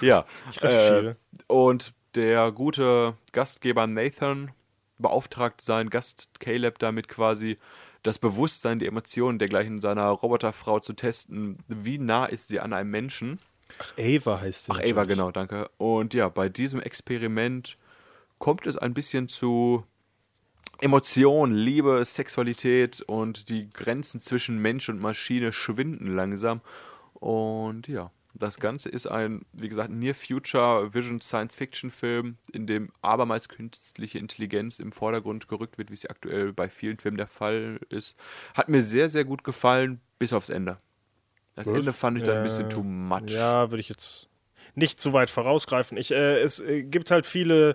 Ja. 0.00 0.24
Ich 0.50 0.62
recherchiere. 0.62 1.10
Äh, 1.38 1.42
und 1.52 1.92
der 2.14 2.52
gute 2.52 3.14
Gastgeber 3.32 3.86
Nathan 3.86 4.52
beauftragt 4.98 5.60
seinen 5.60 5.90
Gast 5.90 6.40
Caleb 6.40 6.78
damit 6.78 7.08
quasi 7.08 7.58
das 8.02 8.18
Bewusstsein, 8.18 8.78
die 8.78 8.86
Emotionen 8.86 9.38
dergleichen 9.38 9.80
seiner 9.80 10.08
Roboterfrau 10.08 10.80
zu 10.80 10.94
testen. 10.94 11.58
Wie 11.68 11.98
nah 11.98 12.26
ist 12.26 12.48
sie 12.48 12.60
an 12.60 12.72
einem 12.72 12.90
Menschen? 12.90 13.38
Ach, 13.78 13.92
Ava 13.98 14.40
heißt 14.40 14.66
sie. 14.66 14.72
Ach, 14.72 14.80
Ava, 14.80 15.04
genau, 15.04 15.30
danke. 15.30 15.70
Und 15.76 16.14
ja, 16.14 16.28
bei 16.28 16.48
diesem 16.48 16.80
Experiment 16.80 17.76
kommt 18.38 18.66
es 18.66 18.76
ein 18.76 18.94
bisschen 18.94 19.28
zu 19.28 19.84
Emotion, 20.80 21.52
Liebe, 21.52 22.02
Sexualität 22.06 23.02
und 23.02 23.50
die 23.50 23.68
Grenzen 23.68 24.22
zwischen 24.22 24.58
Mensch 24.58 24.88
und 24.88 25.00
Maschine 25.00 25.52
schwinden 25.52 26.14
langsam. 26.14 26.62
Und 27.14 27.86
ja, 27.86 28.10
das 28.34 28.58
Ganze 28.58 28.88
ist 28.88 29.06
ein, 29.06 29.42
wie 29.52 29.68
gesagt, 29.68 29.90
Near 29.90 30.14
Future 30.14 30.94
Vision 30.94 31.20
Science 31.20 31.54
Fiction 31.54 31.90
Film, 31.90 32.36
in 32.52 32.66
dem 32.66 32.90
abermals 33.02 33.48
künstliche 33.48 34.18
Intelligenz 34.18 34.78
im 34.78 34.92
Vordergrund 34.92 35.48
gerückt 35.48 35.78
wird, 35.78 35.90
wie 35.90 35.94
es 35.94 36.06
aktuell 36.06 36.52
bei 36.52 36.68
vielen 36.68 36.98
Filmen 36.98 37.16
der 37.16 37.26
Fall 37.26 37.80
ist. 37.88 38.16
Hat 38.54 38.68
mir 38.68 38.82
sehr, 38.82 39.08
sehr 39.08 39.24
gut 39.24 39.44
gefallen, 39.44 40.00
bis 40.18 40.32
aufs 40.32 40.48
Ende. 40.48 40.78
Das 41.54 41.66
Was? 41.66 41.76
Ende 41.78 41.92
fand 41.92 42.18
ich 42.18 42.24
dann 42.24 42.36
ein 42.36 42.38
Ja. 42.38 42.44
bisschen 42.44 42.70
too 42.70 42.82
much. 42.82 43.30
Ja, 43.30 43.70
würde 43.70 43.80
ich 43.80 43.88
jetzt 43.88 44.28
nicht 44.74 45.00
zu 45.00 45.12
weit 45.12 45.30
vorausgreifen. 45.30 45.98
Ich, 45.98 46.12
äh, 46.12 46.40
es 46.40 46.60
äh, 46.60 46.82
gibt 46.82 47.10
halt 47.10 47.26
viele 47.26 47.74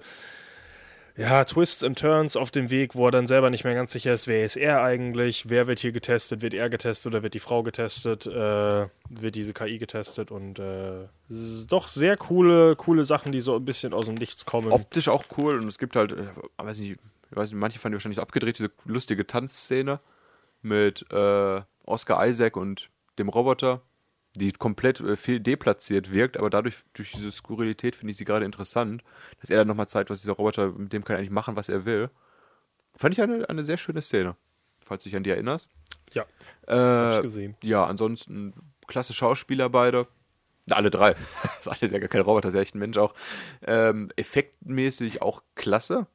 ja, 1.18 1.46
Twists 1.46 1.84
and 1.84 1.98
Turns 1.98 2.36
auf 2.36 2.52
dem 2.52 2.70
Weg, 2.70 2.96
wo 2.96 3.08
er 3.08 3.12
dann 3.12 3.26
selber 3.26 3.50
nicht 3.50 3.64
mehr 3.64 3.74
ganz 3.74 3.94
sicher 3.94 4.14
ist, 4.14 4.28
wer 4.28 4.44
ist 4.44 4.58
er 4.58 4.84
eigentlich, 4.84 5.50
wer 5.50 5.68
wird 5.68 5.80
hier 5.80 5.94
getestet, 5.94 6.42
wird 6.42 6.54
er 6.54 6.70
getestet 6.70 7.14
oder 7.14 7.24
wird 7.24 7.34
die 7.34 7.40
Frau 7.40 7.64
getestet, 7.64 8.28
äh, 8.28 8.88
wird 9.10 9.36
diese 9.36 9.54
KI 9.54 9.78
getestet 9.78 10.32
und 10.32 10.60
äh, 10.60 11.08
doch 11.68 11.88
sehr 11.88 12.18
coole, 12.18 12.76
coole 12.76 13.06
Sachen, 13.06 13.32
die 13.32 13.40
so 13.40 13.56
ein 13.56 13.64
bisschen 13.64 13.94
aus 13.94 14.06
dem 14.06 14.16
Nichts 14.16 14.46
kommen. 14.46 14.72
optisch 14.72 15.08
auch 15.08 15.24
cool 15.38 15.60
und 15.60 15.68
es 15.68 15.78
gibt 15.78 15.96
halt, 15.96 16.12
äh, 16.12 16.28
weiß 16.58 16.80
nicht, 16.80 17.00
ich 17.32 17.38
weiß 17.38 17.50
nicht, 17.50 17.60
manche 17.60 17.80
fanden 17.80 17.96
wahrscheinlich 17.96 18.18
so 18.18 18.22
abgedreht, 18.22 18.60
diese 18.60 18.72
lustige 18.84 19.26
Tanzszene 19.26 20.00
mit 20.62 21.06
äh, 21.12 21.62
Oscar 21.86 22.28
Isaac 22.28 22.58
und 22.58 22.90
dem 23.18 23.30
Roboter, 23.30 23.82
die 24.40 24.52
komplett 24.52 25.00
äh, 25.02 25.16
viel 25.16 25.40
deplatziert 25.40 26.12
wirkt, 26.12 26.38
aber 26.38 26.50
dadurch, 26.50 26.78
durch 26.94 27.12
diese 27.12 27.32
Skurrilität 27.32 27.96
finde 27.96 28.12
ich 28.12 28.18
sie 28.18 28.26
gerade 28.26 28.46
interessant, 28.46 29.04
dass 29.42 29.50
er 29.50 29.58
dann 29.58 29.68
nochmal 29.68 29.88
zeigt, 29.88 30.10
was 30.10 30.22
dieser 30.22 30.34
Roboter, 30.34 30.72
mit 30.72 30.94
dem 30.94 31.04
kann 31.04 31.16
er 31.16 31.20
eigentlich 31.20 31.32
machen, 31.32 31.56
was 31.56 31.70
er 31.70 31.86
will. 31.86 32.10
Fand 32.96 33.14
ich 33.14 33.22
eine, 33.22 33.48
eine 33.50 33.64
sehr 33.66 33.78
schöne 33.78 34.02
Szene, 34.02 34.36
falls 34.80 35.04
du 35.04 35.10
dich 35.10 35.18
an 35.18 35.24
die 35.24 35.30
erinnerst. 35.32 35.70
ja, 36.14 36.26
hab 36.68 37.12
ich 37.12 37.20
Äh, 37.20 37.22
gesehen. 37.24 37.56
ja, 37.64 37.86
ansonsten 37.86 38.54
klasse 38.88 39.14
Schauspieler 39.14 39.70
beide. 39.70 40.08
Na, 40.68 40.78
Alle 40.78 40.90
drei. 40.90 41.16
Das 41.58 41.68
eine 41.68 41.82
ist 41.82 41.92
ja 41.92 42.00
gar 42.00 42.08
kein 42.10 42.22
Roboter, 42.22 42.42
das 42.48 42.54
ist 42.54 42.56
ja 42.56 42.62
echt 42.62 42.76
ein 42.76 42.80
Mensch 42.80 42.98
auch. 42.98 43.14
Ähm, 43.66 44.10
effektmäßig 44.16 45.22
auch 45.22 45.44
klasse. 45.56 46.08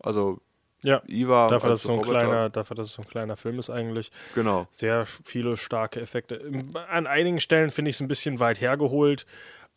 Also 0.00 0.40
Ja, 0.82 1.02
Iva 1.06 1.48
dafür, 1.48 1.70
dass 1.70 1.82
so 1.82 1.92
ein 1.92 1.98
Roboter. 1.98 2.20
kleiner, 2.20 2.50
dafür, 2.50 2.76
dass 2.76 2.86
es 2.86 2.92
so 2.92 3.02
ein 3.02 3.08
kleiner 3.08 3.36
Film 3.36 3.58
ist 3.58 3.70
eigentlich. 3.70 4.10
Genau. 4.34 4.66
sehr 4.70 5.06
viele 5.06 5.56
starke 5.56 6.00
Effekte. 6.00 6.40
An 6.88 7.06
einigen 7.06 7.40
Stellen 7.40 7.70
finde 7.70 7.90
ich 7.90 7.96
es 7.96 8.00
ein 8.00 8.08
bisschen 8.08 8.38
weit 8.38 8.60
hergeholt. 8.60 9.26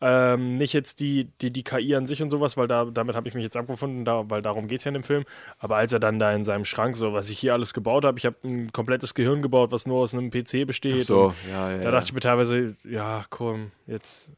Ähm, 0.03 0.57
nicht 0.57 0.73
jetzt 0.73 0.99
die, 0.99 1.25
die, 1.41 1.51
die 1.53 1.63
KI 1.63 1.95
an 1.95 2.07
sich 2.07 2.23
und 2.23 2.31
sowas, 2.31 2.57
weil 2.57 2.67
da, 2.67 2.85
damit 2.85 3.15
habe 3.15 3.27
ich 3.27 3.35
mich 3.35 3.43
jetzt 3.43 3.55
abgefunden, 3.55 4.03
da, 4.03 4.27
weil 4.29 4.41
darum 4.41 4.67
geht 4.67 4.79
es 4.79 4.85
ja 4.85 4.89
in 4.89 4.95
dem 4.95 5.03
Film. 5.03 5.25
Aber 5.59 5.75
als 5.75 5.93
er 5.93 5.99
dann 5.99 6.17
da 6.17 6.33
in 6.33 6.43
seinem 6.43 6.65
Schrank, 6.65 6.97
so 6.97 7.13
was 7.13 7.29
ich 7.29 7.37
hier 7.37 7.53
alles 7.53 7.73
gebaut 7.73 8.03
habe, 8.03 8.17
ich 8.17 8.25
habe 8.25 8.35
ein 8.43 8.71
komplettes 8.71 9.13
Gehirn 9.13 9.43
gebaut, 9.43 9.71
was 9.71 9.85
nur 9.85 9.99
aus 9.99 10.15
einem 10.15 10.31
PC 10.31 10.65
besteht. 10.65 11.01
Ach 11.01 11.05
so, 11.05 11.33
ja, 11.51 11.71
ja. 11.71 11.77
Da 11.77 11.91
dachte 11.91 12.05
ich 12.05 12.13
mir 12.13 12.19
teilweise, 12.19 12.75
ja, 12.89 13.25
komm, 13.29 13.71
jetzt 13.85 14.31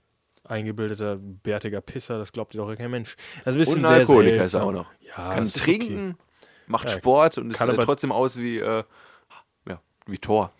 eingebildeter, 0.43 1.17
bärtiger 1.17 1.79
Pisser, 1.79 2.17
das 2.17 2.33
glaubt 2.33 2.53
dir 2.53 2.57
doch 2.57 2.75
kein 2.75 2.91
Mensch. 2.91 3.15
Ist 3.45 3.47
ein 3.47 3.57
bisschen 3.57 3.77
Und 3.77 3.85
ein 3.85 3.87
sehr 3.87 3.97
Alkoholiker 3.99 4.43
ist 4.43 4.53
er 4.55 4.63
auch 4.63 4.73
noch. 4.73 4.87
Ja, 4.99 5.33
Kann 5.33 5.45
trinken, 5.45 6.17
macht 6.73 6.89
Ja, 6.89 6.97
Sport 6.97 7.37
und 7.37 7.51
sieht 7.53 7.61
aber- 7.61 7.85
trotzdem 7.85 8.11
aus 8.11 8.35
wie, 8.37 8.57
äh, 8.59 8.83
ja, 9.67 9.81
wie 10.05 10.17
Thor. 10.17 10.51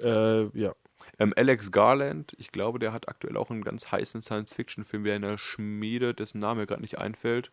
Äh, 0.00 0.46
ja. 0.58 0.74
Ähm, 1.18 1.34
Alex 1.36 1.70
Garland, 1.70 2.34
ich 2.38 2.50
glaube, 2.50 2.78
der 2.78 2.92
hat 2.92 3.08
aktuell 3.08 3.36
auch 3.36 3.50
einen 3.50 3.62
ganz 3.62 3.92
heißen 3.92 4.22
Science-Fiction-Film 4.22 5.04
wieder 5.04 5.16
in 5.16 5.22
der 5.22 5.36
Schmiede, 5.38 6.14
dessen 6.14 6.40
Name 6.40 6.62
mir 6.62 6.66
gerade 6.66 6.80
nicht 6.80 6.98
einfällt. 6.98 7.50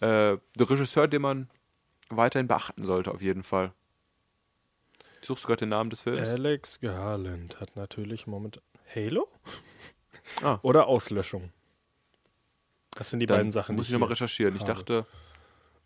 Äh, 0.00 0.38
der 0.56 0.70
Regisseur, 0.70 1.08
den 1.08 1.22
man 1.22 1.50
weiterhin 2.08 2.46
beachten 2.46 2.84
sollte, 2.84 3.10
auf 3.10 3.20
jeden 3.20 3.42
Fall. 3.42 3.72
Suchst 5.20 5.44
du 5.44 5.48
gerade 5.48 5.60
den 5.60 5.68
Namen 5.70 5.90
des 5.90 6.02
Films? 6.02 6.28
Alex 6.28 6.80
Garland 6.80 7.60
hat 7.60 7.74
natürlich 7.76 8.26
momentan. 8.26 8.62
Halo? 8.94 9.28
Ah. 10.42 10.58
Oder 10.62 10.86
Auslöschung. 10.86 11.52
Das 12.94 13.10
sind 13.10 13.20
die 13.20 13.26
Dann 13.26 13.38
beiden 13.38 13.50
Sachen, 13.50 13.74
muss 13.76 13.86
ich 13.86 13.92
nochmal 13.92 14.08
hier 14.08 14.12
recherchieren. 14.14 14.54
Ich 14.54 14.62
habe. 14.62 14.74
dachte, 14.74 15.06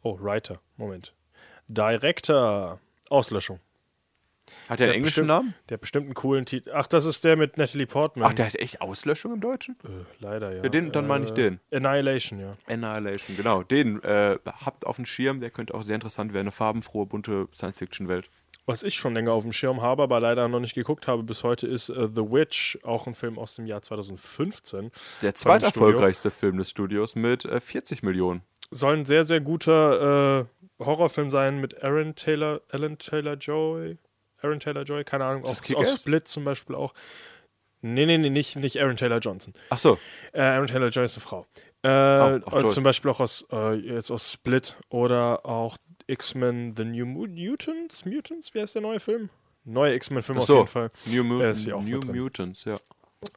Oh, 0.03 0.19
Writer. 0.21 0.61
Moment. 0.77 1.15
Director. 1.69 2.81
Auslöschung. 3.09 3.61
hat 4.69 4.81
er 4.81 4.87
einen 4.87 4.89
Der 4.91 4.95
englischen 4.97 5.27
Namen? 5.27 5.55
Der 5.69 5.75
hat 5.77 5.81
bestimmt 5.81 6.07
einen 6.07 6.15
coolen 6.15 6.45
Titel. 6.45 6.71
Ach, 6.75 6.87
das 6.89 7.05
ist 7.05 7.23
der 7.25 7.37
mit 7.37 7.57
Natalie 7.57 7.87
Portman. 7.87 8.29
Ach, 8.29 8.35
der 8.35 8.45
heißt 8.47 8.59
echt 8.59 8.81
Auslöschung 8.81 9.35
im 9.35 9.41
Deutschen? 9.41 9.77
äh, 9.85 9.89
leider, 10.19 10.55
ja. 10.57 10.63
Ja, 10.65 10.69
den- 10.69 10.91
dann 10.93 11.07
meine 11.07 11.27
ich 11.27 11.33
den. 11.33 11.61
Annihilation, 11.73 12.41
ja. 12.41 12.57
Annihilation, 12.69 13.37
genau. 13.37 13.63
Den 13.63 14.03
äh, 14.03 14.39
habt 14.45 14.87
auf 14.87 14.97
dem 14.97 15.07
Schirm, 15.07 15.41
der 15.41 15.51
könnte 15.51 15.75
auch 15.75 15.83
sehr 15.83 15.95
interessant 15.95 16.33
werden. 16.33 16.47
Eine 16.47 16.53
farbenfrohe, 16.53 17.07
bunte 17.07 17.49
Science-Fiction-Welt. 17.55 18.29
Was 18.69 18.83
ich 18.83 18.97
schon 18.97 19.15
länger 19.15 19.31
auf 19.33 19.45
dem 19.45 19.53
Schirm 19.53 19.81
habe, 19.81 20.03
aber 20.03 20.19
leider 20.19 20.49
noch 20.49 20.59
nicht 20.59 20.75
geguckt 20.75 21.07
habe 21.07 21.23
bis 21.23 21.45
heute, 21.45 21.69
ist 21.69 21.89
äh, 21.89 22.09
The 22.13 22.23
Witch, 22.23 22.77
auch 22.83 23.07
ein 23.07 23.15
Film 23.15 23.39
aus 23.39 23.55
dem 23.55 23.67
Jahr 23.67 23.83
2015. 23.83 24.91
Der 25.23 25.37
zweiterfolgreichste 25.37 26.33
Film 26.33 26.59
des 26.59 26.71
Studios 26.71 27.15
mit 27.15 27.45
äh, 27.45 27.61
40 27.61 28.03
Millionen. 28.03 28.43
Soll 28.71 28.97
ein 28.99 29.05
sehr, 29.05 29.25
sehr 29.25 29.41
guter 29.41 30.41
äh, 30.81 30.85
Horrorfilm 30.85 31.31
sein 31.31 31.61
mit 31.61 31.83
Aaron 31.83 32.15
Taylor, 32.15 32.61
Alan 32.71 32.99
Taylor 32.99 33.35
Joy. 33.35 33.97
Aaron 34.43 34.61
Taylor 34.61 34.83
Joy, 34.83 35.05
keine 35.05 35.25
Ahnung, 35.25 35.45
aus 35.45 35.63
Kick-Ass? 35.63 36.01
Split 36.01 36.29
zum 36.29 36.45
Beispiel 36.45 36.75
auch. 36.77 36.93
Nee, 37.81 38.07
nee, 38.07 38.19
nee, 38.19 38.31
nicht, 38.31 38.57
nicht 38.57 38.81
Aaron 38.81 38.97
Taylor 38.97 39.19
Johnson. 39.19 39.55
Ach 39.71 39.79
so. 39.79 39.99
Äh, 40.33 40.41
Aaron 40.43 40.67
Taylor 40.67 40.89
Joy 40.89 41.05
ist 41.05 41.17
eine 41.17 41.23
Frau. 41.23 41.47
Äh, 41.85 42.37
Joy. 42.61 42.67
zum 42.69 42.85
Beispiel 42.85 43.11
auch 43.11 43.21
aus, 43.21 43.47
äh, 43.53 43.75
jetzt 43.75 44.11
aus 44.11 44.33
Split 44.33 44.77
oder 44.89 45.47
auch 45.47 45.77
X-Men 46.07 46.75
The 46.77 46.85
New 46.85 47.07
Mu- 47.07 47.27
Mutants. 47.29 48.05
Mutants, 48.05 48.55
wie 48.55 48.61
heißt 48.61 48.75
der 48.75 48.83
neue 48.83 48.99
Film? 49.01 49.31
Neue 49.65 49.95
X-Men-Film 49.95 50.39
auf 50.39 50.47
So, 50.47 50.57
jeden 50.59 50.69
Fall. 50.69 50.91
New, 51.07 51.25
Mu 51.25 51.39
New. 51.43 52.01
Mutants, 52.13 52.65
ja. 52.65 52.77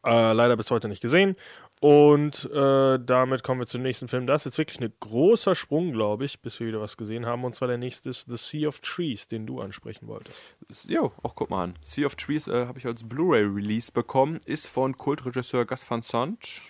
Äh, 0.06 0.34
leider 0.34 0.56
bis 0.58 0.70
heute 0.72 0.88
nicht 0.88 1.02
gesehen. 1.02 1.36
Und 1.82 2.50
äh, 2.52 3.00
damit 3.00 3.44
kommen 3.44 3.62
wir 3.62 3.66
zum 3.66 3.82
nächsten 3.82 4.10
Film. 4.10 4.28
Das 4.28 4.42
ist 4.42 4.46
jetzt 4.46 4.58
wirklich 4.58 4.82
ein 4.82 4.92
großer 5.00 5.56
Sprung, 5.56 5.94
glaube 5.94 6.26
ich, 6.26 6.42
bis 6.42 6.60
wir 6.60 6.68
wieder 6.68 6.82
was 6.82 6.98
gesehen 6.98 7.26
haben. 7.26 7.46
Und 7.46 7.56
zwar 7.56 7.70
der 7.70 7.78
nächste 7.78 8.10
ist 8.10 8.30
The 8.30 8.36
Sea 8.36 8.68
of 8.68 8.82
Trees, 8.82 9.28
den 9.28 9.48
du 9.48 9.62
ansprechen 9.62 10.08
wolltest. 10.08 10.44
Jo, 10.86 11.14
auch 11.24 11.36
guck 11.36 11.50
mal 11.50 11.64
an. 11.64 11.74
Sea 11.82 12.06
of 12.06 12.16
Trees 12.16 12.50
äh, 12.50 12.66
habe 12.66 12.80
ich 12.80 12.86
als 12.86 13.08
Blu-ray-Release 13.08 13.94
bekommen. 13.94 14.40
Ist 14.46 14.68
von 14.68 14.98
Kultregisseur 14.98 15.66
Gus 15.66 15.90
Van 15.90 16.02
Sant. 16.02 16.62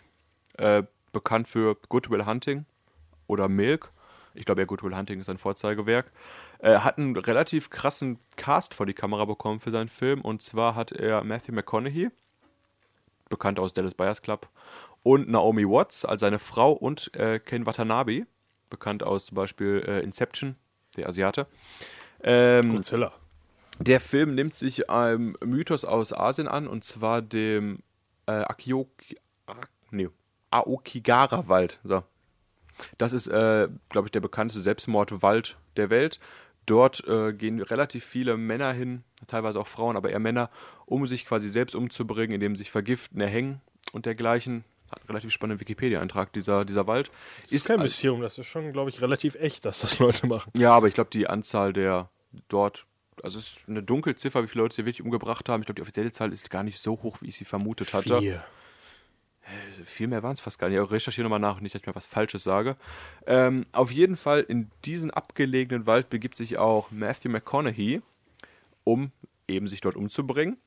Äh, 0.58 0.84
bekannt 1.12 1.48
für 1.48 1.76
Good 1.90 2.12
Will 2.12 2.28
Hunting 2.28 2.66
oder 3.26 3.50
Milk. 3.50 3.90
Ich 4.36 4.46
glaube, 4.46 4.62
ja, 4.62 4.66
Good 4.66 4.84
Will 4.84 4.96
Hunting 4.96 5.20
ist 5.20 5.26
sein 5.26 5.40
Vorzeigewerk. 5.40 6.12
Äh, 6.60 6.78
hat 6.78 7.00
einen 7.00 7.16
relativ 7.16 7.72
krassen 7.72 8.20
Cast 8.36 8.76
vor 8.76 8.86
die 8.86 8.94
Kamera 8.94 9.26
bekommen 9.26 9.60
für 9.60 9.72
seinen 9.72 9.90
Film. 9.90 10.22
Und 10.22 10.44
zwar 10.44 10.76
hat 10.76 10.92
er 10.92 11.24
Matthew 11.24 11.54
McConaughey, 11.54 12.10
bekannt 13.30 13.60
aus 13.60 13.74
Dallas 13.74 13.94
Buyers 13.94 14.22
Club, 14.22 14.50
und 15.04 15.30
Naomi 15.30 15.66
Watts 15.66 16.06
als 16.06 16.22
seine 16.22 16.40
Frau 16.40 16.72
und 16.72 17.14
äh, 17.16 17.40
Ken 17.40 17.66
Watanabe, 17.66 18.26
bekannt 18.70 19.04
aus 19.04 19.28
zum 19.28 19.36
Beispiel 19.36 19.84
äh, 19.88 20.02
Inception, 20.02 20.56
der 20.98 21.08
Asiate. 21.08 21.48
Ähm, 22.22 22.76
Godzilla. 22.76 23.14
der 23.80 24.02
Film 24.02 24.36
nimmt 24.36 24.56
sich 24.56 24.90
einem 24.90 25.38
Mythos 25.44 25.86
aus 25.86 26.12
Asien 26.12 26.48
an, 26.48 26.68
und 26.68 26.84
zwar 26.84 27.22
dem 27.22 27.82
äh, 28.26 28.32
Akioki, 28.32 29.16
nee, 29.92 30.10
Aokigara-Wald. 30.52 31.80
So. 31.84 32.04
Das 32.98 33.14
ist, 33.14 33.28
äh, 33.28 33.68
glaube 33.90 34.08
ich, 34.08 34.12
der 34.12 34.20
bekannteste 34.20 34.62
Selbstmordwald 34.62 35.58
der 35.78 35.90
Welt. 35.90 36.20
Dort 36.70 37.04
äh, 37.08 37.34
gehen 37.34 37.62
relativ 37.62 38.06
viele 38.06 38.38
Männer 38.38 38.72
hin, 38.74 39.04
teilweise 39.26 39.60
auch 39.60 39.68
Frauen, 39.68 39.98
aber 39.98 40.12
eher 40.12 40.20
Männer, 40.20 40.50
um 40.86 41.08
sich 41.08 41.26
quasi 41.26 41.50
selbst 41.50 41.74
umzubringen, 41.74 42.36
indem 42.36 42.56
sie 42.56 42.60
sich 42.60 42.72
vergiften, 42.72 43.20
erhängen 43.20 43.60
und 43.92 44.06
dergleichen. 44.06 44.64
Hat 44.92 45.00
einen 45.00 45.08
relativ 45.08 45.32
spannenden 45.32 45.60
Wikipedia-Eintrag, 45.62 46.32
dieser, 46.34 46.66
dieser 46.66 46.86
Wald. 46.86 47.10
Ist 47.50 47.68
kein 47.68 47.80
Mysterium, 47.80 48.22
das 48.22 48.38
ist 48.38 48.46
schon, 48.46 48.72
glaube 48.72 48.92
ich, 48.92 49.02
relativ 49.02 49.34
echt, 49.36 49.66
dass 49.66 49.82
das 49.82 49.98
Leute 49.98 50.28
machen. 50.28 50.52
Ja, 50.56 50.74
aber 50.74 50.88
ich 50.88 50.94
glaube, 50.94 51.10
die 51.10 51.28
Anzahl 51.28 51.74
der 51.74 52.10
dort, 52.50 52.86
also 53.24 53.40
es 53.40 53.48
ist 53.48 53.62
eine 53.68 53.82
Dunkelziffer, 53.82 54.44
wie 54.44 54.48
viele 54.48 54.64
Leute 54.64 54.76
sie 54.76 54.86
wirklich 54.86 55.02
umgebracht 55.04 55.50
haben. 55.50 55.62
Ich 55.62 55.66
glaube, 55.66 55.78
die 55.78 55.82
offizielle 55.82 56.12
Zahl 56.12 56.32
ist 56.32 56.52
gar 56.52 56.64
nicht 56.64 56.80
so 56.80 57.02
hoch, 57.02 57.18
wie 57.22 57.30
ich 57.30 57.36
sie 57.36 57.46
vermutet 57.46 57.94
hatte. 57.94 58.20
Vier. 58.20 58.44
Viel 59.84 60.08
mehr 60.08 60.24
waren 60.24 60.34
es 60.34 60.40
fast 60.40 60.60
gar 60.60 60.70
nicht. 60.70 60.80
Ich 60.80 60.92
recherchiere 60.92 61.24
nochmal 61.24 61.40
nach, 61.40 61.60
nicht, 61.60 61.74
dass 61.74 61.82
ich 61.82 61.88
mir 61.88 61.96
was 61.96 62.06
Falsches 62.06 62.44
sage. 62.44 62.76
Ähm, 63.26 63.66
auf 63.72 63.92
jeden 63.92 64.18
Fall, 64.18 64.42
in 64.42 64.70
diesen 64.86 65.12
abgelegenen 65.12 65.88
Wald 65.88 66.10
begibt 66.10 66.38
sich 66.38 66.58
auch 66.58 66.92
Matthew 66.92 67.30
McConaughey, 67.30 68.02
um 68.84 69.12
eben 69.48 69.68
sich 69.68 69.82
dort 69.82 69.96
umzubringen. 69.96 70.58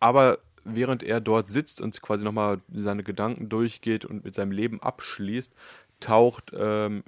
Aber 0.00 0.38
während 0.64 1.02
er 1.02 1.20
dort 1.20 1.48
sitzt 1.48 1.80
und 1.80 2.00
quasi 2.02 2.24
nochmal 2.24 2.60
seine 2.72 3.02
Gedanken 3.02 3.48
durchgeht 3.48 4.04
und 4.04 4.24
mit 4.24 4.34
seinem 4.34 4.52
Leben 4.52 4.82
abschließt, 4.82 5.54
taucht 6.00 6.52
ähm, 6.56 7.04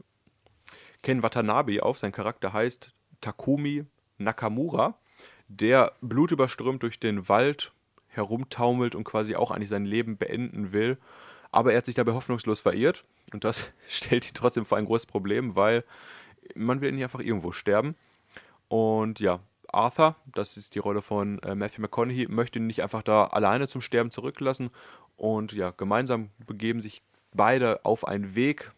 Ken 1.03 1.23
Watanabe 1.23 1.83
auf. 1.83 1.99
Sein 1.99 2.13
Charakter 2.13 2.53
heißt 2.53 2.93
Takumi 3.21 3.85
Nakamura, 4.19 4.99
der 5.49 5.93
blutüberströmt 6.01 6.83
durch 6.83 6.99
den 6.99 7.29
Wald 7.29 7.73
herumtaumelt 8.17 8.95
und 8.95 9.05
quasi 9.05 9.37
auch 9.37 9.51
eigentlich 9.51 9.69
sein 9.69 9.85
Leben 9.85 10.17
beenden 10.17 10.73
will. 10.73 10.99
Aber 11.53 11.73
er 11.73 11.79
hat 11.79 11.87
sich 11.87 11.95
dabei 11.95 12.12
hoffnungslos 12.12 12.61
verirrt 12.61 13.05
und 13.33 13.45
das 13.45 13.71
stellt 13.89 14.29
ihn 14.29 14.35
trotzdem 14.35 14.64
vor 14.64 14.79
ein 14.79 14.87
großes 14.87 15.07
Problem, 15.07 15.57
weil 15.57 15.85
man 16.55 16.81
will 16.81 16.93
nicht 16.93 17.05
einfach 17.05 17.21
irgendwo 17.21 17.53
sterben. 17.53 17.95
Und 18.69 19.21
ja, 19.21 19.41
Arthur, 19.69 20.17
das 20.27 20.57
ist 20.57 20.75
die 20.75 20.79
Rolle 20.79 21.03
von 21.03 21.39
äh, 21.41 21.55
Matthew 21.55 21.83
McConaughey, 21.83 22.29
möchte 22.29 22.59
ihn 22.59 22.67
nicht 22.67 22.83
einfach 22.83 23.03
da 23.03 23.25
alleine 23.27 23.69
zum 23.69 23.81
Sterben 23.81 24.11
zurücklassen. 24.11 24.71
Und 25.17 25.53
ja, 25.53 25.71
gemeinsam 25.71 26.31
begeben 26.47 26.81
sich 26.81 27.03
beide 27.33 27.85
auf 27.85 28.07
einen 28.07 28.35
Weg, 28.35 28.73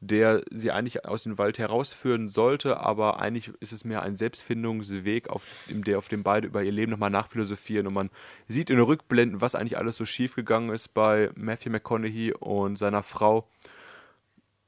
der 0.00 0.42
sie 0.50 0.70
eigentlich 0.70 1.06
aus 1.06 1.22
dem 1.22 1.38
Wald 1.38 1.58
herausführen 1.58 2.28
sollte, 2.28 2.78
aber 2.78 3.20
eigentlich 3.20 3.50
ist 3.60 3.72
es 3.72 3.84
mehr 3.84 4.02
ein 4.02 4.16
Selbstfindungsweg, 4.16 5.28
auf 5.28 5.66
dem, 5.70 5.84
der, 5.84 5.98
auf 5.98 6.08
dem 6.08 6.22
beide 6.22 6.46
über 6.48 6.62
ihr 6.62 6.72
Leben 6.72 6.92
nochmal 6.92 7.10
nachphilosophieren 7.10 7.86
und 7.86 7.94
man 7.94 8.10
sieht 8.46 8.68
in 8.70 8.76
den 8.76 8.84
Rückblenden, 8.84 9.40
was 9.40 9.54
eigentlich 9.54 9.78
alles 9.78 9.96
so 9.96 10.04
schief 10.04 10.34
gegangen 10.34 10.70
ist 10.70 10.92
bei 10.94 11.30
Matthew 11.34 11.70
McConaughey 11.70 12.34
und 12.34 12.76
seiner 12.76 13.02
Frau. 13.02 13.48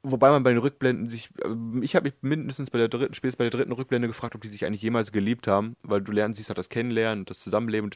Wobei 0.03 0.31
man 0.31 0.45
bei 0.45 0.51
den 0.51 0.61
Rückblenden 0.61 1.11
sich, 1.11 1.31
äh, 1.43 1.49
ich 1.83 1.95
habe 1.95 2.09
mich 2.09 2.15
mindestens 2.23 2.71
bei 2.71 2.79
der 2.79 2.89
dritten, 2.89 3.15
spätestens 3.15 3.39
bei 3.39 3.45
der 3.45 3.59
dritten 3.59 3.73
Rückblende 3.73 4.09
gefragt, 4.09 4.35
ob 4.35 4.41
die 4.41 4.49
sich 4.49 4.65
eigentlich 4.65 4.83
jemals 4.83 5.13
geliebt 5.13 5.47
haben, 5.47 5.77
weil 5.83 6.01
du 6.01 6.13
lernst, 6.13 6.39
siehst 6.39 6.49
halt 6.49 6.59
das 6.59 6.69
Kennenlernen, 6.69 7.25
das 7.25 7.41
Zusammenleben 7.41 7.91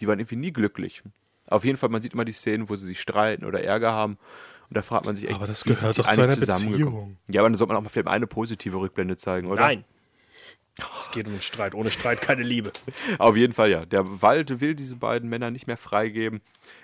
die 0.00 0.08
waren 0.08 0.18
irgendwie 0.18 0.36
nie 0.36 0.52
glücklich. 0.52 1.02
Auf 1.46 1.64
jeden 1.64 1.76
Fall, 1.76 1.88
man 1.88 2.02
sieht 2.02 2.14
immer 2.14 2.24
die 2.24 2.32
Szenen, 2.32 2.68
wo 2.68 2.76
sie 2.76 2.86
sich 2.86 3.00
streiten 3.00 3.44
oder 3.44 3.62
Ärger 3.62 3.92
haben 3.92 4.18
und 4.68 4.76
da 4.76 4.82
fragt 4.82 5.04
man 5.06 5.16
sich 5.16 5.26
echt, 5.26 5.36
Aber 5.36 5.46
das 5.46 5.64
wie 5.64 5.72
sind 5.72 5.80
gehört 5.80 5.96
die 5.96 6.02
doch 6.02 6.10
zu 6.10 6.20
einer 6.20 6.38
zusammengekommen? 6.38 6.92
Beziehung. 6.92 7.18
Ja, 7.28 7.40
aber 7.40 7.48
dann 7.50 7.58
sollte 7.58 7.72
man 7.72 7.78
auch 7.78 7.82
mal 7.82 7.88
vielleicht 7.88 8.08
eine 8.08 8.26
positive 8.26 8.76
Rückblende 8.76 9.16
zeigen, 9.16 9.48
oder? 9.48 9.60
Nein. 9.60 9.84
Es 10.98 11.10
geht 11.12 11.26
um 11.26 11.32
den 11.32 11.42
Streit. 11.42 11.74
Ohne 11.74 11.90
Streit 11.90 12.20
keine 12.20 12.42
Liebe. 12.42 12.72
Auf 13.18 13.36
jeden 13.36 13.52
Fall, 13.52 13.70
ja. 13.70 13.86
Der 13.86 14.22
Wald 14.22 14.60
will 14.60 14.74
diese 14.74 14.96
beiden 14.96 15.28
Männer 15.28 15.50
nicht 15.52 15.68
mehr 15.68 15.76
freigeben, 15.76 16.40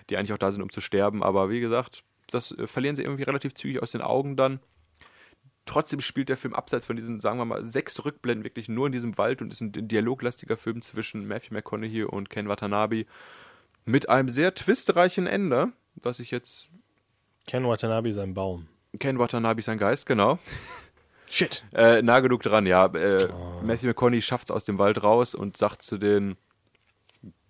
die 0.09 0.17
eigentlich 0.17 0.33
auch 0.33 0.39
da 0.39 0.53
sind, 0.53 0.63
um 0.63 0.71
zu 0.71 0.81
sterben. 0.81 1.25
Aber 1.25 1.51
wie 1.51 1.61
gesagt, 1.61 2.05
das 2.29 2.53
äh, 2.53 2.67
verlieren 2.69 2.95
sie 2.95 3.03
irgendwie 3.03 3.25
relativ 3.25 3.55
zügig 3.55 3.83
aus 3.83 3.91
den 3.91 4.01
Augen 4.03 4.37
dann. 4.37 4.61
Trotzdem 5.67 6.01
spielt 6.01 6.29
der 6.29 6.37
Film 6.37 6.55
abseits 6.55 6.87
von 6.87 6.97
diesen, 6.97 7.21
sagen 7.21 7.39
wir 7.39 7.45
mal, 7.45 7.65
sechs 7.65 8.05
Rückblenden 8.05 8.45
wirklich 8.45 8.69
nur 8.69 8.87
in 8.87 8.93
diesem 8.93 9.19
Wald 9.19 9.43
und 9.43 9.53
ist 9.53 9.61
ein 9.61 9.73
dialoglastiger 9.73 10.57
Film 10.57 10.83
zwischen 10.83 11.27
Matthew 11.27 11.55
McConaughey 11.55 12.05
und 12.05 12.31
Ken 12.31 12.49
Watanabe 12.49 13.07
mit 13.85 14.09
einem 14.09 14.29
sehr 14.29 14.55
twistreichen 14.55 15.27
Ende, 15.27 15.73
was 15.97 16.21
ich 16.21 16.31
jetzt. 16.31 16.71
Ken 17.47 17.67
Watanabe 17.67 18.09
ist 18.09 18.19
ein 18.19 18.35
Baum. 18.35 18.69
Ken 18.99 19.19
Watanabe 19.19 19.61
ist 19.61 19.69
ein 19.69 19.79
Geist, 19.79 20.07
genau. 20.07 20.39
Shit. 21.29 21.65
Äh, 21.73 22.03
nah 22.03 22.21
genug 22.21 22.43
dran, 22.43 22.67
ja. 22.67 22.87
Äh, 22.87 23.29
Matthew 23.63 23.89
McConaughey 23.89 24.23
schafft 24.23 24.49
es 24.49 24.51
aus 24.51 24.65
dem 24.65 24.79
Wald 24.79 25.03
raus 25.03 25.35
und 25.35 25.57
sagt 25.57 25.83
zu 25.83 25.97
den 25.97 26.37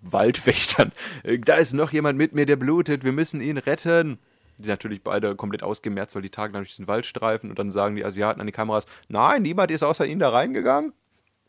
Waldwächtern, 0.02 0.92
äh, 1.22 1.38
da 1.38 1.54
ist 1.56 1.72
noch 1.72 1.92
jemand 1.92 2.18
mit 2.18 2.34
mir, 2.34 2.46
der 2.46 2.56
blutet, 2.56 3.04
wir 3.04 3.12
müssen 3.12 3.40
ihn 3.40 3.58
retten. 3.58 4.18
Die 4.58 4.68
natürlich 4.68 5.02
beide 5.02 5.36
komplett 5.36 5.62
ausgemerzt, 5.62 6.14
weil 6.14 6.22
die 6.22 6.30
Tage 6.30 6.52
durch 6.52 6.76
den 6.76 6.86
Wald 6.86 7.06
streifen 7.06 7.48
und 7.48 7.58
dann 7.58 7.72
sagen 7.72 7.96
die 7.96 8.04
Asiaten 8.04 8.40
an 8.42 8.46
die 8.46 8.52
Kameras, 8.52 8.84
nein, 9.08 9.40
niemand 9.40 9.70
ist 9.70 9.82
außer 9.82 10.04
ihnen 10.04 10.20
da 10.20 10.28
reingegangen. 10.28 10.92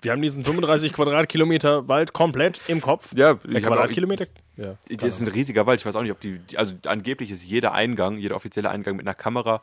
Wir 0.02 0.12
haben 0.12 0.22
diesen 0.22 0.44
35 0.44 0.94
Quadratkilometer 0.94 1.88
Wald 1.88 2.14
komplett 2.14 2.60
im 2.68 2.82
Kopf. 2.82 3.14
Ja, 3.16 3.32
Äh, 3.32 3.36
ich 3.36 3.56
hab 3.58 3.64
auch- 3.64 3.68
Quadratkilometer? 3.68 4.26
Ja. 4.58 4.76
Das 4.90 5.16
ist 5.16 5.22
ein 5.22 5.28
riesiger 5.28 5.66
Wald. 5.68 5.80
Ich 5.80 5.86
weiß 5.86 5.96
auch 5.96 6.02
nicht, 6.02 6.12
ob 6.12 6.20
die, 6.20 6.40
also 6.56 6.76
angeblich 6.86 7.30
ist 7.32 7.44
jeder 7.46 7.74
Eingang, 7.74 8.18
jeder 8.18 8.36
offizielle 8.36 8.70
Eingang 8.70 8.96
mit 8.96 9.06
einer 9.06 9.14
Kamera 9.16 9.62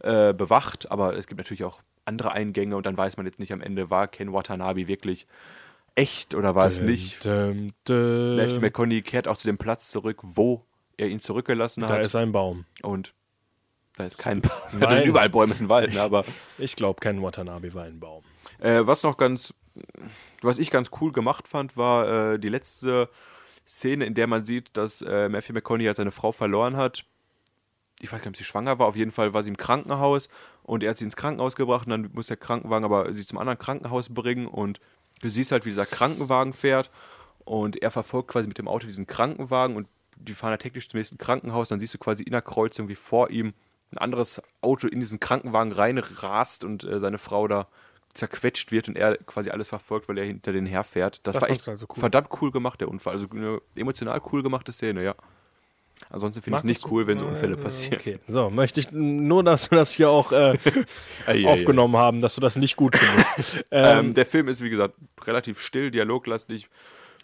äh, 0.00 0.32
bewacht, 0.34 0.90
aber 0.90 1.16
es 1.16 1.26
gibt 1.26 1.38
natürlich 1.38 1.64
auch 1.64 1.80
andere 2.04 2.32
Eingänge 2.32 2.76
und 2.76 2.86
dann 2.86 2.96
weiß 2.96 3.16
man 3.16 3.26
jetzt 3.26 3.38
nicht 3.40 3.52
am 3.52 3.60
Ende, 3.60 3.90
war 3.90 4.06
Ken 4.08 4.32
Watanabe 4.32 4.86
wirklich 4.88 5.26
echt 5.94 6.34
oder 6.34 6.54
war 6.54 6.66
es 6.66 6.80
nicht. 6.80 7.24
Dum, 7.24 7.72
dum, 7.84 8.36
Matthew. 8.36 8.60
McConaughey 8.60 9.02
kehrt 9.02 9.26
auch 9.26 9.36
zu 9.36 9.48
dem 9.48 9.58
Platz 9.58 9.88
zurück, 9.88 10.18
wo 10.22 10.64
er 10.96 11.08
ihn 11.08 11.18
zurückgelassen 11.20 11.80
Da 11.82 11.88
hat. 11.88 12.02
ist 12.04 12.14
ein 12.14 12.30
Baum. 12.32 12.64
und 12.82 13.12
da 13.96 14.04
ist 14.04 14.18
kein 14.18 14.40
Baum. 14.40 14.52
Nein. 14.78 14.96
sind 14.98 15.06
überall 15.06 15.28
Bäume, 15.30 15.52
ist 15.54 15.60
ein 15.60 15.68
Wald, 15.68 15.92
ne? 15.94 16.00
aber 16.00 16.24
Ich 16.58 16.76
glaube, 16.76 17.00
Ken 17.00 17.20
Watanabe 17.20 17.74
war 17.74 17.84
ein 17.84 17.98
Baum. 17.98 18.22
Äh, 18.60 18.86
was 18.86 19.02
noch 19.02 19.16
ganz, 19.16 19.52
was 20.42 20.58
ich 20.58 20.70
ganz 20.70 20.90
cool 21.00 21.12
gemacht 21.12 21.48
fand, 21.48 21.76
war 21.76 22.32
äh, 22.34 22.38
die 22.38 22.48
letzte 22.48 23.08
Szene, 23.66 24.06
in 24.06 24.14
der 24.14 24.26
man 24.26 24.44
sieht, 24.44 24.76
dass 24.76 25.02
äh, 25.02 25.28
Matthew 25.28 25.52
McConaughey 25.52 25.86
halt 25.86 25.96
seine 25.96 26.10
Frau 26.10 26.32
verloren 26.32 26.76
hat. 26.76 27.04
Ich 28.00 28.12
weiß 28.12 28.20
gar 28.20 28.30
nicht, 28.30 28.36
ob 28.36 28.36
sie 28.36 28.44
schwanger 28.44 28.78
war. 28.78 28.86
Auf 28.86 28.96
jeden 28.96 29.10
Fall 29.10 29.34
war 29.34 29.42
sie 29.42 29.50
im 29.50 29.56
Krankenhaus 29.56 30.28
und 30.62 30.82
er 30.82 30.90
hat 30.90 30.98
sie 30.98 31.04
ins 31.04 31.16
Krankenhaus 31.16 31.56
gebracht 31.56 31.86
und 31.86 31.90
dann 31.90 32.10
muss 32.12 32.28
der 32.28 32.36
Krankenwagen 32.36 32.84
aber 32.84 33.12
sie 33.12 33.26
zum 33.26 33.38
anderen 33.38 33.58
Krankenhaus 33.58 34.14
bringen 34.14 34.46
und 34.46 34.80
du 35.20 35.30
siehst 35.30 35.52
halt, 35.52 35.64
wie 35.64 35.70
dieser 35.70 35.86
Krankenwagen 35.86 36.52
fährt 36.52 36.90
und 37.44 37.82
er 37.82 37.90
verfolgt 37.90 38.28
quasi 38.28 38.46
mit 38.46 38.58
dem 38.58 38.68
Auto 38.68 38.86
diesen 38.86 39.06
Krankenwagen 39.06 39.76
und 39.76 39.88
die 40.16 40.34
fahren 40.34 40.52
da 40.52 40.56
technisch 40.56 40.88
zum 40.88 40.98
nächsten 40.98 41.18
Krankenhaus. 41.18 41.68
Dann 41.68 41.80
siehst 41.80 41.94
du 41.94 41.98
quasi 41.98 42.22
in 42.22 42.32
der 42.32 42.42
Kreuzung, 42.42 42.88
wie 42.88 42.94
vor 42.94 43.30
ihm 43.30 43.52
ein 43.90 43.98
anderes 43.98 44.42
Auto 44.60 44.86
in 44.86 45.00
diesen 45.00 45.20
Krankenwagen 45.20 45.72
reinrast 45.72 46.64
und 46.64 46.84
äh, 46.84 47.00
seine 47.00 47.18
Frau 47.18 47.48
da 47.48 47.68
zerquetscht 48.14 48.72
wird 48.72 48.88
und 48.88 48.96
er 48.96 49.16
quasi 49.18 49.50
alles 49.50 49.68
verfolgt, 49.68 50.08
weil 50.08 50.18
er 50.18 50.24
hinter 50.24 50.52
den 50.52 50.66
herfährt. 50.66 51.20
Das, 51.26 51.34
Das 51.34 51.42
war 51.42 51.50
echt 51.50 51.68
also 51.68 51.86
cool. 51.88 52.00
verdammt 52.00 52.28
cool 52.40 52.50
gemacht, 52.50 52.80
der 52.80 52.88
Unfall. 52.88 53.14
Also 53.14 53.28
eine 53.30 53.60
emotional 53.76 54.20
cool 54.32 54.42
gemachte 54.42 54.72
Szene, 54.72 55.04
ja. 55.04 55.14
Ansonsten 56.10 56.42
finde 56.42 56.56
ich 56.56 56.60
es 56.60 56.64
nicht 56.64 56.90
cool, 56.90 57.06
wenn 57.06 57.18
so 57.18 57.26
Unfälle 57.26 57.54
äh, 57.54 57.60
passieren. 57.60 57.98
Okay, 58.00 58.18
so, 58.26 58.50
möchte 58.50 58.80
ich 58.80 58.92
nur, 58.92 59.42
dass 59.42 59.70
wir 59.70 59.78
das 59.78 59.92
hier 59.92 60.10
auch 60.10 60.32
äh, 60.32 60.56
aufgenommen 61.44 61.96
haben, 61.96 62.20
dass 62.20 62.34
du 62.34 62.40
das 62.40 62.56
nicht 62.56 62.76
gut 62.76 62.96
findest. 62.96 63.64
Ähm, 63.70 63.98
ähm, 64.06 64.14
der 64.14 64.24
Film 64.24 64.48
ist, 64.48 64.62
wie 64.62 64.70
gesagt, 64.70 64.94
relativ 65.24 65.60
still, 65.60 65.90
dialoglastig. 65.90 66.68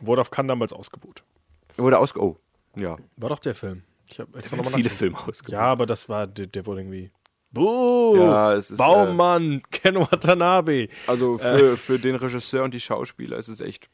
wurde 0.01 0.21
auf 0.21 0.31
Cannes 0.31 0.49
damals 0.49 0.73
ausgebucht. 0.73 1.23
Wurde 1.77 1.99
aus... 1.99 2.15
Oh, 2.17 2.37
ja. 2.77 2.97
War 3.17 3.29
doch 3.29 3.39
der 3.39 3.55
Film. 3.55 3.83
Ich 4.11 4.21
habe 4.21 4.39
extra 4.39 4.57
nochmal 4.57 4.75
Viele. 4.75 4.91
Filme 4.91 5.17
ausgebucht. 5.19 5.53
Ja, 5.53 5.61
aber 5.61 5.87
das 5.87 6.09
war, 6.09 6.27
der, 6.27 6.47
der 6.47 6.67
wurde 6.67 6.81
irgendwie. 6.83 7.11
Buh! 7.55 8.17
Ja, 8.19 8.55
ist, 8.55 8.73
äh, 8.73 8.77
Baummann, 8.77 9.63
Ken 9.71 9.97
Watanabe. 9.97 10.89
Also 11.07 11.39
für, 11.39 11.77
für 11.77 11.99
den 11.99 12.17
Regisseur 12.17 12.65
und 12.65 12.75
die 12.75 12.81
Schauspieler 12.81 13.39
ist 13.39 13.49
es 13.49 13.61
echt 13.61 13.89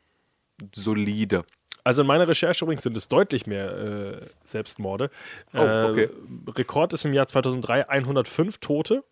solide. 0.75 1.45
Also 1.85 2.03
in 2.03 2.09
meiner 2.09 2.29
Recherche 2.29 2.65
übrigens 2.65 2.83
sind 2.83 2.97
es 2.97 3.09
deutlich 3.09 3.47
mehr 3.47 3.73
äh, 3.77 4.27
Selbstmorde. 4.45 5.11
Oh, 5.55 5.59
okay. 5.59 6.05
Äh, 6.05 6.51
Rekord 6.51 6.93
ist 6.93 7.05
im 7.05 7.13
Jahr 7.13 7.27
2003 7.27 7.89
105 7.89 8.59
Tote. 8.59 9.05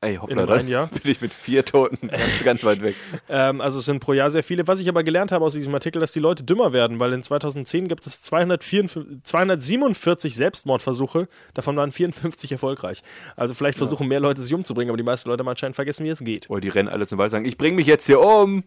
Ey, 0.00 0.14
In 0.14 0.22
hoppla, 0.22 0.36
einem 0.36 0.46
da 0.46 0.54
einen 0.54 0.68
Jahr? 0.68 0.86
bin 0.86 1.10
ich 1.10 1.20
mit 1.20 1.34
vier 1.34 1.64
Toten 1.64 2.08
ganz, 2.08 2.44
ganz 2.44 2.64
weit 2.64 2.82
weg. 2.82 2.94
Ähm, 3.30 3.60
also 3.60 3.80
es 3.80 3.84
sind 3.84 3.98
pro 4.00 4.12
Jahr 4.12 4.30
sehr 4.30 4.42
viele. 4.42 4.66
Was 4.68 4.80
ich 4.80 4.88
aber 4.88 5.02
gelernt 5.02 5.32
habe 5.32 5.44
aus 5.44 5.52
diesem 5.52 5.74
Artikel, 5.74 6.00
dass 6.00 6.12
die 6.12 6.20
Leute 6.20 6.44
dümmer 6.44 6.72
werden, 6.72 6.98
weil 7.00 7.12
in 7.12 7.22
2010 7.22 7.88
gibt 7.88 8.06
es 8.06 8.22
244, 8.22 9.22
247 9.24 10.34
Selbstmordversuche, 10.36 11.28
davon 11.54 11.76
waren 11.76 11.90
54 11.92 12.52
erfolgreich. 12.52 13.02
Also 13.36 13.54
vielleicht 13.54 13.76
versuchen 13.76 14.06
mehr 14.08 14.20
Leute 14.20 14.40
sich 14.40 14.54
umzubringen, 14.54 14.90
aber 14.90 14.96
die 14.96 15.02
meisten 15.02 15.28
Leute 15.28 15.40
haben 15.42 15.48
anscheinend 15.48 15.76
vergessen, 15.76 16.04
wie 16.04 16.10
es 16.10 16.20
geht. 16.20 16.48
Oder 16.48 16.60
die 16.60 16.68
rennen 16.68 16.88
alle 16.88 17.06
zum 17.06 17.18
Wald 17.18 17.26
und 17.28 17.32
sagen, 17.32 17.44
ich 17.44 17.58
bringe 17.58 17.76
mich 17.76 17.86
jetzt 17.86 18.06
hier 18.06 18.20
um. 18.20 18.64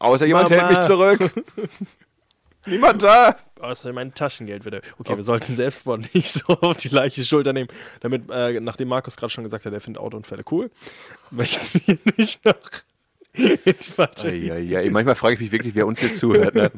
Außer 0.00 0.26
jemand 0.26 0.50
Mama. 0.50 0.62
hält 0.68 0.78
mich 0.78 0.86
zurück. 0.86 1.20
Niemand 2.66 3.02
da. 3.02 3.36
Außer 3.60 3.92
mein 3.92 4.14
Taschengeld 4.14 4.64
wieder. 4.64 4.80
Okay, 4.98 5.16
wir 5.16 5.22
sollten 5.22 5.52
Selbstmord 5.52 6.08
nicht 6.14 6.30
so 6.30 6.46
auf 6.46 6.76
die 6.76 6.88
leichte 6.88 7.24
Schulter 7.24 7.52
nehmen. 7.52 7.68
Damit, 8.00 8.30
äh, 8.30 8.60
nachdem 8.60 8.88
Markus 8.88 9.16
gerade 9.16 9.30
schon 9.30 9.44
gesagt 9.44 9.64
hat, 9.64 9.72
er 9.72 9.80
findet 9.80 10.02
Autounfälle 10.02 10.44
cool, 10.50 10.70
möchten 11.30 11.80
wir 11.86 11.98
nicht 12.16 12.44
noch 12.44 12.54
in 13.34 13.58
die 13.64 13.90
falsche 13.90 14.30
Ja, 14.30 14.56
ja, 14.56 14.80
ja. 14.80 14.90
Manchmal 14.90 15.14
frage 15.14 15.34
ich 15.34 15.40
mich 15.40 15.52
wirklich, 15.52 15.74
wer 15.74 15.86
uns 15.86 15.98
hier 15.98 16.14
zuhört. 16.14 16.54
Ne? 16.54 16.70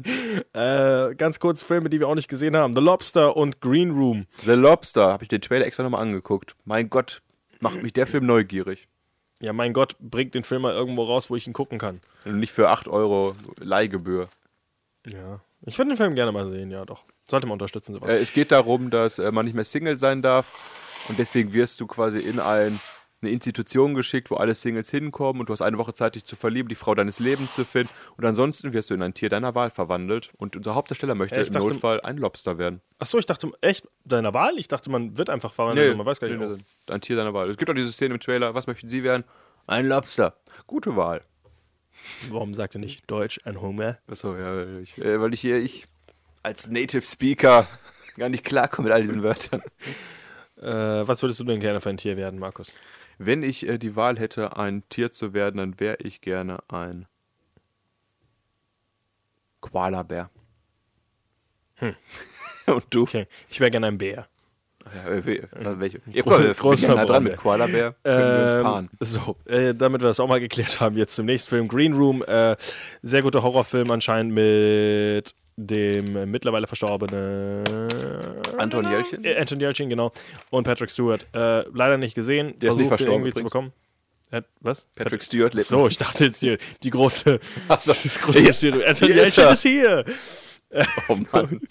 Äh, 0.53 1.15
ganz 1.15 1.39
kurz 1.39 1.61
Filme, 1.63 1.89
die 1.89 1.99
wir 1.99 2.07
auch 2.07 2.15
nicht 2.15 2.29
gesehen 2.29 2.55
haben. 2.55 2.73
The 2.73 2.79
Lobster 2.79 3.37
und 3.37 3.61
Green 3.61 3.91
Room. 3.91 4.25
The 4.43 4.53
Lobster, 4.53 5.11
habe 5.11 5.23
ich 5.23 5.29
den 5.29 5.41
Trailer 5.41 5.65
extra 5.65 5.83
nochmal 5.83 6.01
angeguckt. 6.01 6.55
Mein 6.65 6.89
Gott, 6.89 7.21
macht 7.59 7.83
mich 7.83 7.93
der 7.93 8.07
Film 8.07 8.25
neugierig. 8.25 8.87
Ja, 9.39 9.53
mein 9.53 9.73
Gott, 9.73 9.95
bringt 9.99 10.33
den 10.33 10.43
Film 10.43 10.63
mal 10.63 10.73
irgendwo 10.73 11.03
raus, 11.03 11.29
wo 11.29 11.35
ich 11.35 11.45
ihn 11.45 11.53
gucken 11.53 11.77
kann. 11.77 11.99
Und 12.25 12.39
nicht 12.39 12.51
für 12.51 12.69
8 12.69 12.87
Euro 12.87 13.35
Leihgebühr. 13.59 14.27
Ja. 15.05 15.41
Ich 15.65 15.77
würde 15.77 15.91
den 15.91 15.97
Film 15.97 16.15
gerne 16.15 16.31
mal 16.31 16.47
sehen, 16.49 16.71
ja 16.71 16.85
doch. 16.85 17.03
Sollte 17.29 17.47
man 17.47 17.53
unterstützen, 17.53 17.93
sowas. 17.93 18.11
Äh, 18.11 18.17
es 18.19 18.31
geht 18.33 18.51
darum, 18.51 18.89
dass 18.89 19.19
äh, 19.19 19.31
man 19.31 19.45
nicht 19.45 19.55
mehr 19.55 19.65
Single 19.65 19.97
sein 19.97 20.21
darf. 20.21 21.05
Und 21.09 21.17
deswegen 21.19 21.53
wirst 21.53 21.79
du 21.81 21.87
quasi 21.87 22.19
in 22.19 22.39
ein, 22.39 22.79
eine 23.21 23.31
Institution 23.31 23.93
geschickt, 23.93 24.29
wo 24.29 24.35
alle 24.35 24.53
Singles 24.53 24.91
hinkommen 24.91 25.39
und 25.39 25.49
du 25.49 25.53
hast 25.53 25.61
eine 25.61 25.77
Woche 25.77 25.93
Zeit, 25.93 26.15
dich 26.15 26.25
zu 26.25 26.35
verlieben, 26.35 26.69
die 26.69 26.75
Frau 26.75 26.93
deines 26.95 27.19
Lebens 27.19 27.55
zu 27.55 27.65
finden. 27.65 27.89
Und 28.17 28.25
ansonsten 28.25 28.73
wirst 28.73 28.89
du 28.89 28.93
in 28.93 29.01
ein 29.01 29.13
Tier 29.13 29.29
deiner 29.29 29.55
Wahl 29.55 29.69
verwandelt. 29.71 30.31
Und 30.37 30.55
unser 30.55 30.75
Hauptdarsteller 30.75 31.15
möchte 31.15 31.39
ich 31.41 31.47
im 31.47 31.53
dachte- 31.53 31.67
Notfall 31.73 32.01
ein 32.01 32.17
Lobster 32.17 32.57
werden. 32.57 32.81
Achso, 32.99 33.17
ich 33.17 33.25
dachte, 33.25 33.49
echt, 33.61 33.87
deiner 34.05 34.33
Wahl? 34.33 34.53
Ich 34.57 34.67
dachte, 34.67 34.89
man 34.91 35.17
wird 35.17 35.29
einfach 35.29 35.53
verwandelt, 35.53 35.97
man 35.97 36.05
weiß 36.05 36.19
gar 36.19 36.27
nicht. 36.27 36.39
nee, 36.39 36.45
nee, 36.47 36.93
ein 36.93 37.01
Tier 37.01 37.15
deiner 37.15 37.33
Wahl. 37.33 37.49
Es 37.49 37.57
gibt 37.57 37.69
auch 37.71 37.75
diese 37.75 37.91
Szene 37.91 38.13
im 38.13 38.19
Trailer. 38.19 38.53
Was 38.53 38.67
möchten 38.67 38.89
Sie 38.89 39.03
werden? 39.03 39.23
Ein 39.65 39.87
Lobster. 39.87 40.37
Gute 40.67 40.95
Wahl. 40.95 41.23
Warum 42.29 42.53
sagt 42.53 42.75
er 42.75 42.79
nicht 42.79 43.09
Deutsch, 43.09 43.39
ein 43.45 43.61
Hunger? 43.61 43.99
Achso, 44.07 44.35
ja, 44.37 44.79
ich, 44.79 44.97
äh, 44.97 45.19
weil 45.19 45.33
ich 45.33 45.41
hier, 45.41 45.57
ich 45.57 45.87
als 46.43 46.69
Native 46.69 47.01
Speaker 47.01 47.67
gar 48.17 48.29
nicht 48.29 48.43
klarkomme 48.43 48.87
mit 48.87 48.93
all 48.93 49.01
diesen 49.01 49.23
Wörtern. 49.23 49.61
Äh, 50.57 51.07
was 51.07 51.21
würdest 51.21 51.39
du 51.39 51.43
denn 51.43 51.59
gerne 51.59 51.81
für 51.81 51.89
ein 51.89 51.97
Tier 51.97 52.17
werden, 52.17 52.39
Markus? 52.39 52.73
Wenn 53.17 53.43
ich 53.43 53.67
äh, 53.67 53.77
die 53.77 53.95
Wahl 53.95 54.17
hätte, 54.17 54.57
ein 54.57 54.87
Tier 54.89 55.11
zu 55.11 55.33
werden, 55.33 55.57
dann 55.57 55.79
wäre 55.79 55.97
ich 56.01 56.21
gerne 56.21 56.59
ein 56.67 57.07
Koalabär. 59.59 60.29
Hm. 61.75 61.95
Und 62.67 62.85
du? 62.89 63.03
Okay, 63.03 63.27
ich 63.49 63.59
wäre 63.59 63.71
gerne 63.71 63.87
ein 63.87 63.97
Bär. 63.97 64.27
Ja, 65.05 65.11
äh, 65.11 65.41
was- 65.51 65.79
welche? 65.79 66.01
Ja, 66.11 66.23
Groß- 66.23 66.87
nah 66.95 67.05
dran 67.05 67.23
mit. 67.23 67.37
Können 67.37 67.59
wir 68.03 68.43
uns 68.43 68.53
Ähm, 68.53 68.89
so, 68.99 69.35
äh, 69.45 69.73
damit 69.73 70.01
wir 70.01 70.07
das 70.07 70.19
auch 70.19 70.27
mal 70.27 70.39
geklärt 70.39 70.79
haben, 70.79 70.97
jetzt 70.97 71.15
zum 71.15 71.25
nächsten 71.25 71.49
Film. 71.49 71.67
Green 71.67 71.93
Room, 71.93 72.23
äh, 72.23 72.55
sehr 73.01 73.21
guter 73.21 73.43
Horrorfilm 73.43 73.89
anscheinend 73.91 74.33
mit 74.33 75.33
dem 75.57 76.15
äh, 76.15 76.25
mittlerweile 76.25 76.67
verstorbenen 76.67 77.63
Anton 78.57 78.89
Jelchin? 78.89 79.23
Äh, 79.23 79.37
Anton 79.37 79.59
Jelchin, 79.59 79.89
genau. 79.89 80.11
Und 80.51 80.63
Patrick 80.65 80.91
Stewart. 80.91 81.25
Äh, 81.33 81.63
leider 81.73 81.97
nicht 81.97 82.13
gesehen. 82.15 82.53
Der 82.59 82.69
ist 82.69 82.75
nicht 82.77 82.87
Versucht, 82.87 82.87
verstorben 82.89 83.21
irgendwie 83.25 83.33
zu 83.37 83.43
bekommen. 83.43 83.73
Äh, 84.29 84.41
was? 84.59 84.85
Patrick 84.95 85.23
Stewart 85.23 85.53
lebt 85.53 85.67
So, 85.67 85.87
ich 85.87 85.97
dachte 85.97 86.25
jetzt 86.25 86.39
hier, 86.41 86.57
die 86.83 86.89
große. 86.89 87.39
So. 87.39 87.39
das 87.69 88.19
große 88.19 88.39
Anton 88.39 89.07
hier 89.11 89.23
ist 89.23 89.37
Jelchin 89.37 89.53
ist 89.53 89.61
hier. 89.61 90.05
Oh 91.07 91.15
Mann. 91.31 91.61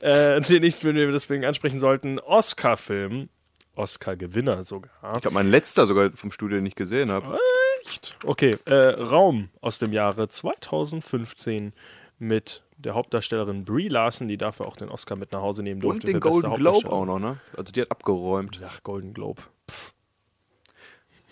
äh, 0.00 0.40
den 0.40 0.62
nächsten 0.62 0.86
den 0.86 0.96
wir 0.96 1.12
deswegen 1.12 1.44
ansprechen 1.44 1.78
sollten: 1.78 2.18
Oscar-Film. 2.18 3.28
Oscar-Gewinner 3.76 4.62
sogar. 4.62 4.92
Ich 5.16 5.22
glaube, 5.22 5.34
mein 5.34 5.50
letzter 5.50 5.86
sogar 5.86 6.12
vom 6.12 6.30
Studio, 6.30 6.58
den 6.58 6.66
ich 6.66 6.76
gesehen 6.76 7.10
habe. 7.10 7.38
Echt? 7.84 8.16
Okay, 8.24 8.52
äh, 8.66 8.74
Raum 8.74 9.48
aus 9.60 9.78
dem 9.80 9.92
Jahre 9.92 10.28
2015 10.28 11.72
mit 12.18 12.62
der 12.76 12.94
Hauptdarstellerin 12.94 13.64
Brie 13.64 13.88
Larson, 13.88 14.28
die 14.28 14.36
dafür 14.38 14.66
auch 14.66 14.76
den 14.76 14.88
Oscar 14.88 15.16
mit 15.16 15.32
nach 15.32 15.40
Hause 15.40 15.62
nehmen 15.62 15.80
durfte. 15.80 16.06
Und 16.06 16.12
den 16.14 16.20
Golden 16.20 16.54
Globe 16.54 16.90
auch 16.90 17.04
noch, 17.04 17.18
ne? 17.18 17.40
Also 17.56 17.72
die 17.72 17.80
hat 17.80 17.90
abgeräumt. 17.90 18.60
Ach, 18.64 18.82
Golden 18.82 19.12
Globe. 19.12 19.42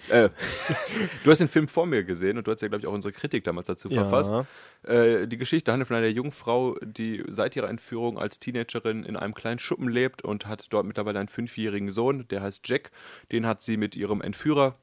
Äh, 0.08 0.30
du 1.24 1.30
hast 1.30 1.38
den 1.38 1.48
Film 1.48 1.68
vor 1.68 1.86
mir 1.86 2.04
gesehen 2.04 2.38
und 2.38 2.46
du 2.46 2.50
hast 2.50 2.60
ja, 2.60 2.68
glaube 2.68 2.82
ich, 2.82 2.86
auch 2.86 2.92
unsere 2.92 3.12
Kritik 3.12 3.44
damals 3.44 3.66
dazu 3.68 3.88
Ja. 3.88 4.04
verfasst. 4.08 4.46
Äh, 4.84 5.26
die 5.28 5.38
Geschichte 5.38 5.70
handelt 5.72 5.88
von 5.88 5.96
einer 5.96 6.08
jungen 6.08 6.32
Frau, 6.32 6.76
die 6.82 7.22
seit 7.28 7.54
ihrer 7.56 7.68
Entführung 7.68 8.18
als 8.18 8.40
Teenagerin 8.40 9.04
in 9.04 9.16
einem 9.16 9.34
kleinen 9.34 9.58
Schuppen 9.58 9.88
lebt 9.88 10.22
und 10.22 10.46
hat 10.46 10.66
dort 10.70 10.86
mittlerweile 10.86 11.18
einen 11.20 11.28
fünfjährigen 11.28 11.90
Sohn, 11.90 12.26
der 12.28 12.42
heißt 12.42 12.68
Jack. 12.68 12.90
Den 13.30 13.46
hat 13.46 13.62
sie 13.62 13.76
mit 13.76 13.94
ihrem 13.94 14.20
Entführer 14.20 14.74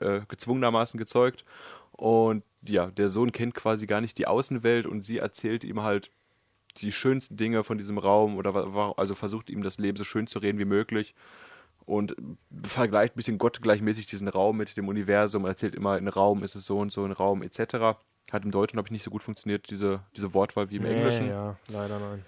äh, 0.00 0.20
gezwungenermaßen 0.28 0.98
gezeugt. 0.98 1.44
Und 1.92 2.42
ja, 2.62 2.86
der 2.86 3.08
Sohn 3.08 3.32
kennt 3.32 3.54
quasi 3.54 3.86
gar 3.86 4.00
nicht 4.00 4.18
die 4.18 4.26
Außenwelt 4.26 4.86
und 4.86 5.02
sie 5.02 5.18
erzählt 5.18 5.64
ihm 5.64 5.82
halt 5.82 6.10
die 6.80 6.92
schönsten 6.92 7.36
Dinge 7.36 7.64
von 7.64 7.78
diesem 7.78 7.96
Raum 7.96 8.36
oder 8.36 8.54
also 8.98 9.14
versucht 9.14 9.48
ihm 9.48 9.62
das 9.62 9.78
Leben 9.78 9.96
so 9.96 10.04
schön 10.04 10.26
zu 10.26 10.38
reden 10.40 10.58
wie 10.58 10.64
möglich 10.66 11.14
und 11.86 12.14
vergleicht 12.64 13.14
ein 13.14 13.16
bisschen 13.16 13.38
gottgleichmäßig 13.38 14.06
diesen 14.06 14.28
Raum 14.28 14.58
mit 14.58 14.76
dem 14.76 14.88
Universum 14.88 15.44
und 15.44 15.50
erzählt 15.50 15.74
immer, 15.74 15.92
ein 15.92 16.08
Raum 16.08 16.42
ist 16.42 16.54
es 16.56 16.66
so 16.66 16.78
und 16.78 16.92
so, 16.92 17.04
ein 17.04 17.12
Raum 17.12 17.42
etc. 17.42 17.96
Hat 18.30 18.44
im 18.44 18.50
Deutschen, 18.50 18.74
glaube 18.74 18.88
ich, 18.88 18.92
nicht 18.92 19.04
so 19.04 19.10
gut 19.10 19.22
funktioniert, 19.22 19.70
diese, 19.70 20.00
diese 20.16 20.34
Wortwahl 20.34 20.68
wie 20.70 20.76
im 20.76 20.84
Englischen. 20.84 21.26
Nee, 21.26 21.32
ja, 21.32 21.56
leider 21.68 21.98
nein. 22.00 22.24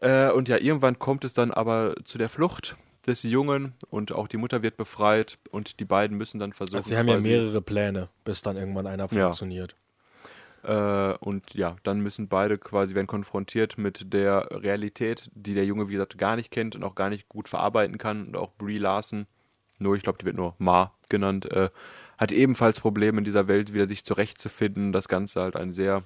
Äh, 0.00 0.32
und 0.32 0.48
ja, 0.48 0.56
irgendwann 0.56 0.98
kommt 0.98 1.24
es 1.24 1.34
dann 1.34 1.50
aber 1.50 1.94
zu 2.04 2.16
der 2.16 2.28
Flucht 2.28 2.76
des 3.06 3.22
Jungen 3.22 3.74
und 3.90 4.12
auch 4.12 4.28
die 4.28 4.36
Mutter 4.36 4.62
wird 4.62 4.76
befreit 4.76 5.38
und 5.50 5.80
die 5.80 5.84
beiden 5.84 6.16
müssen 6.16 6.38
dann 6.38 6.52
versuchen. 6.52 6.76
Also 6.76 6.90
sie 6.90 6.96
haben 6.96 7.08
ja 7.08 7.18
mehrere 7.18 7.60
Pläne, 7.60 8.08
bis 8.24 8.42
dann 8.42 8.56
irgendwann 8.56 8.86
einer 8.86 9.08
Ja. 9.12 9.32
Äh, 10.62 11.14
und 11.20 11.54
ja, 11.54 11.76
dann 11.82 12.00
müssen 12.00 12.28
beide 12.28 12.58
quasi 12.58 12.94
werden 12.94 13.06
konfrontiert 13.06 13.78
mit 13.78 14.12
der 14.12 14.48
Realität, 14.50 15.30
die 15.34 15.54
der 15.54 15.64
Junge, 15.64 15.88
wie 15.88 15.92
gesagt, 15.92 16.18
gar 16.18 16.36
nicht 16.36 16.50
kennt 16.50 16.76
und 16.76 16.84
auch 16.84 16.94
gar 16.94 17.10
nicht 17.10 17.28
gut 17.28 17.48
verarbeiten 17.48 17.98
kann. 17.98 18.26
Und 18.28 18.36
auch 18.36 18.52
Brie 18.52 18.78
Larson, 18.78 19.26
nur, 19.78 19.96
ich 19.96 20.02
glaube, 20.02 20.18
die 20.18 20.26
wird 20.26 20.36
nur 20.36 20.54
Ma 20.58 20.92
genannt, 21.08 21.50
äh, 21.52 21.70
hat 22.18 22.32
ebenfalls 22.32 22.80
Probleme 22.80 23.18
in 23.18 23.24
dieser 23.24 23.48
Welt 23.48 23.72
wieder 23.72 23.86
sich 23.86 24.04
zurechtzufinden. 24.04 24.92
Das 24.92 25.08
Ganze 25.08 25.40
halt 25.40 25.56
ein 25.56 25.72
sehr 25.72 26.04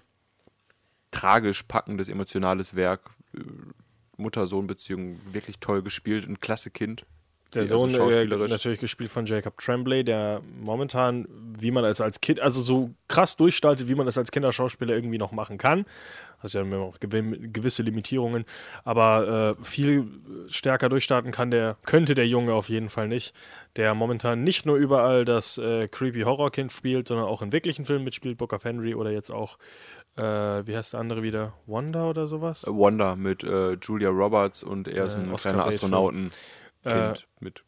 tragisch 1.11 1.65
packendes, 1.65 2.09
emotionales 2.09 2.77
Werk. 2.77 3.11
Äh, 3.35 3.41
Mutter-Sohn-Beziehung 4.17 5.19
wirklich 5.33 5.59
toll 5.59 5.83
gespielt, 5.83 6.29
ein 6.29 6.39
klasse 6.39 6.71
Kind. 6.71 7.05
Der 7.55 7.63
Also 7.63 7.79
Sohn 7.79 7.91
äh, 7.91 7.97
schauspielerisch. 7.97 8.51
natürlich 8.51 8.81
gespielt 8.81 9.11
von 9.11 9.27
Jacob 9.27 9.59
Tremblay, 9.59 10.03
der 10.03 10.41
momentan, 10.63 11.27
wie 11.59 11.71
man 11.71 11.85
es 11.85 12.01
als 12.01 12.21
Kind, 12.21 12.41
also 12.41 12.61
so 12.61 12.91
krass 13.09 13.37
durchstartet, 13.37 13.89
wie 13.89 13.95
man 13.95 14.07
das 14.07 14.19
als 14.19 14.31
Kinderschauspieler 14.31 14.95
irgendwie 14.95 15.19
noch 15.19 15.33
machen 15.33 15.59
kann. 15.59 15.85
Das 16.43 16.55
ist 16.55 16.61
ja 16.61 16.63
gewi- 16.63 17.53
gewisse 17.53 17.83
Limitierungen, 17.83 18.45
aber 18.85 19.57
äh, 19.59 19.65
viel 19.65 20.07
stärker 20.49 20.91
durchstarten 20.91 21.31
kann 21.33 21.51
der, 21.51 21.77
könnte 21.87 22.15
der 22.15 22.27
Junge 22.29 22.53
auf 22.53 22.69
jeden 22.69 22.91
Fall 22.91 23.09
nicht, 23.09 23.35
der 23.77 23.95
momentan 23.95 24.45
nicht 24.45 24.67
nur 24.67 24.77
überall 24.77 25.25
das 25.25 25.57
äh, 25.57 25.89
creepy 25.89 26.21
Horrorkind 26.23 26.71
spielt, 26.71 27.09
sondern 27.09 27.27
auch 27.27 27.41
in 27.41 27.51
wirklichen 27.53 27.87
Filmen 27.87 28.05
mitspielt, 28.05 28.37
Book 28.37 28.53
of 28.53 28.65
Henry 28.65 28.95
oder 28.95 29.11
jetzt 29.11 29.31
auch, 29.31 29.57
äh, 30.17 30.23
wie 30.23 30.77
heißt 30.77 30.93
der 30.93 31.01
andere 31.01 31.23
wieder, 31.23 31.55
Wanda 31.67 32.11
oder 32.11 32.27
sowas? 32.27 32.65
Wanda 32.67 33.17
mit 33.17 33.43
äh, 33.43 33.79
Julia 33.81 34.11
Roberts 34.11 34.63
und 34.63 34.87
er 34.87 35.07
ist 35.07 35.15
Äh, 35.15 35.21
ein 35.21 35.33
Oscar 35.33 35.53
kleiner 35.55 35.65
Bate 35.71 35.79
Astronautenkind 36.85 37.19
Äh, 37.41 37.45
mit 37.45 37.65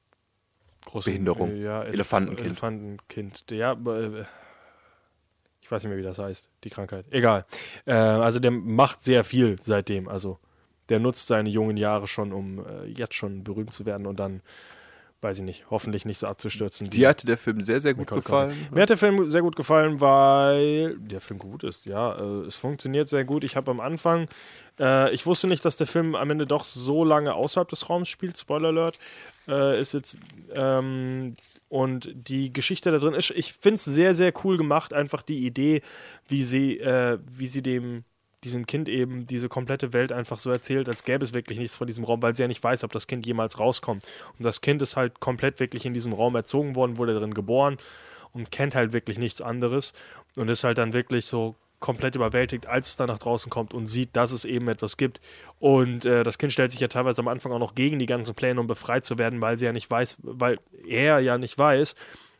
Große, 0.85 1.11
Behinderung. 1.11 1.51
äh, 1.51 1.63
Ja, 1.63 1.81
Elef- 1.83 1.93
Elefantenkind. 1.93 2.47
Elefantenkind. 2.47 3.45
Ja, 3.51 3.73
äh, 3.73 4.25
ich 5.61 5.71
weiß 5.71 5.83
nicht 5.83 5.91
mehr, 5.91 5.99
wie 5.99 6.03
das 6.05 6.19
heißt, 6.19 6.49
die 6.65 6.71
Krankheit. 6.71 7.07
Egal. 7.11 7.45
Äh, 7.87 7.93
also 7.95 8.39
der 8.39 8.51
macht 8.53 9.03
sehr 9.03 9.25
viel 9.25 9.57
seitdem. 9.61 10.09
Also 10.09 10.39
der 10.89 11.01
nutzt 11.01 11.27
seine 11.27 11.49
jungen 11.49 11.77
Jahre 11.77 12.07
schon, 12.07 12.33
um 12.33 12.65
äh, 12.65 12.85
jetzt 12.85 13.15
schon 13.15 13.43
berühmt 13.43 13.73
zu 13.73 13.85
werden 13.87 14.07
und 14.07 14.21
dann, 14.21 14.43
weiß 15.27 15.39
ich 15.39 15.45
nicht, 15.45 15.65
hoffentlich 15.71 16.05
nicht 16.05 16.19
so 16.19 16.29
abzustürzen. 16.29 16.89
Dir 16.89 17.09
hatte 17.09 17.27
der 17.27 17.37
Film 17.37 17.61
sehr, 17.61 17.81
sehr 17.81 17.95
gut 17.95 18.07
Nicole 18.07 18.23
gefallen. 18.23 18.51
Kidman. 18.53 18.75
Mir 18.75 18.83
hat 18.83 18.91
der 18.91 18.97
Film 18.97 19.29
sehr 19.29 19.43
gut 19.43 19.57
gefallen, 19.57 20.01
weil 20.01 20.97
der 20.99 21.21
Film 21.21 21.39
gut 21.39 21.65
ist. 21.65 21.85
Ja, 21.85 22.15
äh, 22.15 22.47
es 22.47 22.55
funktioniert 22.55 23.09
sehr 23.09 23.25
gut. 23.25 23.43
Ich 23.43 23.57
habe 23.57 23.71
am 23.73 23.81
Anfang, 23.81 24.29
äh, 24.79 25.13
ich 25.13 25.27
wusste 25.27 25.49
nicht, 25.49 25.65
dass 25.65 25.77
der 25.77 25.89
Film 25.89 26.15
am 26.15 26.31
Ende 26.31 26.47
doch 26.47 26.65
so 26.65 27.05
lange 27.05 27.35
außerhalb 27.35 27.69
des 27.69 27.91
Raums 27.91 28.09
spielt. 28.09 28.39
Spoiler 28.39 28.69
Alert. 28.69 28.99
Äh, 29.49 29.81
ist 29.81 29.95
jetzt 29.95 30.19
ähm, 30.55 31.35
und 31.69 32.09
die 32.15 32.53
Geschichte 32.53 32.93
da 32.93 32.99
drin 32.99 33.15
ist, 33.15 33.31
ich 33.31 33.53
finde 33.53 33.75
es 33.75 33.85
sehr, 33.85 34.15
sehr 34.15 34.33
cool 34.45 34.57
gemacht. 34.57 34.95
Einfach 34.95 35.23
die 35.23 35.45
Idee, 35.45 35.83
wie 36.29 36.45
sie, 36.45 36.79
äh, 36.79 37.19
wie 37.27 37.49
sie 37.49 37.63
dem 37.63 38.05
diesem 38.47 38.67
Kind 38.67 38.89
eben 38.89 39.25
diese 39.25 39.49
komplette 39.49 39.93
Welt 39.93 40.13
einfach 40.13 40.39
so 40.39 40.51
erzählt, 40.51 40.89
als 40.89 41.05
gäbe 41.05 41.25
es 41.25 41.35
wirklich 41.35 41.59
nichts 41.59 41.77
von 41.77 41.87
diesem 41.87 42.05
Raum, 42.05 42.23
weil 42.23 42.35
sie 42.35 42.43
ja 42.43 42.49
nicht 42.49 42.63
weiß, 42.63 42.85
ob 42.85 42.93
das 42.93 43.07
Kind 43.07 43.27
jemals 43.27 43.59
rauskommt. 43.59 44.05
Und 44.39 44.45
das 44.45 44.61
Kind 44.61 44.81
ist 44.83 44.97
halt 44.97 45.21
komplett 45.21 45.61
wirklich 45.61 45.85
in 45.85 45.95
diesem 45.95 46.13
Raum 46.13 46.35
erzogen 46.35 46.77
worden, 46.77 46.97
wurde 46.97 47.19
drin 47.19 47.35
geboren 47.35 47.77
und 48.33 48.51
kennt 48.51 48.75
halt 48.75 48.93
wirklich 48.93 49.19
nichts 49.19 49.41
anderes 49.41 49.93
und 50.37 50.49
ist 50.49 50.65
halt 50.65 50.79
dann 50.79 50.93
wirklich 50.93 51.27
so 51.27 51.57
komplett 51.81 52.15
überwältigt, 52.15 52.67
als 52.67 52.89
es 52.89 52.97
dann 52.97 53.09
nach 53.09 53.19
draußen 53.19 53.51
kommt 53.51 53.75
und 53.75 53.87
sieht, 53.87 54.17
dass 54.17 54.33
es 54.33 54.45
eben 54.45 54.69
etwas 54.69 54.97
gibt. 54.97 55.21
Und 55.59 56.05
äh, 56.05 56.23
das 56.23 56.39
Kind 56.39 56.53
stellt 56.53 56.73
sich 56.73 56.81
ja 56.81 56.89
teilweise 56.89 57.21
am 57.21 57.29
Anfang 57.29 57.53
auch 57.53 57.59
noch 57.59 57.75
gegen 57.75 57.99
die 57.99 58.07
ganzen 58.07 58.35
Pläne, 58.35 58.61
um 58.61 58.67
befreit 58.67 59.05
zu 59.05 59.19
werden, 59.19 59.43
weil 59.43 59.57
sie 59.57 59.67
ja 59.67 59.73
nicht 59.73 59.91
weiß, 59.91 60.19
weil 60.23 60.59
er 60.87 61.19
ja 61.19 61.37
nicht 61.37 61.59
weiß, 61.59 61.95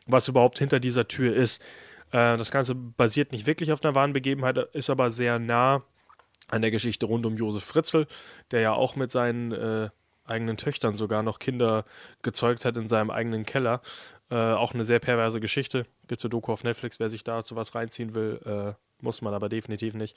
was 0.07 0.29
überhaupt 0.29 0.59
hinter 0.59 0.81
dieser 0.81 1.07
Tür 1.09 1.35
ist. 1.35 1.61
Äh, 2.13 2.37
das 2.37 2.51
Ganze 2.51 2.75
basiert 2.75 3.33
nicht 3.33 3.47
wirklich 3.47 3.73
auf 3.73 3.85
einer 3.85 3.95
wahren 3.95 4.13
Begebenheit, 4.13 4.59
ist 4.73 4.91
aber 4.91 5.11
sehr 5.11 5.39
nah 5.39 5.83
an 6.49 6.63
der 6.63 6.71
Geschichte 6.71 7.07
rund 7.07 7.27
um 7.27 7.37
Josef 7.37 7.65
Fritzl, 7.65 8.07
der 8.51 8.61
ja 8.61 8.73
auch 8.73 8.97
mit 8.97 9.11
seinen 9.11 9.53
äh, 9.53 9.89
eigenen 10.25 10.57
Töchtern 10.57 10.95
sogar 10.95 11.23
noch 11.23 11.39
Kinder 11.39 11.85
gezeugt 12.23 12.65
hat 12.65 12.77
in 12.77 12.89
seinem 12.89 13.11
eigenen 13.11 13.45
Keller. 13.45 13.81
Äh, 14.31 14.35
auch 14.35 14.75
eine 14.75 14.85
sehr 14.85 14.99
perverse 14.99 15.41
Geschichte. 15.41 15.87
Gibt 16.09 16.21
es 16.21 16.25
eine 16.25 16.31
Doku 16.31 16.53
auf 16.53 16.65
Netflix, 16.65 16.99
wer 16.99 17.11
sich 17.11 17.25
da 17.25 17.43
sowas 17.43 17.75
reinziehen 17.75 18.15
will, 18.15 18.41
äh, 18.45 18.73
muss 19.03 19.23
man 19.23 19.35
aber 19.35 19.49
definitiv 19.49 19.95
nicht. 19.95 20.17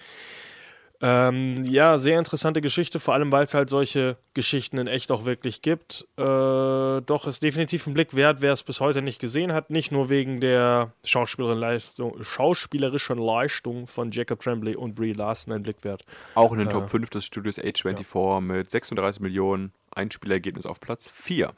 Ähm, 1.02 1.64
ja, 1.64 1.98
sehr 1.98 2.20
interessante 2.20 2.60
Geschichte, 2.60 3.00
vor 3.00 3.14
allem 3.14 3.32
weil 3.32 3.46
es 3.46 3.54
halt 3.54 3.70
solche 3.70 4.18
Geschichten 4.34 4.78
in 4.78 4.88
echt 4.88 5.12
auch 5.12 5.24
wirklich 5.24 5.62
gibt. 5.62 6.06
Äh, 6.18 6.22
doch 6.24 7.26
ist 7.26 7.42
definitiv 7.42 7.88
ein 7.88 7.94
Blick 7.94 8.16
wert, 8.16 8.42
wer 8.42 8.52
es 8.52 8.64
bis 8.64 8.82
heute 8.82 9.02
nicht 9.02 9.20
gesehen 9.20 9.54
hat. 9.54 9.70
Nicht 9.70 9.94
nur 9.94 10.10
wegen 10.10 10.42
der 10.42 10.92
schauspielerischen 11.06 11.60
Leistung, 11.60 12.24
schauspielerischen 12.24 13.18
Leistung 13.18 13.88
von 13.88 14.12
Jacob 14.12 14.42
Tremblay 14.42 14.76
und 14.76 14.96
Brie 14.96 15.14
Larson 15.14 15.54
ein 15.54 15.64
Blick 15.64 15.84
wert. 15.86 16.04
Auch 16.36 16.52
in 16.52 16.60
den 16.60 16.70
Top 16.70 16.90
5 16.90 17.10
des 17.10 17.26
Studios 17.26 17.58
A24 17.58 18.34
ja. 18.34 18.42
mit 18.42 18.70
36 18.70 19.22
Millionen 19.22 19.72
Einspielergebnis 19.92 20.66
auf 20.66 20.82
Platz 20.82 21.10
4. 21.10 21.54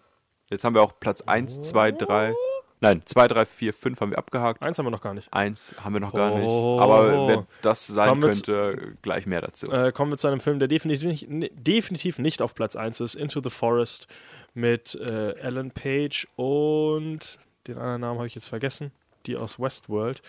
Jetzt 0.52 0.64
haben 0.64 0.76
wir 0.76 0.84
auch 0.84 1.00
Platz 1.00 1.22
1, 1.22 1.62
2, 1.62 1.94
3. 1.94 2.34
Nein, 2.84 3.04
2, 3.06 3.28
3, 3.28 3.46
4, 3.46 3.74
5 3.74 4.02
haben 4.02 4.10
wir 4.10 4.18
abgehakt. 4.18 4.64
Eins 4.64 4.80
haben 4.80 4.88
wir 4.88 4.92
noch 4.92 5.02
gar 5.02 5.14
nicht. 5.14 5.32
Eins 5.32 5.76
haben 5.84 5.94
wir 5.94 6.00
noch 6.00 6.14
gar 6.14 6.36
nicht. 6.36 6.48
Aber 6.48 7.28
wenn 7.28 7.46
das 7.62 7.86
sein 7.86 8.10
kommen 8.10 8.22
könnte, 8.22 8.96
gleich 9.04 9.28
mehr 9.28 9.42
dazu. 9.42 9.72
Äh, 9.72 9.92
kommen 9.92 10.12
wir 10.12 10.18
zu 10.18 10.28
einem 10.28 10.40
Film, 10.40 10.58
der 10.58 10.68
definitiv 10.68 11.28
nicht, 11.28 11.52
definitiv 11.54 12.18
nicht 12.18 12.42
auf 12.42 12.56
Platz 12.56 12.76
1 12.76 13.00
ist. 13.02 13.14
Into 13.14 13.40
the 13.44 13.52
Forest 13.52 14.08
mit 14.56 14.96
äh, 14.96 15.36
Alan 15.44 15.70
Page 15.70 16.28
und 16.36 17.38
den 17.68 17.78
anderen 17.78 18.02
Namen 18.02 18.18
habe 18.18 18.28
ich 18.28 18.36
jetzt 18.36 18.48
vergessen. 18.48 18.92
Die 19.28 19.38
aus 19.38 19.60
Westworld. 19.60 20.24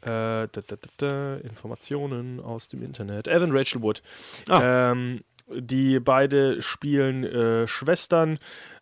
Äh, 0.00 0.06
da, 0.06 0.48
da, 0.48 0.76
da, 0.96 1.36
Informationen 1.36 2.40
aus 2.40 2.68
dem 2.68 2.82
Internet. 2.82 3.28
Evan 3.28 3.52
Rachel 3.52 3.82
Wood. 3.82 4.02
Ah. 4.48 4.92
Ähm, 4.92 5.20
die 5.50 6.00
beide 6.00 6.62
spielen 6.62 7.24
äh, 7.24 7.66
Schwestern 7.66 8.38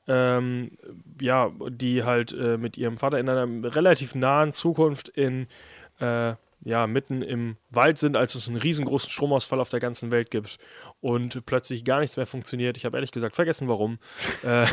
ähm, 0.08 0.72
ja, 1.20 1.50
die 1.68 2.04
halt 2.04 2.32
äh, 2.32 2.56
mit 2.58 2.76
ihrem 2.76 2.96
Vater 2.96 3.18
in 3.18 3.28
einer 3.28 3.74
relativ 3.74 4.14
nahen 4.14 4.52
Zukunft 4.52 5.08
in 5.08 5.46
äh, 6.00 6.34
ja, 6.66 6.88
mitten 6.88 7.22
im 7.22 7.56
Wald 7.70 7.96
sind, 7.98 8.16
als 8.16 8.34
es 8.34 8.48
einen 8.48 8.56
riesengroßen 8.56 9.08
Stromausfall 9.08 9.60
auf 9.60 9.68
der 9.68 9.78
ganzen 9.78 10.10
Welt 10.10 10.32
gibt 10.32 10.58
und 11.00 11.46
plötzlich 11.46 11.84
gar 11.84 12.00
nichts 12.00 12.16
mehr 12.16 12.26
funktioniert. 12.26 12.76
Ich 12.76 12.84
habe 12.84 12.96
ehrlich 12.96 13.12
gesagt 13.12 13.36
vergessen, 13.36 13.68
warum. 13.68 13.98
äh, 14.42 14.66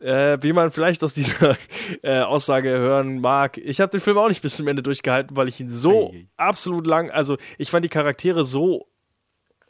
äh, 0.00 0.42
wie 0.42 0.52
man 0.52 0.72
vielleicht 0.72 1.04
aus 1.04 1.14
dieser 1.14 1.56
äh, 2.02 2.20
Aussage 2.20 2.70
hören 2.70 3.20
mag, 3.20 3.58
ich 3.58 3.80
habe 3.80 3.92
den 3.92 4.00
Film 4.00 4.18
auch 4.18 4.28
nicht 4.28 4.42
bis 4.42 4.56
zum 4.56 4.66
Ende 4.66 4.82
durchgehalten, 4.82 5.36
weil 5.36 5.48
ich 5.48 5.60
ihn 5.60 5.70
so 5.70 6.10
hey. 6.12 6.26
absolut 6.36 6.86
lang, 6.86 7.10
also 7.10 7.36
ich 7.58 7.70
fand 7.70 7.84
die 7.84 7.90
Charaktere 7.90 8.44
so 8.44 8.88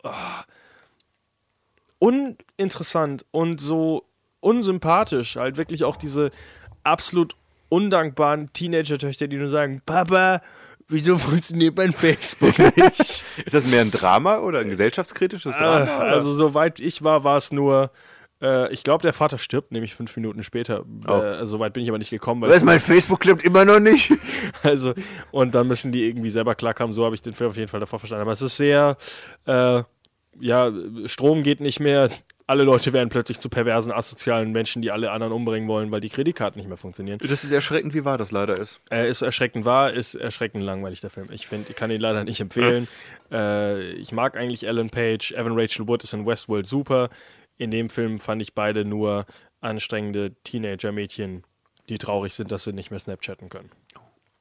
oh, 0.05 0.11
uninteressant 1.99 3.27
und 3.33 3.61
so 3.61 4.08
unsympathisch. 4.41 5.37
Halt 5.37 5.57
wirklich 5.57 5.85
auch 5.85 5.97
diese 5.97 6.31
absolut 6.83 7.37
undankbaren 7.69 8.53
Teenager-Töchter, 8.53 9.29
die 9.29 9.37
nur 9.37 9.49
sagen, 9.49 9.83
Papa, 9.85 10.41
wieso 10.89 11.19
funktioniert 11.19 11.77
mein 11.77 11.93
Facebook 11.93 12.59
nicht? 12.77 13.01
Ist 13.45 13.55
das 13.55 13.67
mehr 13.67 13.83
ein 13.83 13.91
Drama 13.91 14.39
oder 14.39 14.61
ein 14.61 14.71
gesellschaftskritisches 14.71 15.55
äh, 15.55 15.59
Drama? 15.59 15.85
Äh, 15.85 16.11
also 16.11 16.33
soweit 16.33 16.81
ich 16.81 17.05
war, 17.05 17.25
war 17.25 17.37
es 17.37 17.53
nur 17.53 17.91
äh, 18.41 18.73
ich 18.73 18.85
glaube, 18.85 19.03
der 19.03 19.13
Vater 19.13 19.39
stirbt 19.39 19.73
nämlich 19.73 19.95
fünf 19.95 20.17
Minuten 20.17 20.43
später. 20.43 20.85
Oh. 21.07 21.13
Äh, 21.13 21.47
Soweit 21.47 21.73
bin 21.73 21.83
ich 21.83 21.89
aber 21.89 21.99
nicht 21.99 22.11
gekommen. 22.11 22.41
Weil 22.41 22.51
Was, 22.51 22.65
mein 22.65 22.81
Facebook 22.81 23.21
klappt 23.21 23.43
immer 23.43 23.65
noch 23.65 23.81
nicht? 23.81 24.13
also, 24.63 24.95
und 25.31 25.55
dann 25.55 25.67
müssen 25.67 25.93
die 25.93 26.07
irgendwie 26.07 26.31
selber 26.31 26.55
klarkommen. 26.55 26.93
So 26.93 27.05
habe 27.05 27.15
ich 27.15 27.23
den 27.23 27.35
Film 27.35 27.51
auf 27.51 27.57
jeden 27.57 27.69
Fall 27.69 27.81
davor 27.81 27.99
verstanden. 27.99 28.23
Aber 28.23 28.33
es 28.33 28.43
ist 28.43 28.57
sehr, 28.57 28.97
äh, 29.47 29.83
ja, 30.41 30.73
Strom 31.07 31.43
geht 31.43 31.61
nicht 31.61 31.81
mehr, 31.81 32.11
alle 32.49 32.65
Leute 32.65 32.95
werden 32.95 33.11
plötzlich 33.11 33.39
zu 33.39 33.51
perversen, 33.51 33.93
asozialen 33.93 34.53
Menschen, 34.53 34.81
die 34.81 34.91
alle 34.91 35.11
anderen 35.11 35.35
umbringen 35.35 35.69
wollen, 35.69 35.91
weil 35.91 36.01
die 36.01 36.09
Kreditkarten 36.09 36.59
nicht 36.59 36.67
mehr 36.67 36.79
funktionieren. 36.79 37.19
Das 37.19 37.45
ist 37.45 37.51
erschreckend, 37.51 37.93
wie 37.93 38.07
wahr 38.07 38.17
das 38.17 38.31
leider 38.31 38.57
ist. 38.57 38.81
Er 38.89 39.07
ist 39.07 39.21
erschreckend 39.21 39.67
wahr, 39.67 39.93
ist 39.93 40.15
erschreckend 40.15 40.65
langweilig, 40.65 41.03
der 41.03 41.11
Film. 41.11 41.29
Ich 41.31 41.47
finde, 41.47 41.69
ich 41.69 41.77
kann 41.77 41.91
ihn 41.91 42.01
leider 42.01 42.25
nicht 42.25 42.41
empfehlen. 42.41 42.89
äh, 43.31 43.91
ich 43.93 44.13
mag 44.13 44.35
eigentlich 44.39 44.67
Ellen 44.67 44.89
Page, 44.89 45.33
Evan 45.33 45.53
Rachel 45.59 45.87
Wood 45.89 46.03
ist 46.03 46.15
in 46.15 46.25
Westworld 46.25 46.67
super. 46.67 47.11
In 47.59 47.71
dem 47.71 47.91
Film 47.91 48.19
fand 48.19 48.41
ich 48.41 48.55
beide 48.55 48.87
nur 48.87 49.27
anstrengende 49.61 50.35
Teenager-Mädchen, 50.45 51.45
die 51.91 51.99
traurig 51.99 52.33
sind, 52.33 52.51
dass 52.51 52.65
sie 52.65 52.73
nicht 52.73 52.91
mehr 52.91 52.99
Snapchatten 52.99 53.51
können. 53.51 53.71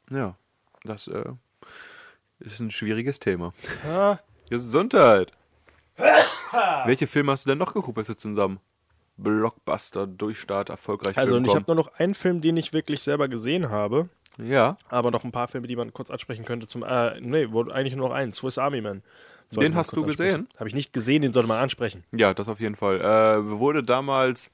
Ja, 0.09 0.37
das 0.85 1.09
äh, 1.09 1.25
ist 2.39 2.61
ein 2.61 2.71
schwieriges 2.71 3.19
Thema. 3.19 3.53
Ah. 3.85 4.17
Gesundheit. 4.49 5.33
Welche 6.85 7.07
Filme 7.07 7.31
hast 7.31 7.45
du 7.45 7.49
denn 7.49 7.57
noch 7.57 7.73
geguckt, 7.73 7.95
bis 7.95 8.07
du 8.07 8.15
zusammen 8.15 8.59
Blockbuster, 9.17 10.05
Durchstart, 10.05 10.69
erfolgreich 10.69 11.17
Also, 11.17 11.39
ich 11.39 11.55
habe 11.55 11.65
nur 11.67 11.75
noch 11.75 11.93
einen 11.95 12.13
Film, 12.13 12.41
den 12.41 12.55
ich 12.55 12.71
wirklich 12.71 13.01
selber 13.01 13.27
gesehen 13.27 13.69
habe. 13.69 14.09
Ja. 14.37 14.77
Aber 14.89 15.09
noch 15.09 15.23
ein 15.23 15.31
paar 15.31 15.47
Filme, 15.47 15.67
die 15.67 15.75
man 15.75 15.91
kurz 15.91 16.11
ansprechen 16.11 16.45
könnte. 16.45 16.67
Zum, 16.67 16.83
äh, 16.83 17.19
nee, 17.19 17.47
eigentlich 17.71 17.95
nur 17.95 18.09
noch 18.09 18.15
einen. 18.15 18.33
Swiss 18.33 18.57
Army 18.59 18.81
Man. 18.81 19.01
Den 19.51 19.75
hast 19.75 19.95
du 19.95 20.03
gesehen? 20.03 20.47
Habe 20.57 20.67
ich 20.67 20.75
nicht 20.75 20.93
gesehen, 20.93 21.21
den 21.21 21.31
sollte 21.33 21.47
man 21.47 21.59
ansprechen. 21.59 22.03
Ja, 22.11 22.33
das 22.33 22.49
auf 22.49 22.59
jeden 22.59 22.75
Fall. 22.75 22.99
Äh, 22.99 23.49
wurde 23.49 23.81
damals 23.81 24.51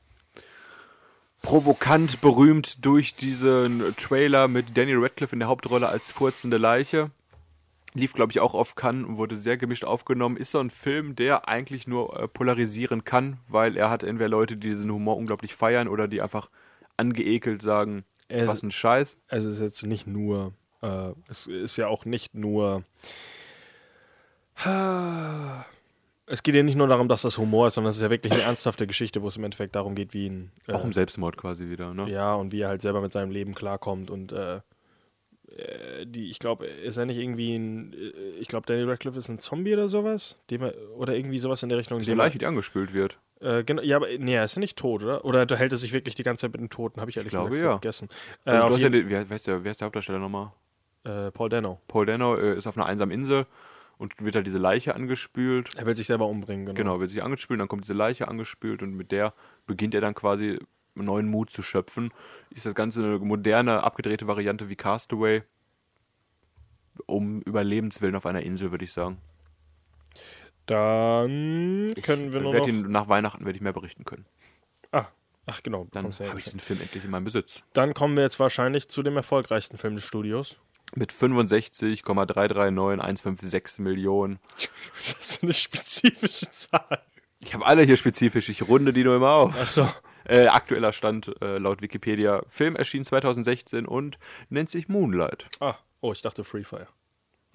provokant 1.41 2.21
berühmt 2.21 2.85
durch 2.85 3.15
diesen 3.15 3.95
Trailer 3.97 4.47
mit 4.47 4.77
Danny 4.77 4.93
Radcliffe 4.95 5.33
in 5.33 5.39
der 5.39 5.49
Hauptrolle 5.49 5.89
als 5.89 6.11
furzende 6.11 6.57
Leiche. 6.57 7.09
Lief, 7.93 8.13
glaube 8.13 8.31
ich, 8.31 8.39
auch 8.39 8.53
auf 8.53 8.75
Cannes 8.75 9.05
und 9.05 9.17
wurde 9.17 9.35
sehr 9.35 9.57
gemischt 9.57 9.85
aufgenommen. 9.85 10.37
Ist 10.37 10.51
so 10.51 10.59
ein 10.59 10.69
Film, 10.69 11.15
der 11.15 11.47
eigentlich 11.47 11.87
nur 11.87 12.19
äh, 12.19 12.27
polarisieren 12.27 13.03
kann, 13.03 13.39
weil 13.47 13.77
er 13.77 13.89
hat 13.89 14.03
entweder 14.03 14.29
Leute, 14.29 14.57
die 14.57 14.69
diesen 14.69 14.91
Humor 14.91 15.17
unglaublich 15.17 15.53
feiern 15.53 15.87
oder 15.87 16.07
die 16.07 16.21
einfach 16.21 16.49
angeekelt 16.97 17.61
sagen, 17.61 18.03
es, 18.27 18.47
was 18.47 18.63
ein 18.63 18.71
Scheiß. 18.71 19.19
Also 19.27 19.49
es 19.49 19.55
ist 19.55 19.61
jetzt 19.61 19.83
nicht 19.83 20.07
nur, 20.07 20.53
äh, 20.81 21.11
es 21.29 21.47
ist 21.47 21.77
ja 21.77 21.87
auch 21.87 22.05
nicht 22.05 22.33
nur. 22.35 22.83
Es 26.25 26.41
geht 26.41 26.55
ja 26.55 26.63
nicht 26.63 26.77
nur 26.77 26.87
darum, 26.87 27.09
dass 27.09 27.23
das 27.23 27.37
Humor 27.37 27.67
ist, 27.67 27.73
sondern 27.73 27.91
es 27.91 27.97
ist 27.97 28.01
ja 28.01 28.09
wirklich 28.09 28.31
eine 28.31 28.43
ernsthafte 28.43 28.87
Geschichte, 28.87 29.21
wo 29.21 29.27
es 29.27 29.35
im 29.35 29.43
Endeffekt 29.43 29.75
darum 29.75 29.93
geht, 29.93 30.13
wie 30.13 30.27
ihn. 30.27 30.51
Äh, 30.69 30.71
auch 30.71 30.85
um 30.85 30.93
Selbstmord 30.93 31.35
quasi 31.35 31.69
wieder, 31.69 31.93
ne? 31.93 32.09
Ja, 32.09 32.33
und 32.35 32.53
wie 32.53 32.61
er 32.61 32.69
halt 32.69 32.81
selber 32.81 33.01
mit 33.01 33.11
seinem 33.11 33.29
Leben 33.29 33.53
klarkommt 33.53 34.09
und 34.09 34.31
äh, 34.31 34.61
die, 36.05 36.29
ich 36.29 36.39
glaube, 36.39 36.65
ist 36.65 36.97
er 36.97 37.05
nicht 37.05 37.17
irgendwie 37.17 37.55
ein, 37.55 37.93
äh, 37.93 38.39
ich 38.39 38.47
glaube, 38.47 38.65
Daniel 38.65 38.89
Radcliffe 38.89 39.17
ist 39.17 39.29
ein 39.29 39.39
Zombie 39.39 39.73
oder 39.73 39.87
sowas? 39.87 40.37
Dem 40.49 40.63
er, 40.63 40.73
oder 40.95 41.15
irgendwie 41.15 41.39
sowas 41.39 41.63
in 41.63 41.69
der 41.69 41.77
Richtung. 41.77 41.99
Ist 41.99 42.07
eine 42.07 42.17
Leiche, 42.17 42.37
die 42.37 42.45
angespült 42.45 42.93
wird. 42.93 43.19
Äh, 43.39 43.63
genau, 43.63 43.81
ja, 43.81 43.97
aber 43.97 44.07
nee, 44.17 44.35
er 44.35 44.45
ist 44.45 44.55
ja 44.55 44.59
nicht 44.59 44.77
tot, 44.77 45.03
oder? 45.03 45.25
Oder 45.25 45.41
unterhält 45.41 45.71
er 45.71 45.77
sich 45.77 45.93
wirklich 45.93 46.15
die 46.15 46.23
ganze 46.23 46.41
Zeit 46.41 46.53
mit 46.53 46.61
dem 46.61 46.69
Toten? 46.69 47.01
Habe 47.01 47.11
ich 47.11 47.17
ehrlich 47.17 47.27
ich 47.27 47.31
glaube, 47.31 47.49
gesagt 47.49 47.63
ja. 47.63 47.71
vergessen. 47.71 48.09
Also, 48.45 48.67
du 48.67 48.73
hast 48.73 48.81
ja 48.81 48.89
den, 48.89 49.09
wie, 49.09 49.17
heißt 49.17 49.47
der, 49.47 49.63
wer 49.63 49.71
ist 49.71 49.81
der 49.81 49.85
Hauptdarsteller 49.85 50.19
nochmal? 50.19 50.53
Äh, 51.03 51.31
Paul 51.31 51.49
Dano. 51.49 51.81
Paul 51.87 52.05
Dano 52.05 52.35
äh, 52.35 52.57
ist 52.57 52.65
auf 52.65 52.77
einer 52.77 52.85
einsamen 52.85 53.13
Insel 53.13 53.45
und 53.97 54.13
wird 54.23 54.35
halt 54.35 54.47
diese 54.47 54.57
Leiche 54.57 54.95
angespült. 54.95 55.69
Er 55.75 55.85
will 55.85 55.95
sich 55.95 56.07
selber 56.07 56.27
umbringen, 56.27 56.65
genau. 56.65 56.77
Genau, 56.77 56.99
wird 56.99 57.09
sich 57.11 57.21
angespült, 57.21 57.59
dann 57.59 57.67
kommt 57.67 57.83
diese 57.83 57.93
Leiche 57.93 58.27
angespült 58.27 58.81
und 58.81 58.95
mit 58.95 59.11
der 59.11 59.33
beginnt 59.67 59.93
er 59.93 60.01
dann 60.01 60.15
quasi 60.15 60.59
neuen 60.95 61.27
Mut 61.27 61.49
zu 61.49 61.61
schöpfen. 61.61 62.13
Ist 62.49 62.65
das 62.65 62.75
Ganze 62.75 63.03
eine 63.03 63.19
moderne, 63.19 63.83
abgedrehte 63.83 64.27
Variante 64.27 64.69
wie 64.69 64.75
Castaway 64.75 65.43
um 67.05 67.41
Überlebenswillen 67.41 68.15
auf 68.15 68.25
einer 68.25 68.41
Insel, 68.41 68.71
würde 68.71 68.85
ich 68.85 68.93
sagen. 68.93 69.21
Dann 70.65 71.93
können 72.01 72.33
wir 72.33 72.41
nur 72.41 72.53
noch... 72.53 72.67
Ihn, 72.67 72.91
nach 72.91 73.07
Weihnachten 73.09 73.45
werde 73.45 73.57
ich 73.57 73.61
mehr 73.61 73.73
berichten 73.73 74.05
können. 74.05 74.25
Ah, 74.91 75.05
ach 75.45 75.61
genau. 75.63 75.87
Dann 75.91 76.05
habe 76.05 76.37
ich 76.37 76.45
diesen 76.45 76.61
Film 76.61 76.81
endlich 76.81 77.03
in 77.03 77.11
meinem 77.11 77.25
Besitz. 77.25 77.63
Dann 77.73 77.93
kommen 77.93 78.15
wir 78.15 78.23
jetzt 78.23 78.39
wahrscheinlich 78.39 78.87
zu 78.89 79.03
dem 79.03 79.17
erfolgreichsten 79.17 79.77
Film 79.77 79.95
des 79.95 80.05
Studios. 80.05 80.57
Mit 80.95 81.11
65,339156 81.11 83.81
Millionen. 83.81 84.39
Das 84.95 85.13
ist 85.19 85.43
eine 85.43 85.53
spezifische 85.53 86.49
Zahl. 86.51 87.01
Ich 87.39 87.53
habe 87.53 87.65
alle 87.65 87.83
hier 87.83 87.97
spezifisch, 87.97 88.47
ich 88.49 88.65
runde 88.67 88.93
die 88.93 89.03
nur 89.03 89.17
immer 89.17 89.31
auf. 89.31 89.53
Ach 89.59 89.67
so. 89.67 89.89
Äh, 90.25 90.47
aktueller 90.47 90.93
Stand 90.93 91.31
äh, 91.41 91.57
laut 91.57 91.81
Wikipedia. 91.81 92.41
Film 92.47 92.75
erschien 92.75 93.03
2016 93.03 93.85
und 93.87 94.17
nennt 94.49 94.69
sich 94.69 94.87
Moonlight. 94.89 95.45
Ah, 95.59 95.75
Oh, 96.01 96.11
ich 96.11 96.21
dachte 96.21 96.43
Free 96.43 96.63
Fire. 96.63 96.87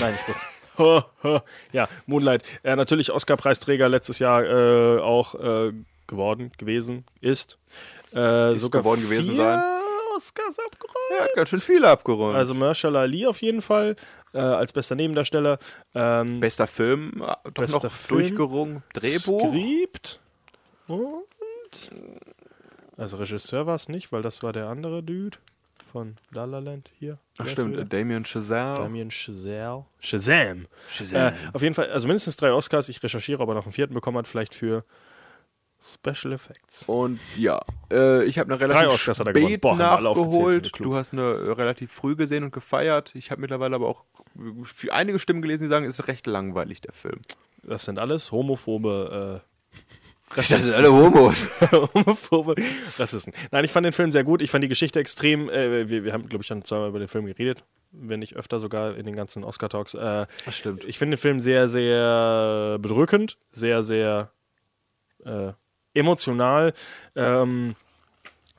Nein, 0.01 0.15
ich 0.19 0.27
wusste. 0.29 1.43
ja, 1.73 1.87
Moonlight. 2.07 2.45
Äh, 2.63 2.77
natürlich 2.77 3.13
Oscar-Preisträger 3.13 3.89
letztes 3.91 4.21
Jahr 4.21 4.43
äh, 4.45 5.01
auch 5.01 5.35
äh, 5.35 5.73
geworden, 6.07 6.51
gewesen, 6.57 7.05
ist. 7.21 7.59
Äh, 8.15 8.55
Ist 8.55 8.63
sogar 8.63 8.83
geworden 8.83 9.03
gewesen 9.03 9.35
sein. 9.35 9.61
Oscars 10.17 10.59
abgeräumt. 10.59 10.95
Er 11.19 11.25
hat 11.25 11.35
ganz 11.35 11.49
schön 11.51 11.61
viele 11.61 11.89
abgeräumt. 11.89 12.37
Also 12.37 12.55
Mahershala 12.55 13.01
Ali 13.03 13.27
auf 13.27 13.43
jeden 13.43 13.61
Fall 13.61 13.97
äh, 14.33 14.39
als 14.39 14.73
bester 14.73 14.95
Nebendarsteller. 14.95 15.59
Ähm, 15.95 16.41
Bester 16.41 16.67
Film, 16.67 17.13
äh, 17.21 17.27
doch 17.45 17.53
Bester 17.53 17.81
noch 17.85 17.93
Film. 17.93 18.21
durchgerungen. 18.21 18.83
Drehbuch. 18.95 19.49
Skript 19.49 20.21
und 20.87 21.91
also 22.99 23.17
Regisseur 23.17 23.67
war 23.67 23.77
es 23.77 23.89
nicht, 23.89 24.13
weil 24.13 24.23
das 24.23 24.43
war 24.43 24.53
der 24.53 24.69
andere 24.69 25.03
Dude 25.03 25.39
von 25.93 26.17
La 26.33 26.45
La 26.45 26.59
Land 26.59 26.91
hier. 26.99 27.19
Ach 27.39 27.49
stimmt, 27.49 27.79
äh? 27.79 27.87
Damien 27.87 28.25
Chazelle. 28.25 28.75
Damien 28.75 29.11
Chazelle. 29.11 29.85
Shazam. 30.01 30.67
Shazam. 30.91 31.33
Äh, 31.33 31.33
auf 31.53 31.63
jeden 31.63 31.75
Fall, 31.75 31.91
also 31.91 32.09
mindestens 32.09 32.37
drei 32.37 32.53
Oscars. 32.53 32.89
Ich 32.89 33.03
recherchiere, 33.03 33.41
ob 33.41 33.49
er 33.49 33.55
noch 33.55 33.65
einen 33.65 33.73
vierten 33.73 33.95
bekommen 33.95 34.19
hat, 34.19 34.27
vielleicht 34.27 34.53
für 34.53 34.85
Special 35.81 36.33
Effects. 36.33 36.83
Und 36.89 37.21
ja, 37.37 37.61
äh, 37.93 38.25
ich 38.25 38.39
habe 38.39 38.53
eine 38.53 38.61
relativ 38.61 38.95
Oscars 38.95 39.21
er 39.21 39.31
spät 39.31 39.61
Boah, 39.61 39.77
nachgeholt. 39.77 40.73
Du 40.81 40.97
hast 40.97 41.13
eine 41.13 41.23
äh, 41.23 41.53
relativ 41.53 41.93
früh 41.93 42.17
gesehen 42.17 42.43
und 42.43 42.53
gefeiert. 42.53 43.15
Ich 43.15 43.31
habe 43.31 43.41
mittlerweile 43.41 43.77
aber 43.77 43.87
auch 43.87 44.05
für 44.65 44.93
einige 44.93 45.21
Stimmen 45.21 45.41
gelesen, 45.41 45.65
die 45.65 45.69
sagen, 45.69 45.87
es 45.87 46.01
ist 46.01 46.09
recht 46.09 46.27
langweilig, 46.27 46.81
der 46.81 46.95
Film. 46.95 47.21
Das 47.63 47.85
sind 47.85 48.01
alles 48.01 48.33
homophobe 48.33 49.43
Das 50.37 50.49
sind 50.49 50.75
alle 50.75 50.93
Homos. 50.93 51.49
homophobe 51.95 52.55
Rassisten. 52.99 53.33
Nein, 53.51 53.65
ich 53.65 53.73
fand 53.73 53.85
den 53.87 53.93
Film 53.93 54.13
sehr 54.13 54.25
gut. 54.25 54.43
Ich 54.43 54.51
fand 54.51 54.63
die 54.63 54.69
Geschichte 54.69 55.01
extrem. 55.01 55.49
Äh, 55.49 55.89
wir, 55.89 56.05
wir 56.05 56.13
haben, 56.13 56.29
glaube 56.29 56.43
ich, 56.43 56.47
schon 56.49 56.65
zweimal 56.65 56.89
über 56.91 56.99
den 56.99 57.09
Film 57.09 57.27
geredet, 57.27 57.65
wenn 57.93 58.21
nicht 58.21 58.37
öfter 58.37 58.59
sogar 58.59 58.97
in 58.97 59.07
den 59.07 59.17
ganzen 59.17 59.45
Oscar-Talks. 59.45 59.95
Äh, 59.95 60.27
Das 60.45 60.57
stimmt. 60.57 60.85
ich 60.85 60.99
finde 60.99 61.17
den 61.17 61.21
Film 61.21 61.41
sehr, 61.41 61.69
sehr 61.69 62.77
bedrückend, 62.79 63.39
sehr, 63.51 63.83
sehr 63.83 64.31
äh, 65.25 65.53
emotional. 65.95 66.73
Ähm, 67.17 67.75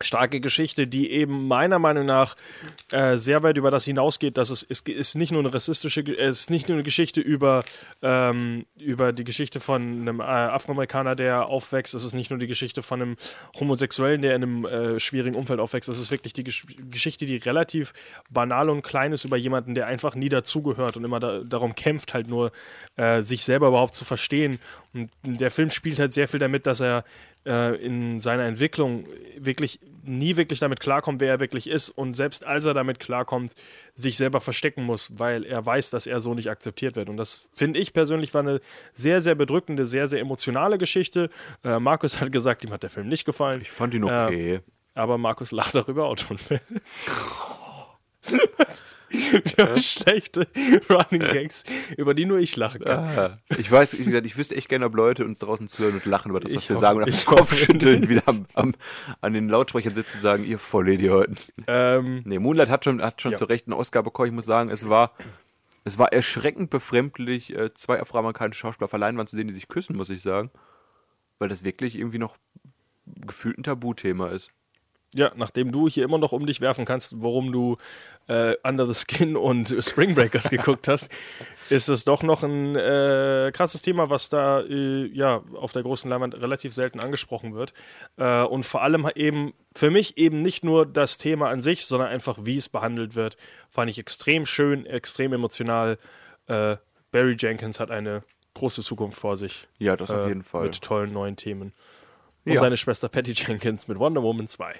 starke 0.01 0.39
Geschichte, 0.39 0.87
die 0.87 1.11
eben 1.11 1.47
meiner 1.47 1.79
Meinung 1.79 2.05
nach 2.05 2.35
äh, 2.91 3.17
sehr 3.17 3.43
weit 3.43 3.57
über 3.57 3.71
das 3.71 3.85
hinausgeht, 3.85 4.37
dass 4.37 4.49
es, 4.49 4.63
es 4.63 4.81
ist 4.81 5.15
nicht 5.15 5.31
nur 5.31 5.41
eine 5.41 5.53
rassistische, 5.53 6.01
es 6.01 6.41
ist 6.41 6.49
nicht 6.49 6.69
nur 6.69 6.75
eine 6.75 6.83
Geschichte 6.83 7.21
über, 7.21 7.63
ähm, 8.01 8.65
über 8.77 9.13
die 9.13 9.23
Geschichte 9.23 9.59
von 9.59 9.81
einem 9.81 10.19
äh, 10.19 10.23
Afroamerikaner, 10.23 11.15
der 11.15 11.49
aufwächst, 11.49 11.93
es 11.93 12.03
ist 12.03 12.13
nicht 12.13 12.29
nur 12.29 12.39
die 12.39 12.47
Geschichte 12.47 12.81
von 12.81 13.01
einem 13.01 13.17
Homosexuellen, 13.59 14.21
der 14.21 14.35
in 14.35 14.43
einem 14.43 14.65
äh, 14.65 14.99
schwierigen 14.99 15.35
Umfeld 15.35 15.59
aufwächst, 15.59 15.89
es 15.89 15.99
ist 15.99 16.11
wirklich 16.11 16.33
die 16.33 16.43
Gesch 16.43 16.65
Geschichte, 16.89 17.25
die 17.25 17.37
relativ 17.37 17.93
banal 18.29 18.69
und 18.69 18.81
klein 18.81 19.11
ist 19.11 19.25
über 19.25 19.37
jemanden, 19.37 19.75
der 19.75 19.87
einfach 19.87 20.15
nie 20.15 20.29
dazugehört 20.29 20.97
und 20.97 21.03
immer 21.03 21.19
da, 21.19 21.39
darum 21.43 21.75
kämpft, 21.75 22.13
halt 22.13 22.27
nur 22.27 22.51
äh, 22.95 23.21
sich 23.21 23.43
selber 23.43 23.67
überhaupt 23.67 23.93
zu 23.93 24.05
verstehen. 24.05 24.59
Und 24.93 25.09
der 25.23 25.51
Film 25.51 25.69
spielt 25.69 25.99
halt 25.99 26.13
sehr 26.13 26.27
viel 26.27 26.39
damit, 26.39 26.65
dass 26.65 26.79
er 26.79 27.03
äh, 27.45 27.75
in 27.75 28.19
seiner 28.19 28.43
Entwicklung 28.43 29.05
wirklich 29.37 29.79
nie 30.03 30.37
wirklich 30.37 30.59
damit 30.59 30.79
klarkommt, 30.79 31.21
wer 31.21 31.29
er 31.29 31.39
wirklich 31.39 31.69
ist 31.69 31.89
und 31.89 32.15
selbst 32.15 32.45
als 32.45 32.65
er 32.65 32.73
damit 32.73 32.99
klarkommt, 32.99 33.53
sich 33.95 34.17
selber 34.17 34.41
verstecken 34.41 34.83
muss, 34.83 35.19
weil 35.19 35.43
er 35.43 35.65
weiß, 35.65 35.91
dass 35.91 36.07
er 36.07 36.19
so 36.21 36.33
nicht 36.33 36.49
akzeptiert 36.49 36.95
wird. 36.95 37.09
Und 37.09 37.17
das 37.17 37.47
finde 37.53 37.79
ich 37.79 37.93
persönlich 37.93 38.33
war 38.33 38.41
eine 38.41 38.59
sehr, 38.93 39.21
sehr 39.21 39.35
bedrückende, 39.35 39.85
sehr, 39.85 40.07
sehr 40.07 40.19
emotionale 40.19 40.77
Geschichte. 40.77 41.29
Äh, 41.63 41.79
Markus 41.79 42.19
hat 42.19 42.31
gesagt, 42.31 42.63
ihm 42.63 42.71
hat 42.71 42.83
der 42.83 42.89
Film 42.89 43.07
nicht 43.07 43.25
gefallen. 43.25 43.61
Ich 43.61 43.71
fand 43.71 43.93
ihn 43.93 44.03
okay. 44.03 44.61
Aber 44.95 45.17
Markus 45.17 45.51
lacht 45.51 45.75
darüber 45.75 46.05
auch 46.05 46.17
schon. 46.17 46.37
Wir 49.55 49.65
haben 49.65 49.77
schlechte 49.79 50.47
Running 50.89 51.21
Gags, 51.21 51.63
über 51.97 52.13
die 52.13 52.25
nur 52.25 52.39
ich 52.39 52.55
lachen 52.55 52.81
kann. 52.83 52.99
Ah, 52.99 53.37
ich 53.57 53.69
weiß, 53.71 53.97
wie 53.99 54.03
gesagt, 54.05 54.25
ich 54.25 54.37
wüsste 54.37 54.55
echt 54.55 54.69
gerne, 54.69 54.85
ob 54.85 54.95
Leute 54.95 55.25
uns 55.25 55.39
draußen 55.39 55.67
zuhören 55.67 55.95
und 55.95 56.05
lachen 56.05 56.29
über 56.29 56.39
das, 56.39 56.53
was 56.53 56.63
Ich 56.63 56.69
wir 56.69 56.75
hoffe- 56.75 56.81
sagen 56.81 56.97
und 56.97 57.03
auf 57.03 57.09
den 57.15 57.25
Kopf 57.25 57.53
schütteln, 57.55 58.09
wieder 58.09 58.23
am, 58.27 58.45
am, 58.53 58.75
an 59.21 59.33
den 59.33 59.49
Lautsprechern 59.49 59.93
sitzen 59.95 60.17
und 60.17 60.21
sagen, 60.21 60.43
ihr 60.45 60.59
Vollidioten. 60.59 61.37
Ähm, 61.67 62.21
Nee, 62.25 62.39
Moonlight 62.39 62.69
hat 62.69 62.85
schon, 62.85 63.01
hat 63.01 63.21
schon 63.21 63.31
Ja. 63.31 63.37
zu 63.37 63.45
Recht 63.45 63.67
einen 63.67 63.73
Oscar 63.73 64.03
bekommen. 64.03 64.27
Ich 64.29 64.33
muss 64.33 64.45
sagen, 64.45 64.69
es 64.69 64.87
war, 64.89 65.13
es 65.83 65.97
war 65.97 66.13
erschreckend 66.13 66.69
befremdlich, 66.69 67.55
äh, 67.55 67.73
zwei 67.73 67.99
afroamerikanische 68.01 68.59
Schauspieler 68.59 68.85
auf 68.85 68.91
der 68.91 68.99
Leinwand 68.99 69.29
zu 69.29 69.35
sehen, 69.35 69.47
die 69.47 69.53
sich 69.53 69.67
küssen, 69.67 69.95
muss 69.97 70.09
ich 70.09 70.21
sagen. 70.21 70.51
Weil 71.39 71.49
das 71.49 71.63
wirklich 71.63 71.95
irgendwie 71.97 72.17
noch 72.19 72.37
gefühlt 73.05 73.57
ein 73.57 73.63
Tabuthema 73.63 74.27
ist. 74.29 74.51
Ja, 75.15 75.31
nachdem 75.35 75.71
du 75.71 75.87
hier 75.89 76.03
immer 76.03 76.19
noch 76.19 76.33
um 76.33 76.45
dich 76.45 76.61
werfen 76.61 76.85
kannst, 76.85 77.21
warum 77.21 77.51
du 77.51 77.77
äh, 78.27 78.55
Under 78.63 78.85
the 78.85 78.93
Skin 78.93 79.35
und 79.35 79.75
Spring 79.79 80.13
Breakers 80.13 80.49
geguckt 80.51 80.87
hast, 80.87 81.09
ist 81.69 81.87
es 81.89 82.05
doch 82.05 82.21
noch 82.21 82.43
ein 82.43 82.75
äh, 82.75 83.51
krasses 83.51 83.81
Thema, 83.81 84.11
was 84.11 84.29
da 84.29 84.61
äh, 84.61 85.07
ja 85.07 85.41
auf 85.55 85.71
der 85.71 85.81
großen 85.81 86.09
Leinwand 86.09 86.35
relativ 86.35 86.73
selten 86.73 86.99
angesprochen 86.99 87.55
wird. 87.55 87.73
Äh, 88.17 88.43
und 88.43 88.65
vor 88.65 88.83
allem 88.83 89.09
eben 89.15 89.53
für 89.75 89.89
mich 89.89 90.17
eben 90.19 90.43
nicht 90.43 90.63
nur 90.63 90.85
das 90.85 91.17
Thema 91.17 91.49
an 91.49 91.61
sich, 91.61 91.85
sondern 91.87 92.09
einfach 92.09 92.37
wie 92.43 92.57
es 92.57 92.69
behandelt 92.69 93.15
wird, 93.15 93.35
fand 93.71 93.89
ich 93.89 93.97
extrem 93.97 94.45
schön, 94.45 94.85
extrem 94.85 95.33
emotional. 95.33 95.97
Äh, 96.45 96.77
Barry 97.11 97.35
Jenkins 97.39 97.79
hat 97.79 97.89
eine 97.89 98.21
große 98.53 98.83
Zukunft 98.83 99.19
vor 99.19 99.37
sich. 99.37 99.67
Ja, 99.79 99.95
das 99.95 100.11
auf 100.11 100.25
äh, 100.25 100.27
jeden 100.27 100.43
Fall. 100.43 100.65
Mit 100.65 100.81
tollen 100.81 101.13
neuen 101.13 101.35
Themen. 101.35 101.73
Und 102.45 102.53
Ja. 102.53 102.59
seine 102.59 102.77
Schwester 102.77 103.09
Patty 103.09 103.31
Jenkins 103.31 103.87
mit 103.87 103.97
Wonder 103.97 104.21
Woman 104.21 104.47
2. 104.47 104.75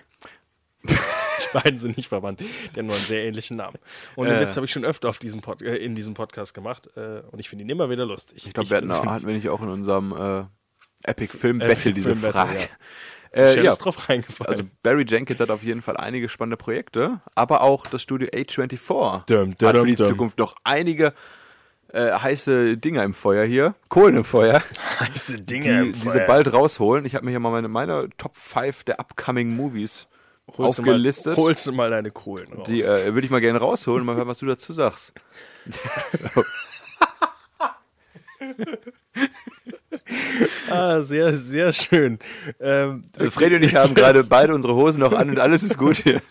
Die 0.84 1.58
beiden 1.58 1.80
sind 1.80 1.98
nicht 1.98 2.10
verwandt. 2.10 2.42
Die 2.42 2.80
haben 2.80 2.86
nur 2.88 2.96
einen 2.96 3.06
sehr 3.06 3.24
ähnlichen 3.24 3.58
Namen. 3.58 3.78
Und 4.16 4.28
den 4.28 4.36
Äh. 4.38 4.42
Witz 4.42 4.56
habe 4.56 4.66
ich 4.66 4.72
schon 4.72 4.86
öfter 4.86 5.10
auf 5.10 5.20
diesem 5.20 5.42
Pod 5.42 5.62
äh, 5.62 5.76
in 5.78 5.96
diesem 5.96 6.14
Podcast 6.14 6.54
gemacht. 6.54 6.90
Äh, 6.96 7.22
und 7.32 7.40
ich 7.40 7.50
finde 7.50 7.64
ihn 7.64 7.70
immer 7.70 7.90
wieder 7.90 8.06
lustig. 8.06 8.46
Ich 8.46 8.54
glaube, 8.54 8.70
wir 8.70 8.78
hatten, 8.78 8.92
hatten 8.92 9.28
wir 9.28 9.34
nicht 9.34 9.50
auch 9.50 9.62
in 9.62 9.70
unserem 9.70 10.12
äh, 11.06 11.10
Epic 11.10 11.36
Film 11.38 11.60
Battle 11.60 11.94
diese 11.94 12.16
Film 12.16 12.22
Battle, 12.22 12.34
Frage. 12.34 12.60
ja. 12.60 12.68
Äh, 13.32 13.64
ja, 13.64 13.76
drauf 13.76 14.10
reingefallen. 14.10 14.50
also 14.50 14.64
Barry 14.82 15.06
Jenkins 15.08 15.40
hat 15.40 15.52
auf 15.52 15.62
jeden 15.62 15.84
Fall 15.84 15.98
einige 15.98 16.30
spannende 16.30 16.58
Projekte, 16.58 17.22
aber 17.36 17.62
auch 17.62 17.86
das 17.86 18.02
Studio 18.02 18.28
A24 18.30 19.26
Dum, 19.28 19.52
hat 19.52 19.78
für 19.78 19.86
die 19.86 19.96
dum, 19.96 20.08
dum. 20.08 20.08
Zukunft 20.08 20.40
noch 20.40 20.56
einige 20.64 21.14
äh, 21.94 22.12
heiße 22.12 22.78
Dinger 22.78 23.04
im 23.04 23.14
Feuer 23.14 23.46
hier, 23.46 23.76
Kohlen 23.88 24.16
im 24.18 24.24
Feuer, 24.24 24.64
heiße 25.00 25.42
die 25.42 25.60
diese 25.92 26.22
bald 26.22 26.52
rausholen. 26.52 27.06
Ich 27.06 27.14
habe 27.14 27.24
mir 27.26 27.30
hier 27.32 27.40
mal 27.40 27.52
meine, 27.52 27.68
meine 27.68 28.10
Top 28.18 28.36
5 28.36 28.84
der 28.86 29.00
upcoming 29.00 29.56
Movies 29.56 30.08
holst 30.58 30.80
aufgelistet. 30.80 31.38
Du 31.38 31.42
mal, 31.42 31.48
holst 31.48 31.68
du 31.68 31.72
mal 31.72 31.90
deine 31.90 32.12
Kohlen 32.12 32.52
raus. 32.54 32.68
Die 32.68 32.82
äh, 32.82 33.14
würde 33.14 33.26
ich 33.26 33.32
mal 33.32 33.42
gerne 33.42 33.60
rausholen 33.60 34.02
und 34.02 34.06
mal 34.06 34.16
hören, 34.16 34.28
was 34.28 34.40
du 34.40 34.46
dazu 34.46 34.74
sagst. 34.74 35.14
ah, 40.70 41.02
sehr, 41.02 41.34
sehr 41.34 41.74
schön. 41.74 42.20
Ähm, 42.60 43.06
Also 43.18 43.32
Freddy 43.32 43.56
und 43.56 43.64
ich 43.64 43.76
haben 43.76 43.94
gerade 43.94 44.24
beide 44.30 44.56
unsere 44.56 44.76
Hosen 44.76 45.02
noch 45.02 45.14
an 45.14 45.30
und 45.30 45.40
alles 45.40 45.64
ist 45.64 45.78
gut 45.78 45.98
hier. 45.98 46.22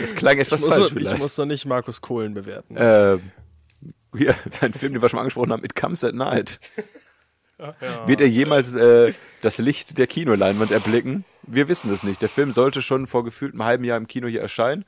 Das 0.00 0.14
klang 0.14 0.38
etwas 0.38 0.62
ich, 0.62 0.68
falsch 0.68 0.90
doch, 0.90 0.96
ich 0.96 1.18
muss 1.18 1.36
doch 1.36 1.46
nicht 1.46 1.64
Markus 1.66 2.00
Kohlen 2.00 2.34
bewerten. 2.34 2.74
Ähm, 2.76 3.30
hier, 4.16 4.34
ein 4.60 4.72
Film, 4.72 4.94
den 4.94 5.02
wir 5.02 5.08
schon 5.08 5.18
mal 5.18 5.22
angesprochen 5.22 5.52
haben, 5.52 5.64
It 5.64 5.76
Comes 5.76 6.04
at 6.04 6.14
Night. 6.14 6.60
Wird 8.06 8.20
er 8.20 8.28
jemals 8.28 8.74
äh, 8.74 9.12
das 9.42 9.58
Licht 9.58 9.96
der 9.98 10.06
Kinoleinwand 10.06 10.70
erblicken? 10.70 11.24
Wir 11.42 11.68
wissen 11.68 11.92
es 11.92 12.02
nicht. 12.02 12.20
Der 12.22 12.28
Film 12.28 12.50
sollte 12.52 12.82
schon 12.82 13.06
vor 13.06 13.24
gefühlt 13.24 13.52
einem 13.52 13.64
halben 13.64 13.84
Jahr 13.84 13.96
im 13.96 14.06
Kino 14.08 14.26
hier 14.28 14.40
erscheinen. 14.40 14.84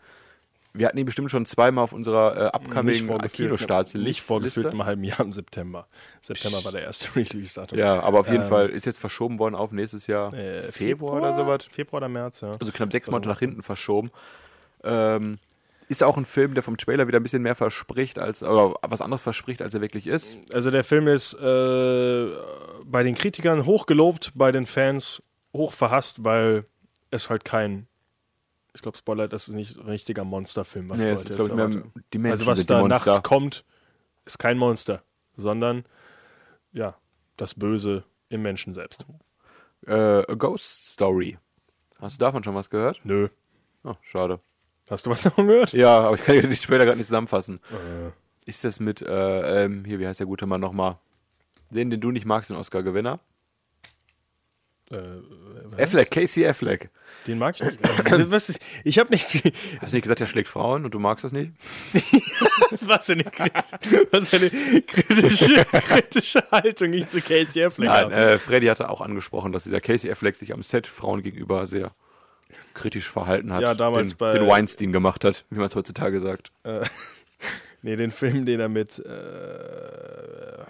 Wir 0.74 0.86
hatten 0.88 0.98
ihn 0.98 1.06
bestimmt 1.06 1.30
schon 1.30 1.46
zweimal 1.46 1.84
auf 1.84 1.92
unserer 1.94 2.36
äh, 2.36 2.56
upcoming 2.56 3.06
gefühlt- 3.06 3.32
Kinostartsliste. 3.32 4.06
Nicht 4.06 4.20
vor 4.20 4.42
gefühlt 4.42 4.66
einem 4.66 4.84
halben 4.84 5.04
Jahr 5.04 5.20
im 5.20 5.32
September. 5.32 5.86
September 6.20 6.62
war 6.64 6.72
der 6.72 6.82
erste 6.82 7.08
Release-Datum. 7.16 7.78
Ja, 7.78 8.00
aber 8.02 8.20
auf 8.20 8.28
jeden 8.28 8.42
Ähm, 8.42 8.48
Fall 8.48 8.68
ist 8.68 8.84
jetzt 8.84 8.98
verschoben 8.98 9.38
worden 9.38 9.54
auf 9.54 9.72
nächstes 9.72 10.06
Jahr 10.06 10.34
Äh, 10.34 10.70
Februar, 10.72 11.14
oder 11.14 11.34
sowas. 11.34 11.66
Februar 11.70 12.00
oder 12.02 12.08
März, 12.10 12.42
ja. 12.42 12.52
Also 12.60 12.72
knapp 12.72 12.92
sechs 12.92 13.06
Monate 13.06 13.28
nach 13.28 13.38
hinten 13.38 13.62
verschoben. 13.62 14.10
Ähm, 14.84 15.38
ist 15.88 16.02
auch 16.02 16.16
ein 16.16 16.24
Film, 16.24 16.54
der 16.54 16.62
vom 16.62 16.76
Trailer 16.76 17.06
wieder 17.08 17.20
ein 17.20 17.22
bisschen 17.22 17.42
mehr 17.42 17.54
verspricht, 17.54 18.18
als 18.18 18.42
oder 18.42 18.74
was 18.82 19.00
anderes 19.00 19.22
verspricht, 19.22 19.62
als 19.62 19.74
er 19.74 19.80
wirklich 19.80 20.06
ist. 20.06 20.36
Also 20.52 20.70
der 20.70 20.84
Film 20.84 21.06
ist 21.08 21.34
äh, 21.34 22.30
bei 22.84 23.02
den 23.02 23.14
Kritikern 23.14 23.66
hochgelobt, 23.66 24.32
bei 24.34 24.52
den 24.52 24.66
Fans 24.66 25.22
hoch 25.52 25.72
verhasst, 25.72 26.24
weil 26.24 26.64
es 27.10 27.30
halt 27.30 27.44
kein, 27.44 27.86
ich 28.74 28.82
glaube 28.82 28.98
Spoiler, 28.98 29.28
das 29.28 29.48
ist 29.48 29.54
nicht 29.54 29.76
ein 29.78 29.86
richtiger 29.86 30.24
Monsterfilm, 30.24 30.90
was 30.90 30.98
Nee, 30.98 31.10
Leute 31.10 31.14
ist, 31.22 31.30
jetzt 31.38 31.48
ich, 31.48 31.54
mehr 31.54 31.64
erwarten. 31.66 31.92
die 32.12 32.18
Menschen 32.18 32.32
Also 32.32 32.46
was 32.46 32.66
da 32.66 32.80
Monster. 32.80 33.10
nachts 33.10 33.22
kommt, 33.22 33.64
ist 34.24 34.38
kein 34.38 34.58
Monster, 34.58 35.02
sondern 35.36 35.84
ja, 36.72 36.96
das 37.36 37.54
Böse 37.54 38.04
im 38.28 38.42
Menschen 38.42 38.74
selbst. 38.74 39.06
Äh, 39.86 39.92
A 39.94 40.34
Ghost 40.34 40.92
Story. 40.92 41.38
Hast 42.00 42.20
du 42.20 42.24
davon 42.24 42.42
schon 42.42 42.54
was 42.56 42.68
gehört? 42.70 43.00
Nö. 43.04 43.28
Oh, 43.84 43.94
schade. 44.02 44.40
Hast 44.88 45.06
du 45.06 45.10
was 45.10 45.22
davon 45.22 45.46
gehört? 45.46 45.72
Ja, 45.72 46.00
aber 46.00 46.16
ich 46.16 46.24
kann 46.24 46.34
dir 46.34 46.46
die 46.46 46.56
später 46.56 46.84
gerade 46.84 46.98
nicht 46.98 47.06
zusammenfassen. 47.08 47.60
Äh, 47.70 48.10
Ist 48.48 48.64
das 48.64 48.80
mit, 48.80 49.02
äh, 49.02 49.64
ähm, 49.64 49.84
hier, 49.84 49.98
wie 49.98 50.06
heißt 50.06 50.20
der 50.20 50.26
gute 50.26 50.46
Mann 50.46 50.60
nochmal? 50.60 50.98
Den, 51.70 51.90
den 51.90 52.00
du 52.00 52.10
nicht 52.12 52.26
magst, 52.26 52.50
den 52.50 52.56
Oscar-Gewinner? 52.56 53.18
Äh, 54.88 55.82
Affleck, 55.82 56.12
Casey 56.12 56.46
Affleck. 56.46 56.90
Den 57.26 57.38
mag 57.38 57.56
ich 57.56 57.66
nicht. 57.66 57.78
Was 58.30 58.48
ist, 58.48 58.60
ich 58.84 59.00
habe 59.00 59.10
nichts. 59.10 59.34
Hast 59.34 59.92
du 59.92 59.96
nicht 59.96 60.02
gesagt, 60.02 60.20
er 60.20 60.28
schlägt 60.28 60.48
Frauen 60.48 60.84
und 60.84 60.94
du 60.94 61.00
magst 61.00 61.24
das 61.24 61.32
nicht? 61.32 61.50
Was 62.82 63.06
für 63.06 63.14
eine, 63.14 63.24
was 64.12 64.28
für 64.28 64.36
eine 64.36 64.50
kritische, 64.82 65.64
kritische 65.72 66.44
Haltung 66.52 66.92
ich 66.92 67.08
zu 67.08 67.20
Casey 67.20 67.64
Affleck 67.64 67.88
Nein, 67.88 68.04
habe. 68.04 68.14
äh, 68.14 68.38
Freddy 68.38 68.66
hatte 68.66 68.88
auch 68.88 69.00
angesprochen, 69.00 69.50
dass 69.50 69.64
dieser 69.64 69.80
Casey 69.80 70.10
Affleck 70.10 70.36
sich 70.36 70.52
am 70.52 70.62
Set 70.62 70.86
Frauen 70.86 71.22
gegenüber 71.22 71.66
sehr 71.66 71.92
kritisch 72.76 73.10
verhalten 73.10 73.52
hat. 73.52 73.62
Ja, 73.62 73.74
damals 73.74 74.10
den, 74.10 74.18
bei- 74.18 74.32
den 74.32 74.46
Weinstein 74.46 74.92
gemacht 74.92 75.24
hat, 75.24 75.44
wie 75.50 75.56
man 75.58 75.66
es 75.66 75.74
heutzutage 75.74 76.20
sagt. 76.20 76.52
Nee, 77.82 77.94
den 77.94 78.10
Film, 78.10 78.46
den 78.46 78.58
er 78.58 78.68
mit, 78.68 78.98
äh, 78.98 80.64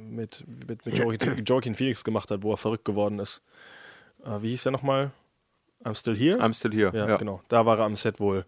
mit, 0.00 0.44
mit, 0.66 0.86
mit 0.86 0.98
Joaquin, 0.98 1.44
Joaquin 1.44 1.74
Phoenix 1.74 2.02
gemacht 2.04 2.30
hat, 2.30 2.42
wo 2.42 2.52
er 2.52 2.56
verrückt 2.56 2.84
geworden 2.84 3.18
ist. 3.18 3.42
Äh, 4.24 4.40
wie 4.42 4.50
hieß 4.50 4.62
der 4.62 4.72
nochmal? 4.72 5.10
I'm 5.84 5.94
Still 5.94 6.16
Here? 6.16 6.38
I'm 6.40 6.54
still 6.54 6.72
here. 6.72 6.96
ja, 6.96 7.16
genau. 7.18 7.42
Da 7.48 7.66
war 7.66 7.78
er 7.78 7.84
am 7.84 7.94
Set 7.94 8.20
wohl 8.20 8.44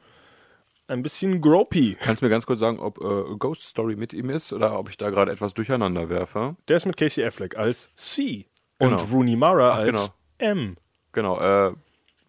ein 0.88 1.02
bisschen 1.02 1.40
gropey. 1.40 1.96
Kannst 2.00 2.22
du 2.22 2.26
mir 2.26 2.30
ganz 2.30 2.46
kurz 2.46 2.58
sagen, 2.60 2.80
ob 2.80 2.98
äh, 2.98 3.36
Ghost 3.36 3.62
Story 3.62 3.94
mit 3.94 4.12
ihm 4.12 4.30
ist 4.30 4.52
oder 4.52 4.78
ob 4.78 4.88
ich 4.88 4.96
da 4.96 5.10
gerade 5.10 5.30
etwas 5.30 5.54
durcheinander 5.54 6.08
werfe? 6.08 6.56
Der 6.68 6.76
ist 6.76 6.86
mit 6.86 6.96
Casey 6.96 7.24
Affleck 7.24 7.56
als 7.56 7.94
C 7.94 8.46
und 8.78 8.90
Genau. 8.96 9.02
Rooney 9.12 9.36
Mara 9.36 9.70
Ach, 9.72 9.76
als 9.78 9.86
genau. 9.86 10.06
M. 10.38 10.76
Genau, 11.12 11.38
äh, 11.68 11.72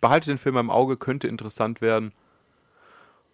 behalte 0.02 0.30
den 0.30 0.38
Film 0.38 0.57
im 0.57 0.69
Auge, 0.69 0.98
könnte 0.98 1.28
interessant 1.28 1.82
werden. 1.82 2.14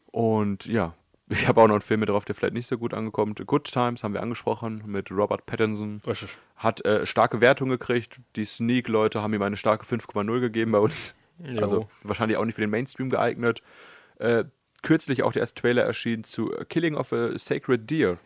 Und 0.07 0.65
ja, 0.65 0.93
ich 1.29 1.47
habe 1.47 1.61
auch 1.61 1.67
noch 1.67 1.75
einen 1.75 1.81
Film 1.81 2.01
mit 2.01 2.09
drauf, 2.09 2.25
der 2.25 2.35
vielleicht 2.35 2.53
nicht 2.53 2.67
so 2.67 2.77
gut 2.77 2.93
angekommen. 2.93 3.33
Good 3.33 3.65
Times 3.71 4.03
haben 4.03 4.13
wir 4.13 4.21
angesprochen 4.21 4.83
mit 4.85 5.11
Robert 5.11 5.45
Pattinson. 5.45 6.01
Richtig. 6.05 6.37
Hat 6.55 6.85
äh, 6.85 7.05
starke 7.05 7.41
Wertung 7.41 7.69
gekriegt. 7.69 8.19
Die 8.35 8.45
Sneak-Leute 8.45 9.21
haben 9.21 9.33
ihm 9.33 9.41
eine 9.41 9.57
starke 9.57 9.85
5,0 9.85 10.39
gegeben 10.39 10.71
bei 10.71 10.79
uns. 10.79 11.15
Jo. 11.39 11.61
Also 11.61 11.89
wahrscheinlich 12.03 12.37
auch 12.37 12.45
nicht 12.45 12.55
für 12.55 12.61
den 12.61 12.69
Mainstream 12.69 13.09
geeignet. 13.09 13.61
Äh, 14.19 14.45
kürzlich 14.81 15.23
auch 15.23 15.31
der 15.31 15.41
erste 15.41 15.61
Trailer 15.61 15.83
erschienen 15.83 16.23
zu 16.23 16.47
Killing 16.69 16.95
of 16.95 17.13
a 17.13 17.37
Sacred 17.37 17.89
Deer. 17.89 18.17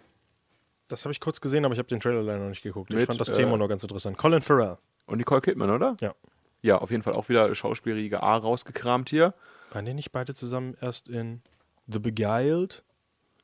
Das 0.88 1.06
habe 1.06 1.12
ich 1.12 1.20
kurz 1.20 1.42
gesehen, 1.42 1.66
aber 1.66 1.74
ich 1.74 1.80
habe 1.80 1.88
den 1.88 2.00
Trailer 2.00 2.22
leider 2.22 2.40
noch 2.40 2.50
nicht 2.50 2.64
geguckt. 2.64 2.90
ich 2.90 2.96
Mit, 2.96 3.08
fand 3.08 3.20
das 3.20 3.30
äh, 3.30 3.34
Thema 3.34 3.58
noch 3.58 3.68
ganz 3.68 3.84
interessant. 3.84 4.18
Colin 4.18 4.42
Farrell. 4.42 4.78
Und 5.08 5.18
Nicole 5.18 5.42
Kidman, 5.42 5.70
oder? 5.70 5.96
Ja. 6.02 6.14
Ja, 6.62 6.78
auf 6.78 6.92
jeden 6.92 7.04
Fall 7.04 7.14
auch 7.14 7.30
wieder 7.30 7.54
schauspielerige 7.56 8.22
A 8.24 8.38
rausgekramt 8.38 9.10
hier. 9.10 9.34
Waren 9.72 9.86
die 9.86 9.94
nicht 9.94 10.12
beide 10.12 10.34
zusammen 10.34 10.76
erst 10.82 11.08
in 11.10 11.42
The 11.88 12.00
Beguiled? 12.00 12.84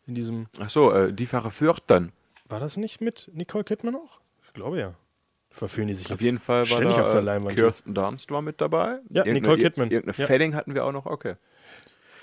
In 0.06 0.16
diesem. 0.16 0.48
Achso, 0.60 0.92
äh, 0.92 1.12
die 1.14 1.26
Verführten. 1.26 2.12
War 2.48 2.60
das 2.60 2.78
nicht 2.78 3.02
mit 3.02 3.30
Nicole 3.34 3.64
Kidman 3.64 3.96
auch? 3.96 4.22
Ich 4.46 4.54
glaube 4.54 4.80
ja. 4.80 4.94
Verführen 5.50 5.88
die 5.88 5.96
sich 5.96 6.06
Auf 6.08 6.12
jetzt 6.12 6.22
jeden 6.22 6.38
Fall 6.38 6.60
war 6.60 6.66
ständig 6.66 6.98
auf 6.98 7.06
der 7.08 7.14
da 7.16 7.20
Leinwand. 7.22 7.56
Kirsten 7.56 7.94
Dunst 7.96 8.30
war 8.32 8.42
mit 8.42 8.62
dabei. 8.62 9.00
Ja, 9.10 9.26
Irgendeine- 9.26 9.34
Nicole 9.42 9.58
Kidman. 9.64 9.90
Irgendeine 9.92 10.18
Ja. 10.22 10.28
Fetting 10.28 10.54
hatten 10.56 10.76
wir 10.76 10.86
auch 10.86 10.92
noch, 10.92 11.06
okay. 11.08 11.36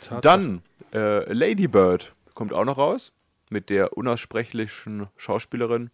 Tatsache. 0.01 0.21
Dann 0.21 0.63
äh, 0.93 1.31
Lady 1.33 1.67
Bird 1.67 2.15
kommt 2.35 2.53
auch 2.53 2.65
noch 2.65 2.79
raus 2.79 3.13
mit 3.51 3.71
der 3.71 3.97
unaussprechlichen 3.97 5.09
Schauspielerin 5.17 5.91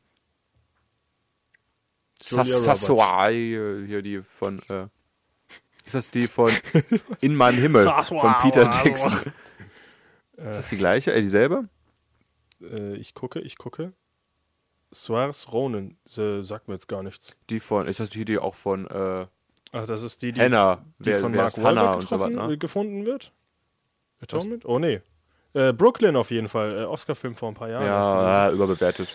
Julia 2.22 2.44
Sas- 2.44 2.54
Roberts. 2.54 2.80
Sassoai, 2.80 3.34
äh, 3.34 3.86
hier 3.86 4.02
die 4.02 4.22
von 4.22 4.58
äh, 4.68 4.86
ist 5.84 5.94
das 5.94 6.10
die 6.10 6.26
von 6.28 6.52
In 7.20 7.34
meinem 7.34 7.58
Himmel 7.58 7.84
von 7.84 8.34
Peter 8.42 8.70
Jackson? 8.70 9.12
Ist 10.36 10.56
das 10.58 10.68
die 10.68 10.76
gleiche, 10.76 11.12
äh, 11.12 11.20
dieselbe? 11.20 11.68
Äh, 12.62 12.94
ich 12.96 13.14
gucke, 13.14 13.40
ich 13.40 13.58
gucke. 13.58 13.92
Suarez 14.92 15.48
Ronan 15.52 15.96
äh, 16.16 16.42
sagt 16.42 16.68
mir 16.68 16.74
jetzt 16.74 16.88
gar 16.88 17.02
nichts. 17.02 17.36
Die 17.48 17.60
von 17.60 17.86
ist 17.86 18.00
das 18.00 18.10
die, 18.10 18.24
die 18.24 18.38
auch 18.38 18.54
von 18.54 18.86
äh, 18.86 19.26
Ach, 19.72 19.86
das 19.86 20.02
ist 20.02 20.22
die, 20.22 20.32
die, 20.32 20.40
Hannah, 20.40 20.84
die 20.98 21.06
wer, 21.06 21.20
von 21.20 21.32
wer 21.32 21.42
Mark 21.42 21.56
Wahlberg 21.62 21.96
und 21.96 22.08
so 22.08 22.18
was, 22.18 22.28
getroffen, 22.28 22.48
ne? 22.48 22.54
äh, 22.54 22.56
gefunden 22.56 23.06
wird? 23.06 23.32
Atonement? 24.20 24.64
Oh, 24.64 24.78
nee. 24.78 25.00
Äh, 25.52 25.72
Brooklyn 25.72 26.16
auf 26.16 26.30
jeden 26.30 26.48
Fall. 26.48 26.78
Äh, 26.80 26.84
Oscar-Film 26.84 27.34
vor 27.34 27.48
ein 27.48 27.54
paar 27.54 27.68
Jahren. 27.70 27.84
Ja, 27.86 28.48
äh, 28.48 28.52
überbewertet. 28.52 29.08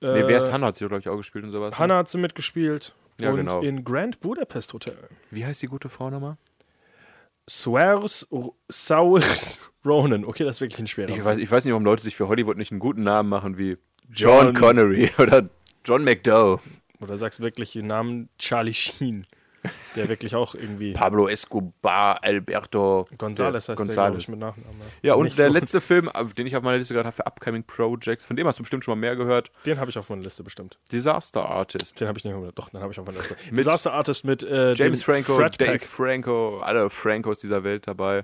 Äh, 0.00 0.12
nee, 0.22 0.22
wer 0.26 0.38
ist 0.38 0.50
Hannah? 0.50 0.68
Hat 0.68 0.76
sie, 0.76 0.86
glaube 0.86 1.00
ich, 1.00 1.08
auch 1.08 1.16
gespielt 1.16 1.44
und 1.44 1.50
sowas. 1.50 1.72
ne? 1.72 1.78
Hannah 1.78 1.96
hat 1.98 2.08
sie 2.08 2.18
mitgespielt. 2.18 2.94
Ja, 3.20 3.30
und 3.30 3.36
genau. 3.36 3.60
in 3.60 3.84
Grand 3.84 4.20
Budapest 4.20 4.72
Hotel. 4.72 4.96
Wie 5.30 5.44
heißt 5.44 5.60
die 5.62 5.66
gute 5.66 5.88
Frau 5.88 6.08
nochmal? 6.10 6.36
Suarez 7.48 8.26
Saurs 8.68 9.60
Ronan. 9.84 10.24
Okay, 10.24 10.44
das 10.44 10.56
ist 10.56 10.60
wirklich 10.60 10.78
ein 10.80 10.86
schwerer. 10.86 11.10
Ich 11.10 11.24
weiß, 11.24 11.38
ich 11.38 11.50
weiß 11.50 11.64
nicht, 11.64 11.72
warum 11.72 11.84
Leute 11.84 12.02
sich 12.02 12.16
für 12.16 12.28
Hollywood 12.28 12.56
nicht 12.56 12.70
einen 12.70 12.80
guten 12.80 13.02
Namen 13.02 13.28
machen 13.28 13.58
wie 13.58 13.76
John, 14.10 14.46
John- 14.46 14.54
Connery 14.54 15.10
oder 15.18 15.48
John 15.84 16.04
McDowell, 16.04 16.58
Oder 17.00 17.18
sagst 17.18 17.40
wirklich 17.40 17.72
den 17.72 17.88
Namen 17.88 18.28
Charlie 18.38 18.72
Sheen. 18.74 19.26
Der 19.94 20.08
wirklich 20.08 20.34
auch 20.34 20.54
irgendwie. 20.54 20.92
Pablo 20.92 21.28
Escobar, 21.28 22.18
Alberto 22.24 23.06
Gonzales 23.16 23.66
der- 23.66 23.76
heißt 23.76 23.88
der, 23.88 23.94
glaube 23.94 24.18
ich, 24.18 24.28
mit 24.28 24.38
Nachnamen. 24.40 24.80
Ja, 25.02 25.14
und 25.14 25.24
Nicht 25.24 25.38
der 25.38 25.48
so- 25.48 25.52
letzte 25.52 25.80
Film, 25.80 26.08
auf- 26.08 26.34
den 26.34 26.46
ich 26.46 26.56
auf 26.56 26.62
meiner 26.62 26.78
Liste 26.78 26.94
gerade 26.94 27.06
habe 27.06 27.14
für 27.16 27.26
Upcoming 27.26 27.62
Projects, 27.64 28.24
von 28.24 28.36
dem 28.36 28.46
hast 28.46 28.58
du 28.58 28.62
bestimmt 28.62 28.84
schon 28.84 28.92
mal 28.98 29.00
mehr 29.00 29.14
gehört. 29.14 29.50
Den 29.66 29.78
habe 29.78 29.90
ich 29.90 29.98
auf 29.98 30.08
meiner 30.08 30.22
Liste 30.22 30.42
bestimmt. 30.42 30.78
Disaster 30.90 31.44
Artist. 31.48 32.00
Den 32.00 32.08
habe 32.08 32.18
ich 32.18 32.24
nicht 32.24 32.34
mehr. 32.36 32.50
Doch, 32.52 32.70
den 32.70 32.80
habe 32.80 32.92
ich 32.92 32.98
auf 32.98 33.06
meiner 33.06 33.18
Liste. 33.18 33.36
Disaster 33.52 33.92
Artist 33.92 34.24
mit 34.24 34.42
äh, 34.42 34.74
James 34.74 35.02
Franco, 35.04 35.38
Dave. 35.58 35.78
Franco, 35.78 36.58
alle 36.60 36.90
Francos 36.90 37.38
dieser 37.38 37.62
Welt 37.62 37.86
dabei. 37.86 38.22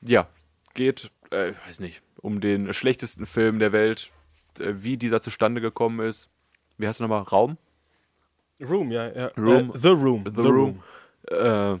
Ja, 0.00 0.26
geht, 0.74 1.10
äh, 1.30 1.50
ich 1.50 1.56
weiß 1.68 1.80
nicht, 1.80 2.02
um 2.20 2.40
den 2.40 2.72
schlechtesten 2.74 3.26
Film 3.26 3.58
der 3.58 3.72
Welt, 3.72 4.10
äh, 4.58 4.72
wie 4.78 4.96
dieser 4.96 5.20
zustande 5.20 5.60
gekommen 5.60 6.00
ist. 6.00 6.28
Wie 6.78 6.86
heißt 6.88 7.00
du 7.00 7.04
nochmal? 7.04 7.22
Raum? 7.22 7.58
Room, 8.60 8.90
ja, 8.90 9.08
ja. 9.08 9.26
Room. 9.36 9.70
Äh, 9.74 9.78
The 9.78 9.88
Room. 9.88 10.24
The, 10.34 10.40
Room. 10.40 10.82
Äh, 11.30 11.78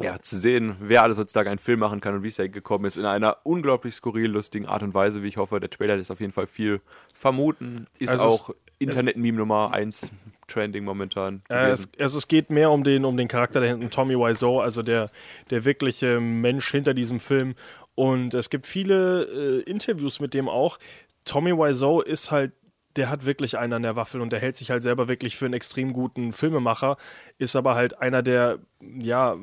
ja, 0.00 0.20
zu 0.20 0.36
sehen, 0.36 0.76
wer 0.80 1.02
alles 1.02 1.18
heutzutage 1.18 1.50
einen 1.50 1.58
Film 1.58 1.80
machen 1.80 2.00
kann 2.00 2.14
und 2.14 2.22
wie 2.22 2.28
es 2.28 2.36
da 2.36 2.46
gekommen 2.46 2.84
ist, 2.84 2.96
in 2.96 3.04
einer 3.04 3.38
unglaublich 3.42 3.94
skurril 3.94 4.30
lustigen 4.30 4.66
Art 4.66 4.82
und 4.82 4.94
Weise, 4.94 5.22
wie 5.22 5.28
ich 5.28 5.36
hoffe. 5.36 5.58
Der 5.58 5.70
Trailer 5.70 5.96
lässt 5.96 6.10
auf 6.10 6.20
jeden 6.20 6.32
Fall 6.32 6.46
viel 6.46 6.80
vermuten. 7.12 7.86
Ist 7.98 8.10
Also 8.10 8.24
auch 8.24 8.54
Internet-Meme 8.78 9.38
Nummer 9.38 9.72
1 9.72 10.10
Trending 10.46 10.84
momentan. 10.84 11.42
Äh, 11.48 11.70
es, 11.70 11.88
es, 11.98 12.14
es 12.14 12.28
geht 12.28 12.50
mehr 12.50 12.70
um 12.70 12.84
den, 12.84 13.04
um 13.04 13.16
den 13.16 13.28
Charakter 13.28 13.60
da 13.60 13.66
hinten, 13.66 13.90
Tommy 13.90 14.14
Wiseau, 14.14 14.60
also 14.60 14.82
der, 14.82 15.10
der 15.50 15.64
wirkliche 15.64 16.20
Mensch 16.20 16.70
hinter 16.70 16.94
diesem 16.94 17.18
Film. 17.20 17.54
Und 17.94 18.34
es 18.34 18.50
gibt 18.50 18.66
viele 18.66 19.24
äh, 19.24 19.70
Interviews 19.70 20.20
mit 20.20 20.32
dem 20.32 20.48
auch. 20.48 20.78
Tommy 21.24 21.52
Wiseau 21.52 22.00
ist 22.00 22.30
halt, 22.30 22.52
der 22.98 23.08
hat 23.08 23.24
wirklich 23.24 23.56
einen 23.56 23.72
an 23.72 23.82
der 23.82 23.96
Waffel 23.96 24.20
und 24.20 24.30
der 24.30 24.40
hält 24.40 24.56
sich 24.56 24.70
halt 24.70 24.82
selber 24.82 25.08
wirklich 25.08 25.36
für 25.36 25.44
einen 25.44 25.54
extrem 25.54 25.92
guten 25.92 26.32
Filmemacher, 26.32 26.96
ist 27.38 27.56
aber 27.56 27.74
halt 27.74 28.00
einer 28.00 28.22
der, 28.22 28.58
ja, 28.80 29.36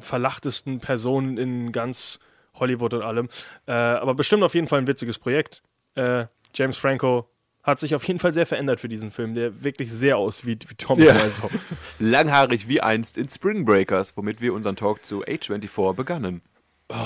verlachtesten 0.00 0.80
Personen 0.80 1.36
in 1.36 1.72
ganz 1.72 2.18
Hollywood 2.54 2.94
und 2.94 3.02
allem. 3.02 3.28
Äh, 3.66 3.72
aber 3.72 4.14
bestimmt 4.14 4.42
auf 4.42 4.54
jeden 4.54 4.66
Fall 4.66 4.80
ein 4.80 4.86
witziges 4.86 5.18
Projekt. 5.18 5.62
Äh, 5.94 6.26
James 6.54 6.76
Franco 6.76 7.28
hat 7.62 7.78
sich 7.78 7.94
auf 7.94 8.02
jeden 8.04 8.18
Fall 8.18 8.34
sehr 8.34 8.46
verändert 8.46 8.80
für 8.80 8.88
diesen 8.88 9.10
Film, 9.10 9.34
der 9.34 9.62
wirklich 9.62 9.92
sehr 9.92 10.16
aussieht 10.16 10.68
wie 10.68 10.74
Tommy 10.74 11.04
Ja. 11.04 11.24
Wiseau. 11.24 11.50
Langhaarig 11.98 12.66
wie 12.66 12.80
einst 12.80 13.16
in 13.18 13.28
Spring 13.28 13.64
Breakers, 13.64 14.16
womit 14.16 14.40
wir 14.40 14.54
unseren 14.54 14.76
Talk 14.76 15.04
zu 15.04 15.22
A24 15.22 15.94
begannen. 15.94 16.42
Oh. 16.88 16.96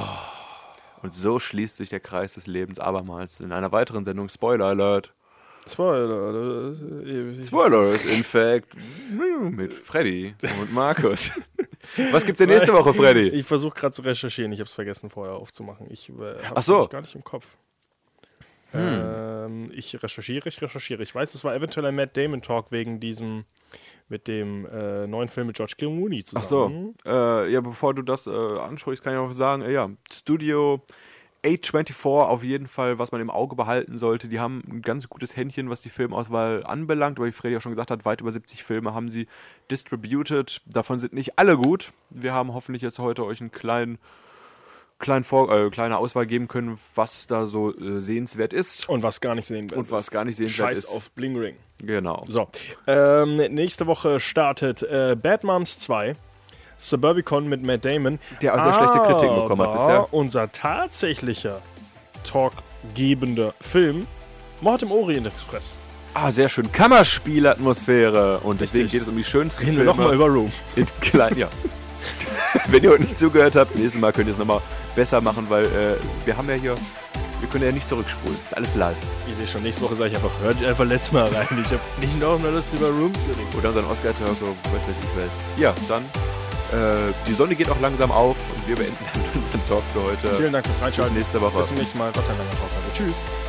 Und 1.02 1.12
so 1.12 1.38
schließt 1.38 1.76
sich 1.76 1.88
der 1.88 2.00
Kreis 2.00 2.34
des 2.34 2.46
Lebens 2.46 2.78
abermals 2.78 3.40
in 3.40 3.52
einer 3.52 3.70
weiteren 3.72 4.04
Sendung 4.04 4.28
Spoiler 4.28 4.66
Alert. 4.66 5.12
Spoiler. 5.68 6.72
äh, 7.04 7.44
Spoilers, 7.44 8.04
in 8.04 8.22
fact, 8.22 8.68
mit 9.50 9.72
Freddy 9.72 10.34
und 10.60 10.72
Markus. 10.72 11.30
Was 12.12 12.24
gibt's 12.24 12.38
denn 12.38 12.48
nächste 12.48 12.72
Woche, 12.72 12.94
Freddy? 12.94 13.28
Ich 13.28 13.46
versuche 13.46 13.74
gerade 13.74 13.94
zu 13.94 14.02
recherchieren. 14.02 14.52
Ich 14.52 14.60
habe 14.60 14.68
es 14.68 14.74
vergessen 14.74 15.10
vorher 15.10 15.34
aufzumachen. 15.34 15.86
Ich 15.90 16.08
äh, 16.10 16.42
habe 16.44 16.62
so. 16.62 16.82
Hm. 16.82 16.88
gar 16.88 17.00
nicht 17.00 17.14
im 17.14 17.24
Kopf. 17.24 17.46
Ähm, 18.74 19.70
ich 19.74 20.00
recherchiere, 20.02 20.48
ich 20.48 20.60
recherchiere. 20.60 21.02
Ich 21.02 21.14
weiß, 21.14 21.34
es 21.34 21.44
war 21.44 21.54
eventuell 21.54 21.86
ein 21.86 21.94
Matt 21.94 22.16
Damon 22.16 22.42
Talk 22.42 22.70
wegen 22.72 23.00
diesem 23.00 23.44
mit 24.08 24.28
dem 24.28 24.66
äh, 24.66 25.06
neuen 25.06 25.28
Film 25.28 25.48
mit 25.48 25.56
George 25.56 25.74
Clooney 25.76 26.22
Ach 26.34 26.42
so, 26.44 26.66
zusammen. 26.66 26.94
äh, 27.04 27.50
ja, 27.50 27.60
bevor 27.60 27.92
du 27.94 28.02
das 28.02 28.26
äh, 28.26 28.30
ansprichst, 28.30 29.02
kann 29.02 29.14
ich 29.14 29.18
auch 29.18 29.32
sagen, 29.32 29.62
äh, 29.62 29.72
ja, 29.72 29.90
Studio 30.12 30.82
A24 31.46 32.04
auf 32.06 32.42
jeden 32.42 32.66
Fall, 32.66 32.98
was 32.98 33.12
man 33.12 33.20
im 33.20 33.30
Auge 33.30 33.54
behalten 33.56 33.98
sollte. 33.98 34.26
Die 34.28 34.40
haben 34.40 34.62
ein 34.68 34.82
ganz 34.82 35.08
gutes 35.08 35.36
Händchen, 35.36 35.70
was 35.70 35.82
die 35.82 35.88
Filmauswahl 35.88 36.64
anbelangt, 36.64 37.18
aber 37.18 37.26
wie 37.26 37.32
Freddy 37.32 37.56
auch 37.56 37.60
schon 37.62 37.72
gesagt 37.72 37.90
hat, 37.90 38.04
weit 38.04 38.20
über 38.20 38.32
70 38.32 38.64
Filme 38.64 38.94
haben 38.94 39.08
sie 39.08 39.28
distributed. 39.70 40.60
Davon 40.66 40.98
sind 40.98 41.12
nicht 41.12 41.38
alle 41.38 41.56
gut. 41.56 41.92
Wir 42.10 42.32
haben 42.32 42.52
hoffentlich 42.52 42.82
jetzt 42.82 42.98
heute 42.98 43.24
euch 43.24 43.40
einen 43.40 43.52
kleinen, 43.52 43.98
kleinen 44.98 45.24
Vor 45.24 45.50
äh, 45.54 45.70
kleine 45.70 45.98
Auswahl 45.98 46.26
geben 46.26 46.48
können, 46.48 46.78
was 46.94 47.26
da 47.26 47.46
so 47.46 47.76
äh, 47.76 48.00
sehenswert 48.00 48.52
ist 48.52 48.88
Und 48.88 49.02
was 49.02 49.20
gar 49.20 49.34
nicht 49.34 49.46
sehen 49.46 49.70
wird. 49.70 49.78
und 49.78 49.90
was 49.90 50.10
gar 50.10 50.24
nicht 50.24 50.36
sehenswert 50.36 50.70
Scheiß 50.70 50.78
ist. 50.78 50.94
auf 50.94 51.12
Bling 51.12 51.36
Ring. 51.36 51.56
Genau. 51.78 52.24
So, 52.28 52.48
ähm, 52.86 53.36
nächste 53.36 53.86
Woche 53.86 54.18
startet 54.18 54.82
äh, 54.82 55.14
Bad 55.20 55.44
Moms 55.44 55.78
2. 55.78 56.16
Suburbicon 56.78 57.48
mit 57.48 57.62
Matt 57.62 57.84
Damon. 57.84 58.18
Der 58.42 58.54
auch 58.54 58.62
sehr 58.62 58.74
schlechte 58.74 58.98
Kritiken 58.98 59.36
bekommen 59.36 59.62
hat 59.62 59.72
bisher. 59.74 60.12
Unser 60.12 60.52
tatsächlicher 60.52 61.60
talkgebender 62.24 63.54
Film 63.60 64.06
Mord 64.60 64.82
im 64.82 64.90
Orient 64.92 65.26
Express. 65.26 65.78
Ah, 66.14 66.32
sehr 66.32 66.48
schön. 66.48 66.72
Kammerspielatmosphäre. 66.72 68.38
Und 68.38 68.60
deswegen 68.60 68.84
Richtig. 68.84 69.00
geht 69.00 69.02
es 69.02 69.08
um 69.08 69.16
die 69.16 69.24
schönsten 69.24 69.60
Reden 69.60 69.76
wir 69.76 69.84
Filme. 69.84 69.90
nochmal 69.96 70.14
über 70.14 70.26
Room. 70.26 70.50
In 70.76 70.86
klein, 71.00 71.36
ja. 71.36 71.48
Wenn 72.68 72.82
ihr 72.82 72.90
heute 72.90 73.02
nicht 73.02 73.18
zugehört 73.18 73.54
habt, 73.56 73.76
nächstes 73.76 74.00
Mal 74.00 74.12
könnt 74.12 74.28
ihr 74.28 74.32
es 74.32 74.38
nochmal 74.38 74.60
besser 74.94 75.20
machen, 75.20 75.46
weil 75.50 75.64
äh, 75.66 75.96
wir 76.24 76.36
haben 76.36 76.48
ja 76.48 76.54
hier, 76.54 76.74
wir 77.40 77.48
können 77.50 77.64
ja 77.64 77.72
nicht 77.72 77.86
zurückspulen. 77.88 78.38
ist 78.44 78.56
alles 78.56 78.74
live. 78.76 78.96
Ich 79.28 79.36
sehe 79.36 79.46
schon, 79.46 79.62
nächste 79.62 79.82
Woche 79.82 79.94
sage 79.96 80.10
ich 80.10 80.16
einfach, 80.16 80.30
hört 80.40 80.64
einfach 80.64 80.84
letztes 80.86 81.12
Mal 81.12 81.26
rein. 81.28 81.46
Ich 81.50 81.66
habe 81.66 81.80
nicht 82.00 82.18
noch 82.18 82.38
mehr 82.38 82.52
Lust 82.52 82.68
über 82.72 82.88
Room 82.88 83.12
zu 83.14 83.28
reden. 83.28 83.58
Oder 83.58 83.68
unseren 83.68 83.84
Oscar-Talk, 83.86 84.40
oder 84.40 84.52
was 84.72 84.88
weiß 84.88 84.96
ich 84.98 85.16
was. 85.16 85.60
Ja, 85.60 85.74
dann, 85.88 86.04
äh, 86.72 87.12
die 87.26 87.32
Sonne 87.32 87.54
geht 87.54 87.70
auch 87.70 87.80
langsam 87.80 88.10
auf 88.10 88.36
und 88.54 88.68
wir 88.68 88.76
beenden 88.76 88.96
unseren 89.34 89.68
Talk 89.68 89.82
für 89.92 90.02
heute. 90.02 90.28
Vielen 90.36 90.52
Dank 90.52 90.66
fürs 90.66 90.76
Bis 90.76 90.84
Reinschalten. 90.84 91.16
nächste 91.16 91.40
Woche. 91.40 91.58
Bis 91.58 91.68
zum 91.68 91.76
nächsten 91.76 91.98
Mal. 91.98 92.10
Was 92.14 92.28
ein 92.28 92.38
langer 92.38 92.50
Talk. 92.50 92.70
Also, 92.76 93.04
tschüss. 93.04 93.45